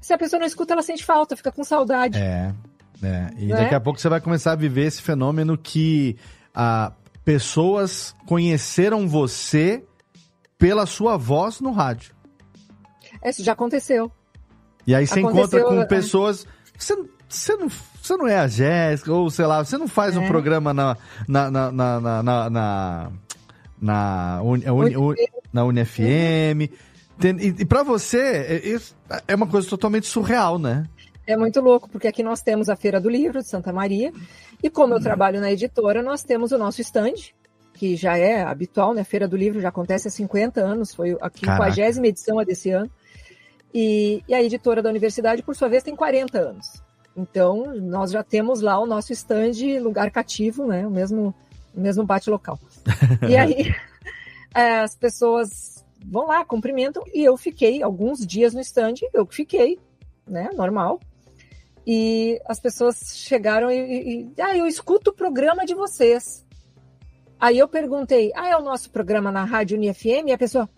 se 0.00 0.12
a 0.12 0.18
pessoa 0.18 0.40
não 0.40 0.46
escuta, 0.46 0.74
ela 0.74 0.82
sente 0.82 1.04
falta, 1.04 1.36
fica 1.36 1.50
com 1.50 1.64
saudade. 1.64 2.18
É, 2.18 2.54
é. 3.02 3.30
E 3.38 3.46
não 3.46 3.56
daqui 3.56 3.74
é? 3.74 3.76
a 3.76 3.80
pouco 3.80 3.98
você 3.98 4.08
vai 4.08 4.20
começar 4.20 4.52
a 4.52 4.56
viver 4.56 4.86
esse 4.86 5.00
fenômeno 5.00 5.56
que 5.56 6.16
a, 6.54 6.92
pessoas 7.24 8.14
conheceram 8.26 9.08
você 9.08 9.82
pela 10.58 10.86
sua 10.86 11.16
voz 11.16 11.60
no 11.60 11.72
rádio. 11.72 12.14
Isso 13.24 13.42
já 13.42 13.52
aconteceu. 13.52 14.12
E 14.86 14.94
aí 14.94 15.06
você 15.06 15.20
aconteceu, 15.20 15.60
encontra 15.60 15.64
com 15.64 15.80
é. 15.80 15.86
pessoas. 15.86 16.46
Você, 16.78 16.94
você 17.34 17.56
não 17.56 17.68
você 18.04 18.16
não 18.18 18.28
é 18.28 18.36
a 18.36 18.46
Jéssica, 18.46 19.12
ou 19.12 19.30
sei 19.30 19.46
lá, 19.46 19.64
você 19.64 19.78
não 19.78 19.88
faz 19.88 20.14
é. 20.14 20.18
um 20.18 20.26
programa 20.26 20.74
na. 20.74 20.96
na, 21.26 21.50
na, 21.50 21.72
na, 21.72 22.00
na, 22.00 22.22
na, 22.22 22.50
na, 22.50 23.12
na, 23.80 24.42
Uni, 24.42 24.68
Uni, 24.68 25.16
na 25.50 25.64
UniFM. 25.64 26.68
E, 27.22 27.54
e 27.60 27.64
para 27.64 27.82
você, 27.82 28.20
é, 29.08 29.22
é 29.28 29.34
uma 29.34 29.46
coisa 29.46 29.68
totalmente 29.68 30.06
surreal, 30.06 30.58
né? 30.58 30.84
É 31.26 31.34
muito 31.34 31.60
louco, 31.62 31.88
porque 31.88 32.06
aqui 32.06 32.22
nós 32.22 32.42
temos 32.42 32.68
a 32.68 32.76
Feira 32.76 33.00
do 33.00 33.08
Livro 33.08 33.40
de 33.40 33.48
Santa 33.48 33.72
Maria, 33.72 34.12
e 34.62 34.68
como 34.68 34.92
eu 34.92 35.00
trabalho 35.00 35.40
na 35.40 35.50
editora, 35.50 36.02
nós 36.02 36.22
temos 36.22 36.52
o 36.52 36.58
nosso 36.58 36.82
stand, 36.82 37.14
que 37.72 37.96
já 37.96 38.18
é 38.18 38.42
habitual, 38.42 38.92
né? 38.92 39.00
A 39.00 39.04
Feira 39.04 39.26
do 39.26 39.36
Livro 39.36 39.60
já 39.60 39.70
acontece 39.70 40.08
há 40.08 40.10
50 40.10 40.60
anos, 40.60 40.94
foi 40.94 41.16
a 41.22 41.30
50 41.30 42.06
edição 42.06 42.36
desse 42.44 42.70
ano. 42.70 42.90
E, 43.72 44.22
e, 44.28 44.34
a 44.34 44.42
editora 44.42 44.82
da 44.82 44.90
universidade, 44.90 45.42
por 45.42 45.56
sua 45.56 45.68
vez, 45.68 45.82
tem 45.82 45.96
40 45.96 46.38
anos. 46.38 46.83
Então, 47.16 47.74
nós 47.76 48.10
já 48.10 48.22
temos 48.22 48.60
lá 48.60 48.78
o 48.78 48.86
nosso 48.86 49.12
stand, 49.12 49.52
lugar 49.80 50.10
cativo, 50.10 50.66
né? 50.66 50.86
O 50.86 50.90
mesmo, 50.90 51.34
o 51.74 51.80
mesmo 51.80 52.04
bate 52.04 52.28
local. 52.28 52.58
e 53.28 53.36
aí, 53.38 53.74
é, 54.54 54.80
as 54.82 54.96
pessoas 54.96 55.84
vão 56.04 56.26
lá, 56.26 56.44
cumprimentam, 56.44 57.02
e 57.14 57.24
eu 57.24 57.36
fiquei 57.36 57.82
alguns 57.82 58.26
dias 58.26 58.52
no 58.52 58.60
stand, 58.60 58.94
eu 59.12 59.24
fiquei, 59.26 59.78
né? 60.26 60.50
Normal. 60.54 61.00
E 61.86 62.40
as 62.46 62.58
pessoas 62.58 63.16
chegaram 63.16 63.70
e, 63.70 64.32
e, 64.36 64.40
ah, 64.40 64.56
eu 64.56 64.66
escuto 64.66 65.10
o 65.10 65.14
programa 65.14 65.66
de 65.66 65.74
vocês. 65.74 66.44
Aí 67.38 67.58
eu 67.58 67.68
perguntei, 67.68 68.32
ah, 68.34 68.48
é 68.48 68.56
o 68.56 68.62
nosso 68.62 68.90
programa 68.90 69.30
na 69.30 69.44
Rádio 69.44 69.76
UniFM? 69.76 70.28
E 70.28 70.32
a 70.32 70.38
pessoa. 70.38 70.68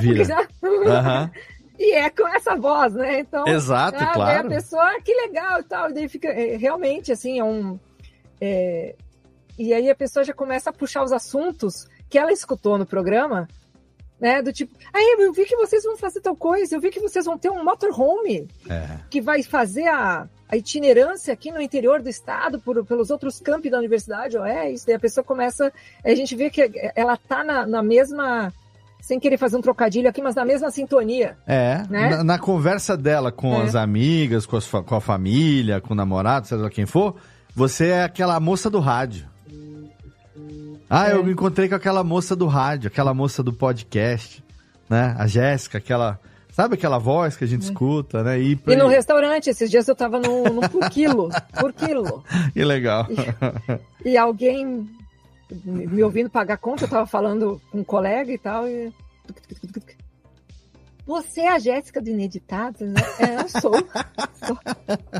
Vira. 0.00 0.48
Uhum. 0.62 1.30
E 1.78 1.94
é 1.94 2.10
com 2.10 2.28
essa 2.28 2.54
voz, 2.54 2.94
né? 2.94 3.20
Então, 3.20 3.46
Exato, 3.46 3.98
ah, 4.00 4.12
claro. 4.12 4.46
a 4.46 4.50
pessoa, 4.50 4.82
ah, 4.82 5.00
que 5.00 5.14
legal 5.14 5.60
e 5.60 5.64
tal. 5.64 5.90
E 5.90 5.94
daí 5.94 6.08
fica, 6.08 6.28
é, 6.28 6.56
realmente, 6.56 7.12
assim, 7.12 7.38
é 7.38 7.44
um... 7.44 7.78
É... 8.40 8.94
E 9.58 9.72
aí 9.72 9.88
a 9.90 9.94
pessoa 9.94 10.24
já 10.24 10.32
começa 10.32 10.70
a 10.70 10.72
puxar 10.72 11.02
os 11.02 11.12
assuntos 11.12 11.86
que 12.08 12.18
ela 12.18 12.32
escutou 12.32 12.76
no 12.78 12.86
programa, 12.86 13.46
né? 14.22 14.40
Do 14.40 14.52
tipo, 14.52 14.72
aí 14.92 15.16
eu 15.18 15.32
vi 15.32 15.44
que 15.44 15.56
vocês 15.56 15.82
vão 15.82 15.96
fazer 15.96 16.20
tal 16.20 16.36
coisa, 16.36 16.74
eu 16.76 16.80
vi 16.80 16.90
que 16.90 17.00
vocês 17.00 17.24
vão 17.24 17.36
ter 17.36 17.50
um 17.50 17.64
motorhome 17.64 18.48
é. 18.68 18.98
que 19.10 19.20
vai 19.20 19.42
fazer 19.42 19.88
a, 19.88 20.28
a 20.48 20.56
itinerância 20.56 21.32
aqui 21.34 21.50
no 21.50 21.60
interior 21.60 22.00
do 22.00 22.08
estado, 22.08 22.60
por, 22.60 22.84
pelos 22.84 23.10
outros 23.10 23.40
campi 23.40 23.68
da 23.68 23.78
universidade, 23.78 24.38
ou 24.38 24.44
é 24.44 24.70
isso, 24.70 24.86
daí 24.86 24.94
a 24.94 25.00
pessoa 25.00 25.24
começa, 25.24 25.72
a 26.04 26.14
gente 26.14 26.36
vê 26.36 26.50
que 26.50 26.70
ela 26.94 27.16
tá 27.16 27.42
na, 27.42 27.66
na 27.66 27.82
mesma 27.82 28.52
sem 29.02 29.18
querer 29.18 29.36
fazer 29.36 29.56
um 29.56 29.60
trocadilho 29.60 30.08
aqui, 30.08 30.22
mas 30.22 30.36
na 30.36 30.44
mesma 30.44 30.70
sintonia. 30.70 31.36
É, 31.44 31.82
né? 31.90 32.10
na, 32.10 32.24
na, 32.24 32.38
conversa 32.38 32.96
dela 32.96 33.32
com 33.32 33.60
é. 33.60 33.64
as 33.64 33.74
amigas, 33.74 34.46
com, 34.46 34.56
as, 34.56 34.64
com 34.64 34.94
a 34.94 35.00
família, 35.00 35.80
com 35.80 35.92
o 35.92 35.96
namorado, 35.96 36.46
seja 36.46 36.62
lá 36.62 36.70
quem 36.70 36.86
for, 36.86 37.16
você 37.52 37.88
é 37.88 38.04
aquela 38.04 38.38
moça 38.38 38.70
do 38.70 38.78
rádio. 38.78 39.26
Ah, 40.88 41.08
é. 41.08 41.14
eu 41.14 41.24
me 41.24 41.32
encontrei 41.32 41.68
com 41.68 41.74
aquela 41.74 42.04
moça 42.04 42.36
do 42.36 42.46
rádio, 42.46 42.86
aquela 42.86 43.12
moça 43.12 43.42
do 43.42 43.52
podcast, 43.52 44.42
né? 44.88 45.16
A 45.18 45.26
Jéssica, 45.26 45.78
aquela... 45.78 46.20
Sabe 46.52 46.74
aquela 46.74 46.98
voz 46.98 47.34
que 47.34 47.44
a 47.44 47.46
gente 47.46 47.62
é. 47.62 47.64
escuta, 47.64 48.22
né? 48.22 48.38
E, 48.38 48.60
e 48.68 48.76
no 48.76 48.86
restaurante, 48.86 49.48
esses 49.48 49.70
dias 49.70 49.88
eu 49.88 49.96
tava 49.96 50.20
no, 50.20 50.44
no 50.44 50.68
por 50.68 50.90
quilo, 50.90 51.30
por 51.58 51.72
quilo. 51.72 52.22
Que 52.52 52.62
legal. 52.62 53.08
E, 54.04 54.10
e 54.10 54.16
alguém 54.18 54.86
me 55.64 56.02
ouvindo 56.02 56.30
pagar 56.30 56.56
conta, 56.58 56.84
eu 56.84 56.88
tava 56.88 57.06
falando 57.06 57.60
com 57.70 57.78
um 57.80 57.84
colega 57.84 58.32
e 58.32 58.38
tal, 58.38 58.68
e... 58.68 58.92
Você 61.06 61.40
é 61.40 61.52
a 61.52 61.58
Jéssica 61.58 62.00
do 62.00 62.10
Ineditado? 62.10 62.84
Né? 62.84 63.00
É, 63.18 63.42
eu 63.42 63.48
sou. 63.48 63.74
sou. 64.46 64.58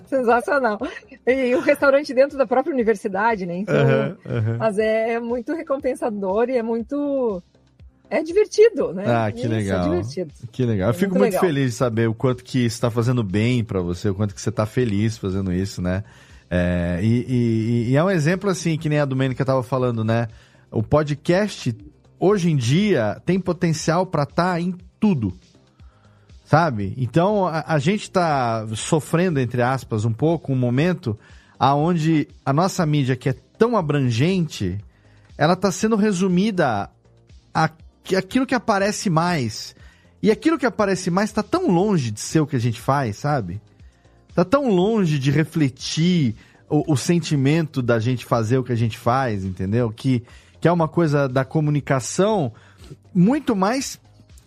Sensacional. 0.07 0.79
E 1.27 1.55
o 1.55 1.61
restaurante 1.61 2.15
dentro 2.15 2.39
da 2.39 2.47
própria 2.47 2.73
universidade, 2.73 3.45
né? 3.47 3.57
Então, 3.57 3.75
uhum, 3.75 4.17
uhum. 4.27 4.59
Mas 4.59 4.79
é, 4.79 5.15
é, 5.15 5.21
muito 5.21 5.53
recompensador 5.55 6.49
e 6.49 6.57
é 6.57 6.63
muito. 6.63 7.43
É 8.09 8.23
divertido, 8.23 8.93
né? 8.93 9.05
Ah, 9.07 9.33
que 9.33 9.39
Isso, 9.39 9.47
é 9.47 9.51
legal. 9.51 9.81
É 9.81 9.89
divertido. 9.89 10.33
Que 10.53 10.65
legal. 10.65 10.89
Eu 10.89 10.95
é 10.95 10.95
fico 10.95 11.19
muito, 11.19 11.33
muito 11.33 11.41
feliz 11.41 11.73
de 11.73 11.77
saber 11.77 12.09
o 12.09 12.15
quanto 12.15 12.45
que 12.45 12.65
está 12.65 12.91
fazendo 12.91 13.25
bem 13.25 13.65
para 13.65 13.81
você, 13.81 14.09
o 14.09 14.15
quanto 14.15 14.35
que 14.35 14.41
você 14.41 14.51
está 14.51 14.67
feliz 14.67 15.19
fazendo 15.19 15.53
isso, 15.53 15.83
né? 15.83 16.05
É, 16.55 17.01
e, 17.03 17.25
e, 17.27 17.91
e, 17.93 17.97
é 17.97 18.05
um 18.05 18.11
exemplo 18.11 18.51
assim, 18.51 18.77
que 18.77 18.87
nem 18.87 18.99
a 18.99 19.07
Domênica 19.07 19.43
estava 19.43 19.63
falando, 19.63 20.05
né? 20.05 20.29
O 20.71 20.83
podcast, 20.83 21.75
hoje 22.21 22.51
em 22.51 22.57
dia, 22.57 23.23
tem 23.25 23.41
potencial 23.41 24.05
para 24.05 24.25
estar 24.25 24.53
tá 24.53 24.61
em 24.61 24.77
tudo. 25.01 25.33
Sabe? 26.45 26.93
Então, 26.99 27.47
a, 27.47 27.65
a 27.67 27.79
gente 27.79 28.03
está 28.03 28.67
sofrendo, 28.77 29.41
entre 29.41 29.63
aspas, 29.63 30.05
um 30.05 30.13
pouco, 30.13 30.53
um 30.53 30.57
momento 30.57 31.19
aonde 31.59 32.29
a 32.45 32.53
nossa 32.53 32.85
mídia, 32.85 33.17
que 33.17 33.31
é 33.31 33.35
tão 33.57 33.75
abrangente, 33.75 34.79
ela 35.39 35.55
está 35.55 35.73
sendo 35.73 35.97
resumida 35.97 36.91
a, 37.55 37.71
aquilo 38.15 38.45
que 38.45 38.55
aparece 38.55 39.09
mais. 39.09 39.75
E 40.23 40.31
aquilo 40.31 40.59
que 40.59 40.67
aparece 40.67 41.11
mais 41.11 41.31
está 41.31 41.43
tão 41.43 41.71
longe 41.71 42.11
de 42.11 42.21
ser 42.21 42.41
o 42.41 42.47
que 42.47 42.57
a 42.57 42.61
gente 42.61 42.79
faz, 42.79 43.17
sabe? 43.17 43.59
Tá 44.35 44.45
tão 44.45 44.69
longe 44.69 45.19
de 45.19 45.31
refletir 45.31 46.35
o, 46.69 46.93
o, 46.93 46.97
sentimento 46.97 47.83
da 47.83 47.99
gente 47.99 48.25
fazer 48.25 48.59
o 48.59 48.65
que 48.65 48.73
a 48.73 48.77
gente 48.77 48.97
faz, 48.97 49.45
entendeu? 49.45 49.91
Que, 49.91 50.23
que 50.61 50.67
é 50.67 50.73
uma 50.73 50.89
coisa 50.89 51.29
da 51.29 51.45
comunicação 51.45 52.53
muito 53.15 53.55
mais 53.55 54.01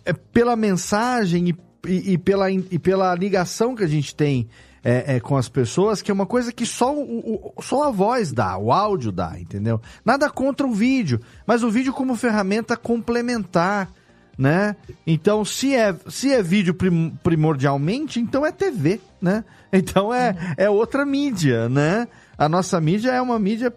é, 0.04 0.12
pela 0.12 0.56
mensagem 0.56 1.50
e, 1.50 1.56
e, 1.88 2.12
e, 2.14 2.18
pela, 2.18 2.50
e 2.50 2.78
pela 2.78 3.14
ligação 3.14 3.76
que 3.76 3.84
a 3.84 3.88
gente 3.88 4.14
tem 4.14 4.48
é, 4.82 5.16
é, 5.16 5.20
com 5.20 5.36
as 5.36 5.48
pessoas, 5.48 6.00
que 6.00 6.10
é 6.12 6.14
uma 6.14 6.26
coisa 6.26 6.52
que 6.52 6.64
só, 6.64 6.94
o, 6.94 7.52
o, 7.56 7.62
só 7.62 7.88
a 7.88 7.90
voz 7.90 8.32
dá, 8.32 8.56
o 8.56 8.72
áudio 8.72 9.10
dá, 9.10 9.38
entendeu? 9.38 9.80
Nada 10.04 10.30
contra 10.30 10.66
o 10.66 10.72
vídeo, 10.72 11.20
mas 11.44 11.64
o 11.64 11.70
vídeo 11.70 11.92
como 11.92 12.14
ferramenta 12.14 12.76
complementar 12.76 13.90
né? 14.36 14.76
Então, 15.06 15.44
se 15.44 15.74
é, 15.74 15.94
se 16.08 16.32
é 16.32 16.42
vídeo 16.42 16.74
prim, 16.74 17.16
primordialmente, 17.22 18.20
então 18.20 18.44
é 18.44 18.52
TV, 18.52 19.00
né? 19.20 19.44
Então 19.72 20.14
é, 20.14 20.30
uhum. 20.30 20.54
é 20.56 20.70
outra 20.70 21.04
mídia, 21.04 21.68
né? 21.68 22.08
A 22.38 22.48
nossa 22.48 22.80
mídia 22.80 23.10
é 23.10 23.20
uma 23.20 23.38
mídia 23.38 23.74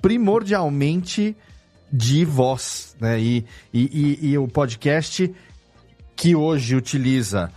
primordialmente 0.00 1.34
de 1.92 2.24
voz, 2.24 2.94
né? 3.00 3.18
E, 3.18 3.44
e, 3.72 4.18
e, 4.22 4.30
e 4.30 4.38
o 4.38 4.46
podcast 4.46 5.34
que 6.14 6.36
hoje 6.36 6.76
utiliza 6.76 7.50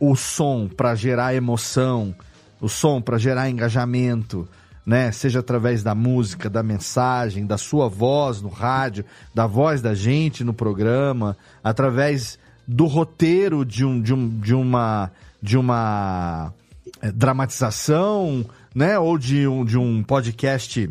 o 0.00 0.16
som 0.16 0.66
para 0.66 0.94
gerar 0.94 1.34
emoção, 1.34 2.14
o 2.60 2.68
som 2.68 3.00
para 3.00 3.18
gerar 3.18 3.48
engajamento, 3.48 4.48
né? 4.86 5.10
Seja 5.12 5.40
através 5.40 5.82
da 5.82 5.94
música, 5.94 6.50
da 6.50 6.62
mensagem, 6.62 7.46
da 7.46 7.56
sua 7.56 7.88
voz 7.88 8.42
no 8.42 8.48
rádio, 8.48 9.04
da 9.34 9.46
voz 9.46 9.80
da 9.80 9.94
gente 9.94 10.44
no 10.44 10.52
programa, 10.52 11.36
através 11.62 12.38
do 12.66 12.86
roteiro 12.86 13.64
de, 13.64 13.84
um, 13.84 14.00
de, 14.00 14.12
um, 14.12 14.28
de 14.40 14.54
uma 14.54 15.10
de 15.40 15.58
uma 15.58 16.54
é, 17.02 17.12
dramatização, 17.12 18.46
né? 18.74 18.98
Ou 18.98 19.18
de 19.18 19.46
um, 19.46 19.64
de 19.64 19.76
um 19.76 20.02
podcast 20.02 20.90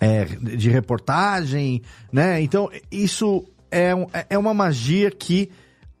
é, 0.00 0.24
de 0.24 0.68
reportagem, 0.68 1.82
né? 2.12 2.40
Então 2.42 2.70
isso 2.90 3.44
é, 3.70 3.92
é 4.28 4.38
uma 4.38 4.52
magia 4.52 5.10
que 5.10 5.50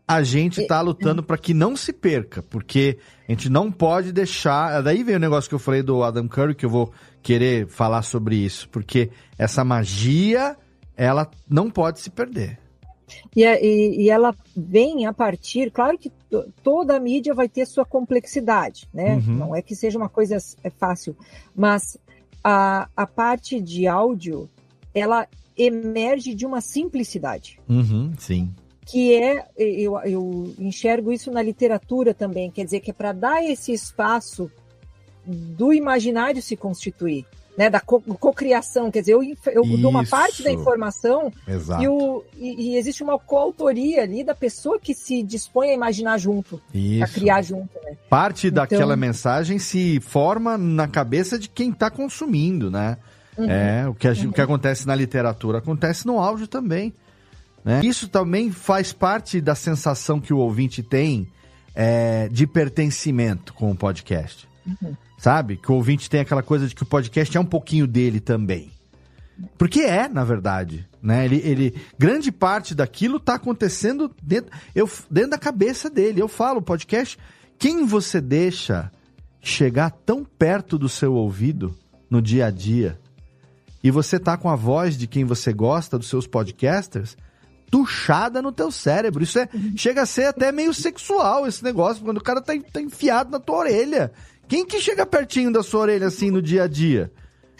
a 0.06 0.22
gente 0.22 0.60
está 0.60 0.80
lutando 0.80 1.22
para 1.22 1.38
que 1.38 1.52
não 1.52 1.74
se 1.76 1.92
perca, 1.92 2.42
porque 2.42 2.98
a 3.28 3.32
gente 3.32 3.50
não 3.50 3.72
pode 3.72 4.12
deixar. 4.12 4.82
Daí 4.82 5.02
vem 5.02 5.16
o 5.16 5.20
negócio 5.20 5.48
que 5.48 5.54
eu 5.54 5.58
falei 5.58 5.82
do 5.82 6.02
Adam 6.02 6.28
Curry, 6.28 6.54
que 6.54 6.64
eu 6.64 6.70
vou 6.70 6.92
querer 7.22 7.66
falar 7.66 8.02
sobre 8.02 8.36
isso, 8.36 8.68
porque 8.68 9.10
essa 9.36 9.64
magia, 9.64 10.56
ela 10.96 11.28
não 11.48 11.68
pode 11.68 12.00
se 12.00 12.10
perder. 12.10 12.58
E, 13.34 13.44
e, 13.44 14.02
e 14.02 14.10
ela 14.10 14.34
vem 14.56 15.06
a 15.06 15.12
partir, 15.12 15.70
claro 15.70 15.98
que 15.98 16.10
toda 16.62 16.96
a 16.96 17.00
mídia 17.00 17.34
vai 17.34 17.48
ter 17.48 17.66
sua 17.66 17.84
complexidade, 17.84 18.88
né? 18.92 19.14
Uhum. 19.16 19.34
Não 19.34 19.56
é 19.56 19.62
que 19.62 19.74
seja 19.74 19.98
uma 19.98 20.08
coisa 20.08 20.36
é 20.62 20.70
fácil, 20.70 21.16
mas 21.54 21.96
a, 22.42 22.88
a 22.96 23.06
parte 23.06 23.60
de 23.60 23.86
áudio, 23.86 24.48
ela 24.94 25.26
emerge 25.56 26.34
de 26.34 26.46
uma 26.46 26.60
simplicidade. 26.60 27.58
Uhum, 27.68 28.12
sim 28.18 28.52
que 28.86 29.12
é, 29.14 29.44
eu, 29.58 29.98
eu 30.04 30.54
enxergo 30.60 31.12
isso 31.12 31.30
na 31.32 31.42
literatura 31.42 32.14
também, 32.14 32.50
quer 32.52 32.64
dizer, 32.64 32.78
que 32.78 32.92
é 32.92 32.94
para 32.94 33.12
dar 33.12 33.44
esse 33.44 33.72
espaço 33.72 34.48
do 35.26 35.72
imaginário 35.72 36.40
se 36.40 36.56
constituir, 36.56 37.26
né, 37.58 37.68
da 37.68 37.80
cocriação, 37.80 38.88
quer 38.88 39.00
dizer, 39.00 39.14
eu, 39.14 39.22
eu 39.46 39.78
dou 39.78 39.90
uma 39.90 40.06
parte 40.06 40.40
da 40.44 40.52
informação 40.52 41.32
e, 41.80 41.88
o, 41.88 42.22
e, 42.36 42.70
e, 42.70 42.76
existe 42.76 43.02
uma 43.02 43.18
coautoria 43.18 44.02
ali 44.02 44.22
da 44.22 44.36
pessoa 44.36 44.78
que 44.78 44.94
se 44.94 45.20
dispõe 45.20 45.70
a 45.70 45.74
imaginar 45.74 46.18
junto, 46.18 46.62
isso. 46.72 47.02
a 47.02 47.08
criar 47.08 47.42
junto. 47.42 47.70
Né? 47.84 47.96
Parte 48.08 48.46
então... 48.46 48.62
daquela 48.62 48.94
mensagem 48.94 49.58
se 49.58 49.98
forma 50.00 50.56
na 50.56 50.86
cabeça 50.86 51.36
de 51.36 51.48
quem 51.48 51.70
está 51.70 51.90
consumindo, 51.90 52.70
né? 52.70 52.98
Uhum. 53.36 53.50
É, 53.50 53.88
o 53.88 53.94
que, 53.94 54.06
a, 54.06 54.12
uhum. 54.12 54.28
o 54.28 54.32
que 54.32 54.40
acontece 54.40 54.86
na 54.86 54.94
literatura 54.94 55.58
acontece 55.58 56.06
no 56.06 56.20
áudio 56.20 56.46
também. 56.46 56.94
Né? 57.66 57.80
Isso 57.82 58.06
também 58.06 58.52
faz 58.52 58.92
parte 58.92 59.40
da 59.40 59.56
sensação 59.56 60.20
que 60.20 60.32
o 60.32 60.38
ouvinte 60.38 60.84
tem 60.84 61.26
é, 61.74 62.28
de 62.28 62.46
pertencimento 62.46 63.52
com 63.52 63.72
o 63.72 63.76
podcast. 63.76 64.48
Uhum. 64.64 64.96
Sabe? 65.18 65.56
Que 65.56 65.72
o 65.72 65.74
ouvinte 65.74 66.08
tem 66.08 66.20
aquela 66.20 66.44
coisa 66.44 66.68
de 66.68 66.76
que 66.76 66.84
o 66.84 66.86
podcast 66.86 67.36
é 67.36 67.40
um 67.40 67.44
pouquinho 67.44 67.88
dele 67.88 68.20
também. 68.20 68.70
Porque 69.58 69.80
é, 69.80 70.08
na 70.08 70.22
verdade. 70.22 70.86
Né? 71.02 71.24
Ele, 71.24 71.40
ele, 71.44 71.74
grande 71.98 72.30
parte 72.30 72.72
daquilo 72.72 73.16
está 73.16 73.34
acontecendo 73.34 74.14
dentro, 74.22 74.52
eu, 74.72 74.88
dentro 75.10 75.30
da 75.30 75.38
cabeça 75.38 75.90
dele. 75.90 76.22
Eu 76.22 76.28
falo, 76.28 76.62
podcast, 76.62 77.18
quem 77.58 77.84
você 77.84 78.20
deixa 78.20 78.92
chegar 79.40 79.90
tão 79.90 80.24
perto 80.24 80.78
do 80.78 80.88
seu 80.88 81.14
ouvido 81.14 81.74
no 82.08 82.22
dia 82.22 82.46
a 82.46 82.50
dia 82.50 82.96
e 83.82 83.90
você 83.90 84.20
tá 84.20 84.36
com 84.36 84.48
a 84.48 84.56
voz 84.56 84.96
de 84.96 85.08
quem 85.08 85.24
você 85.24 85.52
gosta, 85.52 85.98
dos 85.98 86.08
seus 86.08 86.28
podcasters, 86.28 87.16
tuchada 87.70 88.40
no 88.40 88.52
teu 88.52 88.70
cérebro. 88.70 89.22
Isso 89.22 89.38
é, 89.38 89.48
chega 89.76 90.02
a 90.02 90.06
ser 90.06 90.26
até 90.26 90.52
meio 90.52 90.72
sexual 90.72 91.46
esse 91.46 91.62
negócio, 91.62 92.04
quando 92.04 92.18
o 92.18 92.22
cara 92.22 92.40
tá, 92.40 92.52
tá 92.72 92.80
enfiado 92.80 93.30
na 93.30 93.40
tua 93.40 93.56
orelha. 93.56 94.12
Quem 94.48 94.64
que 94.64 94.80
chega 94.80 95.04
pertinho 95.04 95.52
da 95.52 95.62
sua 95.62 95.80
orelha 95.80 96.06
assim 96.06 96.30
no 96.30 96.40
dia 96.40 96.64
a 96.64 96.68
dia? 96.68 97.10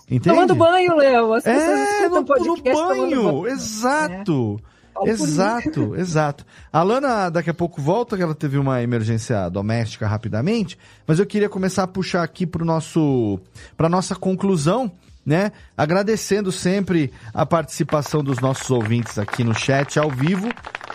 Entende? 0.09 0.35
Tomando 0.35 0.55
banho, 0.55 0.97
Léo. 0.97 1.33
As 1.33 1.47
é, 1.47 2.09
no, 2.09 2.17
no 2.17 2.25
banho. 2.25 3.47
Exato. 3.49 4.61
É. 4.73 4.77
Exato, 5.11 5.95
exato. 6.01 6.47
A 6.73 6.83
Lana 6.83 7.29
daqui 7.29 7.51
a 7.51 7.55
pouco 7.55 7.83
volta, 7.83 8.17
que 8.17 8.23
ela 8.23 8.35
teve 8.35 8.57
uma 8.57 8.83
emergência 8.83 9.49
doméstica 9.51 10.07
rapidamente, 10.07 10.79
mas 11.07 11.19
eu 11.19 11.27
queria 11.27 11.49
começar 11.49 11.83
a 11.83 11.87
puxar 11.87 12.23
aqui 12.23 12.47
para 12.47 12.65
nosso 12.65 13.39
para 13.77 13.89
nossa 13.89 14.15
conclusão 14.15 14.91
né? 15.27 15.51
Agradecendo 15.77 16.53
sempre 16.53 17.13
a 17.35 17.45
participação 17.45 18.23
dos 18.23 18.39
nossos 18.39 18.71
ouvintes 18.71 19.19
aqui 19.19 19.43
no 19.43 19.53
chat 19.53 19.99
ao 19.99 20.09
vivo, 20.09 20.49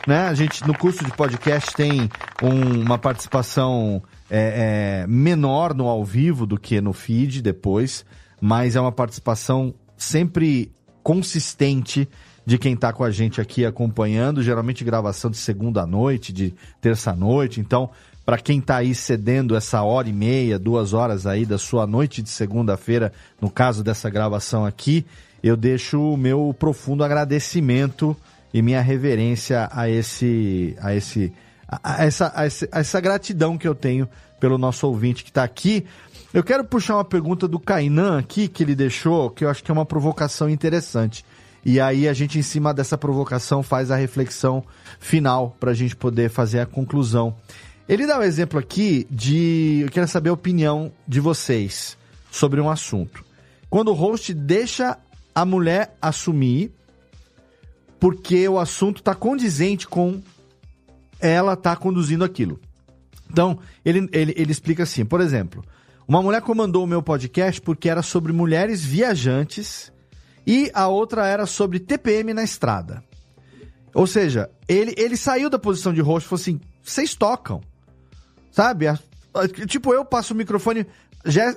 né? 0.07 0.27
A 0.29 0.33
gente 0.33 0.65
no 0.65 0.75
curso 0.75 1.03
de 1.03 1.11
podcast 1.11 1.73
tem 1.75 2.09
um, 2.41 2.81
uma 2.81 2.97
participação 2.97 4.01
é, 4.29 5.03
é, 5.03 5.07
menor 5.07 5.73
no 5.73 5.87
ao 5.87 6.05
vivo 6.05 6.45
do 6.45 6.57
que 6.57 6.79
no 6.79 6.93
feed 6.93 7.41
depois, 7.41 8.05
mas 8.39 8.77
é 8.77 8.81
uma 8.81 8.91
participação 8.91 9.75
sempre 9.97 10.71
consistente 11.03 12.07
de 12.45 12.57
quem 12.57 12.73
está 12.73 12.91
com 12.91 13.03
a 13.03 13.11
gente 13.11 13.39
aqui 13.39 13.65
acompanhando, 13.65 14.41
geralmente 14.41 14.83
gravação 14.83 15.29
de 15.29 15.37
segunda 15.37 15.85
noite, 15.85 16.33
de 16.33 16.55
terça 16.79 17.13
noite, 17.13 17.59
então 17.59 17.89
para 18.25 18.37
quem 18.37 18.59
está 18.59 18.77
aí 18.77 18.93
cedendo 18.93 19.55
essa 19.55 19.81
hora 19.81 20.07
e 20.07 20.13
meia, 20.13 20.59
duas 20.59 20.93
horas 20.93 21.25
aí 21.25 21.45
da 21.45 21.57
sua 21.57 21.87
noite 21.87 22.21
de 22.21 22.29
segunda-feira, 22.29 23.11
no 23.39 23.49
caso 23.49 23.83
dessa 23.83 24.09
gravação 24.09 24.65
aqui, 24.65 25.05
eu 25.43 25.57
deixo 25.57 25.99
o 25.99 26.17
meu 26.17 26.55
profundo 26.57 27.03
agradecimento 27.03 28.15
e 28.53 28.61
minha 28.61 28.81
reverência 28.81 29.67
a 29.71 29.89
esse, 29.89 30.75
a 30.79 30.93
esse, 30.93 31.33
a 31.67 32.03
essa, 32.03 32.31
a 32.35 32.45
essa, 32.45 32.69
a 32.71 32.79
essa 32.79 33.01
gratidão 33.01 33.57
que 33.57 33.67
eu 33.67 33.73
tenho 33.73 34.07
pelo 34.39 34.57
nosso 34.57 34.87
ouvinte 34.87 35.23
que 35.23 35.29
está 35.29 35.43
aqui. 35.43 35.85
Eu 36.33 36.43
quero 36.43 36.63
puxar 36.63 36.95
uma 36.95 37.05
pergunta 37.05 37.47
do 37.47 37.59
Kainan 37.59 38.19
aqui 38.19 38.47
que 38.47 38.63
ele 38.63 38.75
deixou, 38.75 39.29
que 39.29 39.43
eu 39.43 39.49
acho 39.49 39.63
que 39.63 39.71
é 39.71 39.73
uma 39.73 39.85
provocação 39.85 40.49
interessante. 40.49 41.25
E 41.63 41.79
aí 41.79 42.07
a 42.07 42.13
gente, 42.13 42.39
em 42.39 42.41
cima 42.41 42.73
dessa 42.73 42.97
provocação, 42.97 43.61
faz 43.61 43.91
a 43.91 43.95
reflexão 43.95 44.63
final 44.99 45.55
para 45.59 45.71
a 45.71 45.73
gente 45.73 45.95
poder 45.95 46.29
fazer 46.29 46.59
a 46.59 46.65
conclusão. 46.65 47.35
Ele 47.87 48.07
dá 48.07 48.17
o 48.17 48.21
um 48.21 48.23
exemplo 48.23 48.59
aqui 48.59 49.07
de. 49.09 49.81
Eu 49.83 49.89
quero 49.89 50.07
saber 50.07 50.29
a 50.29 50.33
opinião 50.33 50.91
de 51.07 51.19
vocês 51.19 51.97
sobre 52.31 52.61
um 52.61 52.69
assunto. 52.69 53.23
Quando 53.69 53.89
o 53.89 53.93
host 53.93 54.33
deixa 54.33 54.97
a 55.33 55.45
mulher 55.45 55.95
assumir 56.01 56.71
porque 57.99 58.47
o 58.47 58.59
assunto 58.59 58.97
está 58.97 59.13
condizente 59.13 59.87
com 59.87 60.21
ela 61.19 61.55
tá 61.55 61.75
conduzindo 61.75 62.23
aquilo. 62.23 62.59
Então, 63.29 63.59
ele, 63.85 64.09
ele, 64.11 64.33
ele 64.35 64.51
explica 64.51 64.83
assim, 64.83 65.05
por 65.05 65.21
exemplo, 65.21 65.63
uma 66.07 66.21
mulher 66.21 66.41
comandou 66.41 66.83
o 66.83 66.87
meu 66.87 67.01
podcast 67.01 67.61
porque 67.61 67.87
era 67.87 68.01
sobre 68.01 68.33
mulheres 68.33 68.83
viajantes 68.83 69.93
e 70.45 70.69
a 70.73 70.87
outra 70.87 71.27
era 71.27 71.45
sobre 71.45 71.79
TPM 71.79 72.33
na 72.33 72.43
estrada. 72.43 73.03
Ou 73.93 74.07
seja, 74.07 74.49
ele, 74.67 74.93
ele 74.97 75.15
saiu 75.15 75.49
da 75.49 75.59
posição 75.59 75.93
de 75.93 76.01
host 76.01 76.25
e 76.25 76.29
falou 76.29 76.41
assim: 76.41 76.59
vocês 76.83 77.13
tocam. 77.13 77.61
Sabe? 78.51 78.85
Tipo, 79.67 79.93
eu 79.93 80.03
passo 80.03 80.33
o 80.33 80.37
microfone. 80.37 80.85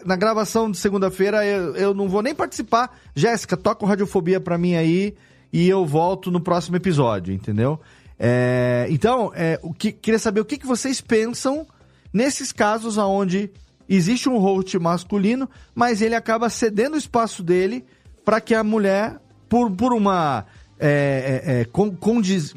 Na 0.05 0.15
gravação 0.15 0.71
de 0.71 0.77
segunda-feira 0.77 1.45
eu, 1.45 1.75
eu 1.75 1.95
não 1.95 2.09
vou 2.09 2.23
nem 2.23 2.35
participar. 2.35 2.97
Jéssica, 3.15 3.57
toca 3.57 3.85
o 3.85 3.89
Radiofobia 3.89 4.41
pra 4.41 4.59
mim 4.59 4.75
aí 4.75 5.15
e 5.53 5.69
eu 5.69 5.87
volto 5.87 6.31
no 6.31 6.41
próximo 6.41 6.77
episódio, 6.77 7.33
entendeu? 7.33 7.81
É, 8.19 8.87
então, 8.91 9.33
é, 9.35 9.59
o 9.63 9.73
que, 9.73 9.91
queria 9.91 10.19
saber 10.19 10.41
o 10.41 10.45
que, 10.45 10.59
que 10.59 10.67
vocês 10.67 11.01
pensam 11.01 11.67
nesses 12.13 12.53
casos 12.53 12.97
onde 12.99 13.51
existe 13.89 14.29
um 14.29 14.39
host 14.39 14.79
masculino, 14.79 15.49
mas 15.75 16.01
ele 16.01 16.15
acaba 16.15 16.49
cedendo 16.49 16.95
o 16.95 16.99
espaço 16.99 17.43
dele 17.43 17.85
para 18.25 18.41
que 18.41 18.55
a 18.55 18.63
mulher, 18.65 19.21
por, 19.49 19.71
por 19.71 19.93
uma. 19.93 20.45
É, 20.79 21.43
é, 21.45 21.61
é 21.61 21.65
condiz, 21.65 22.55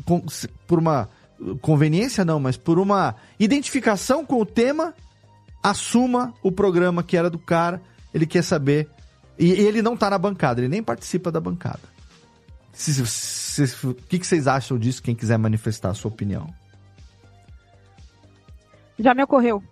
por 0.68 0.80
uma 0.80 1.08
conveniência 1.62 2.26
não, 2.26 2.40
mas 2.40 2.58
por 2.58 2.80
uma 2.80 3.16
identificação 3.40 4.26
com 4.26 4.42
o 4.42 4.46
tema, 4.46 4.94
assuma 5.62 6.34
o 6.42 6.52
programa 6.52 7.04
que 7.04 7.18
era 7.18 7.30
do 7.30 7.40
cara, 7.40 7.82
ele 8.14 8.26
quer 8.26 8.44
saber. 8.44 8.90
E 9.38 9.52
ele 9.52 9.82
não 9.82 9.96
tá 9.96 10.10
na 10.10 10.18
bancada, 10.18 10.60
ele 10.60 10.68
nem 10.68 10.82
participa 10.82 11.32
da 11.32 11.40
bancada. 11.40 11.82
O 13.84 13.94
que, 13.94 14.20
que 14.20 14.28
vocês 14.28 14.48
acham 14.48 14.78
disso? 14.78 15.02
Quem 15.02 15.16
quiser 15.16 15.38
manifestar 15.38 15.90
a 15.90 15.94
sua 15.94 16.10
opinião. 16.10 16.48
Já 19.00 19.14
me 19.14 19.24
ocorreu. 19.24 19.64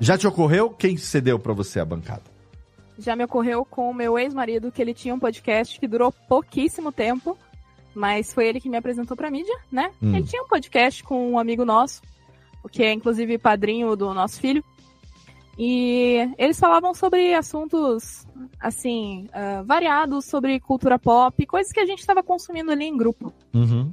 Já 0.00 0.16
te 0.16 0.26
ocorreu? 0.26 0.70
Quem 0.70 0.96
cedeu 0.96 1.38
para 1.38 1.52
você 1.52 1.78
a 1.78 1.84
bancada? 1.84 2.22
Já 2.98 3.16
me 3.16 3.24
ocorreu 3.24 3.64
com 3.64 3.90
o 3.90 3.94
meu 3.94 4.18
ex-marido, 4.18 4.70
que 4.70 4.80
ele 4.80 4.94
tinha 4.94 5.14
um 5.14 5.18
podcast 5.18 5.78
que 5.78 5.88
durou 5.88 6.12
pouquíssimo 6.12 6.92
tempo 6.92 7.36
mas 7.94 8.32
foi 8.32 8.48
ele 8.48 8.60
que 8.60 8.68
me 8.68 8.76
apresentou 8.76 9.16
pra 9.16 9.30
mídia, 9.30 9.56
né? 9.70 9.90
Hum. 10.02 10.14
Ele 10.14 10.26
tinha 10.26 10.42
um 10.42 10.48
podcast 10.48 11.02
com 11.02 11.32
um 11.32 11.38
amigo 11.38 11.64
nosso, 11.64 12.02
que 12.70 12.82
é 12.82 12.92
inclusive 12.92 13.38
padrinho 13.38 13.94
do 13.96 14.12
nosso 14.14 14.40
filho. 14.40 14.64
E 15.58 16.16
eles 16.38 16.58
falavam 16.58 16.94
sobre 16.94 17.34
assuntos, 17.34 18.26
assim, 18.58 19.28
uh, 19.28 19.64
variados, 19.64 20.24
sobre 20.24 20.58
cultura 20.58 20.98
pop, 20.98 21.44
coisas 21.46 21.72
que 21.72 21.80
a 21.80 21.86
gente 21.86 22.00
estava 22.00 22.22
consumindo 22.22 22.70
ali 22.70 22.84
em 22.84 22.96
grupo. 22.96 23.32
Uhum. 23.52 23.92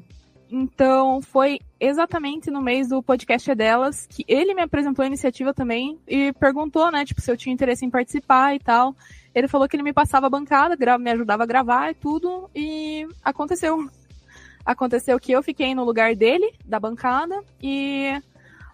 Então, 0.51 1.21
foi 1.21 1.59
exatamente 1.80 2.49
no 2.49 2.61
mês 2.61 2.89
do 2.89 3.03
podcast 3.03 3.51
é 3.51 3.55
delas 3.55 4.07
que 4.07 4.26
ele 4.27 4.55
me 4.55 4.63
apresentou 4.63 5.03
a 5.03 5.07
iniciativa 5.07 5.53
também 5.53 5.99
e 6.07 6.34
perguntou, 6.34 6.91
né, 6.91 7.05
tipo, 7.05 7.21
se 7.21 7.31
eu 7.31 7.38
tinha 7.38 7.53
interesse 7.53 7.85
em 7.85 7.89
participar 7.89 8.55
e 8.55 8.59
tal. 8.59 8.95
Ele 9.34 9.47
falou 9.47 9.68
que 9.68 9.76
ele 9.76 9.84
me 9.84 9.93
passava 9.93 10.27
a 10.27 10.30
bancada, 10.30 10.77
me 10.97 11.11
ajudava 11.11 11.43
a 11.43 11.45
gravar 11.45 11.91
e 11.91 11.93
tudo, 11.93 12.49
e 12.56 13.07
aconteceu. 13.23 13.89
Aconteceu 14.65 15.19
que 15.19 15.31
eu 15.31 15.41
fiquei 15.41 15.73
no 15.73 15.84
lugar 15.84 16.15
dele, 16.15 16.53
da 16.65 16.80
bancada, 16.80 17.41
e 17.61 18.22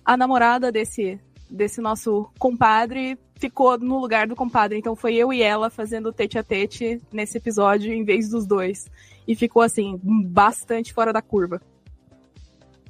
a 0.03 0.17
namorada 0.17 0.71
desse, 0.71 1.19
desse 1.49 1.79
nosso 1.79 2.29
compadre 2.37 3.17
ficou 3.35 3.77
no 3.77 3.99
lugar 3.99 4.27
do 4.27 4.35
compadre. 4.35 4.77
Então 4.77 4.95
foi 4.95 5.15
eu 5.15 5.31
e 5.31 5.41
ela 5.41 5.69
fazendo 5.69 6.11
tete 6.11 6.37
a 6.37 6.43
tete 6.43 7.01
nesse 7.11 7.37
episódio 7.37 7.93
em 7.93 8.03
vez 8.03 8.29
dos 8.29 8.45
dois. 8.45 8.89
E 9.27 9.35
ficou 9.35 9.61
assim, 9.61 9.99
bastante 10.03 10.93
fora 10.93 11.13
da 11.13 11.21
curva. 11.21 11.61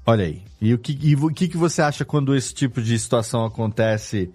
Olha 0.05 0.25
aí. 0.25 0.43
E 0.61 0.73
o 0.73 0.77
que, 0.77 0.97
e 1.01 1.15
o 1.15 1.29
que, 1.29 1.47
que 1.47 1.57
você 1.57 1.81
acha 1.81 2.05
quando 2.05 2.35
esse 2.35 2.53
tipo 2.53 2.81
de 2.81 2.97
situação 2.97 3.45
acontece? 3.45 4.31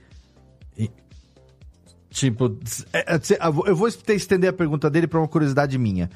Tipo, 2.11 2.59
é, 2.93 3.15
é, 3.15 3.21
eu 3.67 3.77
vou 3.77 3.89
estender 3.89 4.51
a 4.51 4.53
pergunta 4.53 4.91
dele 4.91 5.07
para 5.07 5.21
uma 5.21 5.29
curiosidade 5.29 5.79
minha. 5.79 6.11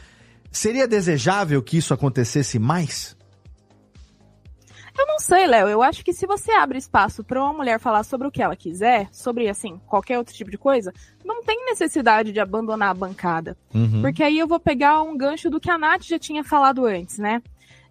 Seria 0.50 0.86
desejável 0.86 1.62
que 1.62 1.76
isso 1.76 1.94
acontecesse 1.94 2.58
mais? 2.58 3.16
Eu 4.96 5.06
não 5.06 5.18
sei, 5.18 5.46
Léo. 5.46 5.68
Eu 5.68 5.82
acho 5.82 6.04
que 6.04 6.12
se 6.12 6.26
você 6.26 6.52
abre 6.52 6.78
espaço 6.78 7.24
para 7.24 7.42
uma 7.42 7.52
mulher 7.52 7.80
falar 7.80 8.04
sobre 8.04 8.28
o 8.28 8.30
que 8.30 8.40
ela 8.42 8.54
quiser, 8.54 9.08
sobre, 9.10 9.48
assim, 9.48 9.80
qualquer 9.86 10.18
outro 10.18 10.32
tipo 10.32 10.50
de 10.50 10.58
coisa, 10.58 10.92
não 11.24 11.42
tem 11.42 11.64
necessidade 11.66 12.32
de 12.32 12.38
abandonar 12.38 12.90
a 12.90 12.94
bancada. 12.94 13.56
Uhum. 13.74 14.00
Porque 14.00 14.22
aí 14.22 14.38
eu 14.38 14.46
vou 14.46 14.60
pegar 14.60 15.02
um 15.02 15.16
gancho 15.16 15.50
do 15.50 15.60
que 15.60 15.70
a 15.70 15.76
Nath 15.76 16.04
já 16.04 16.18
tinha 16.18 16.44
falado 16.44 16.86
antes, 16.86 17.18
né? 17.18 17.42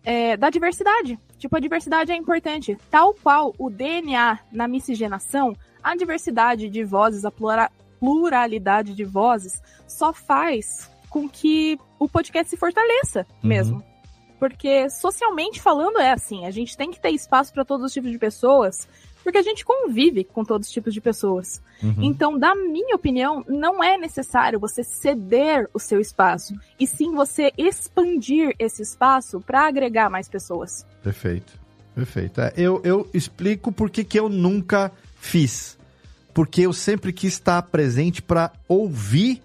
É, 0.03 0.37
da 0.37 0.49
diversidade. 0.49 1.19
Tipo, 1.37 1.57
a 1.57 1.59
diversidade 1.59 2.11
é 2.11 2.15
importante. 2.15 2.77
Tal 2.89 3.13
qual 3.13 3.53
o 3.57 3.69
DNA 3.69 4.39
na 4.51 4.67
miscigenação, 4.67 5.53
a 5.83 5.95
diversidade 5.95 6.69
de 6.69 6.83
vozes, 6.85 7.25
a 7.25 7.31
pluralidade 8.03 8.93
de 8.93 9.05
vozes, 9.05 9.63
só 9.87 10.11
faz 10.11 10.91
com 11.09 11.29
que 11.29 11.79
o 11.97 12.09
podcast 12.09 12.49
se 12.49 12.57
fortaleça 12.57 13.25
uhum. 13.41 13.47
mesmo. 13.49 13.83
Porque 14.37 14.89
socialmente 14.89 15.61
falando 15.61 15.99
é 15.99 16.11
assim, 16.11 16.45
a 16.45 16.51
gente 16.51 16.75
tem 16.75 16.91
que 16.91 16.99
ter 16.99 17.11
espaço 17.11 17.53
para 17.53 17.63
todos 17.63 17.85
os 17.85 17.93
tipos 17.93 18.11
de 18.11 18.19
pessoas, 18.19 18.89
porque 19.23 19.37
a 19.37 19.41
gente 19.41 19.63
convive 19.63 20.25
com 20.25 20.43
todos 20.43 20.67
os 20.67 20.73
tipos 20.73 20.93
de 20.93 20.99
pessoas. 20.99 21.61
Uhum. 21.81 21.95
Então, 22.01 22.37
da 22.37 22.53
minha 22.53 22.93
opinião, 22.93 23.41
não 23.47 23.81
é 23.81 23.97
necessário 23.97 24.59
você 24.59 24.83
ceder 24.83 25.69
o 25.73 25.79
seu 25.79 26.01
espaço, 26.01 26.53
e 26.77 26.85
sim 26.85 27.13
você 27.13 27.53
expandir 27.57 28.53
esse 28.59 28.81
espaço 28.81 29.39
para 29.39 29.65
agregar 29.65 30.09
mais 30.09 30.27
pessoas. 30.27 30.85
Perfeito. 31.01 31.57
Perfeito. 31.95 32.41
É, 32.41 32.51
eu, 32.57 32.81
eu 32.83 33.07
explico 33.13 33.71
por 33.71 33.89
que 33.89 34.19
eu 34.19 34.27
nunca 34.27 34.91
fiz. 35.15 35.77
Porque 36.33 36.61
eu 36.61 36.73
sempre 36.73 37.13
quis 37.13 37.33
estar 37.33 37.61
presente 37.63 38.21
para 38.21 38.51
ouvir 38.67 39.41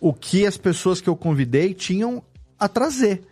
o 0.00 0.12
que 0.12 0.46
as 0.46 0.56
pessoas 0.56 1.00
que 1.00 1.08
eu 1.08 1.16
convidei 1.16 1.74
tinham 1.74 2.22
a 2.58 2.68
trazer. 2.68 3.22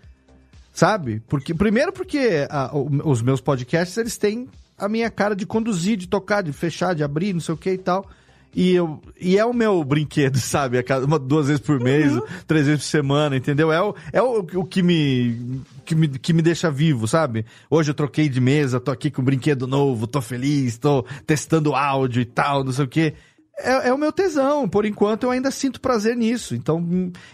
Sabe? 0.72 1.22
Porque, 1.28 1.52
primeiro 1.52 1.92
porque 1.92 2.46
a, 2.48 2.70
os 2.74 3.20
meus 3.20 3.40
podcasts, 3.40 3.96
eles 3.98 4.16
têm 4.16 4.48
a 4.78 4.88
minha 4.88 5.10
cara 5.10 5.36
de 5.36 5.46
conduzir, 5.46 5.96
de 5.96 6.08
tocar, 6.08 6.42
de 6.42 6.52
fechar, 6.52 6.94
de 6.94 7.04
abrir, 7.04 7.32
não 7.32 7.40
sei 7.40 7.54
o 7.54 7.58
que 7.58 7.70
e 7.70 7.78
tal. 7.78 8.08
E, 8.54 8.74
eu, 8.74 9.00
e 9.18 9.38
é 9.38 9.44
o 9.44 9.54
meu 9.54 9.82
brinquedo, 9.82 10.36
sabe? 10.40 10.82
Uma, 11.04 11.18
duas 11.18 11.46
vezes 11.46 11.62
por 11.62 11.80
mês, 11.80 12.12
uhum. 12.12 12.22
três 12.46 12.66
vezes 12.66 12.82
por 12.82 12.88
semana, 12.88 13.36
entendeu? 13.36 13.72
É 13.72 13.82
o, 13.82 13.94
é 14.12 14.22
o, 14.22 14.38
o 14.40 14.64
que, 14.64 14.82
me, 14.82 15.60
que, 15.84 15.94
me, 15.94 16.08
que 16.08 16.32
me 16.32 16.42
deixa 16.42 16.70
vivo, 16.70 17.08
sabe? 17.08 17.46
Hoje 17.70 17.90
eu 17.90 17.94
troquei 17.94 18.28
de 18.28 18.40
mesa, 18.40 18.80
tô 18.80 18.90
aqui 18.90 19.10
com 19.10 19.22
um 19.22 19.24
brinquedo 19.24 19.66
novo, 19.66 20.06
tô 20.06 20.20
feliz, 20.20 20.76
tô 20.78 21.04
testando 21.26 21.74
áudio 21.74 22.20
e 22.20 22.26
tal, 22.26 22.62
não 22.62 22.72
sei 22.72 22.84
o 22.84 22.88
quê 22.88 23.14
é, 23.58 23.88
é, 23.88 23.94
o 23.94 23.98
meu 23.98 24.12
tesão. 24.12 24.68
Por 24.68 24.84
enquanto, 24.84 25.24
eu 25.24 25.30
ainda 25.30 25.50
sinto 25.50 25.80
prazer 25.80 26.16
nisso. 26.16 26.54
Então, 26.54 26.84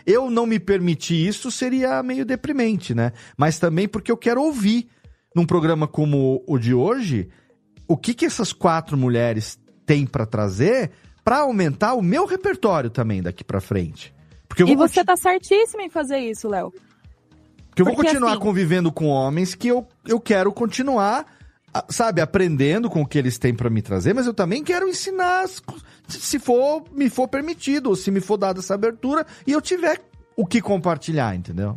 eu 0.06 0.30
não 0.30 0.46
me 0.46 0.58
permitir 0.58 1.26
isso 1.26 1.50
seria 1.50 2.02
meio 2.02 2.24
deprimente, 2.24 2.94
né? 2.94 3.12
Mas 3.36 3.58
também 3.58 3.88
porque 3.88 4.12
eu 4.12 4.16
quero 4.16 4.42
ouvir 4.42 4.88
num 5.34 5.46
programa 5.46 5.86
como 5.86 6.42
o 6.46 6.58
de 6.58 6.74
hoje 6.74 7.28
o 7.86 7.96
que, 7.96 8.12
que 8.12 8.26
essas 8.26 8.52
quatro 8.52 8.96
mulheres 8.96 9.58
têm 9.86 10.06
para 10.06 10.26
trazer 10.26 10.90
para 11.28 11.40
aumentar 11.40 11.92
o 11.92 12.00
meu 12.00 12.24
repertório 12.24 12.88
também 12.88 13.22
daqui 13.22 13.44
para 13.44 13.60
frente. 13.60 14.14
Porque 14.48 14.62
e 14.62 14.74
você 14.74 15.04
tá 15.04 15.14
certíssimo 15.14 15.82
em 15.82 15.90
fazer 15.90 16.20
isso, 16.20 16.48
Léo. 16.48 16.72
Porque 17.68 17.82
eu 17.82 17.84
vou 17.84 17.94
continuar 17.94 18.30
assim... 18.30 18.40
convivendo 18.40 18.90
com 18.90 19.08
homens 19.08 19.54
que 19.54 19.68
eu, 19.68 19.86
eu 20.06 20.18
quero 20.18 20.50
continuar 20.50 21.26
sabe, 21.90 22.22
aprendendo 22.22 22.88
com 22.88 23.02
o 23.02 23.06
que 23.06 23.18
eles 23.18 23.36
têm 23.36 23.54
para 23.54 23.68
me 23.68 23.82
trazer, 23.82 24.14
mas 24.14 24.26
eu 24.26 24.32
também 24.32 24.64
quero 24.64 24.88
ensinar 24.88 25.44
se 26.08 26.38
for 26.38 26.82
me 26.90 27.10
for 27.10 27.28
permitido, 27.28 27.90
ou 27.90 27.94
se 27.94 28.10
me 28.10 28.20
for 28.20 28.38
dada 28.38 28.60
essa 28.60 28.72
abertura 28.72 29.26
e 29.46 29.52
eu 29.52 29.60
tiver 29.60 30.00
o 30.34 30.46
que 30.46 30.62
compartilhar, 30.62 31.34
entendeu? 31.34 31.74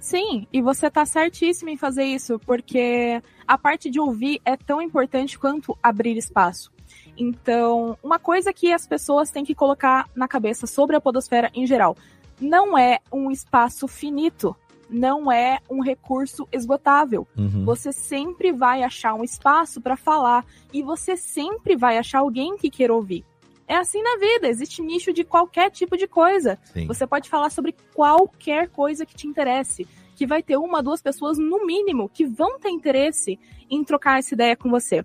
Sim, 0.00 0.44
e 0.52 0.60
você 0.60 0.90
tá 0.90 1.06
certíssimo 1.06 1.70
em 1.70 1.76
fazer 1.76 2.04
isso, 2.04 2.36
porque 2.40 3.22
a 3.46 3.56
parte 3.56 3.88
de 3.88 4.00
ouvir 4.00 4.40
é 4.44 4.56
tão 4.56 4.82
importante 4.82 5.38
quanto 5.38 5.78
abrir 5.80 6.16
espaço. 6.16 6.74
Então, 7.16 7.96
uma 8.02 8.18
coisa 8.18 8.52
que 8.52 8.72
as 8.72 8.86
pessoas 8.86 9.30
têm 9.30 9.44
que 9.44 9.54
colocar 9.54 10.08
na 10.14 10.28
cabeça 10.28 10.66
sobre 10.66 10.96
a 10.96 11.00
podosfera 11.00 11.50
em 11.54 11.66
geral, 11.66 11.96
não 12.40 12.76
é 12.76 12.98
um 13.12 13.30
espaço 13.30 13.88
finito 13.88 14.54
não 14.88 15.30
é 15.30 15.58
um 15.68 15.80
recurso 15.80 16.46
esgotável. 16.52 17.26
Uhum. 17.36 17.64
Você 17.64 17.92
sempre 17.92 18.52
vai 18.52 18.82
achar 18.82 19.14
um 19.14 19.24
espaço 19.24 19.80
para 19.80 19.96
falar 19.96 20.44
e 20.72 20.82
você 20.82 21.16
sempre 21.16 21.76
vai 21.76 21.98
achar 21.98 22.20
alguém 22.20 22.56
que 22.56 22.70
queira 22.70 22.94
ouvir. 22.94 23.24
É 23.68 23.76
assim 23.76 24.00
na 24.00 24.16
vida, 24.16 24.48
existe 24.48 24.80
nicho 24.80 25.12
de 25.12 25.24
qualquer 25.24 25.70
tipo 25.70 25.96
de 25.96 26.06
coisa. 26.06 26.56
Sim. 26.72 26.86
Você 26.86 27.06
pode 27.06 27.28
falar 27.28 27.50
sobre 27.50 27.74
qualquer 27.92 28.68
coisa 28.68 29.04
que 29.04 29.14
te 29.14 29.26
interesse, 29.26 29.86
que 30.16 30.26
vai 30.26 30.42
ter 30.42 30.56
uma, 30.56 30.82
duas 30.82 31.02
pessoas 31.02 31.38
no 31.38 31.64
mínimo 31.66 32.08
que 32.08 32.24
vão 32.24 32.58
ter 32.58 32.70
interesse 32.70 33.38
em 33.70 33.84
trocar 33.84 34.18
essa 34.18 34.34
ideia 34.34 34.56
com 34.56 34.70
você. 34.70 35.04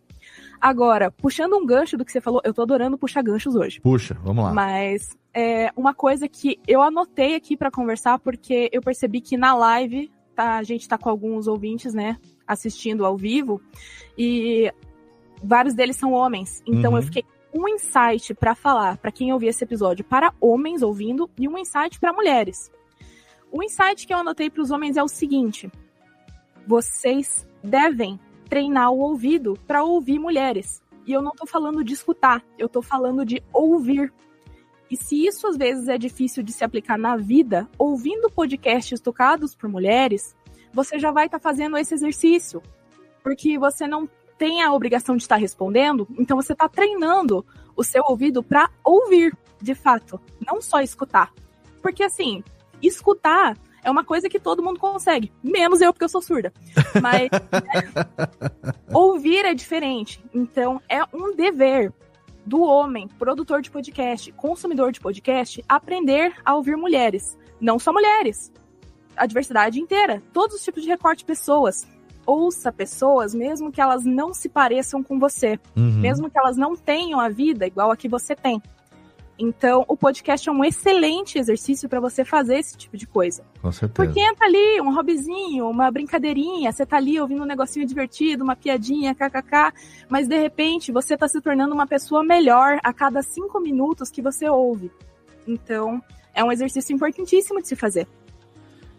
Agora, 0.60 1.12
puxando 1.12 1.56
um 1.58 1.66
gancho 1.66 1.98
do 1.98 2.06
que 2.06 2.12
você 2.12 2.22
falou, 2.22 2.42
eu 2.44 2.54
tô 2.54 2.62
adorando 2.62 2.98
puxar 2.98 3.22
ganchos 3.22 3.56
hoje. 3.56 3.82
Puxa, 3.82 4.18
vamos 4.24 4.44
lá. 4.44 4.54
Mas 4.54 5.18
é 5.34 5.72
uma 5.76 5.94
coisa 5.94 6.28
que 6.28 6.58
eu 6.68 6.82
anotei 6.82 7.36
aqui 7.36 7.58
para 7.58 7.70
conversar, 7.70 8.20
porque 8.20 8.70
eu 8.72 8.82
percebi 8.82 9.20
que 9.20 9.36
na 9.36 9.54
live, 9.54 10.10
tá, 10.34 10.58
a 10.58 10.64
gente 10.64 10.88
tá 10.88 10.98
com 10.98 11.10
alguns 11.10 11.48
ouvintes, 11.48 11.94
né, 11.94 12.18
assistindo 12.48 13.06
ao 13.06 13.18
vivo, 13.18 13.62
e 14.18 14.72
vários 15.44 15.74
deles 15.74 15.98
são 15.98 16.14
homens. 16.14 16.64
Então 16.66 16.92
uhum. 16.92 16.98
eu 16.98 17.04
fiquei 17.04 17.26
um 17.54 17.68
insight 17.68 18.34
para 18.34 18.56
falar 18.56 18.98
para 18.98 19.12
quem 19.12 19.34
ouvir 19.34 19.48
esse 19.48 19.64
episódio 19.64 20.06
para 20.06 20.34
homens 20.40 20.82
ouvindo 20.82 21.30
e 21.38 21.50
um 21.50 21.58
insight 21.58 22.00
para 22.00 22.14
mulheres. 22.14 22.72
O 23.52 23.62
insight 23.62 24.08
que 24.08 24.14
eu 24.14 24.18
anotei 24.18 24.50
para 24.50 24.62
os 24.62 24.72
homens 24.72 24.96
é 24.96 25.04
o 25.04 25.08
seguinte: 25.08 25.70
vocês 26.66 27.46
devem 27.64 28.20
treinar 28.50 28.92
o 28.92 29.00
ouvido 29.00 29.58
para 29.68 29.84
ouvir 29.84 30.20
mulheres. 30.20 30.82
E 31.06 31.12
eu 31.12 31.22
não 31.22 31.32
tô 31.32 31.46
falando 31.46 31.84
de 31.84 31.94
escutar, 31.94 32.44
eu 32.58 32.70
tô 32.70 32.82
falando 32.82 33.26
de 33.26 33.44
ouvir. 33.52 34.14
E 34.90 34.96
se 34.96 35.26
isso 35.26 35.48
às 35.48 35.58
vezes 35.58 35.88
é 35.88 35.98
difícil 35.98 36.44
de 36.44 36.52
se 36.52 36.64
aplicar 36.64 36.98
na 36.98 37.16
vida, 37.16 37.68
ouvindo 37.78 38.30
podcasts 38.30 39.00
tocados 39.00 39.56
por 39.56 39.70
mulheres, 39.70 40.36
você 40.74 41.00
já 41.00 41.12
vai 41.12 41.26
estar 41.26 41.40
tá 41.40 41.44
fazendo 41.44 41.78
esse 41.78 41.94
exercício. 41.94 42.62
Porque 43.24 43.58
você 43.58 43.88
não 43.88 44.08
tem 44.38 44.62
a 44.62 44.74
obrigação 44.74 45.16
de 45.16 45.24
estar 45.24 45.36
respondendo, 45.36 46.08
então 46.18 46.36
você 46.36 46.54
está 46.54 46.68
treinando 46.68 47.46
o 47.76 47.84
seu 47.84 48.04
ouvido 48.08 48.42
para 48.42 48.70
ouvir, 48.84 49.38
de 49.62 49.76
fato, 49.76 50.20
não 50.46 50.60
só 50.60 50.82
escutar. 50.82 51.32
Porque 51.82 52.04
assim, 52.04 52.44
escutar 52.82 53.58
é 53.84 53.90
uma 53.90 54.04
coisa 54.04 54.30
que 54.30 54.40
todo 54.40 54.64
mundo 54.64 54.80
consegue, 54.80 55.32
menos 55.44 55.82
eu, 55.82 55.92
porque 55.92 56.06
eu 56.06 56.10
sou 56.10 56.22
surda. 56.22 56.54
Mas 57.02 57.30
ouvir 58.94 59.46
é 59.46 59.54
diferente. 59.54 60.24
Então, 60.34 60.82
é 60.88 61.04
um 61.14 61.36
dever 61.36 61.92
do 62.46 62.62
homem, 62.62 63.08
produtor 63.20 63.62
de 63.62 63.72
podcast, 63.72 64.32
consumidor 64.34 64.92
de 64.92 65.00
podcast, 65.00 65.64
aprender 65.68 66.34
a 66.46 66.56
ouvir 66.56 66.76
mulheres. 66.76 67.38
Não 67.60 67.78
só 67.78 67.94
mulheres, 67.94 68.52
a 69.16 69.26
diversidade 69.26 69.80
inteira, 69.80 70.22
todos 70.34 70.56
os 70.56 70.64
tipos 70.64 70.84
de 70.84 70.90
recorte 70.90 71.20
de 71.20 71.26
pessoas. 71.26 71.88
Ouça 72.26 72.72
pessoas, 72.72 73.34
mesmo 73.34 73.72
que 73.72 73.82
elas 73.82 74.06
não 74.06 74.32
se 74.34 74.48
pareçam 74.48 75.02
com 75.02 75.20
você, 75.20 75.60
uhum. 75.76 76.00
mesmo 76.00 76.30
que 76.30 76.38
elas 76.38 76.56
não 76.56 76.76
tenham 76.76 77.20
a 77.20 77.30
vida 77.30 77.66
igual 77.66 77.92
a 77.92 77.98
que 77.98 78.08
você 78.08 78.36
tem. 78.36 78.62
Então, 79.38 79.84
o 79.88 79.98
podcast 79.98 80.48
é 80.48 80.52
um 80.52 80.64
excelente 80.64 81.40
exercício 81.40 81.90
para 81.90 82.00
você 82.00 82.24
fazer 82.24 82.58
esse 82.58 82.78
tipo 82.78 82.96
de 82.96 83.08
coisa. 83.08 83.44
Com 83.62 83.72
certeza. 83.72 83.94
Porque 83.94 84.20
entra 84.20 84.46
ali 84.46 84.80
um 84.82 84.94
hobbyzinho, 84.94 85.68
uma 85.68 85.90
brincadeirinha, 85.90 86.72
você 86.72 86.86
tá 86.86 86.98
ali 86.98 87.20
ouvindo 87.20 87.42
um 87.42 87.46
negocinho 87.46 87.86
divertido, 87.88 88.44
uma 88.44 88.56
piadinha, 88.56 89.16
kkk, 89.16 89.74
mas 90.10 90.28
de 90.28 90.38
repente 90.38 90.92
você 90.92 91.18
tá 91.18 91.28
se 91.28 91.42
tornando 91.42 91.74
uma 91.74 91.88
pessoa 91.88 92.24
melhor 92.24 92.80
a 92.84 92.94
cada 92.94 93.24
cinco 93.24 93.60
minutos 93.60 94.12
que 94.12 94.22
você 94.22 94.48
ouve. 94.48 94.92
Então, 95.48 96.02
é 96.34 96.44
um 96.44 96.52
exercício 96.52 96.94
importantíssimo 96.94 97.62
de 97.62 97.68
se 97.68 97.76
fazer. 97.76 98.08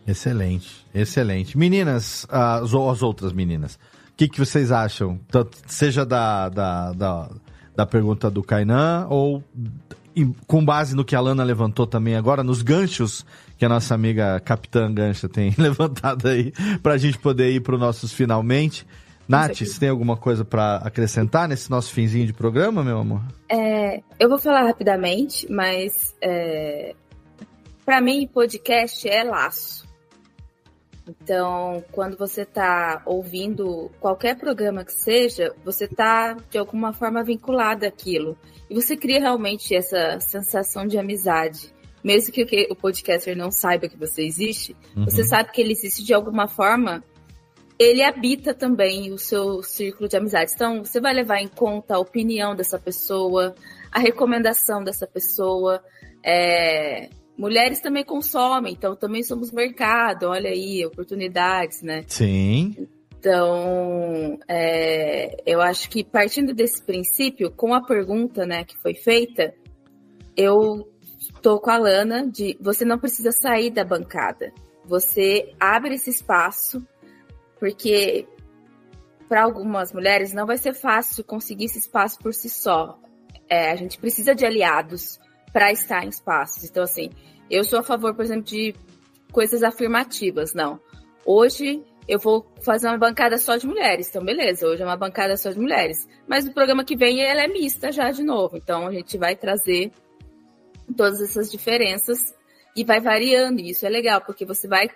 Excelente, 0.06 0.84
excelente. 0.92 1.56
Meninas, 1.56 2.26
as, 2.28 2.74
as 2.74 3.02
outras 3.02 3.32
meninas, 3.32 3.76
o 3.76 4.16
que, 4.16 4.28
que 4.28 4.38
vocês 4.38 4.72
acham? 4.72 5.20
Tanto, 5.28 5.56
seja 5.66 6.04
da, 6.04 6.48
da, 6.48 6.92
da, 6.92 7.30
da 7.74 7.86
pergunta 7.86 8.30
do 8.30 8.42
Kainan 8.42 9.06
ou 9.09 9.42
com 10.47 10.64
base 10.64 10.94
no 10.94 11.05
que 11.05 11.16
a 11.16 11.20
Lana 11.20 11.44
levantou 11.44 11.86
também 11.86 12.14
agora, 12.16 12.43
nos 12.43 12.62
ganchos 12.62 13.24
que 13.59 13.64
a 13.64 13.68
nossa 13.68 13.94
amiga 13.94 14.40
Capitã 14.40 14.93
Gancha 14.93 15.28
tem 15.28 15.55
levantado 15.59 16.28
aí, 16.28 16.52
para 16.82 16.94
a 16.94 16.98
gente 16.98 17.18
poder 17.18 17.51
ir 17.51 17.60
para 17.60 17.74
os 17.74 17.80
nossos 17.80 18.12
finalmente. 18.12 18.86
Nath, 19.28 19.59
você 19.59 19.78
tem 19.78 19.89
alguma 19.89 20.16
coisa 20.16 20.44
para 20.44 20.76
acrescentar 20.78 21.48
nesse 21.48 21.70
nosso 21.70 21.93
finzinho 21.93 22.26
de 22.26 22.32
programa, 22.32 22.82
meu 22.82 22.98
amor? 22.98 23.22
É, 23.48 24.02
eu 24.18 24.28
vou 24.28 24.39
falar 24.39 24.64
rapidamente, 24.64 25.51
mas 25.51 26.14
é, 26.20 26.94
para 27.84 28.01
mim 28.01 28.26
podcast 28.26 29.09
é 29.09 29.22
laço. 29.24 29.81
Então, 31.09 31.85
quando 31.91 32.16
você 32.16 32.43
está 32.43 33.03
ouvindo 33.05 33.91
qualquer 34.01 34.37
programa 34.37 34.85
que 34.85 34.93
seja, 34.93 35.53
você 35.65 35.85
está 35.85 36.35
de 36.49 36.59
alguma 36.59 36.93
forma 36.93 37.24
vinculado 37.24 37.85
àquilo. 37.85 38.39
E 38.70 38.74
você 38.74 38.97
cria 38.97 39.20
realmente 39.20 39.74
essa 39.74 40.20
sensação 40.20 40.87
de 40.87 40.99
amizade. 40.99 41.73
Mesmo 42.03 42.33
que 42.33 42.69
o 42.70 42.77
podcaster 42.77 43.37
não 43.37 43.51
saiba 43.51 43.89
que 43.89 43.97
você 43.97 44.24
existe, 44.24 44.77
uhum. 44.97 45.05
você 45.05 45.24
sabe 45.24 45.53
que 45.53 45.61
ele 45.61 45.73
existe 45.73 46.05
de 46.05 46.15
alguma 46.15 46.49
forma. 46.49 47.03
Ele 47.79 48.03
habita 48.03 48.55
também 48.55 49.12
o 49.12 49.19
seu 49.19 49.62
círculo 49.62 50.09
de 50.09 50.16
amizades. 50.16 50.55
Então, 50.55 50.85
você 50.85 51.01
vai 51.01 51.12
levar 51.12 51.41
em 51.41 51.49
conta 51.49 51.97
a 51.97 51.99
opinião 51.99 52.55
dessa 52.55 52.79
pessoa, 52.79 53.55
a 53.91 53.99
recomendação 53.99 54.85
dessa 54.85 55.07
pessoa. 55.07 55.83
É, 56.24 57.09
mulheres 57.36 57.80
também 57.80 58.04
consomem, 58.04 58.72
então 58.72 58.94
também 58.94 59.22
somos 59.22 59.50
mercado, 59.50 60.28
olha 60.28 60.50
aí, 60.50 60.84
oportunidades, 60.84 61.82
né? 61.82 62.04
Sim. 62.06 62.88
Então, 63.18 64.38
é, 64.48 65.36
eu 65.46 65.60
acho 65.60 65.88
que 65.88 66.02
partindo 66.02 66.52
desse 66.52 66.82
princípio, 66.82 67.50
com 67.52 67.72
a 67.72 67.80
pergunta 67.80 68.44
né, 68.44 68.64
que 68.64 68.76
foi 68.78 68.94
feita, 68.94 69.54
eu 70.36 70.88
estou 71.18 71.60
com 71.60 71.70
a 71.70 71.78
Lana 71.78 72.26
de 72.26 72.59
você 72.60 72.84
não 72.84 72.98
precisa 72.98 73.30
sair 73.30 73.70
da 73.70 73.84
bancada. 73.84 74.52
Você 74.84 75.54
abre 75.60 75.94
esse 75.94 76.10
espaço, 76.10 76.84
porque 77.60 78.26
para 79.28 79.44
algumas 79.44 79.92
mulheres 79.92 80.32
não 80.32 80.44
vai 80.44 80.59
ser 80.59 80.74
fácil 80.74 81.22
conseguir 81.22 81.66
esse 81.66 81.78
espaço 81.78 82.18
por 82.18 82.34
si 82.34 82.48
só. 82.48 82.98
É, 83.48 83.70
a 83.70 83.76
gente 83.76 83.98
precisa 83.98 84.34
de 84.34 84.44
aliados 84.44 85.20
para 85.53 85.73
estar 85.73 86.05
em 86.05 86.09
espaços. 86.09 86.65
Então, 86.65 86.83
assim, 86.83 87.11
eu 87.51 87.65
sou 87.65 87.79
a 87.79 87.83
favor, 87.83 88.15
por 88.15 88.24
exemplo, 88.24 88.45
de 88.45 88.74
coisas 89.31 89.62
afirmativas. 89.62 90.55
Não. 90.55 90.81
Hoje 91.24 91.83
eu 92.09 92.19
vou 92.19 92.47
fazer 92.65 92.89
uma 92.89 92.99
bancada 92.99 93.39
só 93.39 93.57
de 93.57 93.66
mulheres. 93.66 94.09
Então, 94.09 94.24
beleza, 94.24 94.66
hoje 94.66 94.83
é 94.83 94.85
uma 94.85 94.97
bancada 94.97 95.37
só 95.37 95.51
de 95.51 95.59
mulheres. 95.59 96.09
Mas 96.27 96.45
no 96.45 96.53
programa 96.53 96.85
que 96.85 96.97
vem 96.97 97.23
ela 97.23 97.43
é 97.43 97.49
mista 97.49 97.93
já 97.93 98.11
de 98.11 98.23
novo. 98.23 98.57
Então, 98.57 98.87
a 98.87 98.93
gente 98.93 99.16
vai 99.19 99.37
trazer 99.37 99.93
todas 100.97 101.20
essas 101.20 101.51
diferenças 101.51 102.35
e 102.74 102.85
vai 102.85 103.01
variando. 103.01 103.61
E 103.61 103.70
isso 103.70 103.87
é 103.87 103.89
legal, 103.89 104.20
porque 104.20 104.45
você 104.45 104.66
vai. 104.66 104.91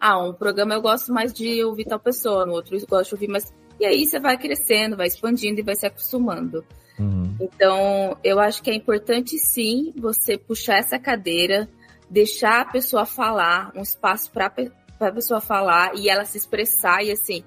Ah, 0.00 0.18
um 0.18 0.34
programa 0.34 0.74
eu 0.74 0.82
gosto 0.82 1.12
mais 1.12 1.32
de 1.32 1.62
ouvir 1.62 1.84
tal 1.84 2.00
pessoa, 2.00 2.44
no 2.44 2.52
outro 2.52 2.76
eu 2.76 2.86
gosto 2.86 3.10
de 3.10 3.14
ouvir 3.14 3.28
mais. 3.28 3.52
E 3.78 3.86
aí 3.86 4.04
você 4.04 4.18
vai 4.18 4.36
crescendo, 4.36 4.96
vai 4.96 5.06
expandindo 5.06 5.60
e 5.60 5.62
vai 5.62 5.76
se 5.76 5.86
acostumando. 5.86 6.64
Uhum. 6.98 7.36
Então, 7.40 8.16
eu 8.22 8.38
acho 8.38 8.62
que 8.62 8.70
é 8.70 8.74
importante 8.74 9.38
sim 9.38 9.92
você 9.96 10.36
puxar 10.36 10.78
essa 10.78 10.98
cadeira, 10.98 11.68
deixar 12.08 12.60
a 12.60 12.64
pessoa 12.64 13.06
falar, 13.06 13.72
um 13.74 13.82
espaço 13.82 14.30
para 14.30 14.52
a 15.00 15.12
pessoa 15.12 15.40
falar 15.40 15.92
e 15.96 16.08
ela 16.08 16.24
se 16.24 16.36
expressar 16.36 17.02
e 17.02 17.10
assim, 17.10 17.42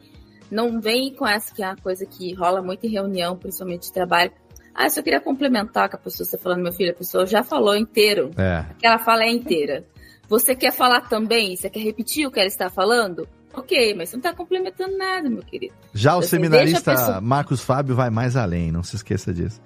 não 0.49 0.79
vem 0.79 1.13
com 1.13 1.27
essa 1.27 1.53
que 1.53 1.63
é 1.63 1.67
uma 1.67 1.77
coisa 1.77 2.05
que 2.05 2.33
rola 2.33 2.61
muito 2.61 2.85
em 2.85 2.89
reunião, 2.89 3.37
principalmente 3.37 3.83
de 3.83 3.93
trabalho. 3.93 4.31
Ah, 4.73 4.85
eu 4.85 4.89
só 4.89 5.01
queria 5.01 5.21
complementar 5.21 5.89
com 5.89 5.95
a 5.95 5.99
pessoa, 5.99 6.27
você 6.27 6.37
falando, 6.37 6.63
meu 6.63 6.73
filho, 6.73 6.91
a 6.91 6.95
pessoa 6.95 7.25
já 7.25 7.43
falou 7.43 7.75
inteiro. 7.75 8.31
É. 8.37 8.65
que 8.77 8.85
ela 8.85 8.99
fala 8.99 9.23
é 9.23 9.29
inteira. 9.29 9.85
Você 10.27 10.55
quer 10.55 10.71
falar 10.71 11.01
também? 11.01 11.55
Você 11.55 11.69
quer 11.69 11.79
repetir 11.79 12.27
o 12.27 12.31
que 12.31 12.39
ela 12.39 12.47
está 12.47 12.69
falando? 12.69 13.27
Ok, 13.55 13.93
mas 13.95 14.09
você 14.09 14.17
não 14.17 14.19
está 14.21 14.33
complementando 14.33 14.97
nada, 14.97 15.29
meu 15.29 15.41
querido. 15.41 15.73
Já 15.93 16.15
o 16.15 16.19
então, 16.19 16.29
seminarista 16.29 16.91
pessoa... 16.91 17.21
Marcos 17.21 17.61
Fábio 17.61 17.95
vai 17.95 18.09
mais 18.09 18.35
além, 18.35 18.71
não 18.71 18.83
se 18.83 18.95
esqueça 18.95 19.33
disso. 19.33 19.61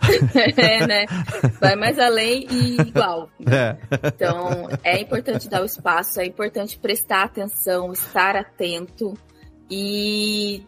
é, 0.56 0.86
né? 0.86 1.06
Vai 1.60 1.76
mais 1.76 1.98
além 1.98 2.46
e 2.50 2.80
igual. 2.80 3.30
É. 3.46 3.76
Então, 4.08 4.68
é 4.82 5.00
importante 5.00 5.48
dar 5.48 5.62
o 5.62 5.64
espaço, 5.64 6.20
é 6.20 6.26
importante 6.26 6.78
prestar 6.78 7.24
atenção, 7.24 7.92
estar 7.92 8.34
atento 8.34 9.14
e 9.70 10.64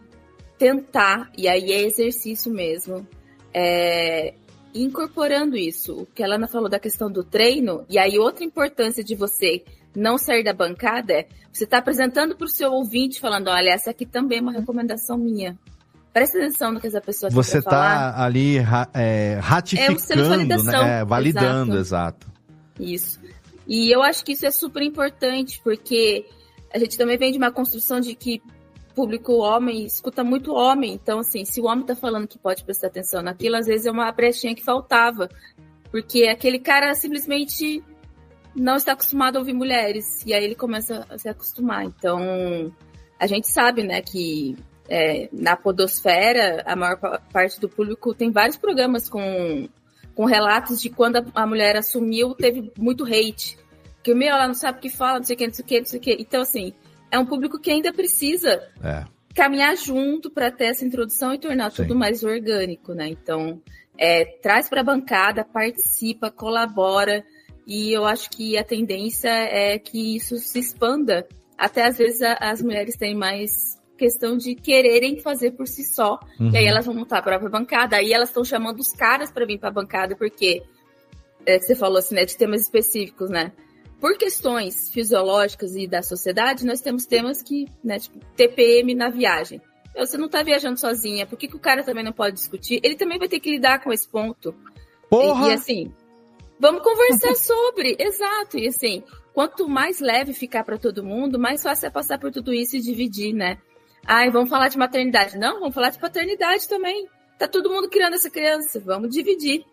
tentar, 0.57 1.29
e 1.37 1.47
aí 1.47 1.71
é 1.71 1.81
exercício 1.81 2.51
mesmo, 2.51 3.05
é, 3.53 4.33
incorporando 4.73 5.57
isso. 5.57 6.03
O 6.03 6.05
que 6.05 6.23
a 6.23 6.27
Lana 6.27 6.47
falou 6.47 6.69
da 6.69 6.79
questão 6.79 7.11
do 7.11 7.23
treino, 7.23 7.85
e 7.89 7.97
aí 7.97 8.17
outra 8.17 8.45
importância 8.45 9.03
de 9.03 9.15
você 9.15 9.63
não 9.95 10.17
sair 10.17 10.43
da 10.43 10.53
bancada 10.53 11.13
é 11.13 11.27
você 11.51 11.65
está 11.65 11.79
apresentando 11.79 12.35
para 12.35 12.45
o 12.45 12.49
seu 12.49 12.71
ouvinte, 12.71 13.19
falando: 13.19 13.49
olha, 13.49 13.71
essa 13.71 13.91
aqui 13.91 14.05
também 14.05 14.39
é 14.39 14.41
uma 14.41 14.53
recomendação 14.53 15.17
minha. 15.17 15.57
Presta 16.13 16.37
atenção 16.37 16.73
no 16.73 16.81
que 16.81 16.87
essa 16.87 16.99
pessoa 16.99 17.29
Você 17.29 17.59
está 17.59 18.21
ali 18.21 18.57
é, 18.93 19.39
ratificando, 19.41 20.53
é 20.53 20.57
né? 20.57 20.99
É, 20.99 21.05
validando, 21.05 21.77
exato. 21.77 22.27
exato. 22.27 22.31
Isso. 22.79 23.19
E 23.65 23.93
eu 23.93 24.03
acho 24.03 24.25
que 24.25 24.33
isso 24.33 24.45
é 24.45 24.51
super 24.51 24.83
importante, 24.83 25.61
porque 25.63 26.25
a 26.73 26.77
gente 26.79 26.97
também 26.97 27.17
vem 27.17 27.31
de 27.31 27.37
uma 27.37 27.51
construção 27.51 28.01
de 28.01 28.13
que 28.15 28.41
público 28.93 29.33
homem 29.37 29.85
escuta 29.85 30.23
muito 30.23 30.53
homem. 30.53 30.93
Então, 30.93 31.19
assim, 31.19 31.45
se 31.45 31.61
o 31.61 31.65
homem 31.65 31.81
está 31.81 31.95
falando 31.95 32.27
que 32.27 32.37
pode 32.37 32.63
prestar 32.63 32.87
atenção 32.87 33.21
naquilo, 33.21 33.55
às 33.55 33.65
vezes 33.65 33.85
é 33.85 33.91
uma 33.91 34.11
brechinha 34.11 34.53
que 34.53 34.63
faltava. 34.63 35.29
Porque 35.89 36.23
aquele 36.23 36.59
cara 36.59 36.93
simplesmente 36.93 37.81
não 38.55 38.75
está 38.75 38.93
acostumado 38.93 39.35
a 39.35 39.39
ouvir 39.39 39.53
mulheres. 39.53 40.25
E 40.25 40.33
aí 40.33 40.43
ele 40.43 40.55
começa 40.55 41.05
a 41.09 41.17
se 41.17 41.29
acostumar. 41.29 41.85
Então, 41.85 42.73
a 43.19 43.27
gente 43.27 43.47
sabe, 43.47 43.83
né, 43.83 44.01
que 44.01 44.55
é, 44.89 45.29
na 45.31 45.55
podosfera, 45.55 46.63
a 46.65 46.75
maior 46.75 46.97
parte 47.31 47.59
do 47.59 47.69
público 47.69 48.13
tem 48.13 48.31
vários 48.31 48.57
programas 48.57 49.09
com, 49.09 49.69
com 50.13 50.25
relatos 50.25 50.81
de 50.81 50.89
quando 50.89 51.17
a, 51.17 51.25
a 51.35 51.47
mulher 51.47 51.77
assumiu, 51.77 52.35
teve 52.35 52.71
muito 52.77 53.05
hate. 53.05 53.57
Que, 54.03 54.13
meu, 54.13 54.29
ela 54.29 54.47
não 54.47 54.55
sabe 54.55 54.79
o 54.79 54.81
que 54.81 54.89
fala, 54.89 55.19
não 55.19 55.23
sei 55.23 55.35
o 55.35 55.37
que, 55.37 55.47
não 55.47 55.53
sei 55.53 55.63
o 55.63 55.67
que, 55.67 55.79
não 55.79 55.85
sei 55.85 55.99
o 55.99 56.01
que. 56.01 56.17
Então, 56.19 56.41
assim, 56.41 56.73
é 57.11 57.19
um 57.19 57.25
público 57.25 57.59
que 57.59 57.69
ainda 57.69 57.93
precisa 57.93 58.61
é. 58.83 59.05
caminhar 59.35 59.75
junto 59.77 60.29
para 60.29 60.49
ter 60.49 60.65
essa 60.65 60.83
introdução 60.83 61.33
e 61.33 61.39
tornar 61.39 61.71
Sim. 61.71 61.83
tudo 61.83 61.95
mais 61.95 62.23
orgânico, 62.23 62.93
né? 62.93 63.07
Então, 63.07 63.61
é, 63.97 64.25
traz 64.25 64.67
para 64.67 64.81
a 64.81 64.83
bancada, 64.83 65.45
participa, 65.45 66.31
colabora, 66.31 67.23
e 67.67 67.91
eu 67.91 68.05
acho 68.05 68.29
que 68.29 68.57
a 68.57 68.63
tendência 68.63 69.29
é 69.29 69.77
que 69.77 70.15
isso 70.15 70.37
se 70.37 70.59
expanda. 70.59 71.27
Até 71.57 71.85
às 71.85 71.97
vezes 71.97 72.21
a, 72.21 72.33
as 72.33 72.61
mulheres 72.61 72.95
têm 72.95 73.15
mais 73.15 73.79
questão 73.97 74.35
de 74.35 74.55
quererem 74.55 75.19
fazer 75.19 75.51
por 75.51 75.67
si 75.67 75.83
só. 75.83 76.19
Uhum. 76.39 76.49
E 76.51 76.57
aí 76.57 76.63
uhum. 76.63 76.69
elas 76.69 76.85
vão 76.85 76.95
montar 76.95 77.19
a 77.19 77.21
própria 77.21 77.49
bancada. 77.49 77.97
Aí 77.97 78.11
elas 78.11 78.29
estão 78.29 78.43
chamando 78.43 78.79
os 78.79 78.91
caras 78.91 79.31
para 79.31 79.45
vir 79.45 79.59
para 79.59 79.69
a 79.69 79.73
bancada, 79.73 80.15
porque 80.15 80.63
é, 81.45 81.59
você 81.59 81.75
falou 81.75 81.99
assim, 81.99 82.15
né, 82.15 82.25
de 82.25 82.35
temas 82.35 82.61
específicos, 82.61 83.29
né? 83.29 83.51
Por 83.99 84.17
questões 84.17 84.89
fisiológicas 84.89 85.75
e 85.75 85.87
da 85.87 86.01
sociedade, 86.01 86.65
nós 86.65 86.81
temos 86.81 87.05
temas 87.05 87.43
que, 87.43 87.67
né, 87.83 87.99
tipo, 87.99 88.19
TPM 88.35 88.95
na 88.95 89.09
viagem. 89.09 89.61
Você 89.95 90.17
não 90.17 90.25
está 90.25 90.41
viajando 90.41 90.79
sozinha, 90.79 91.27
por 91.27 91.37
que, 91.37 91.47
que 91.47 91.55
o 91.55 91.59
cara 91.59 91.83
também 91.83 92.03
não 92.03 92.13
pode 92.13 92.35
discutir? 92.35 92.79
Ele 92.81 92.95
também 92.95 93.19
vai 93.19 93.27
ter 93.27 93.39
que 93.39 93.51
lidar 93.51 93.83
com 93.83 93.93
esse 93.93 94.07
ponto. 94.07 94.55
Porra! 95.09 95.49
E, 95.49 95.51
e 95.51 95.53
assim, 95.53 95.93
vamos 96.61 96.83
conversar 96.83 97.35
sobre, 97.35 97.97
exato. 97.99 98.57
E 98.57 98.67
assim, 98.67 99.03
quanto 99.33 99.67
mais 99.67 99.99
leve 99.99 100.31
ficar 100.31 100.63
para 100.63 100.77
todo 100.77 101.03
mundo, 101.03 101.39
mais 101.39 101.63
fácil 101.63 101.87
é 101.87 101.89
passar 101.89 102.19
por 102.19 102.31
tudo 102.31 102.53
isso 102.53 102.77
e 102.77 102.79
dividir, 102.79 103.33
né? 103.33 103.57
Ai, 104.05 104.29
vamos 104.29 104.49
falar 104.49 104.67
de 104.67 104.77
maternidade. 104.77 105.37
Não, 105.37 105.59
vamos 105.59 105.73
falar 105.73 105.89
de 105.89 105.99
paternidade 105.99 106.69
também. 106.69 107.07
Tá 107.37 107.47
todo 107.47 107.71
mundo 107.71 107.89
criando 107.89 108.13
essa 108.13 108.29
criança, 108.29 108.79
vamos 108.79 109.09
dividir. 109.09 109.65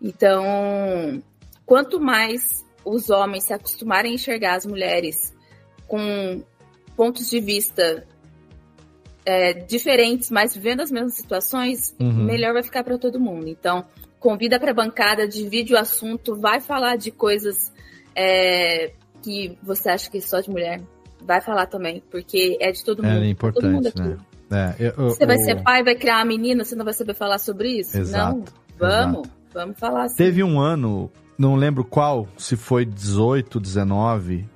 Então, 0.00 1.22
quanto 1.64 1.98
mais 1.98 2.64
os 2.84 3.08
homens 3.08 3.44
se 3.44 3.54
acostumarem 3.54 4.12
a 4.12 4.14
enxergar 4.14 4.56
as 4.56 4.66
mulheres 4.66 5.34
com 5.88 6.44
pontos 6.94 7.30
de 7.30 7.40
vista 7.40 8.06
é, 9.24 9.54
diferentes, 9.54 10.30
mas 10.30 10.54
vivendo 10.54 10.82
as 10.82 10.90
mesmas 10.90 11.14
situações, 11.14 11.94
uhum. 11.98 12.24
melhor 12.24 12.52
vai 12.52 12.62
ficar 12.62 12.84
para 12.84 12.98
todo 12.98 13.18
mundo. 13.18 13.48
Então, 13.48 13.84
convida 14.18 14.58
para 14.58 14.70
a 14.70 14.74
bancada, 14.74 15.26
divide 15.26 15.74
o 15.74 15.78
assunto, 15.78 16.34
vai 16.34 16.60
falar 16.60 16.96
de 16.96 17.10
coisas 17.10 17.72
é, 18.14 18.92
que 19.22 19.56
você 19.62 19.90
acha 19.90 20.10
que 20.10 20.18
é 20.18 20.20
só 20.20 20.40
de 20.40 20.50
mulher. 20.50 20.80
Vai 21.24 21.40
falar 21.40 21.66
também, 21.66 22.02
porque 22.10 22.56
é 22.60 22.70
de 22.70 22.84
todo 22.84 23.02
mundo. 23.02 23.22
É 23.22 23.28
importante, 23.28 23.62
todo 23.62 23.72
mundo 23.72 23.88
aqui. 23.88 24.00
né? 24.00 24.16
É, 24.50 24.74
eu, 24.78 24.92
eu, 24.96 25.08
você 25.10 25.26
vai 25.26 25.38
ser 25.38 25.62
pai, 25.62 25.82
vai 25.82 25.96
criar 25.96 26.18
uma 26.18 26.26
menina, 26.26 26.64
você 26.64 26.76
não 26.76 26.84
vai 26.84 26.94
saber 26.94 27.14
falar 27.14 27.38
sobre 27.38 27.80
isso? 27.80 27.98
Exato, 27.98 28.36
não, 28.36 28.44
vamos, 28.78 29.20
exato. 29.20 29.30
vamos 29.52 29.78
falar 29.78 30.04
assim. 30.04 30.16
Teve 30.16 30.44
um 30.44 30.60
ano, 30.60 31.10
não 31.36 31.56
lembro 31.56 31.84
qual, 31.84 32.28
se 32.36 32.56
foi 32.56 32.84
18, 32.84 33.58
19, 33.58 34.48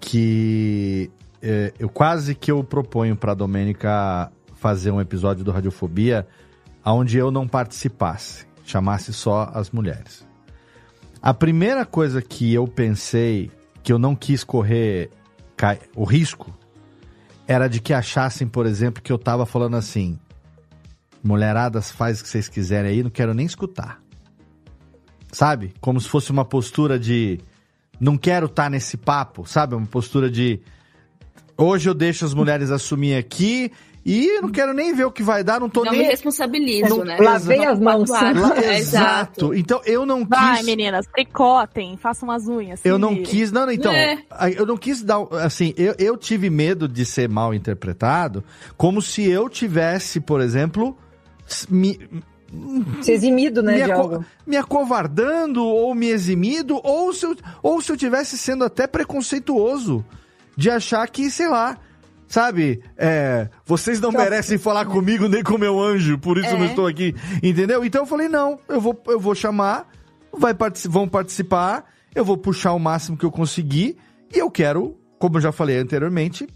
que 0.00 1.10
é, 1.42 1.72
eu 1.78 1.88
quase 1.88 2.34
que 2.34 2.52
eu 2.52 2.62
proponho 2.62 3.16
para 3.16 3.34
Domênica 3.34 4.30
fazer 4.54 4.90
um 4.90 5.00
episódio 5.00 5.44
do 5.44 5.50
Radiofobia 5.50 6.26
onde 6.92 7.18
eu 7.18 7.30
não 7.30 7.48
participasse, 7.48 8.46
chamasse 8.64 9.12
só 9.12 9.50
as 9.54 9.70
mulheres. 9.70 10.26
A 11.22 11.32
primeira 11.32 11.86
coisa 11.86 12.20
que 12.20 12.52
eu 12.52 12.66
pensei 12.66 13.50
que 13.82 13.92
eu 13.92 13.98
não 13.98 14.14
quis 14.14 14.42
correr 14.42 15.10
o 15.94 16.04
risco 16.04 16.52
era 17.46 17.68
de 17.68 17.80
que 17.80 17.92
achassem, 17.92 18.46
por 18.46 18.66
exemplo, 18.66 19.02
que 19.02 19.12
eu 19.12 19.18
tava 19.18 19.46
falando 19.46 19.76
assim: 19.76 20.18
mulheradas, 21.22 21.90
faz 21.90 22.20
o 22.20 22.22
que 22.22 22.28
vocês 22.28 22.48
quiserem 22.48 22.90
aí, 22.90 23.02
não 23.02 23.10
quero 23.10 23.34
nem 23.34 23.46
escutar. 23.46 24.02
Sabe? 25.32 25.74
Como 25.80 26.00
se 26.00 26.08
fosse 26.08 26.30
uma 26.30 26.44
postura 26.44 26.98
de 26.98 27.40
não 28.00 28.16
quero 28.16 28.46
estar 28.46 28.64
tá 28.64 28.70
nesse 28.70 28.96
papo, 28.96 29.46
sabe? 29.46 29.74
Uma 29.74 29.86
postura 29.86 30.30
de 30.30 30.60
hoje 31.56 31.88
eu 31.88 31.94
deixo 31.94 32.24
as 32.24 32.34
mulheres 32.34 32.70
assumir 32.70 33.16
aqui 33.16 33.72
e 34.04 34.40
não 34.42 34.50
quero 34.50 34.74
nem 34.74 34.94
ver 34.94 35.06
o 35.06 35.10
que 35.10 35.22
vai 35.22 35.42
dar, 35.42 35.58
não 35.58 35.68
tô 35.68 35.82
não 35.82 35.92
nem. 35.92 36.00
Não 36.00 36.06
me 36.06 36.10
responsabilizo, 36.10 36.98
não, 36.98 37.04
né? 37.04 37.16
Lavei 37.18 37.64
as 37.64 37.80
mãos. 37.80 38.10
É, 38.10 38.78
exato. 38.78 39.54
Então 39.54 39.80
eu 39.86 40.04
não 40.04 40.20
quis. 40.26 40.28
Vai, 40.28 40.62
meninas, 40.62 41.06
tricotem, 41.06 41.96
façam 41.96 42.30
as 42.30 42.46
unhas. 42.46 42.80
Eu 42.84 42.98
não 42.98 43.22
quis. 43.22 43.50
Não, 43.50 43.64
não, 43.64 43.72
então. 43.72 43.92
É. 43.92 44.18
Eu 44.56 44.66
não 44.66 44.76
quis 44.76 45.02
dar. 45.02 45.22
Assim, 45.42 45.72
eu, 45.76 45.94
eu 45.98 46.16
tive 46.18 46.50
medo 46.50 46.86
de 46.86 47.04
ser 47.06 47.28
mal 47.28 47.54
interpretado, 47.54 48.44
como 48.76 49.00
se 49.00 49.28
eu 49.28 49.48
tivesse, 49.48 50.20
por 50.20 50.40
exemplo. 50.40 50.96
Me, 51.68 51.98
se 53.02 53.12
eximido, 53.12 53.62
né, 53.62 53.78
me, 53.78 53.84
de 53.84 53.92
algo. 53.92 54.24
me 54.46 54.56
acovardando 54.56 55.64
ou 55.64 55.94
me 55.94 56.08
eximido, 56.08 56.80
ou 56.82 57.12
se, 57.12 57.26
eu, 57.26 57.36
ou 57.62 57.80
se 57.80 57.90
eu 57.90 57.96
tivesse 57.96 58.38
sendo 58.38 58.64
até 58.64 58.86
preconceituoso 58.86 60.04
de 60.56 60.70
achar 60.70 61.06
que, 61.08 61.30
sei 61.30 61.48
lá, 61.48 61.76
Sabe? 62.26 62.82
É, 62.96 63.48
vocês 63.64 64.00
não 64.00 64.10
merecem 64.10 64.58
falar 64.58 64.86
comigo 64.86 65.28
nem 65.28 65.42
com 65.42 65.58
meu 65.58 65.80
anjo, 65.80 66.18
por 66.18 66.38
isso 66.38 66.48
é. 66.48 66.58
não 66.58 66.66
estou 66.66 66.86
aqui. 66.86 67.14
Entendeu? 67.42 67.84
Então 67.84 68.02
eu 68.02 68.06
falei, 68.06 68.28
não, 68.28 68.58
eu 68.68 68.80
vou, 68.80 69.00
eu 69.06 69.20
vou 69.20 69.34
chamar, 69.34 69.88
vai 70.32 70.54
partic 70.54 70.90
vão 70.90 71.08
participar, 71.08 71.84
eu 72.14 72.24
vou 72.24 72.36
puxar 72.36 72.72
o 72.72 72.78
máximo 72.78 73.16
que 73.16 73.24
eu 73.24 73.30
conseguir, 73.30 73.96
e 74.34 74.38
eu 74.38 74.50
quero, 74.50 74.96
como 75.18 75.36
eu 75.36 75.40
já 75.40 75.52
falei 75.52 75.78
anteriormente, 75.78 76.48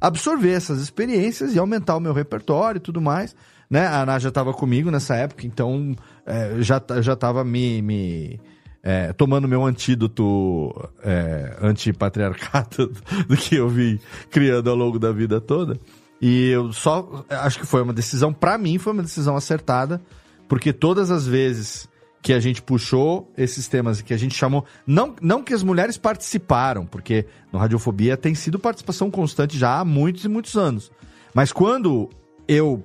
absorver 0.00 0.52
essas 0.52 0.80
experiências 0.80 1.54
e 1.54 1.58
aumentar 1.58 1.96
o 1.96 2.00
meu 2.00 2.12
repertório 2.12 2.78
e 2.78 2.82
tudo 2.82 3.00
mais. 3.00 3.34
Né? 3.70 3.86
A 3.86 4.02
Ana 4.02 4.18
já 4.18 4.28
estava 4.28 4.52
comigo 4.52 4.90
nessa 4.90 5.16
época, 5.16 5.46
então 5.46 5.94
é, 6.26 6.56
já, 6.60 6.82
já 7.00 7.16
tava 7.16 7.42
me, 7.42 7.80
me 7.80 8.40
é, 8.84 9.14
tomando 9.14 9.48
meu 9.48 9.64
antídoto 9.64 10.90
é, 11.02 11.56
antipatriarcado 11.62 12.92
do 13.26 13.34
que 13.34 13.54
eu 13.54 13.66
vi 13.66 13.98
criando 14.30 14.68
ao 14.68 14.76
longo 14.76 14.98
da 14.98 15.10
vida 15.10 15.40
toda. 15.40 15.80
E 16.20 16.50
eu 16.50 16.70
só 16.70 17.24
acho 17.30 17.58
que 17.58 17.66
foi 17.66 17.80
uma 17.80 17.94
decisão, 17.94 18.32
para 18.32 18.58
mim, 18.58 18.78
foi 18.78 18.92
uma 18.92 19.02
decisão 19.02 19.34
acertada, 19.36 20.02
porque 20.46 20.70
todas 20.70 21.10
as 21.10 21.26
vezes 21.26 21.88
que 22.20 22.32
a 22.32 22.40
gente 22.40 22.62
puxou 22.62 23.30
esses 23.36 23.68
temas 23.68 24.00
que 24.00 24.14
a 24.14 24.16
gente 24.16 24.34
chamou. 24.34 24.64
Não, 24.86 25.14
não 25.20 25.42
que 25.42 25.52
as 25.52 25.62
mulheres 25.62 25.98
participaram, 25.98 26.86
porque 26.86 27.26
no 27.52 27.58
Radiofobia 27.58 28.16
tem 28.16 28.34
sido 28.34 28.58
participação 28.58 29.10
constante 29.10 29.58
já 29.58 29.78
há 29.78 29.84
muitos 29.84 30.24
e 30.24 30.28
muitos 30.28 30.56
anos. 30.56 30.90
Mas 31.34 31.52
quando 31.52 32.08
eu 32.48 32.82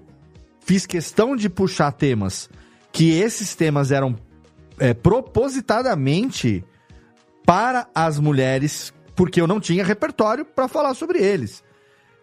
fiz 0.60 0.86
questão 0.86 1.38
de 1.38 1.50
puxar 1.50 1.94
temas 1.94 2.50
que 2.92 3.12
esses 3.12 3.56
temas 3.56 3.92
eram 3.94 4.14
é, 4.80 4.94
propositadamente 4.94 6.64
para 7.46 7.88
as 7.94 8.20
mulheres, 8.20 8.94
porque 9.16 9.42
eu 9.42 9.48
não 9.48 9.60
tinha 9.60 9.84
repertório 9.84 10.46
para 10.46 10.68
falar 10.68 10.94
sobre 10.94 11.20
eles. 11.20 11.64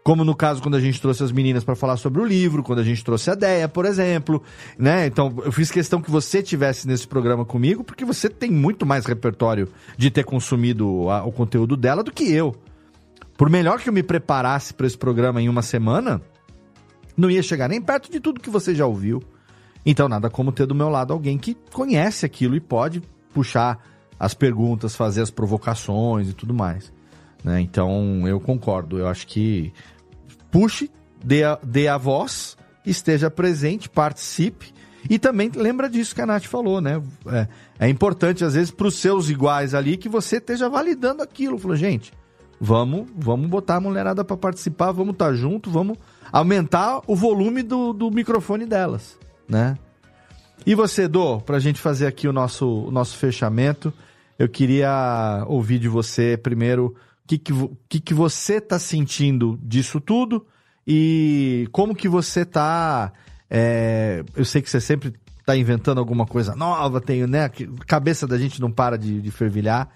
Como 0.02 0.24
no 0.24 0.36
caso 0.36 0.62
quando 0.62 0.76
a 0.76 0.80
gente 0.80 1.00
trouxe 1.00 1.24
as 1.24 1.32
meninas 1.32 1.64
para 1.64 1.74
falar 1.74 1.96
sobre 1.96 2.20
o 2.20 2.24
livro, 2.24 2.62
quando 2.62 2.78
a 2.78 2.84
gente 2.84 3.04
trouxe 3.04 3.28
a 3.28 3.34
Deia, 3.34 3.68
por 3.68 3.84
exemplo, 3.84 4.40
né? 4.78 5.04
Então, 5.04 5.34
eu 5.44 5.50
fiz 5.50 5.68
questão 5.68 6.00
que 6.00 6.10
você 6.10 6.40
tivesse 6.44 6.86
nesse 6.86 7.08
programa 7.08 7.44
comigo, 7.44 7.82
porque 7.82 8.04
você 8.04 8.28
tem 8.28 8.48
muito 8.48 8.86
mais 8.86 9.04
repertório 9.04 9.68
de 9.98 10.08
ter 10.08 10.24
consumido 10.24 11.10
a, 11.10 11.24
o 11.24 11.32
conteúdo 11.32 11.76
dela 11.76 12.04
do 12.04 12.12
que 12.12 12.32
eu. 12.32 12.54
Por 13.36 13.50
melhor 13.50 13.80
que 13.80 13.88
eu 13.88 13.92
me 13.92 14.02
preparasse 14.02 14.72
para 14.72 14.86
esse 14.86 14.96
programa 14.96 15.42
em 15.42 15.48
uma 15.48 15.60
semana, 15.60 16.22
não 17.16 17.28
ia 17.28 17.42
chegar 17.42 17.68
nem 17.68 17.82
perto 17.82 18.08
de 18.08 18.20
tudo 18.20 18.40
que 18.40 18.48
você 18.48 18.76
já 18.76 18.86
ouviu. 18.86 19.20
Então, 19.88 20.08
nada 20.08 20.28
como 20.28 20.50
ter 20.50 20.66
do 20.66 20.74
meu 20.74 20.88
lado 20.88 21.12
alguém 21.12 21.38
que 21.38 21.56
conhece 21.72 22.26
aquilo 22.26 22.56
e 22.56 22.60
pode 22.60 23.00
puxar 23.32 23.78
as 24.18 24.34
perguntas, 24.34 24.96
fazer 24.96 25.22
as 25.22 25.30
provocações 25.30 26.28
e 26.28 26.32
tudo 26.32 26.52
mais. 26.52 26.92
Né? 27.44 27.60
Então, 27.60 28.26
eu 28.26 28.40
concordo. 28.40 28.98
Eu 28.98 29.06
acho 29.06 29.28
que 29.28 29.72
puxe, 30.50 30.90
dê 31.24 31.44
a, 31.44 31.56
dê 31.62 31.86
a 31.86 31.96
voz, 31.96 32.56
esteja 32.84 33.30
presente, 33.30 33.88
participe. 33.88 34.74
E 35.08 35.20
também 35.20 35.52
lembra 35.54 35.88
disso 35.88 36.16
que 36.16 36.20
a 36.20 36.26
Nath 36.26 36.46
falou, 36.46 36.80
né? 36.80 37.00
É, 37.28 37.46
é 37.78 37.88
importante, 37.88 38.44
às 38.44 38.54
vezes, 38.54 38.72
para 38.72 38.88
os 38.88 38.96
seus 38.96 39.30
iguais 39.30 39.72
ali, 39.72 39.96
que 39.96 40.08
você 40.08 40.38
esteja 40.38 40.68
validando 40.68 41.22
aquilo. 41.22 41.58
Falou, 41.58 41.76
gente, 41.76 42.12
vamos, 42.60 43.06
vamos 43.16 43.48
botar 43.48 43.76
a 43.76 43.80
mulherada 43.80 44.24
para 44.24 44.36
participar, 44.36 44.90
vamos 44.90 45.12
estar 45.12 45.26
tá 45.26 45.34
junto, 45.34 45.70
vamos 45.70 45.96
aumentar 46.32 47.02
o 47.06 47.14
volume 47.14 47.62
do, 47.62 47.92
do 47.92 48.10
microfone 48.10 48.66
delas 48.66 49.16
né? 49.48 49.76
E 50.66 50.74
você, 50.74 51.06
Dô, 51.06 51.40
para 51.40 51.56
a 51.56 51.60
gente 51.60 51.80
fazer 51.80 52.06
aqui 52.06 52.26
o 52.26 52.32
nosso, 52.32 52.66
o 52.66 52.90
nosso 52.90 53.16
fechamento, 53.16 53.92
eu 54.38 54.48
queria 54.48 55.44
ouvir 55.46 55.78
de 55.78 55.88
você 55.88 56.36
primeiro 56.36 56.86
o 57.24 57.28
que, 57.28 57.38
que, 57.38 57.52
que, 57.88 58.00
que 58.00 58.14
você 58.14 58.54
está 58.56 58.78
sentindo 58.78 59.58
disso 59.62 60.00
tudo 60.00 60.46
e 60.86 61.68
como 61.72 61.94
que 61.94 62.08
você 62.08 62.40
está. 62.40 63.12
É, 63.48 64.24
eu 64.34 64.44
sei 64.44 64.60
que 64.62 64.70
você 64.70 64.80
sempre 64.80 65.14
está 65.40 65.56
inventando 65.56 65.98
alguma 65.98 66.26
coisa 66.26 66.54
nova, 66.54 67.00
tem, 67.00 67.26
né? 67.26 67.44
A 67.44 67.50
cabeça 67.86 68.26
da 68.26 68.36
gente 68.36 68.60
não 68.60 68.70
para 68.70 68.96
de, 68.96 69.20
de 69.20 69.30
fervilhar. 69.30 69.88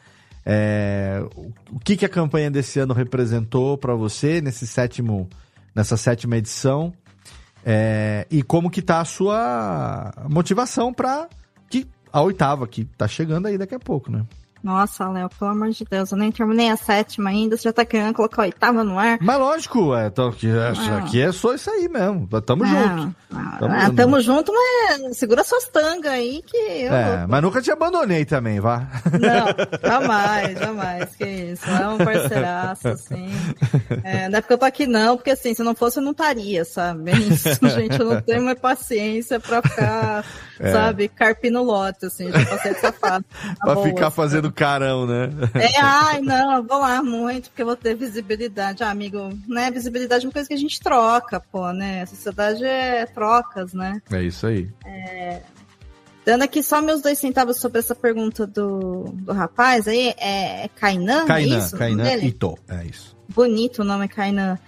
É, 0.47 1.23
o 1.71 1.79
que, 1.79 1.97
que 1.97 2.05
a 2.05 2.09
campanha 2.09 2.51
desse 2.51 2.79
ano 2.79 2.95
representou 2.95 3.77
para 3.77 3.95
você 3.95 4.41
nesse 4.41 4.67
sétimo, 4.67 5.29
nessa 5.75 5.97
sétima 5.97 6.37
edição? 6.37 6.93
É, 7.65 8.27
e 8.31 8.43
como 8.43 8.71
que 8.71 8.81
tá 8.81 9.01
a 9.01 9.05
sua 9.05 10.13
motivação 10.29 10.93
para 10.93 11.29
que 11.69 11.87
a 12.13 12.21
oitava 12.23 12.67
que 12.67 12.85
tá 12.85 13.07
chegando 13.07 13.47
aí 13.47 13.59
daqui 13.59 13.75
a 13.75 13.79
pouco, 13.79 14.11
né? 14.11 14.25
Nossa, 14.63 15.09
Léo, 15.09 15.29
pelo 15.29 15.51
amor 15.51 15.71
de 15.71 15.85
Deus, 15.85 16.13
eu 16.13 16.19
nem 16.19 16.31
terminei 16.31 16.69
a 16.71 16.77
sétima 16.77 17.31
ainda, 17.31 17.57
você 17.57 17.65
já 17.65 17.73
tá 17.73 17.85
querendo 17.85 18.15
colocar 18.15 18.43
a 18.43 18.45
oitava 18.45 18.85
no 18.85 18.99
ar. 18.99 19.19
Mas 19.21 19.39
lógico, 19.39 19.95
é, 19.95 20.11
tô, 20.11 20.29
aqui, 20.29 20.49
é, 20.49 20.73
ah. 20.77 20.99
aqui 20.99 21.21
é 21.21 21.33
só 21.33 21.55
isso 21.55 21.71
aí 21.71 21.89
mesmo. 21.89 22.29
Tamo 22.43 22.65
ah, 22.65 22.67
junto. 22.67 23.17
Ah, 23.33 23.57
tamo, 23.59 23.75
ah, 23.75 23.91
tamo 23.97 24.21
junto, 24.21 24.53
mas 24.53 25.17
segura 25.17 25.45
suas 25.45 25.69
tangas 25.69 26.13
aí 26.13 26.43
que 26.47 26.57
eu. 26.57 26.93
É, 26.93 27.27
mas 27.27 27.43
nunca 27.43 27.63
te 27.63 27.71
abandonei 27.71 28.25
também, 28.25 28.61
vá. 28.61 28.87
Não, 29.13 29.47
jamais, 29.83 30.59
jamais. 30.59 31.17
Que 31.17 31.25
isso. 31.25 31.71
É 31.71 31.89
um 31.89 31.99
parceiraço, 31.99 32.89
assim. 32.89 33.29
É, 34.05 34.29
não 34.29 34.39
é 34.39 34.41
porque 34.41 34.55
eu 34.55 34.59
tô 34.59 34.65
aqui, 34.65 34.87
não, 34.87 35.17
porque 35.17 35.31
assim, 35.31 35.55
se 35.55 35.63
não 35.63 35.75
fosse, 35.75 35.99
eu 35.99 36.03
não 36.03 36.13
estaria, 36.13 36.65
sabe? 36.65 37.11
É 37.11 37.17
isso, 37.19 37.69
gente, 37.69 37.99
eu 37.99 38.07
não 38.07 38.21
tenho 38.21 38.43
mais 38.43 38.59
paciência 38.59 39.41
pra 39.41 39.63
ficar, 39.63 40.25
é. 40.59 40.73
sabe, 40.73 41.09
carpino 41.09 41.63
lote, 41.63 42.07
assim, 42.07 42.31
já 42.31 42.45
passei 42.45 42.75
de 42.75 42.81
safado. 42.81 43.25
Tá 43.31 43.55
pra 43.65 43.75
boa, 43.75 43.87
ficar 43.87 44.11
fazendo 44.11 44.50
do 44.51 44.53
carão, 44.53 45.07
né? 45.07 45.31
É, 45.55 45.81
ai, 45.81 46.21
não, 46.21 46.63
vou 46.63 46.79
lá 46.79 47.03
muito, 47.03 47.49
porque 47.49 47.63
eu 47.63 47.67
vou 47.67 47.77
ter 47.77 47.95
visibilidade. 47.95 48.83
Ah, 48.83 48.91
amigo, 48.91 49.31
né? 49.47 49.71
Visibilidade 49.71 50.25
é 50.25 50.29
uma 50.29 50.33
coisa 50.33 50.49
que 50.49 50.55
a 50.55 50.59
gente 50.59 50.81
troca, 50.81 51.41
pô, 51.41 51.73
né? 51.73 52.03
A 52.03 52.07
sociedade 52.07 52.65
é 52.65 53.07
trocas, 53.07 53.73
né? 53.73 54.03
É 54.11 54.23
isso 54.23 54.47
aí. 54.47 54.69
É... 54.85 55.43
Dando 56.25 56.43
aqui 56.43 56.63
só 56.63 56.83
meus 56.83 57.01
dois 57.01 57.19
centavos 57.19 57.57
sobre 57.57 57.79
essa 57.79 57.95
pergunta 57.95 58.47
do, 58.47 59.05
do 59.15 59.33
rapaz 59.33 59.89
aí, 59.89 60.15
é, 60.19 60.65
é 60.65 60.69
Kainan? 60.69 61.25
Kainan, 61.27 61.55
é 61.55 61.59
isso? 61.59 61.77
Kainan 61.77 62.17
Ito, 62.17 62.59
é 62.69 62.85
isso. 62.85 63.17
Bonito 63.29 63.81
o 63.81 63.85
nome, 63.85 64.07
Kainan. 64.09 64.59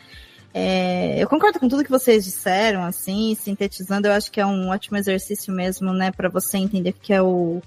É, 0.55 1.23
eu 1.23 1.29
concordo 1.29 1.59
com 1.59 1.69
tudo 1.69 1.85
que 1.85 1.91
vocês 1.91 2.25
disseram, 2.25 2.85
assim, 2.85 3.35
sintetizando, 3.35 4.07
eu 4.07 4.13
acho 4.13 4.31
que 4.31 4.41
é 4.41 4.47
um 4.47 4.69
ótimo 4.69 4.99
exercício 4.99 5.53
mesmo, 5.53 5.93
né, 5.95 6.11
para 6.11 6.29
você 6.29 6.59
entender 6.59 6.91
o 6.91 6.95
que 6.95 7.13
é 7.13 7.23
o, 7.23 7.63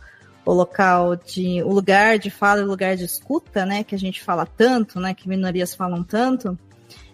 o 0.46 0.54
local 0.54 1.16
de 1.16 1.62
o 1.64 1.70
lugar 1.74 2.20
de 2.20 2.30
fala 2.30 2.62
e 2.62 2.64
o 2.64 2.68
lugar 2.68 2.96
de 2.96 3.04
escuta, 3.04 3.66
né, 3.66 3.84
que 3.84 3.96
a 3.96 3.98
gente 3.98 4.24
fala 4.24 4.46
tanto, 4.46 5.00
né, 5.00 5.14
que 5.14 5.28
minorias 5.28 5.74
falam 5.74 6.04
tanto, 6.04 6.58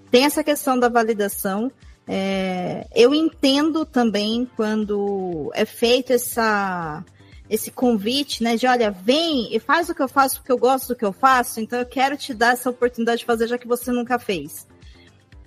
tem 0.09 0.25
essa 0.25 0.43
questão 0.43 0.77
da 0.77 0.89
validação. 0.89 1.71
É, 2.07 2.87
eu 2.93 3.13
entendo 3.13 3.85
também 3.85 4.49
quando 4.55 5.51
é 5.53 5.65
feito 5.65 6.11
essa 6.11 7.03
esse 7.49 7.69
convite, 7.69 8.41
né, 8.41 8.55
de 8.55 8.65
olha, 8.65 8.91
vem 8.91 9.53
e 9.53 9.59
faz 9.59 9.89
o 9.89 9.95
que 9.95 10.01
eu 10.01 10.07
faço 10.07 10.37
porque 10.37 10.53
eu 10.53 10.57
gosto 10.57 10.89
do 10.89 10.95
que 10.95 11.03
eu 11.03 11.11
faço, 11.11 11.59
então 11.59 11.79
eu 11.79 11.85
quero 11.85 12.15
te 12.15 12.33
dar 12.33 12.53
essa 12.53 12.69
oportunidade 12.69 13.19
de 13.19 13.25
fazer 13.25 13.45
já 13.45 13.57
que 13.57 13.67
você 13.67 13.91
nunca 13.91 14.17
fez. 14.17 14.65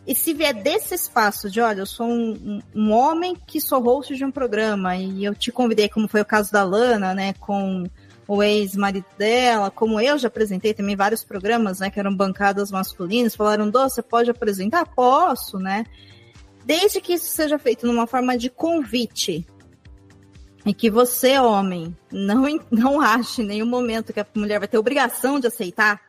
E 0.07 0.15
se 0.15 0.35
vier 0.35 0.53
desse 0.53 0.95
espaço 0.95 1.51
de, 1.51 1.61
olha, 1.61 1.81
eu 1.81 1.87
sou 1.87 2.07
um, 2.07 2.61
um, 2.75 2.93
homem 2.93 3.35
que 3.47 3.61
sou 3.61 3.81
host 3.81 4.15
de 4.15 4.25
um 4.25 4.31
programa 4.31 4.97
e 4.97 5.25
eu 5.25 5.35
te 5.35 5.51
convidei, 5.51 5.89
como 5.89 6.07
foi 6.07 6.21
o 6.21 6.27
caso 6.27 6.53
da 6.53 6.63
Lana, 6.63 7.15
né, 7.15 7.33
com 7.41 7.85
o 8.29 8.43
ex-marido 8.43 9.07
dela, 9.17 9.71
como 9.71 9.99
eu 9.99 10.19
já 10.19 10.29
apresentei 10.29 10.75
também 10.75 10.95
vários 10.95 11.25
programas, 11.25 11.81
né, 11.81 11.89
que 11.89 11.99
eram 11.99 12.15
bancadas 12.15 12.71
masculinas, 12.71 13.35
falaram, 13.35 13.71
Dô, 13.71 13.89
você 13.89 14.03
pode 14.03 14.31
apresentar? 14.31 14.87
Posso, 14.87 15.59
né? 15.59 15.85
Desde 16.67 17.01
que 17.01 17.15
isso 17.15 17.31
seja 17.31 17.59
feito 17.59 17.87
numa 17.87 18.07
forma 18.07 18.37
de 18.37 18.51
convite, 18.51 19.47
e 20.67 20.73
que 20.73 20.91
você, 20.91 21.39
homem, 21.39 21.95
não, 22.11 22.45
não 22.71 23.01
ache 23.01 23.43
em 23.43 23.47
nenhum 23.47 23.67
momento 23.67 24.13
que 24.13 24.21
a 24.21 24.27
mulher 24.35 24.59
vai 24.59 24.69
ter 24.69 24.79
obrigação 24.79 25.39
de 25.39 25.47
aceitar? 25.47 26.01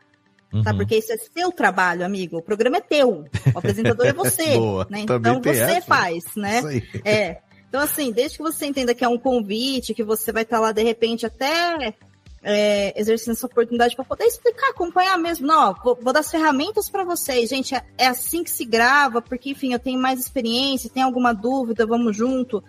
Uhum. 0.57 0.63
tá? 0.63 0.73
Porque 0.73 0.97
isso 0.97 1.11
é 1.11 1.17
seu 1.17 1.51
trabalho, 1.51 2.05
amigo. 2.05 2.37
O 2.37 2.41
programa 2.41 2.77
é 2.77 2.81
teu. 2.81 3.25
O 3.53 3.57
apresentador 3.57 4.05
é 4.05 4.13
você. 4.13 4.57
Boa, 4.57 4.87
né? 4.89 5.01
Então 5.01 5.41
você 5.41 5.49
essa. 5.49 5.81
faz, 5.81 6.23
né? 6.35 6.61
É. 7.03 7.37
Então, 7.67 7.81
assim, 7.81 8.11
desde 8.11 8.37
que 8.37 8.43
você 8.43 8.65
entenda 8.65 8.95
que 8.95 9.03
é 9.03 9.07
um 9.07 9.17
convite, 9.17 9.93
que 9.93 10.03
você 10.03 10.31
vai 10.31 10.43
estar 10.43 10.59
lá 10.59 10.71
de 10.71 10.81
repente 10.81 11.25
até 11.25 11.93
é, 12.41 12.99
exercendo 12.99 13.33
essa 13.33 13.47
oportunidade 13.47 13.95
para 13.95 14.05
poder 14.05 14.25
explicar, 14.25 14.69
acompanhar 14.69 15.17
mesmo. 15.17 15.47
Não, 15.47 15.71
ó, 15.71 15.75
vou, 15.83 15.99
vou, 16.01 16.13
dar 16.13 16.21
as 16.21 16.31
ferramentas 16.31 16.89
para 16.89 17.03
vocês, 17.03 17.49
gente. 17.49 17.75
É, 17.75 17.83
é, 17.97 18.07
assim 18.07 18.43
que 18.43 18.51
se 18.51 18.63
grava, 18.63 19.21
porque, 19.21 19.49
enfim, 19.49 19.73
eu 19.73 19.79
tenho 19.79 19.99
mais 19.99 20.19
experiência, 20.19 20.89
tem 20.89 21.03
alguma 21.03 21.33
dúvida, 21.33 21.85
vamos 21.85 22.15
junto 22.15 22.63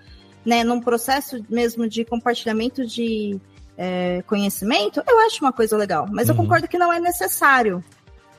né, 0.47 0.63
num 0.63 0.81
processo 0.81 1.45
mesmo 1.51 1.89
de 1.89 2.05
compartilhamento 2.05 2.87
de 2.87 3.39
é, 3.77 4.23
conhecimento, 4.27 5.03
eu 5.07 5.21
acho 5.21 5.45
uma 5.45 5.53
coisa 5.53 5.77
legal. 5.77 6.07
Mas 6.11 6.29
uhum. 6.29 6.35
eu 6.35 6.37
concordo 6.43 6.69
que 6.69 6.79
não 6.79 6.93
é 6.93 7.01
necessário, 7.01 7.85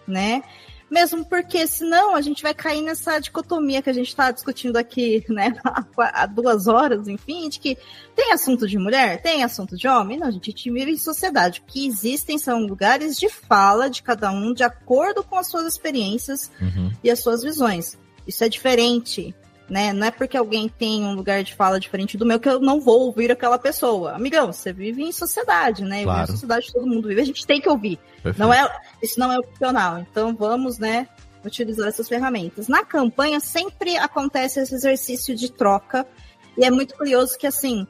né? 0.07 0.43
Mesmo 0.89 1.26
porque 1.26 1.68
senão 1.68 2.15
a 2.15 2.22
gente 2.22 2.41
vai 2.41 2.53
cair 2.53 2.81
nessa 2.81 3.19
dicotomia 3.19 3.81
que 3.81 3.89
a 3.89 3.93
gente 3.93 4.07
está 4.07 4.31
discutindo 4.31 4.77
aqui, 4.77 5.26
né, 5.27 5.53
há 5.97 6.26
duas 6.26 6.68
horas, 6.68 7.09
enfim, 7.09 7.49
de 7.49 7.59
que 7.59 7.77
tem 8.15 8.31
assunto 8.31 8.65
de 8.65 8.77
mulher, 8.77 9.22
tem 9.22 9.43
assunto 9.43 9.76
de 9.76 9.85
homem. 9.88 10.18
Não, 10.18 10.27
a 10.27 10.31
gente, 10.31 10.72
vive 10.72 10.91
em 10.91 10.97
sociedade. 10.97 11.59
O 11.59 11.69
que 11.69 11.85
existem 11.85 12.38
são 12.38 12.65
lugares 12.65 13.18
de 13.18 13.27
fala 13.27 13.89
de 13.89 14.01
cada 14.01 14.31
um 14.31 14.53
de 14.53 14.64
acordo 14.64 15.23
com 15.23 15.38
as 15.38 15.47
suas 15.47 15.65
experiências 15.65 16.49
uhum. 16.61 16.91
e 17.03 17.11
as 17.11 17.19
suas 17.19 17.43
visões. 17.43 17.97
Isso 18.26 18.43
é 18.43 18.49
diferente 18.49 19.35
né? 19.69 19.91
Não 19.91 20.07
é 20.07 20.11
porque 20.11 20.38
alguém 20.38 20.69
tem 20.69 21.03
um 21.03 21.14
lugar 21.14 21.44
de 21.44 21.53
fala 21.53 21.80
diferente 21.80 22.18
do 22.18 22.26
meu 22.26 22.39
que 22.39 22.48
eu 22.48 22.60
não 22.60 22.80
vou 22.80 23.02
ouvir 23.02 23.31
aquela 23.31 23.60
pessoa. 23.60 24.14
Amigão, 24.14 24.52
você 24.52 24.72
vive 24.72 25.03
em 25.03 25.11
sociedade, 25.11 25.84
né? 25.84 26.03
Claro. 26.03 26.23
Em 26.23 26.27
sociedade, 26.27 26.72
todo 26.72 26.88
mundo 26.88 27.07
vive, 27.07 27.22
a 27.22 27.26
gente 27.26 27.45
tem 27.45 27.60
que 27.60 27.69
ouvir. 27.69 27.99
Não 28.38 28.53
é, 28.53 28.68
isso 29.02 29.19
não 29.19 29.31
é 29.31 29.39
opcional. 29.39 29.99
Então 29.99 30.35
vamos, 30.35 30.77
né, 30.77 31.07
utilizar 31.44 31.88
essas 31.88 32.07
ferramentas. 32.07 32.68
Na 32.68 32.84
campanha 32.84 33.39
sempre 33.39 33.98
acontece 33.98 34.60
esse 34.60 34.73
exercício 34.73 35.35
de 35.35 35.52
troca 35.52 36.06
e 36.57 36.65
é 36.65 36.72
muito 36.72 36.95
curioso 36.95 37.38
que 37.38 37.48
assim, 37.48 37.85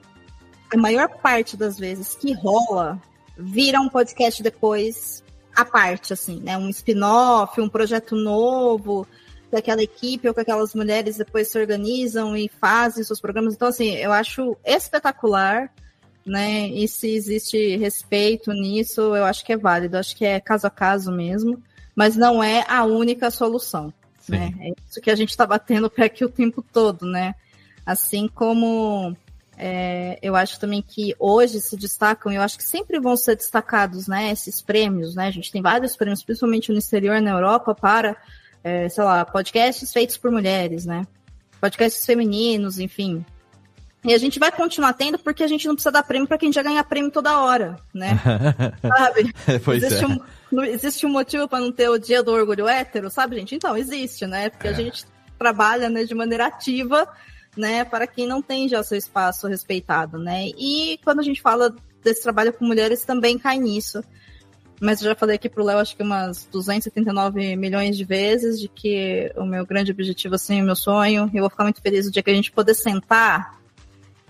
a 0.73 0.77
maior 0.77 1.07
parte 1.09 1.55
das 1.55 1.77
vezes 1.77 2.15
que 2.15 2.33
rola 2.33 2.99
vira 3.37 3.79
um 3.79 3.89
podcast 3.89 4.41
depois 4.41 5.23
à 5.55 5.63
parte, 5.63 6.13
assim, 6.13 6.39
né? 6.39 6.57
Um 6.57 6.69
spin-off, 6.69 7.59
um 7.61 7.69
projeto 7.69 8.15
novo 8.15 9.07
que 9.49 9.55
aquela 9.55 9.81
equipe 9.81 10.27
ou 10.27 10.33
que 10.33 10.41
aquelas 10.41 10.73
mulheres 10.73 11.17
depois 11.17 11.47
se 11.47 11.59
organizam 11.59 12.35
e 12.35 12.49
fazem 12.59 13.03
seus 13.03 13.19
programas. 13.19 13.53
Então, 13.53 13.67
assim, 13.67 13.95
eu 13.95 14.11
acho 14.11 14.57
espetacular, 14.65 15.71
né? 16.25 16.67
E 16.67 16.87
se 16.87 17.09
existe 17.09 17.77
respeito 17.77 18.51
nisso, 18.51 19.15
eu 19.15 19.23
acho 19.23 19.45
que 19.45 19.53
é 19.53 19.57
válido, 19.57 19.97
acho 19.97 20.15
que 20.15 20.25
é 20.25 20.39
caso 20.39 20.67
a 20.67 20.69
caso 20.69 21.11
mesmo, 21.11 21.61
mas 21.95 22.15
não 22.15 22.43
é 22.43 22.65
a 22.67 22.83
única 22.83 23.31
solução. 23.31 23.93
Né? 24.27 24.53
É 24.59 24.69
isso 24.87 25.01
que 25.01 25.09
a 25.09 25.15
gente 25.15 25.29
está 25.29 25.45
batendo 25.45 25.89
pé 25.89 26.05
aqui 26.05 26.25
o 26.25 26.29
tempo 26.29 26.61
todo, 26.61 27.05
né? 27.05 27.33
Assim 27.85 28.27
como 28.27 29.15
é, 29.57 30.19
eu 30.21 30.35
acho 30.35 30.59
também 30.59 30.83
que 30.85 31.15
hoje 31.17 31.59
se 31.59 31.75
destacam, 31.75 32.31
eu 32.31 32.41
acho 32.41 32.57
que 32.57 32.63
sempre 32.63 32.99
vão 32.99 33.17
ser 33.17 33.35
destacados, 33.35 34.07
né, 34.07 34.31
esses 34.31 34.61
prêmios, 34.61 35.15
né? 35.15 35.27
A 35.27 35.31
gente 35.31 35.51
tem 35.51 35.61
vários 35.61 35.95
prêmios, 35.95 36.21
principalmente 36.21 36.71
no 36.71 36.77
exterior, 36.77 37.19
na 37.19 37.31
Europa, 37.31 37.73
para 37.73 38.15
é, 38.67 38.89
sei 38.89 39.03
lá, 39.03 39.23
podcasts 39.23 39.93
feitos 39.93 40.17
por 40.17 40.29
mulheres, 40.29 40.85
né? 40.85 41.07
Podcasts 41.61 42.05
femininos, 42.05 42.79
enfim. 42.79 43.25
E 44.03 44.13
a 44.13 44.17
gente 44.17 44.37
vai 44.39 44.51
continuar 44.51 44.93
tendo 44.93 45.17
porque 45.17 45.41
a 45.41 45.47
gente 45.47 45.65
não 45.65 45.73
precisa 45.73 45.91
dar 45.91 46.03
prêmio 46.03 46.27
para 46.27 46.37
quem 46.37 46.51
já 46.51 46.61
ganha 46.61 46.83
prêmio 46.83 47.09
toda 47.09 47.39
hora, 47.39 47.77
né? 47.93 48.19
sabe? 48.83 49.33
pois 49.63 49.83
existe, 49.83 50.03
é. 50.03 50.07
um, 50.07 50.63
existe 50.63 51.05
um 51.05 51.09
motivo 51.09 51.47
para 51.47 51.59
não 51.59 51.71
ter 51.71 51.89
o 51.89 51.97
dia 51.97 52.21
do 52.21 52.31
orgulho 52.31 52.67
hétero, 52.67 53.09
sabe, 53.09 53.37
gente? 53.37 53.55
Então, 53.55 53.77
existe, 53.77 54.27
né? 54.27 54.49
Porque 54.49 54.67
é. 54.67 54.71
a 54.71 54.73
gente 54.73 55.05
trabalha 55.39 55.89
né, 55.89 56.03
de 56.03 56.13
maneira 56.13 56.47
ativa, 56.47 57.07
né, 57.55 57.85
para 57.85 58.05
quem 58.05 58.27
não 58.27 58.41
tem 58.41 58.67
já 58.67 58.83
seu 58.83 58.97
espaço 58.97 59.47
respeitado, 59.47 60.17
né? 60.17 60.47
E 60.57 60.99
quando 61.03 61.21
a 61.21 61.23
gente 61.23 61.41
fala 61.41 61.73
desse 62.03 62.21
trabalho 62.21 62.51
com 62.51 62.65
mulheres, 62.65 63.05
também 63.05 63.39
cai 63.39 63.57
nisso 63.57 64.03
mas 64.79 65.01
eu 65.01 65.09
já 65.09 65.15
falei 65.15 65.35
aqui 65.35 65.49
pro 65.49 65.63
Léo 65.63 65.79
acho 65.79 65.95
que 65.95 66.03
umas 66.03 66.47
279 66.51 67.55
milhões 67.55 67.97
de 67.97 68.03
vezes 68.03 68.59
de 68.59 68.67
que 68.67 69.31
o 69.35 69.45
meu 69.45 69.65
grande 69.65 69.91
objetivo, 69.91 70.35
assim, 70.35 70.61
o 70.61 70.65
meu 70.65 70.75
sonho, 70.75 71.29
eu 71.33 71.41
vou 71.41 71.49
ficar 71.49 71.63
muito 71.63 71.81
feliz 71.81 72.05
o 72.05 72.11
dia 72.11 72.21
que 72.21 72.29
a 72.29 72.33
gente 72.33 72.51
poder 72.51 72.73
sentar 72.73 73.57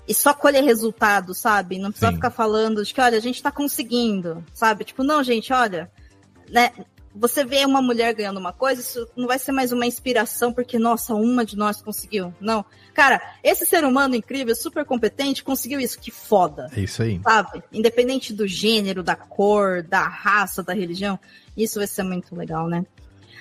e 0.08 0.14
só 0.14 0.34
colher 0.34 0.64
resultado, 0.64 1.34
sabe? 1.34 1.78
Não 1.78 1.92
precisa 1.92 2.12
Sim. 2.12 2.16
ficar 2.16 2.30
falando 2.30 2.84
de 2.84 2.94
que, 2.94 3.02
olha, 3.02 3.18
a 3.18 3.22
gente 3.22 3.44
tá 3.44 3.52
conseguindo, 3.52 4.44
sabe? 4.54 4.86
Tipo, 4.86 5.04
não, 5.04 5.22
gente, 5.22 5.52
olha, 5.52 5.92
né? 6.50 6.72
Você 7.20 7.44
vê 7.44 7.66
uma 7.66 7.82
mulher 7.82 8.14
ganhando 8.14 8.40
uma 8.40 8.54
coisa, 8.54 8.82
isso 8.82 9.08
não 9.16 9.28
vai 9.28 9.40
ser 9.40 9.52
mais 9.52 9.72
uma 9.72 9.86
inspiração 9.86 10.54
porque, 10.54 10.78
nossa, 10.78 11.16
uma 11.16 11.46
de 11.46 11.58
nós 11.58 11.82
conseguiu. 11.82 12.34
Não. 12.40 12.64
Cara, 12.94 13.22
esse 13.44 13.66
ser 13.66 13.84
humano 13.84 14.16
incrível, 14.16 14.56
super 14.56 14.86
competente, 14.86 15.44
conseguiu 15.44 15.80
isso. 15.80 16.00
Que 16.00 16.12
foda. 16.12 16.70
É 16.76 16.82
isso 16.82 17.02
aí. 17.02 17.20
Sabe? 17.24 17.64
Independente 17.72 18.34
do 18.34 18.48
gênero, 18.48 19.04
da 19.04 19.16
cor, 19.16 19.84
da 19.84 20.08
raça, 20.08 20.64
da 20.64 20.74
religião. 20.74 21.20
Isso 21.56 21.80
vai 21.80 21.88
ser 21.88 22.04
muito 22.04 22.36
legal, 22.36 22.68
né? 22.68 22.86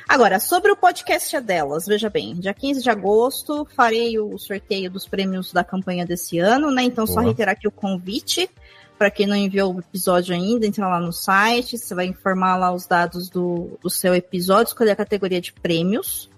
Agora, 0.08 0.38
sobre 0.38 0.70
o 0.70 0.76
podcast 0.76 1.40
delas, 1.40 1.84
veja 1.84 2.08
bem, 2.08 2.34
dia 2.36 2.54
15 2.54 2.80
de 2.80 2.88
agosto 2.88 3.66
farei 3.74 4.16
o 4.20 4.38
sorteio 4.38 4.88
dos 4.88 5.06
prêmios 5.08 5.52
da 5.52 5.64
campanha 5.64 6.06
desse 6.06 6.38
ano, 6.38 6.70
né? 6.70 6.84
Então, 6.84 7.06
Boa. 7.06 7.14
só 7.14 7.20
reiterar 7.20 7.54
aqui 7.54 7.66
o 7.66 7.72
convite. 7.72 8.48
Para 8.98 9.10
quem 9.10 9.27
não 9.27 9.36
enviou 9.36 9.74
o 9.74 9.81
episódio 9.81 10.35
ainda, 10.35 10.66
entra 10.66 10.89
lá 10.89 10.98
no 10.98 11.12
site, 11.12 11.77
você 11.77 11.94
vai 11.94 12.06
informar 12.06 12.56
lá 12.56 12.73
os 12.73 12.86
dados 12.86 13.28
do, 13.28 13.78
do 13.82 13.90
seu 13.90 14.14
episódio, 14.14 14.70
escolher 14.70 14.93
a 14.93 14.97
categoria 14.97 15.40
de 15.40 15.52
prêmios 15.52 16.31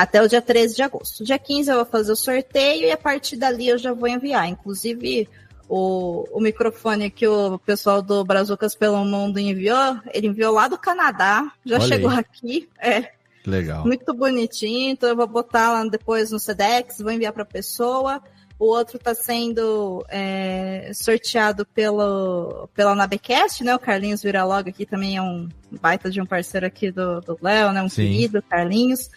até 0.00 0.22
o 0.22 0.28
dia 0.28 0.40
13 0.40 0.76
de 0.76 0.82
agosto. 0.82 1.24
Dia 1.24 1.38
15 1.38 1.70
eu 1.70 1.76
vou 1.76 1.84
fazer 1.84 2.12
o 2.12 2.16
sorteio 2.16 2.86
e 2.86 2.90
a 2.90 2.96
partir 2.96 3.36
dali 3.36 3.68
eu 3.68 3.76
já 3.76 3.92
vou 3.92 4.08
enviar. 4.08 4.48
Inclusive, 4.48 5.28
o, 5.68 6.24
o 6.32 6.40
microfone 6.40 7.10
que 7.10 7.28
o 7.28 7.58
pessoal 7.58 8.00
do 8.00 8.24
Brazucas 8.24 8.74
pelo 8.74 9.04
Mundo 9.04 9.38
enviou, 9.38 10.00
ele 10.14 10.28
enviou 10.28 10.54
lá 10.54 10.68
do 10.68 10.78
Canadá, 10.78 11.52
já 11.66 11.76
Olha 11.76 11.86
chegou 11.86 12.10
aí. 12.10 12.18
aqui. 12.18 12.68
É. 12.80 13.10
Legal. 13.46 13.86
Muito 13.86 14.14
bonitinho, 14.14 14.90
então 14.90 15.08
eu 15.08 15.16
vou 15.16 15.26
botar 15.26 15.72
lá 15.72 15.84
depois 15.84 16.30
no 16.30 16.40
Sedex, 16.40 16.98
vou 17.00 17.12
enviar 17.12 17.32
para 17.34 17.42
a 17.42 17.46
pessoa. 17.46 18.22
O 18.60 18.66
outro 18.66 18.98
está 18.98 19.14
sendo 19.14 20.04
é, 20.10 20.90
sorteado 20.92 21.64
pelo, 21.64 22.68
pela 22.74 22.94
Nabecast, 22.94 23.64
né? 23.64 23.74
O 23.74 23.78
Carlinhos 23.78 24.22
Viralog 24.22 24.68
aqui 24.68 24.84
também 24.84 25.16
é 25.16 25.22
um 25.22 25.48
baita 25.80 26.10
de 26.10 26.20
um 26.20 26.26
parceiro 26.26 26.66
aqui 26.66 26.90
do 26.90 27.38
Léo, 27.40 27.72
né? 27.72 27.82
Um 27.82 27.88
Sim. 27.88 28.02
querido, 28.02 28.42
Carlinhos. 28.42 29.08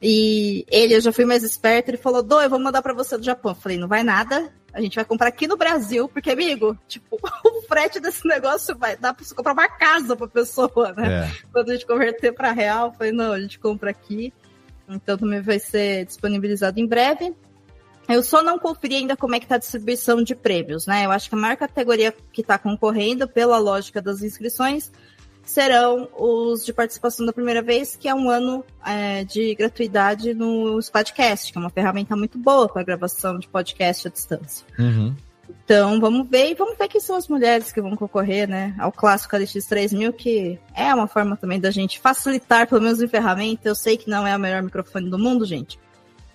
E 0.00 0.64
ele, 0.70 0.94
eu 0.94 1.00
já 1.00 1.10
fui 1.10 1.24
mais 1.24 1.42
esperto, 1.42 1.90
ele 1.90 1.96
falou, 1.96 2.22
Dô, 2.22 2.40
eu 2.40 2.48
vou 2.48 2.60
mandar 2.60 2.80
para 2.80 2.94
você 2.94 3.18
do 3.18 3.24
Japão. 3.24 3.50
Eu 3.50 3.56
falei, 3.56 3.76
não 3.78 3.88
vai 3.88 4.04
nada, 4.04 4.48
a 4.72 4.80
gente 4.80 4.94
vai 4.94 5.04
comprar 5.04 5.26
aqui 5.26 5.48
no 5.48 5.56
Brasil, 5.56 6.08
porque, 6.08 6.30
amigo, 6.30 6.78
tipo, 6.86 7.18
o 7.44 7.62
frete 7.62 7.98
desse 7.98 8.28
negócio 8.28 8.78
vai 8.78 8.96
dar 8.96 9.12
pra 9.12 9.24
você 9.24 9.34
comprar 9.34 9.54
uma 9.54 9.68
casa 9.68 10.14
pra 10.14 10.28
pessoa, 10.28 10.92
né? 10.96 11.24
É. 11.24 11.32
Quando 11.52 11.70
a 11.70 11.72
gente 11.72 11.84
converter 11.84 12.32
para 12.32 12.52
real, 12.52 12.86
eu 12.86 12.92
falei, 12.92 13.10
não, 13.10 13.32
a 13.32 13.40
gente 13.40 13.58
compra 13.58 13.90
aqui. 13.90 14.32
Então 14.88 15.18
também 15.18 15.40
vai 15.40 15.58
ser 15.58 16.06
disponibilizado 16.06 16.78
em 16.78 16.86
breve. 16.86 17.34
Eu 18.08 18.22
só 18.22 18.42
não 18.42 18.58
conferi 18.58 18.96
ainda 18.96 19.16
como 19.16 19.34
é 19.34 19.40
que 19.40 19.46
tá 19.46 19.56
a 19.56 19.58
distribuição 19.58 20.22
de 20.22 20.34
prêmios, 20.34 20.86
né? 20.86 21.04
Eu 21.04 21.10
acho 21.10 21.28
que 21.28 21.34
a 21.34 21.38
maior 21.38 21.56
categoria 21.56 22.14
que 22.32 22.40
está 22.40 22.58
concorrendo, 22.58 23.28
pela 23.28 23.58
lógica 23.58 24.00
das 24.00 24.22
inscrições, 24.22 24.90
serão 25.48 26.08
os 26.16 26.64
de 26.64 26.72
participação 26.72 27.24
da 27.24 27.32
primeira 27.32 27.62
vez, 27.62 27.96
que 27.96 28.08
é 28.08 28.14
um 28.14 28.28
ano 28.28 28.64
é, 28.84 29.24
de 29.24 29.54
gratuidade 29.54 30.34
no 30.34 30.80
Squadcast, 30.80 31.52
que 31.52 31.58
é 31.58 31.60
uma 31.60 31.70
ferramenta 31.70 32.14
muito 32.14 32.38
boa 32.38 32.68
para 32.68 32.82
gravação 32.82 33.38
de 33.38 33.48
podcast 33.48 34.08
à 34.08 34.10
distância. 34.10 34.66
Uhum. 34.78 35.14
Então, 35.64 36.00
vamos 36.00 36.28
ver 36.28 36.50
e 36.50 36.54
vamos 36.54 36.76
ver 36.78 36.88
quem 36.88 37.00
são 37.00 37.16
as 37.16 37.28
mulheres 37.28 37.72
que 37.72 37.80
vão 37.80 37.96
concorrer, 37.96 38.48
né? 38.48 38.74
Ao 38.78 38.92
clássico 38.92 39.36
LX3000, 39.36 40.12
que 40.12 40.58
é 40.74 40.94
uma 40.94 41.06
forma 41.06 41.36
também 41.36 41.58
da 41.58 41.70
gente 41.70 41.98
facilitar, 41.98 42.66
pelo 42.66 42.82
menos 42.82 43.00
em 43.00 43.08
ferramenta. 43.08 43.68
Eu 43.68 43.74
sei 43.74 43.96
que 43.96 44.08
não 44.08 44.26
é 44.26 44.36
o 44.36 44.40
melhor 44.40 44.62
microfone 44.62 45.08
do 45.08 45.18
mundo, 45.18 45.44
gente. 45.44 45.78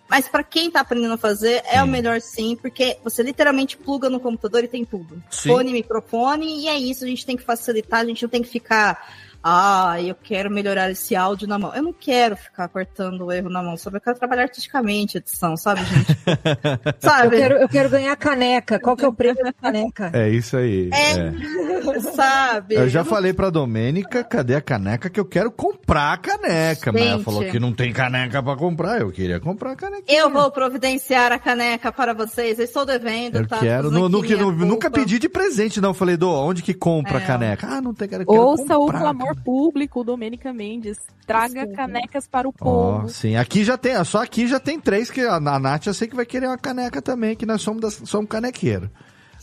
Mas 0.10 0.28
para 0.28 0.44
quem 0.44 0.70
tá 0.70 0.82
aprendendo 0.82 1.14
a 1.14 1.18
fazer, 1.18 1.64
é 1.66 1.78
sim. 1.78 1.84
o 1.84 1.88
melhor 1.88 2.22
sim, 2.22 2.56
porque 2.56 2.98
você 3.04 3.24
literalmente 3.24 3.78
pluga 3.78 4.10
no 4.10 4.20
computador 4.20 4.64
e 4.64 4.68
tem 4.68 4.86
tudo. 4.86 5.22
Sim. 5.30 5.50
Fone, 5.50 5.72
microfone, 5.72 6.60
e 6.60 6.68
é 6.68 6.78
isso, 6.78 7.04
a 7.04 7.08
gente 7.08 7.26
tem 7.26 7.38
que 7.38 7.44
facilitar, 7.44 8.02
a 8.02 8.06
gente 8.06 8.22
não 8.22 8.30
tem 8.30 8.42
que 8.42 8.50
ficar 8.50 9.08
ah, 9.44 10.02
eu 10.02 10.16
quero 10.16 10.50
melhorar 10.50 10.90
esse 10.90 11.18
áudio 11.18 11.46
na 11.50 11.60
mão. 11.60 11.76
Eu 11.76 11.84
não 11.84 11.92
quero 11.92 12.38
ficar 12.38 12.70
cortando 12.70 13.26
o 13.26 13.32
erro 13.32 13.50
na 13.50 13.62
mão, 13.62 13.76
sabe? 13.76 13.98
Eu 13.98 14.02
quero 14.02 14.18
trabalhar 14.18 14.44
artisticamente 14.44 15.18
edição, 15.18 15.58
sabe, 15.58 15.82
gente? 15.84 16.18
sabe? 17.00 17.36
Eu 17.36 17.42
quero, 17.42 17.56
eu 17.56 17.70
quero, 17.70 17.90
ganhar 17.90 18.16
caneca. 18.16 18.80
Qual 18.80 18.96
que 18.96 19.04
é 19.04 19.08
o 19.08 19.14
prêmio 19.14 19.44
da 19.44 19.52
caneca? 19.52 20.12
É 20.14 20.30
isso 20.30 20.56
aí. 20.56 20.90
É, 20.94 21.98
é. 21.98 22.00
sabe? 22.00 22.76
Eu 22.76 22.88
já 22.88 23.02
eu 23.02 23.06
falei 23.06 23.34
pra 23.34 23.50
Domênica, 23.50 24.24
cadê 24.24 24.56
a 24.56 24.62
caneca? 24.62 25.10
Que 25.10 25.20
eu 25.20 25.26
quero 25.26 25.52
comprar 25.52 26.14
a 26.14 26.18
caneca. 26.18 26.92
Gente, 26.92 27.02
mas 27.02 27.12
ela 27.12 27.24
falou 27.24 27.44
que 27.44 27.60
não 27.60 27.74
tem 27.74 27.92
caneca 27.92 28.42
pra 28.42 28.56
comprar. 28.56 29.02
Eu 29.02 29.12
queria 29.12 29.42
comprar 29.42 29.74
a 29.74 29.76
caneca. 29.76 30.06
Eu 30.08 30.30
vou 30.30 30.50
providenciar 30.52 31.34
a 31.34 31.38
caneca 31.38 31.92
para 31.92 32.14
vocês. 32.14 32.60
Eu 32.60 32.66
estou 32.66 32.86
devendo, 32.86 33.40
eu 33.40 33.48
tá? 33.48 33.60
Quero. 33.60 33.92
No, 33.92 34.08
no, 34.08 34.22
no, 34.22 34.52
nunca 34.54 34.90
pedi 34.90 35.20
de 35.20 35.28
presente, 35.28 35.82
não. 35.82 35.90
Eu 35.90 35.94
falei, 35.94 36.16
do 36.16 36.32
onde 36.32 36.62
que 36.62 36.74
compra 36.74 37.20
é. 37.20 37.24
a 37.24 37.28
caneca? 37.28 37.68
Ah, 37.70 37.82
não 37.82 37.94
tem 37.94 38.08
caneca. 38.08 38.32
Ouça 38.32 38.78
o 38.78 38.88
clamor 38.88 39.33
público, 39.36 40.04
Domênica 40.04 40.54
Mendes. 40.54 40.98
Traga 41.26 41.68
canecas 41.68 42.28
para 42.28 42.48
o 42.48 42.54
povo. 42.54 43.04
Oh, 43.06 43.08
sim, 43.08 43.36
aqui 43.36 43.64
já 43.64 43.78
tem, 43.78 44.04
só 44.04 44.24
aqui 44.24 44.48
já 44.48 44.60
tem 44.60 44.80
três, 44.80 45.10
que 45.10 45.22
a, 45.22 45.36
a 45.36 45.60
Nath 45.60 45.88
eu 45.88 45.94
sei 45.94 46.08
que 46.08 46.16
vai 46.16 46.26
querer 46.26 46.48
uma 46.48 46.58
caneca 46.58 47.02
também, 47.02 47.36
que 47.36 47.46
nós 47.46 47.62
somos, 47.62 47.82
das, 47.82 47.94
somos 48.06 48.30
canequeiros. 48.30 48.90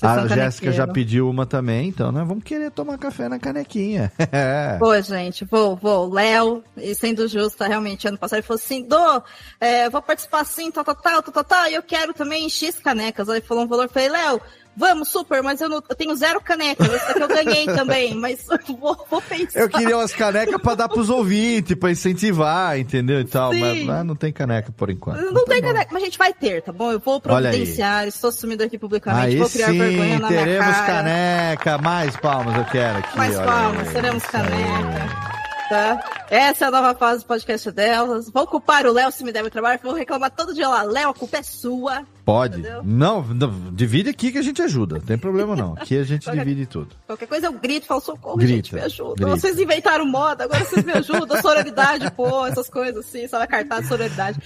a 0.02 0.26
Jéssica 0.26 0.72
já 0.72 0.86
pediu 0.86 1.28
uma 1.28 1.46
também, 1.46 1.88
então 1.88 2.12
nós 2.12 2.26
vamos 2.28 2.44
querer 2.44 2.70
tomar 2.70 2.98
café 2.98 3.28
na 3.28 3.38
canequinha. 3.38 4.12
Pô, 4.78 5.00
gente, 5.00 5.44
vou, 5.44 5.74
vou. 5.76 6.12
Léo, 6.12 6.62
e 6.76 6.94
sendo 6.94 7.26
justa, 7.26 7.66
realmente, 7.66 8.06
ano 8.06 8.18
passado 8.18 8.38
ele 8.38 8.46
falou 8.46 8.60
assim: 8.62 8.82
Dô, 8.82 9.22
é, 9.58 9.88
vou 9.88 10.02
participar 10.02 10.40
assim, 10.40 10.70
tal, 10.70 10.84
tal, 10.84 10.94
tal, 10.94 11.22
tal, 11.22 11.44
tal, 11.44 11.66
e 11.68 11.74
eu 11.74 11.82
quero 11.82 12.12
também 12.12 12.48
X 12.48 12.78
canecas. 12.78 13.28
Aí 13.28 13.40
falou 13.40 13.64
um 13.64 13.68
valor, 13.68 13.88
falei, 13.88 14.10
Léo, 14.10 14.40
Vamos, 14.76 15.08
super, 15.08 15.42
mas 15.42 15.60
eu, 15.60 15.68
não, 15.68 15.82
eu 15.88 15.96
tenho 15.96 16.14
zero 16.14 16.40
canecas. 16.40 16.88
Essa 16.92 17.14
que 17.14 17.22
eu 17.22 17.28
ganhei 17.28 17.66
também, 17.66 18.14
mas 18.18 18.46
vou, 18.78 19.06
vou, 19.10 19.20
pensar. 19.20 19.60
Eu 19.60 19.68
queria 19.68 19.96
umas 19.96 20.12
canecas 20.12 20.60
pra 20.60 20.74
dar 20.74 20.88
pros 20.88 21.10
ouvintes, 21.10 21.76
pra 21.76 21.90
incentivar, 21.90 22.78
entendeu? 22.78 23.20
E 23.20 23.24
tal, 23.24 23.52
mas, 23.52 24.06
não 24.06 24.14
tem 24.14 24.32
caneca 24.32 24.72
por 24.72 24.90
enquanto. 24.90 25.20
Não, 25.20 25.32
não 25.32 25.44
tem 25.44 25.60
caneca, 25.60 25.88
mas 25.92 26.02
a 26.02 26.06
gente 26.06 26.18
vai 26.18 26.32
ter, 26.32 26.62
tá 26.62 26.72
bom? 26.72 26.92
Eu 26.92 27.00
vou 27.00 27.20
providenciar, 27.20 28.06
estou 28.06 28.32
sumido 28.32 28.64
aqui 28.64 28.78
publicamente, 28.78 29.26
aí 29.26 29.36
vou 29.36 29.50
criar 29.50 29.66
sim, 29.66 29.78
vergonha 29.78 30.18
na 30.18 30.28
minha 30.28 30.40
cara. 30.40 30.58
teremos 30.58 30.76
caneca, 30.86 31.78
mais 31.78 32.16
palmas 32.16 32.56
eu 32.56 32.64
quero 32.66 32.98
aqui. 32.98 33.18
Mais 33.18 33.36
palmas, 33.36 33.88
aí, 33.88 33.94
teremos 33.94 34.22
caneca. 34.24 35.30
Tá? 35.68 36.19
Essa 36.30 36.66
é 36.66 36.68
a 36.68 36.70
nova 36.70 36.94
fase 36.94 37.24
do 37.24 37.26
podcast 37.26 37.72
delas. 37.72 38.30
Vou 38.30 38.46
culpar 38.46 38.86
o 38.86 38.92
Léo 38.92 39.10
se 39.10 39.24
me 39.24 39.32
der 39.32 39.44
o 39.44 39.50
trabalho, 39.50 39.80
vou 39.82 39.92
reclamar 39.92 40.30
todo 40.30 40.54
dia 40.54 40.68
lá. 40.68 40.84
Léo, 40.84 41.10
a 41.10 41.14
culpa 41.14 41.38
é 41.38 41.42
sua. 41.42 42.06
Pode. 42.24 42.62
Não, 42.84 43.24
não, 43.24 43.72
divide 43.72 44.10
aqui 44.10 44.30
que 44.30 44.38
a 44.38 44.42
gente 44.42 44.62
ajuda. 44.62 44.98
Não 44.98 45.04
tem 45.04 45.18
problema 45.18 45.56
não. 45.56 45.72
Aqui 45.72 45.98
a 45.98 46.04
gente 46.04 46.26
qualquer, 46.26 46.44
divide 46.44 46.66
tudo. 46.66 46.94
Qualquer 47.04 47.26
coisa 47.26 47.46
eu 47.46 47.52
grito, 47.54 47.86
falo 47.86 48.00
socorro, 48.00 48.36
grita, 48.36 48.54
gente, 48.54 48.74
me 48.76 48.80
ajuda. 48.82 49.14
Grita. 49.16 49.30
Vocês 49.30 49.58
inventaram 49.58 50.06
moda, 50.06 50.44
agora 50.44 50.64
vocês 50.64 50.84
me 50.84 50.92
ajudam. 50.92 51.42
Sororidade, 51.42 52.08
pô, 52.12 52.46
essas 52.46 52.68
coisas 52.68 53.04
assim, 53.04 53.26
só 53.26 53.44
cartaz 53.48 53.82
de 53.82 53.88
sororidade. 53.88 54.38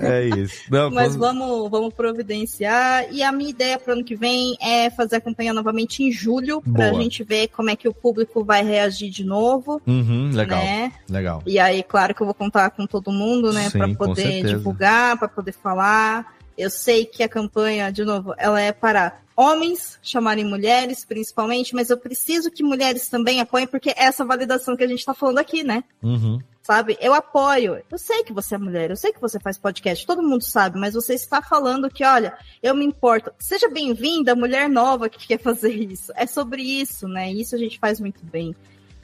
É 0.00 0.24
isso. 0.24 0.62
Não, 0.68 0.90
Mas 0.90 1.14
vamos, 1.14 1.70
vamos 1.70 1.94
providenciar. 1.94 3.06
E 3.12 3.22
a 3.22 3.30
minha 3.30 3.50
ideia 3.50 3.78
para 3.78 3.92
o 3.92 3.94
ano 3.94 4.04
que 4.04 4.16
vem 4.16 4.56
é 4.60 4.90
fazer 4.90 5.16
a 5.16 5.20
campanha 5.20 5.52
novamente 5.52 6.02
em 6.02 6.10
julho, 6.10 6.60
para 6.72 6.90
a 6.90 6.94
gente 6.94 7.22
ver 7.22 7.46
como 7.48 7.70
é 7.70 7.76
que 7.76 7.88
o 7.88 7.94
público 7.94 8.42
vai 8.42 8.64
reagir 8.64 9.10
de 9.10 9.22
novo. 9.22 9.80
Uhum, 9.86 10.32
legal. 10.32 10.60
Né? 10.64 10.92
Legal. 11.08 11.19
E 11.46 11.58
aí, 11.58 11.82
claro 11.82 12.14
que 12.14 12.20
eu 12.20 12.26
vou 12.26 12.34
contar 12.34 12.70
com 12.70 12.86
todo 12.86 13.12
mundo, 13.12 13.52
né, 13.52 13.70
para 13.70 13.88
poder 13.94 14.44
divulgar, 14.44 15.18
para 15.18 15.28
poder 15.28 15.52
falar. 15.52 16.34
Eu 16.56 16.68
sei 16.68 17.06
que 17.06 17.22
a 17.22 17.28
campanha, 17.28 17.90
de 17.90 18.04
novo, 18.04 18.34
ela 18.36 18.60
é 18.60 18.72
para 18.72 19.18
homens 19.40 19.98
chamarem 20.02 20.44
mulheres, 20.44 21.02
principalmente, 21.02 21.74
mas 21.74 21.88
eu 21.88 21.96
preciso 21.96 22.50
que 22.50 22.62
mulheres 22.62 23.08
também 23.08 23.40
apoiem, 23.40 23.66
porque 23.66 23.88
é 23.90 24.04
essa 24.04 24.22
validação 24.22 24.76
que 24.76 24.84
a 24.84 24.86
gente 24.86 24.98
está 24.98 25.14
falando 25.14 25.38
aqui, 25.38 25.64
né? 25.64 25.82
Uhum. 26.02 26.38
Sabe? 26.62 26.98
Eu 27.00 27.14
apoio. 27.14 27.82
Eu 27.90 27.96
sei 27.96 28.22
que 28.22 28.34
você 28.34 28.56
é 28.56 28.58
mulher, 28.58 28.90
eu 28.90 28.96
sei 28.96 29.12
que 29.14 29.20
você 29.20 29.40
faz 29.40 29.56
podcast, 29.56 30.06
todo 30.06 30.22
mundo 30.22 30.44
sabe, 30.44 30.78
mas 30.78 30.92
você 30.92 31.14
está 31.14 31.40
falando 31.40 31.88
que, 31.88 32.04
olha, 32.04 32.34
eu 32.62 32.74
me 32.74 32.84
importo. 32.84 33.32
Seja 33.38 33.68
bem-vinda, 33.70 34.36
mulher 34.36 34.68
nova 34.68 35.08
que 35.08 35.26
quer 35.26 35.40
fazer 35.40 35.72
isso. 35.72 36.12
É 36.14 36.26
sobre 36.26 36.60
isso, 36.60 37.08
né? 37.08 37.32
Isso 37.32 37.54
a 37.54 37.58
gente 37.58 37.78
faz 37.78 37.98
muito 37.98 38.22
bem. 38.22 38.54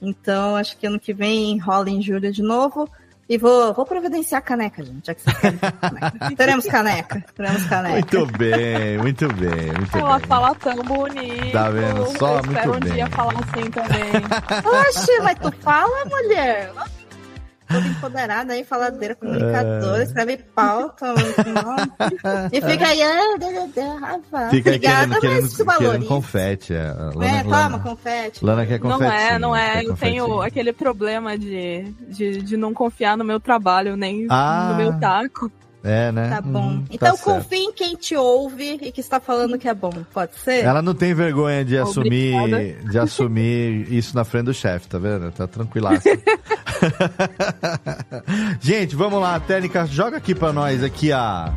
Então, 0.01 0.57
acho 0.57 0.77
que 0.77 0.87
ano 0.87 1.01
que 1.01 1.13
vem 1.13 1.59
rola 1.59 1.91
em 1.91 2.03
julho 2.03 2.33
de 2.33 2.43
novo. 2.43 2.89
E 3.29 3.37
vou, 3.37 3.75
vou 3.75 3.85
providenciar 3.85 4.41
caneca, 4.41 4.85
gente, 4.85 5.05
já 5.05 5.13
que 5.13 5.21
vocês 5.21 5.37
querem 5.39 5.59
caneca. 5.59 6.31
teremos 6.37 6.65
caneca, 6.67 7.25
teremos 7.35 7.65
caneca. 7.65 8.19
Muito 8.19 8.39
bem, 8.39 8.99
muito 8.99 9.33
bem, 9.35 9.73
muito 9.73 9.99
Ela 9.99 10.19
bem. 10.19 10.29
fala 10.29 10.55
tão 10.55 10.77
bonito. 10.77 11.51
Tá 11.51 11.69
vendo 11.71 12.19
só? 12.19 12.39
Eu 12.39 12.45
muito 12.45 12.71
um 12.71 12.81
bem. 12.81 12.93
dia 12.93 13.07
falar 13.09 13.33
assim 13.33 13.69
também. 13.73 14.13
Oxe, 14.89 15.21
mas 15.25 15.39
tu 15.41 15.51
fala, 15.61 16.05
mulher? 16.05 16.71
Toda 17.67 17.87
empoderada 17.87 18.53
aí, 18.53 18.65
faladeira, 18.65 19.15
comunicadora, 19.15 20.03
é... 20.03 20.05
escreve 20.05 20.37
pauta. 20.39 21.15
e 22.53 22.61
fica 22.61 22.89
aí, 22.89 23.03
ah, 23.03 23.37
Rafa. 24.01 24.51
Fica 24.51 24.71
aí 24.71 24.77
Obrigada, 24.77 25.21
querendo, 25.21 25.49
querendo, 25.49 25.79
querendo 25.79 26.07
confete. 26.07 26.75
É, 26.75 26.93
Lana, 26.93 27.27
é 27.27 27.43
toma, 27.43 27.79
confete. 27.81 28.45
Lana 28.45 28.67
quer 28.67 28.79
confete. 28.79 29.01
Não 29.01 29.13
é, 29.13 29.39
não 29.39 29.57
é. 29.57 29.85
Eu 29.85 29.95
tenho 29.95 30.41
aquele 30.41 30.73
problema 30.73 31.37
de, 31.37 31.85
de, 32.09 32.43
de 32.43 32.57
não 32.57 32.73
confiar 32.73 33.17
no 33.17 33.25
meu 33.25 33.41
trabalho, 33.41 33.97
nem 33.97 34.27
ah. 34.31 34.69
no 34.71 34.77
meu 34.77 34.99
taco. 34.99 35.51
É, 35.85 36.11
né? 36.11 36.31
Tá 36.31 36.41
bom. 36.41 36.71
Hum, 36.71 36.85
então 36.91 37.17
tá 37.17 37.23
confie 37.23 37.59
em 37.59 37.73
quem 37.73 37.95
te 37.95 38.17
ouve 38.17 38.79
e 38.83 38.91
que 38.91 39.01
está 39.01 39.21
falando 39.21 39.59
que 39.59 39.69
é 39.69 39.75
bom. 39.75 39.93
Pode 40.13 40.35
ser? 40.37 40.65
Ela 40.65 40.83
não 40.83 40.95
tem 40.95 41.15
vergonha 41.15 41.65
de 41.65 41.79
assumir, 41.79 42.35
de 42.91 42.99
assumir 42.99 43.93
isso 43.93 44.17
na 44.17 44.25
frente 44.25 44.47
do 44.47 44.55
chefe, 44.55 44.89
tá 44.89 44.99
vendo? 44.99 45.31
Tá 45.31 45.47
tranquilaço. 45.47 46.09
Gente, 48.61 48.97
vamos 48.97 49.21
lá, 49.21 49.39
técnica, 49.39 49.87
joga 49.87 50.17
aqui 50.17 50.35
para 50.35 50.53
nós 50.53 50.83
aqui 50.83 51.13
a 51.13 51.55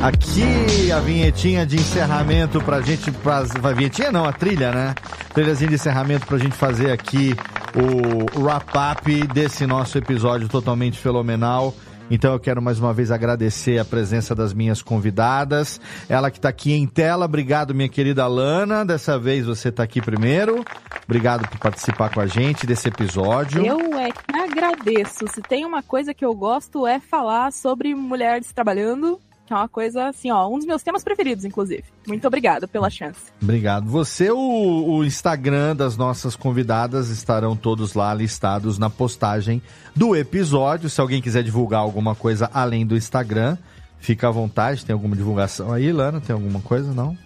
Aqui 0.00 0.92
a 0.92 1.00
vinhetinha 1.00 1.64
de 1.64 1.76
encerramento 1.76 2.60
pra 2.60 2.82
gente. 2.82 3.10
Pra, 3.10 3.38
a 3.38 3.72
vinhetinha 3.72 4.12
não, 4.12 4.26
a 4.26 4.32
trilha, 4.32 4.70
né? 4.70 4.94
Trilhazinha 5.32 5.70
de 5.70 5.76
encerramento 5.76 6.26
pra 6.26 6.36
gente 6.36 6.54
fazer 6.54 6.90
aqui 6.90 7.34
o 7.74 8.42
wrap-up 8.42 9.26
desse 9.28 9.66
nosso 9.66 9.96
episódio 9.96 10.46
totalmente 10.46 10.98
fenomenal. 10.98 11.74
Então 12.10 12.32
eu 12.32 12.40
quero 12.40 12.60
mais 12.60 12.78
uma 12.78 12.92
vez 12.92 13.10
agradecer 13.10 13.78
a 13.78 13.84
presença 13.84 14.34
das 14.34 14.52
minhas 14.52 14.82
convidadas. 14.82 15.80
Ela 16.08 16.30
que 16.30 16.38
está 16.38 16.48
aqui 16.48 16.72
em 16.72 16.86
tela, 16.86 17.24
obrigado 17.24 17.74
minha 17.74 17.88
querida 17.88 18.26
Lana. 18.26 18.84
Dessa 18.84 19.18
vez 19.18 19.46
você 19.46 19.68
está 19.68 19.82
aqui 19.82 20.00
primeiro. 20.00 20.64
Obrigado 21.04 21.48
por 21.48 21.58
participar 21.58 22.12
com 22.12 22.20
a 22.20 22.26
gente 22.26 22.66
desse 22.66 22.88
episódio. 22.88 23.64
Eu 23.64 23.98
é 23.98 24.10
que 24.10 24.36
agradeço. 24.36 25.26
Se 25.28 25.40
tem 25.42 25.64
uma 25.64 25.82
coisa 25.82 26.12
que 26.12 26.24
eu 26.24 26.34
gosto 26.34 26.86
é 26.86 27.00
falar 27.00 27.52
sobre 27.52 27.94
mulheres 27.94 28.52
trabalhando 28.52 29.20
que 29.46 29.52
é 29.52 29.56
uma 29.56 29.68
coisa 29.68 30.08
assim, 30.08 30.30
ó, 30.30 30.48
um 30.48 30.56
dos 30.56 30.66
meus 30.66 30.82
temas 30.82 31.04
preferidos, 31.04 31.44
inclusive. 31.44 31.84
Muito 32.06 32.26
obrigada 32.26 32.66
pela 32.66 32.88
chance. 32.88 33.20
Obrigado. 33.42 33.86
Você, 33.86 34.30
o, 34.30 34.38
o 34.38 35.04
Instagram 35.04 35.76
das 35.76 35.96
nossas 35.96 36.34
convidadas 36.34 37.10
estarão 37.10 37.54
todos 37.54 37.94
lá 37.94 38.14
listados 38.14 38.78
na 38.78 38.88
postagem 38.88 39.60
do 39.94 40.16
episódio. 40.16 40.88
Se 40.88 41.00
alguém 41.00 41.20
quiser 41.20 41.42
divulgar 41.42 41.80
alguma 41.80 42.14
coisa 42.14 42.50
além 42.54 42.86
do 42.86 42.96
Instagram, 42.96 43.58
fica 43.98 44.28
à 44.28 44.30
vontade. 44.30 44.84
Tem 44.84 44.94
alguma 44.94 45.14
divulgação 45.14 45.72
aí, 45.72 45.92
Lana? 45.92 46.20
Tem 46.20 46.32
alguma 46.32 46.60
coisa, 46.60 46.92
não? 46.92 47.16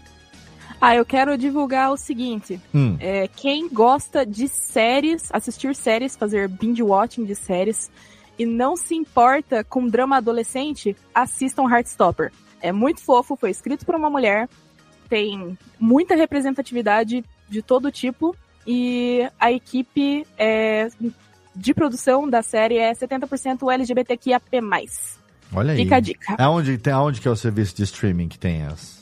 Ah, 0.80 0.94
eu 0.94 1.04
quero 1.04 1.36
divulgar 1.36 1.92
o 1.92 1.96
seguinte. 1.96 2.60
Hum. 2.72 2.96
É, 3.00 3.28
quem 3.28 3.68
gosta 3.68 4.24
de 4.24 4.46
séries, 4.46 5.28
assistir 5.32 5.74
séries, 5.74 6.16
fazer 6.16 6.48
binge 6.48 6.82
watching 6.82 7.24
de 7.24 7.34
séries, 7.34 7.90
e 8.38 8.46
não 8.46 8.76
se 8.76 8.94
importa 8.94 9.64
com 9.64 9.86
drama 9.86 10.16
adolescente, 10.16 10.96
assistam 11.14 11.68
Heartstopper. 11.68 12.32
É 12.60 12.72
muito 12.72 13.00
fofo, 13.00 13.36
foi 13.36 13.50
escrito 13.50 13.84
por 13.84 13.94
uma 13.94 14.08
mulher, 14.08 14.48
tem 15.08 15.58
muita 15.78 16.14
representatividade 16.14 17.24
de 17.48 17.62
todo 17.62 17.90
tipo 17.90 18.36
e 18.66 19.28
a 19.40 19.50
equipe 19.50 20.26
é, 20.36 20.88
de 21.54 21.74
produção 21.74 22.28
da 22.28 22.42
série 22.42 22.76
é 22.76 22.92
70% 22.92 23.72
LGBTQIAP+. 23.72 24.44
Olha 25.54 25.72
aí. 25.72 25.78
Fica 25.78 25.96
a 25.96 26.00
dica. 26.00 26.36
Aonde, 26.38 26.76
tem, 26.78 26.92
aonde 26.92 27.20
que 27.20 27.28
é 27.28 27.30
o 27.30 27.36
serviço 27.36 27.74
de 27.74 27.82
streaming 27.84 28.28
que 28.28 28.38
tem 28.38 28.62
as? 28.64 28.97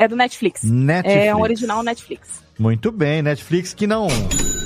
É 0.00 0.08
do 0.08 0.16
Netflix. 0.16 0.62
Netflix. 0.64 1.26
É 1.26 1.36
um 1.36 1.42
original 1.42 1.82
Netflix. 1.82 2.42
Muito 2.58 2.90
bem, 2.90 3.20
Netflix 3.20 3.74
que 3.74 3.86
não 3.86 4.08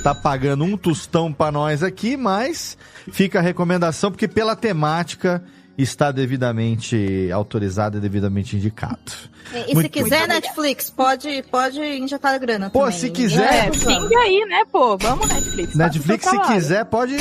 tá 0.05 0.15
pagando 0.15 0.63
um 0.63 0.77
tostão 0.77 1.33
para 1.33 1.51
nós 1.51 1.83
aqui, 1.83 2.17
mas 2.17 2.79
fica 3.11 3.41
a 3.41 3.43
recomendação 3.43 4.13
porque 4.13 4.29
pela 4.29 4.55
temática 4.55 5.43
está 5.77 6.13
devidamente 6.13 7.31
autorizado 7.33 7.99
e 7.99 8.01
devidamente 8.01 8.57
indicado. 8.57 9.13
E, 9.53 9.73
e 9.73 9.83
se 9.83 9.89
quiser, 9.89 10.29
Netflix, 10.29 10.91
pode, 10.91 11.43
pode 11.51 11.81
injetar 11.81 12.39
grana 12.39 12.71
Pô, 12.71 12.81
também. 12.81 12.99
se 12.99 13.11
quiser... 13.11 13.67
É, 13.67 13.71
pinga 13.71 14.19
aí, 14.19 14.45
né, 14.49 14.65
pô? 14.71 14.97
Vamos, 14.97 15.29
Netflix. 15.29 15.75
Netflix, 15.75 16.25
se 16.25 16.41
quiser, 16.41 16.85
pode 16.85 17.17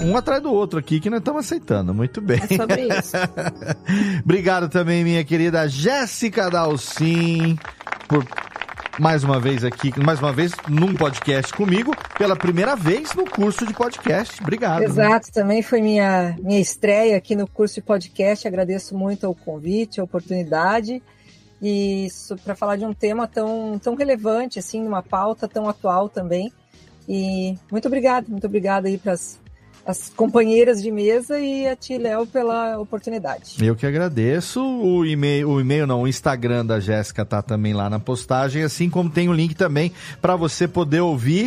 um 0.00 0.16
atrás 0.16 0.42
do 0.42 0.52
outro 0.52 0.78
aqui, 0.78 1.00
que 1.00 1.08
nós 1.08 1.20
estamos 1.20 1.44
aceitando. 1.44 1.94
Muito 1.94 2.20
bem. 2.20 2.40
É 2.42 2.56
sobre 2.56 2.88
isso. 2.88 3.16
Obrigado 4.22 4.68
também, 4.68 5.04
minha 5.04 5.24
querida 5.24 5.68
Jéssica 5.68 6.50
Dalcin, 6.50 7.58
por 8.08 8.26
mais 8.98 9.24
uma 9.24 9.40
vez 9.40 9.64
aqui, 9.64 9.92
mais 10.00 10.20
uma 10.20 10.32
vez 10.32 10.52
num 10.68 10.94
podcast 10.94 11.52
comigo, 11.52 11.94
pela 12.16 12.36
primeira 12.36 12.76
vez 12.76 13.14
no 13.14 13.28
curso 13.28 13.66
de 13.66 13.72
podcast. 13.72 14.40
Obrigado. 14.40 14.82
Exato, 14.82 15.32
também 15.32 15.62
foi 15.62 15.80
minha, 15.80 16.36
minha 16.40 16.60
estreia 16.60 17.16
aqui 17.16 17.34
no 17.34 17.46
curso 17.46 17.76
de 17.76 17.82
podcast. 17.82 18.46
Agradeço 18.46 18.96
muito 18.96 19.28
o 19.28 19.34
convite, 19.34 20.00
a 20.00 20.04
oportunidade. 20.04 21.02
E 21.60 22.08
para 22.44 22.54
falar 22.54 22.76
de 22.76 22.84
um 22.84 22.92
tema 22.92 23.26
tão, 23.26 23.78
tão 23.78 23.94
relevante, 23.94 24.58
assim, 24.58 24.86
uma 24.86 25.02
pauta 25.02 25.48
tão 25.48 25.68
atual 25.68 26.08
também. 26.08 26.52
E 27.08 27.56
muito 27.70 27.86
obrigado, 27.86 28.28
muito 28.28 28.46
obrigada 28.46 28.88
aí 28.88 28.98
para 28.98 29.12
as 29.12 29.38
as 29.86 30.10
companheiras 30.14 30.82
de 30.82 30.90
mesa 30.90 31.38
e 31.38 31.66
a 31.66 31.76
ti, 31.76 31.98
Léo, 31.98 32.26
pela 32.26 32.78
oportunidade. 32.78 33.56
Eu 33.64 33.76
que 33.76 33.86
agradeço. 33.86 34.62
O 34.62 35.04
e-mail, 35.04 35.50
o 35.50 35.60
e-mail 35.60 35.86
não, 35.86 36.02
o 36.02 36.08
Instagram 36.08 36.64
da 36.64 36.80
Jéssica 36.80 37.24
tá 37.24 37.42
também 37.42 37.72
lá 37.72 37.90
na 37.90 37.98
postagem, 37.98 38.62
assim 38.62 38.88
como 38.88 39.10
tem 39.10 39.28
o 39.28 39.32
link 39.32 39.54
também 39.54 39.92
para 40.20 40.36
você 40.36 40.66
poder 40.66 41.00
ouvir 41.00 41.46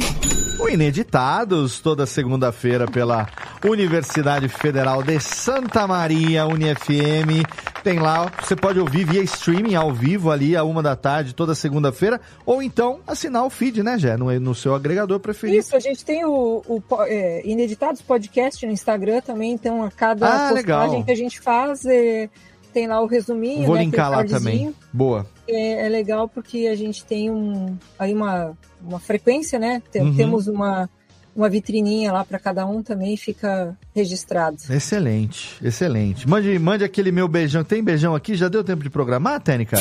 o 0.59 0.69
Ineditados 0.69 1.80
toda 1.80 2.05
segunda-feira 2.05 2.88
pela 2.88 3.27
Universidade 3.64 4.47
Federal 4.47 5.03
de 5.03 5.19
Santa 5.19 5.88
Maria, 5.88 6.45
UniFM. 6.45 7.43
Tem 7.88 7.99
lá, 7.99 8.30
você 8.43 8.53
pode 8.53 8.77
ouvir 8.81 9.05
via 9.05 9.23
streaming 9.23 9.76
ao 9.76 9.93
vivo 9.93 10.30
ali 10.30 10.57
a 10.57 10.64
uma 10.65 10.84
da 10.84 10.93
tarde 10.93 11.34
toda 11.34 11.55
segunda-feira, 11.55 12.19
ou 12.45 12.61
então 12.61 12.99
assinar 13.07 13.45
o 13.45 13.49
feed, 13.49 13.81
né, 13.81 13.97
Jé, 13.97 14.18
no, 14.18 14.38
no 14.41 14.53
seu 14.53 14.76
agregador 14.76 15.22
preferido. 15.22 15.57
Isso, 15.57 15.73
a 15.73 15.80
gente 15.80 16.03
tem 16.03 16.26
o, 16.26 16.61
o 16.68 16.84
é, 17.03 17.47
Ineditados 17.47 18.01
Podcast 18.01 18.65
no 18.65 18.73
Instagram 18.73 19.22
também, 19.22 19.53
então 19.53 19.85
a 19.85 19.89
cada 19.89 20.27
ah, 20.27 20.49
postagem 20.49 20.89
legal. 20.89 21.03
que 21.05 21.11
a 21.11 21.15
gente 21.15 21.39
faz 21.39 21.85
é, 21.85 22.30
tem 22.73 22.88
lá 22.88 22.99
o 22.99 23.05
resuminho. 23.05 23.65
Vou 23.65 23.76
né, 23.76 23.84
linkar 23.84 24.11
lá 24.11 24.26
também. 24.26 24.76
Boa. 24.91 25.26
É, 25.47 25.85
é, 25.85 25.88
legal 25.88 26.27
porque 26.27 26.68
a 26.68 26.76
gente 26.76 27.05
tem 27.05 27.31
um, 27.31 27.77
aí 27.97 28.14
uma, 28.14 28.51
uma 28.85 28.99
frequência, 28.99 29.57
né? 29.57 29.81
Tem, 29.89 30.01
uhum. 30.01 30.14
Temos 30.14 30.49
uma 30.49 30.89
uma 31.38 31.47
vitrininha 31.47 32.11
lá 32.11 32.26
para 32.26 32.39
cada 32.39 32.65
um 32.65 32.81
também 32.81 33.15
fica 33.15 33.77
registrado. 33.95 34.57
Excelente, 34.72 35.55
excelente. 35.64 36.27
Mande, 36.27 36.57
mande 36.57 36.84
aquele 36.84 37.11
meu 37.11 37.27
beijão. 37.27 37.64
Tem 37.64 37.84
beijão 37.84 38.15
aqui? 38.15 38.35
Já 38.35 38.49
deu 38.49 38.64
tempo 38.64 38.81
de 38.81 38.89
programar, 38.89 39.39
Técnica? 39.39 39.77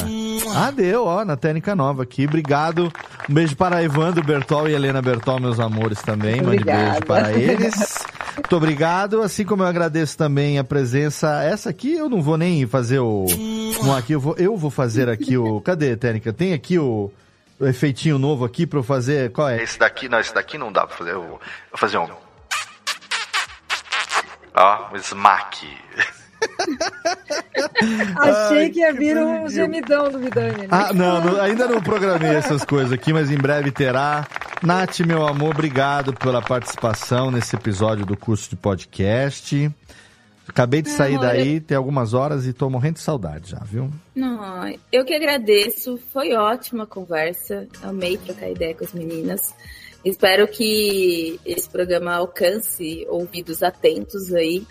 Ah, 0.54 0.70
deu, 0.70 1.04
ó, 1.04 1.24
na 1.24 1.34
Técnica 1.34 1.74
Nova 1.74 2.02
aqui. 2.02 2.26
Obrigado. 2.26 2.92
Um 3.28 3.32
beijo 3.32 3.56
para 3.56 3.82
Evandro 3.82 4.22
Bertol 4.22 4.68
e 4.68 4.74
Helena 4.74 5.00
Bertol, 5.00 5.40
meus 5.40 5.58
amores 5.58 6.02
também. 6.02 6.42
Mande 6.42 6.58
Obrigada. 6.58 6.90
beijo 6.90 7.06
para 7.06 7.32
eles. 7.32 8.04
Muito 8.36 8.54
obrigado. 8.54 9.22
Assim 9.22 9.44
como 9.46 9.62
eu 9.62 9.66
agradeço 9.66 10.18
também 10.18 10.58
a 10.58 10.64
presença. 10.64 11.42
Essa 11.42 11.70
aqui 11.70 11.94
eu 11.94 12.10
não 12.10 12.20
vou 12.20 12.36
nem 12.36 12.66
fazer 12.66 12.98
o. 12.98 13.24
Não, 13.82 13.96
aqui 13.96 14.12
eu 14.12 14.20
vou, 14.20 14.34
eu 14.36 14.54
vou 14.58 14.70
fazer 14.70 15.08
aqui 15.08 15.38
o. 15.38 15.58
Cadê, 15.62 15.96
Técnica? 15.96 16.34
Tem 16.34 16.52
aqui 16.52 16.78
o 16.78 17.10
o 17.58 17.66
efeitinho 17.66 18.18
novo 18.18 18.44
aqui 18.44 18.66
pra 18.66 18.78
eu 18.78 18.82
fazer. 18.82 19.32
Qual 19.32 19.48
é? 19.48 19.62
Esse 19.62 19.78
daqui, 19.78 20.08
não, 20.08 20.20
esse 20.20 20.34
daqui 20.34 20.58
não 20.58 20.72
dá 20.72 20.86
pra 20.86 20.96
fazer. 20.96 21.12
Eu 21.12 21.22
vou 21.22 21.40
fazer 21.74 21.98
um. 21.98 22.08
Ó, 24.54 24.92
um 24.92 24.96
smack. 24.96 25.66
Achei 28.18 28.64
Ai, 28.64 28.70
que 28.70 28.80
ia 28.80 28.92
vir 28.92 29.16
um 29.16 29.48
gemidão 29.48 30.10
do 30.10 30.18
Vidani. 30.18 30.62
Né? 30.62 30.68
Ah, 30.70 30.92
não, 30.92 31.22
não, 31.22 31.40
ainda 31.40 31.66
não 31.66 31.80
programei 31.80 32.34
essas 32.34 32.64
coisas 32.64 32.92
aqui, 32.92 33.12
mas 33.12 33.30
em 33.30 33.36
breve 33.36 33.70
terá. 33.70 34.26
Nath, 34.62 35.00
meu 35.00 35.26
amor, 35.26 35.50
obrigado 35.50 36.12
pela 36.14 36.40
participação 36.42 37.30
nesse 37.30 37.56
episódio 37.56 38.06
do 38.06 38.16
curso 38.16 38.50
de 38.50 38.56
podcast. 38.56 39.70
Acabei 40.48 40.80
de 40.80 40.90
sair 40.90 41.18
daí, 41.18 41.60
tem 41.60 41.76
algumas 41.76 42.14
horas 42.14 42.46
e 42.46 42.52
tô 42.52 42.70
morrendo 42.70 42.94
de 42.94 43.00
saudade 43.00 43.50
já, 43.50 43.58
viu? 43.58 43.90
Não, 44.14 44.72
eu 44.92 45.04
que 45.04 45.14
agradeço. 45.14 45.98
Foi 46.12 46.34
ótima 46.34 46.84
a 46.84 46.86
conversa. 46.86 47.66
Amei 47.82 48.16
trocar 48.16 48.50
ideia 48.50 48.74
com 48.74 48.84
as 48.84 48.92
meninas. 48.92 49.54
Espero 50.04 50.46
que 50.46 51.40
esse 51.44 51.68
programa 51.68 52.14
alcance 52.14 53.04
ouvidos 53.08 53.62
atentos 53.62 54.32
aí 54.32 54.64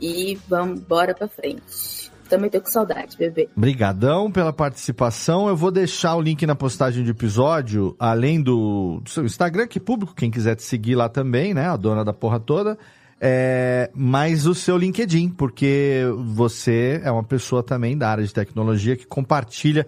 e 0.00 0.38
vamos 0.48 0.80
bora 0.80 1.14
para 1.14 1.26
frente. 1.26 2.10
Também 2.28 2.50
tô 2.50 2.60
com 2.60 2.66
saudade, 2.66 3.16
bebê. 3.16 3.48
Obrigadão 3.56 4.30
pela 4.30 4.52
participação. 4.52 5.48
Eu 5.48 5.56
vou 5.56 5.70
deixar 5.70 6.16
o 6.16 6.20
link 6.20 6.44
na 6.44 6.54
postagem 6.54 7.04
do 7.04 7.10
episódio, 7.10 7.96
além 7.98 8.42
do, 8.42 9.00
do 9.00 9.08
seu 9.08 9.24
Instagram, 9.24 9.66
que 9.66 9.78
é 9.78 9.80
público, 9.80 10.14
quem 10.14 10.30
quiser 10.30 10.56
te 10.56 10.64
seguir 10.64 10.96
lá 10.96 11.08
também, 11.08 11.54
né? 11.54 11.68
A 11.68 11.76
dona 11.76 12.04
da 12.04 12.12
porra 12.12 12.38
toda 12.40 12.76
é, 13.20 13.90
mas 13.94 14.46
o 14.46 14.54
seu 14.54 14.76
LinkedIn, 14.76 15.30
porque 15.30 16.02
você 16.34 17.00
é 17.02 17.10
uma 17.10 17.24
pessoa 17.24 17.62
também 17.62 17.96
da 17.96 18.10
área 18.10 18.24
de 18.24 18.32
tecnologia 18.32 18.96
que 18.96 19.06
compartilha. 19.06 19.86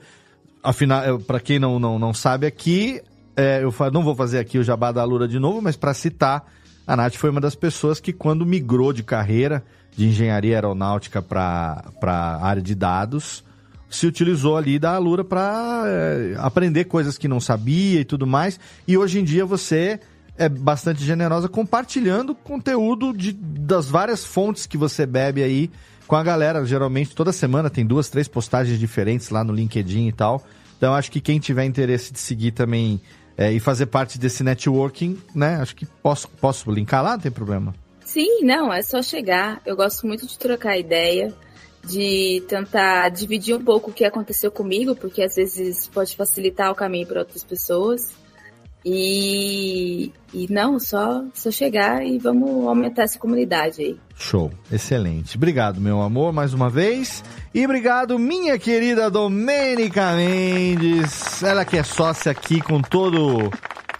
Afinal, 0.62 1.18
para 1.20 1.38
quem 1.38 1.58
não, 1.58 1.78
não, 1.78 1.98
não 1.98 2.14
sabe 2.14 2.46
aqui, 2.46 3.00
é, 3.36 3.62
eu 3.62 3.72
não 3.92 4.02
vou 4.02 4.14
fazer 4.14 4.38
aqui 4.38 4.58
o 4.58 4.64
jabá 4.64 4.90
da 4.90 5.04
Lura 5.04 5.28
de 5.28 5.38
novo, 5.38 5.60
mas 5.60 5.76
para 5.76 5.94
citar, 5.94 6.50
a 6.86 6.96
Nath 6.96 7.14
foi 7.14 7.30
uma 7.30 7.40
das 7.40 7.54
pessoas 7.54 8.00
que, 8.00 8.12
quando 8.12 8.46
migrou 8.46 8.92
de 8.92 9.02
carreira 9.02 9.62
de 9.94 10.06
engenharia 10.06 10.56
aeronáutica 10.56 11.20
para 11.20 11.84
a 12.02 12.46
área 12.46 12.62
de 12.62 12.74
dados, 12.74 13.44
se 13.90 14.06
utilizou 14.06 14.56
ali 14.56 14.78
da 14.78 14.94
Alura 14.94 15.24
para 15.24 15.82
é, 15.86 16.34
aprender 16.38 16.84
coisas 16.84 17.18
que 17.18 17.28
não 17.28 17.40
sabia 17.40 18.00
e 18.00 18.04
tudo 18.04 18.26
mais. 18.26 18.58
E 18.86 18.96
hoje 18.96 19.20
em 19.20 19.24
dia 19.24 19.44
você 19.44 20.00
é 20.38 20.48
bastante 20.48 21.04
generosa 21.04 21.48
compartilhando 21.48 22.34
conteúdo 22.34 23.12
de, 23.12 23.32
das 23.32 23.86
várias 23.86 24.24
fontes 24.24 24.66
que 24.66 24.78
você 24.78 25.04
bebe 25.04 25.42
aí 25.42 25.70
com 26.06 26.16
a 26.16 26.22
galera. 26.22 26.64
Geralmente 26.64 27.14
toda 27.14 27.32
semana 27.32 27.68
tem 27.68 27.84
duas, 27.84 28.08
três 28.08 28.28
postagens 28.28 28.78
diferentes 28.78 29.30
lá 29.30 29.42
no 29.42 29.52
LinkedIn 29.52 30.06
e 30.06 30.12
tal. 30.12 30.42
Então 30.76 30.94
acho 30.94 31.10
que 31.10 31.20
quem 31.20 31.40
tiver 31.40 31.64
interesse 31.64 32.12
de 32.12 32.20
seguir 32.20 32.52
também 32.52 33.00
é, 33.36 33.52
e 33.52 33.60
fazer 33.60 33.86
parte 33.86 34.18
desse 34.18 34.42
networking, 34.44 35.18
né? 35.34 35.56
Acho 35.56 35.74
que 35.74 35.84
posso, 35.84 36.28
posso 36.28 36.70
linkar 36.70 37.02
lá, 37.02 37.12
não 37.12 37.20
tem 37.20 37.32
problema. 37.32 37.74
Sim, 38.04 38.42
não, 38.42 38.72
é 38.72 38.80
só 38.80 39.02
chegar. 39.02 39.60
Eu 39.66 39.76
gosto 39.76 40.06
muito 40.06 40.26
de 40.26 40.38
trocar 40.38 40.78
ideia, 40.78 41.34
de 41.84 42.42
tentar 42.48 43.08
dividir 43.10 43.54
um 43.54 43.62
pouco 43.62 43.90
o 43.90 43.94
que 43.94 44.04
aconteceu 44.04 44.50
comigo, 44.50 44.96
porque 44.96 45.22
às 45.22 45.34
vezes 45.34 45.88
pode 45.88 46.16
facilitar 46.16 46.70
o 46.70 46.74
caminho 46.74 47.06
para 47.06 47.20
outras 47.20 47.44
pessoas. 47.44 48.12
E, 48.84 50.12
e 50.32 50.46
não, 50.50 50.78
só, 50.78 51.24
só 51.34 51.50
chegar 51.50 52.04
e 52.06 52.18
vamos 52.18 52.66
aumentar 52.66 53.02
essa 53.02 53.18
comunidade 53.18 53.82
aí. 53.82 53.96
Show, 54.16 54.50
excelente. 54.70 55.36
Obrigado, 55.36 55.80
meu 55.80 56.00
amor, 56.00 56.32
mais 56.32 56.54
uma 56.54 56.70
vez. 56.70 57.22
E 57.54 57.64
obrigado, 57.64 58.18
minha 58.18 58.58
querida 58.58 59.10
Domênica 59.10 60.12
Mendes. 60.12 61.42
Ela 61.42 61.64
que 61.64 61.76
é 61.76 61.82
sócia 61.82 62.32
aqui 62.32 62.60
com 62.60 62.80
todo 62.80 63.50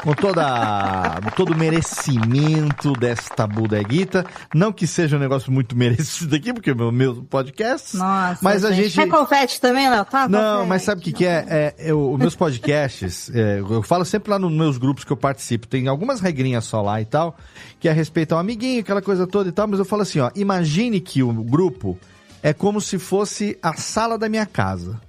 com 0.02 0.14
toda 0.14 1.20
todo 1.36 1.52
o 1.52 1.56
merecimento 1.56 2.92
desta 2.92 3.46
bodeguita. 3.46 4.24
Não 4.54 4.72
que 4.72 4.86
seja 4.86 5.16
um 5.16 5.20
negócio 5.20 5.50
muito 5.52 5.74
merecido 5.78 6.34
aqui, 6.34 6.52
porque 6.52 6.70
é 6.70 6.72
o 6.72 6.76
meu, 6.76 6.92
meu 6.92 7.24
podcast. 7.24 7.96
Nossa, 7.96 8.38
mas 8.42 8.64
a 8.64 8.72
gente. 8.72 8.94
Quer 8.94 9.08
confete 9.08 9.60
também, 9.60 9.88
Léo? 9.88 10.04
Tá, 10.04 10.28
Não, 10.28 10.52
confete. 10.52 10.68
mas 10.68 10.82
sabe 10.82 11.00
o 11.00 11.04
que, 11.04 11.12
que 11.12 11.26
é? 11.26 11.44
é 11.48 11.74
eu, 11.78 12.12
os 12.12 12.18
meus 12.18 12.34
podcasts, 12.34 13.30
é, 13.34 13.60
eu 13.60 13.82
falo 13.82 14.04
sempre 14.04 14.30
lá 14.30 14.38
nos 14.38 14.52
meus 14.52 14.78
grupos 14.78 15.04
que 15.04 15.12
eu 15.12 15.16
participo, 15.16 15.66
tem 15.66 15.88
algumas 15.88 16.20
regrinhas 16.20 16.64
só 16.64 16.80
lá 16.80 17.00
e 17.00 17.04
tal, 17.04 17.36
que 17.80 17.88
é 17.88 17.90
a 17.90 17.94
respeito 17.94 18.32
ao 18.32 18.38
amiguinho, 18.38 18.80
aquela 18.80 19.02
coisa 19.02 19.26
toda 19.26 19.48
e 19.48 19.52
tal, 19.52 19.66
mas 19.66 19.78
eu 19.78 19.84
falo 19.84 20.02
assim, 20.02 20.20
ó, 20.20 20.30
imagine 20.34 21.00
que 21.00 21.22
o 21.22 21.32
grupo 21.32 21.98
é 22.42 22.52
como 22.52 22.80
se 22.80 22.98
fosse 22.98 23.58
a 23.62 23.74
sala 23.74 24.16
da 24.16 24.28
minha 24.28 24.46
casa. 24.46 25.00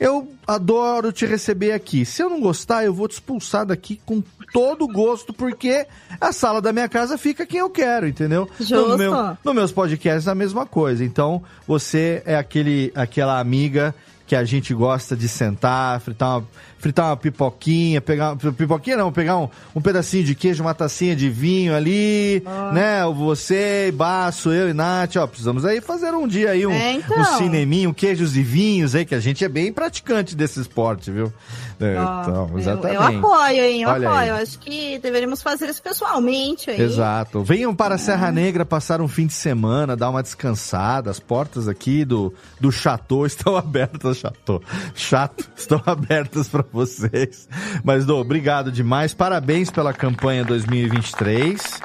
Eu 0.00 0.32
adoro 0.46 1.12
te 1.12 1.26
receber 1.26 1.72
aqui. 1.72 2.06
Se 2.06 2.22
eu 2.22 2.30
não 2.30 2.40
gostar, 2.40 2.86
eu 2.86 2.94
vou 2.94 3.06
te 3.06 3.12
expulsar 3.12 3.66
daqui 3.66 4.00
com 4.06 4.22
todo 4.50 4.88
gosto, 4.88 5.30
porque 5.30 5.86
a 6.18 6.32
sala 6.32 6.62
da 6.62 6.72
minha 6.72 6.88
casa 6.88 7.18
fica 7.18 7.44
quem 7.44 7.60
eu 7.60 7.68
quero, 7.68 8.08
entendeu? 8.08 8.48
Justo. 8.58 8.88
No, 8.88 8.96
meu, 8.96 9.36
no 9.44 9.54
meus 9.54 9.70
podcasts 9.70 10.26
a 10.26 10.34
mesma 10.34 10.64
coisa. 10.64 11.04
Então, 11.04 11.42
você 11.66 12.22
é 12.24 12.34
aquele, 12.34 12.90
aquela 12.94 13.38
amiga 13.38 13.94
que 14.26 14.34
a 14.34 14.42
gente 14.42 14.72
gosta 14.72 15.16
de 15.16 15.28
sentar, 15.28 16.00
fritar 16.00 16.38
uma 16.38 16.46
fritar 16.80 17.06
uma 17.06 17.16
pipoquinha, 17.16 18.00
pegar. 18.00 18.34
Pipoquinha 18.36 18.96
não, 18.96 19.12
pegar 19.12 19.36
um, 19.36 19.48
um 19.74 19.80
pedacinho 19.80 20.24
de 20.24 20.34
queijo, 20.34 20.62
uma 20.62 20.74
tacinha 20.74 21.14
de 21.14 21.28
vinho 21.28 21.76
ali, 21.76 22.42
ah. 22.46 22.72
né? 22.72 23.04
Você, 23.14 23.92
Baço, 23.94 24.50
eu 24.50 24.70
e 24.70 24.72
Nath, 24.72 25.16
ó, 25.16 25.26
precisamos 25.26 25.64
aí 25.64 25.80
fazer 25.80 26.12
um 26.14 26.26
dia 26.26 26.50
aí 26.50 26.66
um, 26.66 26.72
é, 26.72 26.94
então. 26.94 27.20
um 27.20 27.24
cineminho, 27.36 27.92
queijos 27.92 28.36
e 28.36 28.42
vinhos 28.42 28.94
aí, 28.94 29.04
que 29.04 29.14
a 29.14 29.20
gente 29.20 29.44
é 29.44 29.48
bem 29.48 29.72
praticante 29.72 30.34
desse 30.34 30.58
esporte, 30.60 31.10
viu? 31.10 31.32
É, 31.80 31.96
então, 31.96 32.50
exatamente. 32.58 32.96
Eu, 32.96 33.10
eu, 33.10 33.18
apoio, 33.18 33.64
hein? 33.64 33.82
Eu 33.82 33.88
Olha 33.88 34.08
apoio. 34.08 34.22
Aí. 34.22 34.28
Eu 34.28 34.34
acho 34.36 34.58
que 34.58 34.98
deveríamos 34.98 35.42
fazer 35.42 35.68
isso 35.68 35.82
pessoalmente 35.82 36.70
aí. 36.70 36.80
Exato. 36.80 37.42
Venham 37.42 37.74
para 37.74 37.94
a 37.94 37.98
Serra 37.98 38.28
é. 38.28 38.32
Negra 38.32 38.64
passar 38.66 39.00
um 39.00 39.08
fim 39.08 39.26
de 39.26 39.32
semana, 39.32 39.96
dar 39.96 40.10
uma 40.10 40.22
descansada. 40.22 41.10
As 41.10 41.18
portas 41.18 41.68
aqui 41.68 42.04
do, 42.04 42.34
do 42.60 42.70
Chateau 42.70 43.24
estão 43.26 43.56
abertas, 43.56 44.18
Chateau. 44.18 44.62
Chato, 44.94 45.48
estão 45.56 45.82
abertas 45.86 46.48
para 46.48 46.62
vocês. 46.72 47.48
Mas, 47.84 48.04
Dô, 48.06 48.20
obrigado 48.20 48.70
demais. 48.70 49.14
Parabéns 49.14 49.70
pela 49.70 49.92
campanha 49.92 50.44
2023. 50.44 51.80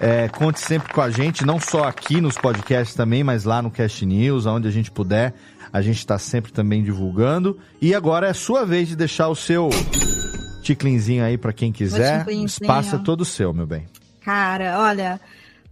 É, 0.00 0.28
conte 0.28 0.60
sempre 0.60 0.92
com 0.92 1.00
a 1.00 1.10
gente, 1.10 1.44
não 1.44 1.58
só 1.58 1.84
aqui 1.84 2.20
nos 2.20 2.36
podcasts 2.36 2.94
também, 2.94 3.24
mas 3.24 3.44
lá 3.44 3.60
no 3.60 3.70
Cast 3.70 4.06
News, 4.06 4.46
onde 4.46 4.68
a 4.68 4.70
gente 4.70 4.90
puder. 4.90 5.34
A 5.72 5.82
gente 5.82 5.98
está 5.98 6.18
sempre 6.18 6.52
também 6.52 6.82
divulgando. 6.82 7.58
E 7.80 7.94
agora 7.94 8.28
é 8.28 8.32
sua 8.32 8.64
vez 8.64 8.88
de 8.88 8.96
deixar 8.96 9.28
o 9.28 9.34
seu 9.34 9.68
ticlinzinho 10.62 11.24
aí 11.24 11.36
para 11.36 11.52
quem 11.52 11.72
quiser. 11.72 12.26
O 12.26 12.30
espaço 12.44 12.96
é 12.96 12.98
todo 12.98 13.24
seu, 13.24 13.52
meu 13.52 13.66
bem. 13.66 13.86
Cara, 14.22 14.78
olha, 14.80 15.20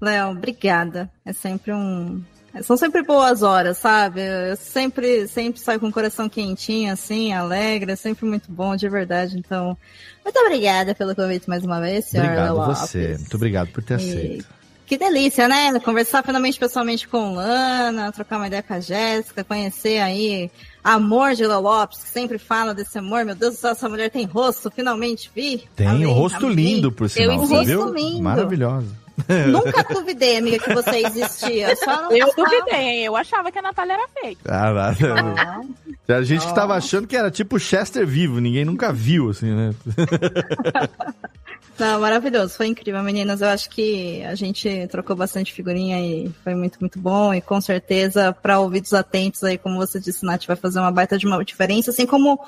Léo, 0.00 0.30
obrigada. 0.30 1.10
É 1.24 1.32
sempre 1.32 1.72
um, 1.72 2.22
são 2.62 2.76
sempre 2.76 3.02
boas 3.02 3.42
horas, 3.42 3.78
sabe? 3.78 4.20
Eu 4.20 4.56
sempre, 4.56 5.26
sempre 5.28 5.60
saio 5.60 5.80
com 5.80 5.88
o 5.88 5.92
coração 5.92 6.28
quentinho, 6.28 6.92
assim, 6.92 7.32
alegre, 7.32 7.92
é 7.92 7.96
sempre 7.96 8.26
muito 8.26 8.50
bom, 8.50 8.76
de 8.76 8.88
verdade. 8.88 9.38
Então, 9.38 9.76
muito 10.24 10.38
obrigada 10.38 10.94
pelo 10.94 11.14
convite 11.14 11.48
mais 11.48 11.64
uma 11.64 11.80
vez, 11.80 12.06
senhora 12.06 12.28
Obrigado 12.30 12.56
Lopes. 12.56 12.78
você. 12.78 13.16
Muito 13.18 13.36
obrigado 13.36 13.68
por 13.68 13.82
ter 13.82 13.94
e... 13.94 13.96
aceito. 13.96 14.56
Que 14.86 14.96
delícia, 14.96 15.48
né? 15.48 15.78
Conversar 15.80 16.22
finalmente 16.22 16.60
pessoalmente 16.60 17.08
com 17.08 17.34
Lana, 17.34 18.12
trocar 18.12 18.36
uma 18.36 18.46
ideia 18.46 18.62
com 18.62 18.72
a 18.72 18.78
Jéssica, 18.78 19.42
conhecer 19.42 19.98
aí 19.98 20.48
amor 20.82 21.34
de 21.34 21.44
Léo 21.44 21.60
Lopes, 21.60 22.04
que 22.04 22.08
sempre 22.08 22.38
fala 22.38 22.72
desse 22.72 22.96
amor. 22.96 23.24
Meu 23.24 23.34
Deus 23.34 23.56
do 23.56 23.60
céu, 23.60 23.72
essa 23.72 23.88
mulher 23.88 24.10
tem 24.10 24.24
rosto, 24.24 24.70
finalmente 24.70 25.28
vi. 25.34 25.64
Tem 25.74 26.06
um 26.06 26.12
rosto 26.12 26.48
lindo, 26.48 26.92
por 26.92 27.10
sinal. 27.10 27.30
Tem 27.30 27.38
um 27.38 27.46
rosto 27.46 27.92
lindo. 27.92 28.22
Maravilhosa. 28.22 29.05
Nunca 29.48 29.82
duvidei, 29.92 30.36
amiga, 30.38 30.58
que 30.58 30.74
você 30.74 31.06
existia. 31.06 31.74
eu 32.10 32.30
duvidei, 32.36 33.06
eu 33.06 33.16
achava 33.16 33.50
que 33.50 33.58
a 33.58 33.62
Natália 33.62 33.94
era 33.94 34.08
feita. 34.08 34.40
Ah, 34.46 34.72
nada. 34.72 35.64
Ah. 36.08 36.14
A 36.16 36.22
gente 36.22 36.46
que 36.46 36.54
tava 36.54 36.74
achando 36.74 37.06
que 37.06 37.16
era 37.16 37.30
tipo 37.30 37.58
Chester 37.58 38.06
vivo, 38.06 38.40
ninguém 38.40 38.64
nunca 38.64 38.92
viu, 38.92 39.30
assim, 39.30 39.50
né? 39.50 39.74
Não, 41.78 42.00
maravilhoso, 42.00 42.54
foi 42.56 42.68
incrível, 42.68 43.02
meninas. 43.02 43.42
Eu 43.42 43.48
acho 43.48 43.68
que 43.68 44.24
a 44.24 44.34
gente 44.34 44.86
trocou 44.88 45.14
bastante 45.14 45.52
figurinha 45.52 46.00
e 46.00 46.32
foi 46.42 46.54
muito, 46.54 46.78
muito 46.80 46.98
bom. 46.98 47.34
E 47.34 47.40
com 47.40 47.60
certeza, 47.60 48.32
para 48.32 48.58
ouvidos 48.58 48.94
atentos 48.94 49.44
aí, 49.44 49.58
como 49.58 49.76
você 49.76 50.00
disse, 50.00 50.24
Nath, 50.24 50.46
vai 50.46 50.56
fazer 50.56 50.78
uma 50.78 50.90
baita 50.90 51.18
de 51.18 51.26
uma 51.26 51.44
diferença, 51.44 51.90
assim 51.90 52.06
como 52.06 52.40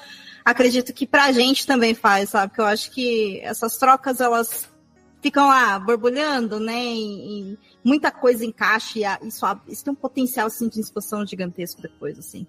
acredito 0.45 0.95
que 0.95 1.07
pra 1.07 1.31
gente 1.31 1.67
também 1.67 1.95
faz, 1.95 2.31
sabe? 2.31 2.55
Que 2.55 2.61
eu 2.61 2.65
acho 2.65 2.91
que 2.91 3.41
essas 3.43 3.77
trocas, 3.77 4.19
elas 4.21 4.67
ficam 5.21 5.49
lá 5.49 5.79
borbulhando, 5.79 6.61
né? 6.61 6.85
E, 6.85 7.59
muita 7.85 8.11
coisa 8.11 8.45
encaixa 8.45 8.99
e 8.99 9.29
isso, 9.29 9.47
isso 9.69 9.85
tem 9.85 9.93
um 9.93 9.97
potencial 9.97 10.47
assim, 10.47 10.69
de 10.69 10.81
expansão 10.81 11.27
gigantesco 11.27 11.81
depois, 11.81 12.19
assim. 12.19 12.47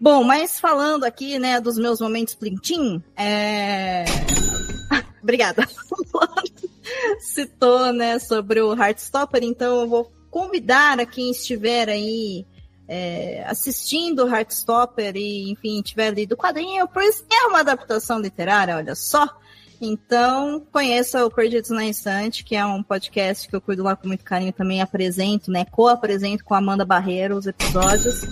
Bom, 0.00 0.24
mas 0.24 0.58
falando 0.58 1.04
aqui, 1.04 1.38
né, 1.38 1.60
dos 1.60 1.76
meus 1.76 2.00
momentos 2.00 2.34
plintim, 2.34 3.02
é... 3.16 4.04
Obrigada. 5.22 5.68
Citou, 7.20 7.92
né, 7.92 8.18
sobre 8.18 8.60
o 8.62 8.74
Heartstopper, 8.74 9.44
então 9.44 9.82
eu 9.82 9.88
vou 9.88 10.10
convidar 10.30 10.98
a 10.98 11.04
quem 11.04 11.30
estiver 11.30 11.88
aí 11.88 12.46
é, 12.88 13.44
assistindo 13.46 14.26
Heartstopper 14.26 15.14
e, 15.16 15.50
enfim, 15.52 15.82
tiver 15.82 16.12
lido 16.12 16.32
o 16.32 16.36
quadrinho, 16.36 16.88
pois 16.88 17.24
é 17.30 17.46
uma 17.46 17.60
adaptação 17.60 18.18
literária, 18.20 18.76
olha 18.76 18.94
só. 18.94 19.28
Então, 19.80 20.66
conheça 20.70 21.24
o 21.24 21.30
Perdidos 21.30 21.70
na 21.70 21.84
Instante, 21.84 22.44
que 22.44 22.54
é 22.54 22.64
um 22.66 22.82
podcast 22.82 23.48
que 23.48 23.56
eu 23.56 23.60
cuido 23.60 23.82
lá 23.82 23.96
com 23.96 24.06
muito 24.06 24.22
carinho 24.22 24.52
também, 24.52 24.82
apresento, 24.82 25.50
né? 25.50 25.64
Co-apresento 25.64 26.44
com 26.44 26.54
a 26.54 26.58
Amanda 26.58 26.84
Barreiro 26.84 27.36
os 27.36 27.46
episódios. 27.46 28.22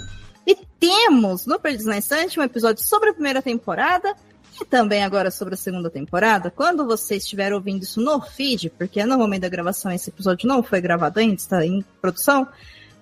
E 0.47 0.55
temos 0.79 1.47
no 1.47 1.59
Perdidos 1.59 1.87
na 1.87 1.97
Instante 1.97 2.39
um 2.39 2.43
episódio 2.43 2.85
sobre 2.85 3.11
a 3.11 3.15
primeira 3.15 3.41
temporada 3.41 4.15
e 4.61 4.65
também 4.65 5.03
agora 5.03 5.31
sobre 5.31 5.55
a 5.55 5.57
segunda 5.57 5.89
temporada. 5.89 6.51
Quando 6.51 6.85
você 6.85 7.17
estiver 7.17 7.53
ouvindo 7.55 7.83
isso 7.83 8.01
no 8.01 8.21
feed, 8.21 8.71
porque 8.71 9.05
no 9.05 9.17
momento 9.17 9.43
da 9.43 9.49
gravação 9.49 9.91
esse 9.91 10.11
episódio 10.11 10.47
não 10.47 10.63
foi 10.63 10.83
gravado 10.83 11.19
ainda, 11.19 11.35
está 11.35 11.65
em 11.65 11.83
produção, 12.01 12.47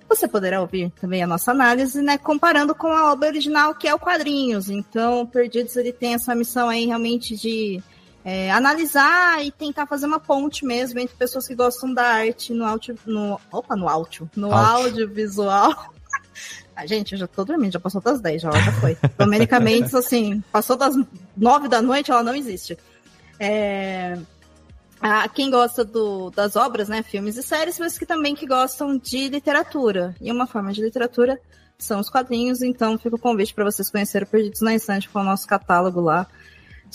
você 0.09 0.29
poderá 0.29 0.61
ouvir 0.61 0.93
também 1.01 1.23
a 1.23 1.27
nossa 1.27 1.51
análise, 1.51 2.01
né, 2.01 2.17
comparando 2.17 2.75
com 2.77 2.87
a 2.89 3.13
obra 3.13 3.29
original, 3.29 3.75
que 3.75 3.89
é 3.89 3.95
o 3.95 3.99
Quadrinhos. 3.99 4.71
Então, 4.71 5.27
Perdidos 5.27 5.77
ele 5.77 5.93
tem 5.93 6.15
essa 6.15 6.33
missão 6.33 6.69
aí 6.69 6.87
realmente 6.87 7.37
de 7.37 7.83
é, 8.29 8.51
analisar 8.51 9.41
e 9.47 9.53
tentar 9.53 9.87
fazer 9.87 10.05
uma 10.05 10.19
ponte 10.19 10.67
mesmo 10.67 10.99
entre 10.99 11.15
pessoas 11.15 11.47
que 11.47 11.55
gostam 11.55 11.95
da 11.95 12.03
arte 12.03 12.53
no 12.53 12.65
áudio, 12.65 12.99
no, 13.07 13.41
opa, 13.53 13.77
no 13.77 13.89
áudio, 13.89 14.29
no 14.35 14.53
audiovisual. 14.53 15.71
A 15.71 15.91
ah, 16.83 16.87
gente, 16.87 17.13
eu 17.13 17.19
já 17.21 17.29
tô 17.29 17.45
dormindo, 17.45 17.75
já 17.75 17.79
passou 17.79 18.01
das 18.01 18.21
10, 18.21 18.43
já, 18.43 18.51
já 18.51 18.73
foi. 18.81 18.99
Domênica 19.17 19.61
Mendes, 19.61 19.95
assim, 19.95 20.43
passou 20.51 20.75
das 20.77 20.97
9 21.37 21.69
da 21.69 21.81
noite, 21.81 22.11
ela 22.11 22.25
não 22.25 22.35
existe. 22.35 22.77
É, 23.39 24.19
a 25.01 25.29
quem 25.29 25.49
gosta 25.49 25.85
do, 25.85 26.29
das 26.31 26.57
obras, 26.57 26.89
né, 26.89 27.05
filmes 27.05 27.37
e 27.37 27.45
séries, 27.45 27.79
mas 27.79 27.97
que 27.97 28.05
também 28.05 28.35
que 28.35 28.45
gostam 28.45 28.99
de 28.99 29.29
literatura. 29.29 30.17
E 30.21 30.33
uma 30.33 30.49
forma 30.49 30.73
de 30.73 30.83
literatura 30.83 31.41
são 31.79 32.01
os 32.01 32.11
quadrinhos, 32.11 32.61
então 32.61 32.99
fica 32.99 33.15
o 33.15 33.21
convite 33.21 33.55
para 33.55 33.65
vocês 33.65 33.89
conhecerem 33.89 34.27
Perdidos 34.27 34.63
na 34.63 34.75
Instante 34.75 35.09
com 35.09 35.21
o 35.21 35.25
nosso 35.25 35.47
catálogo 35.47 36.01
lá. 36.01 36.27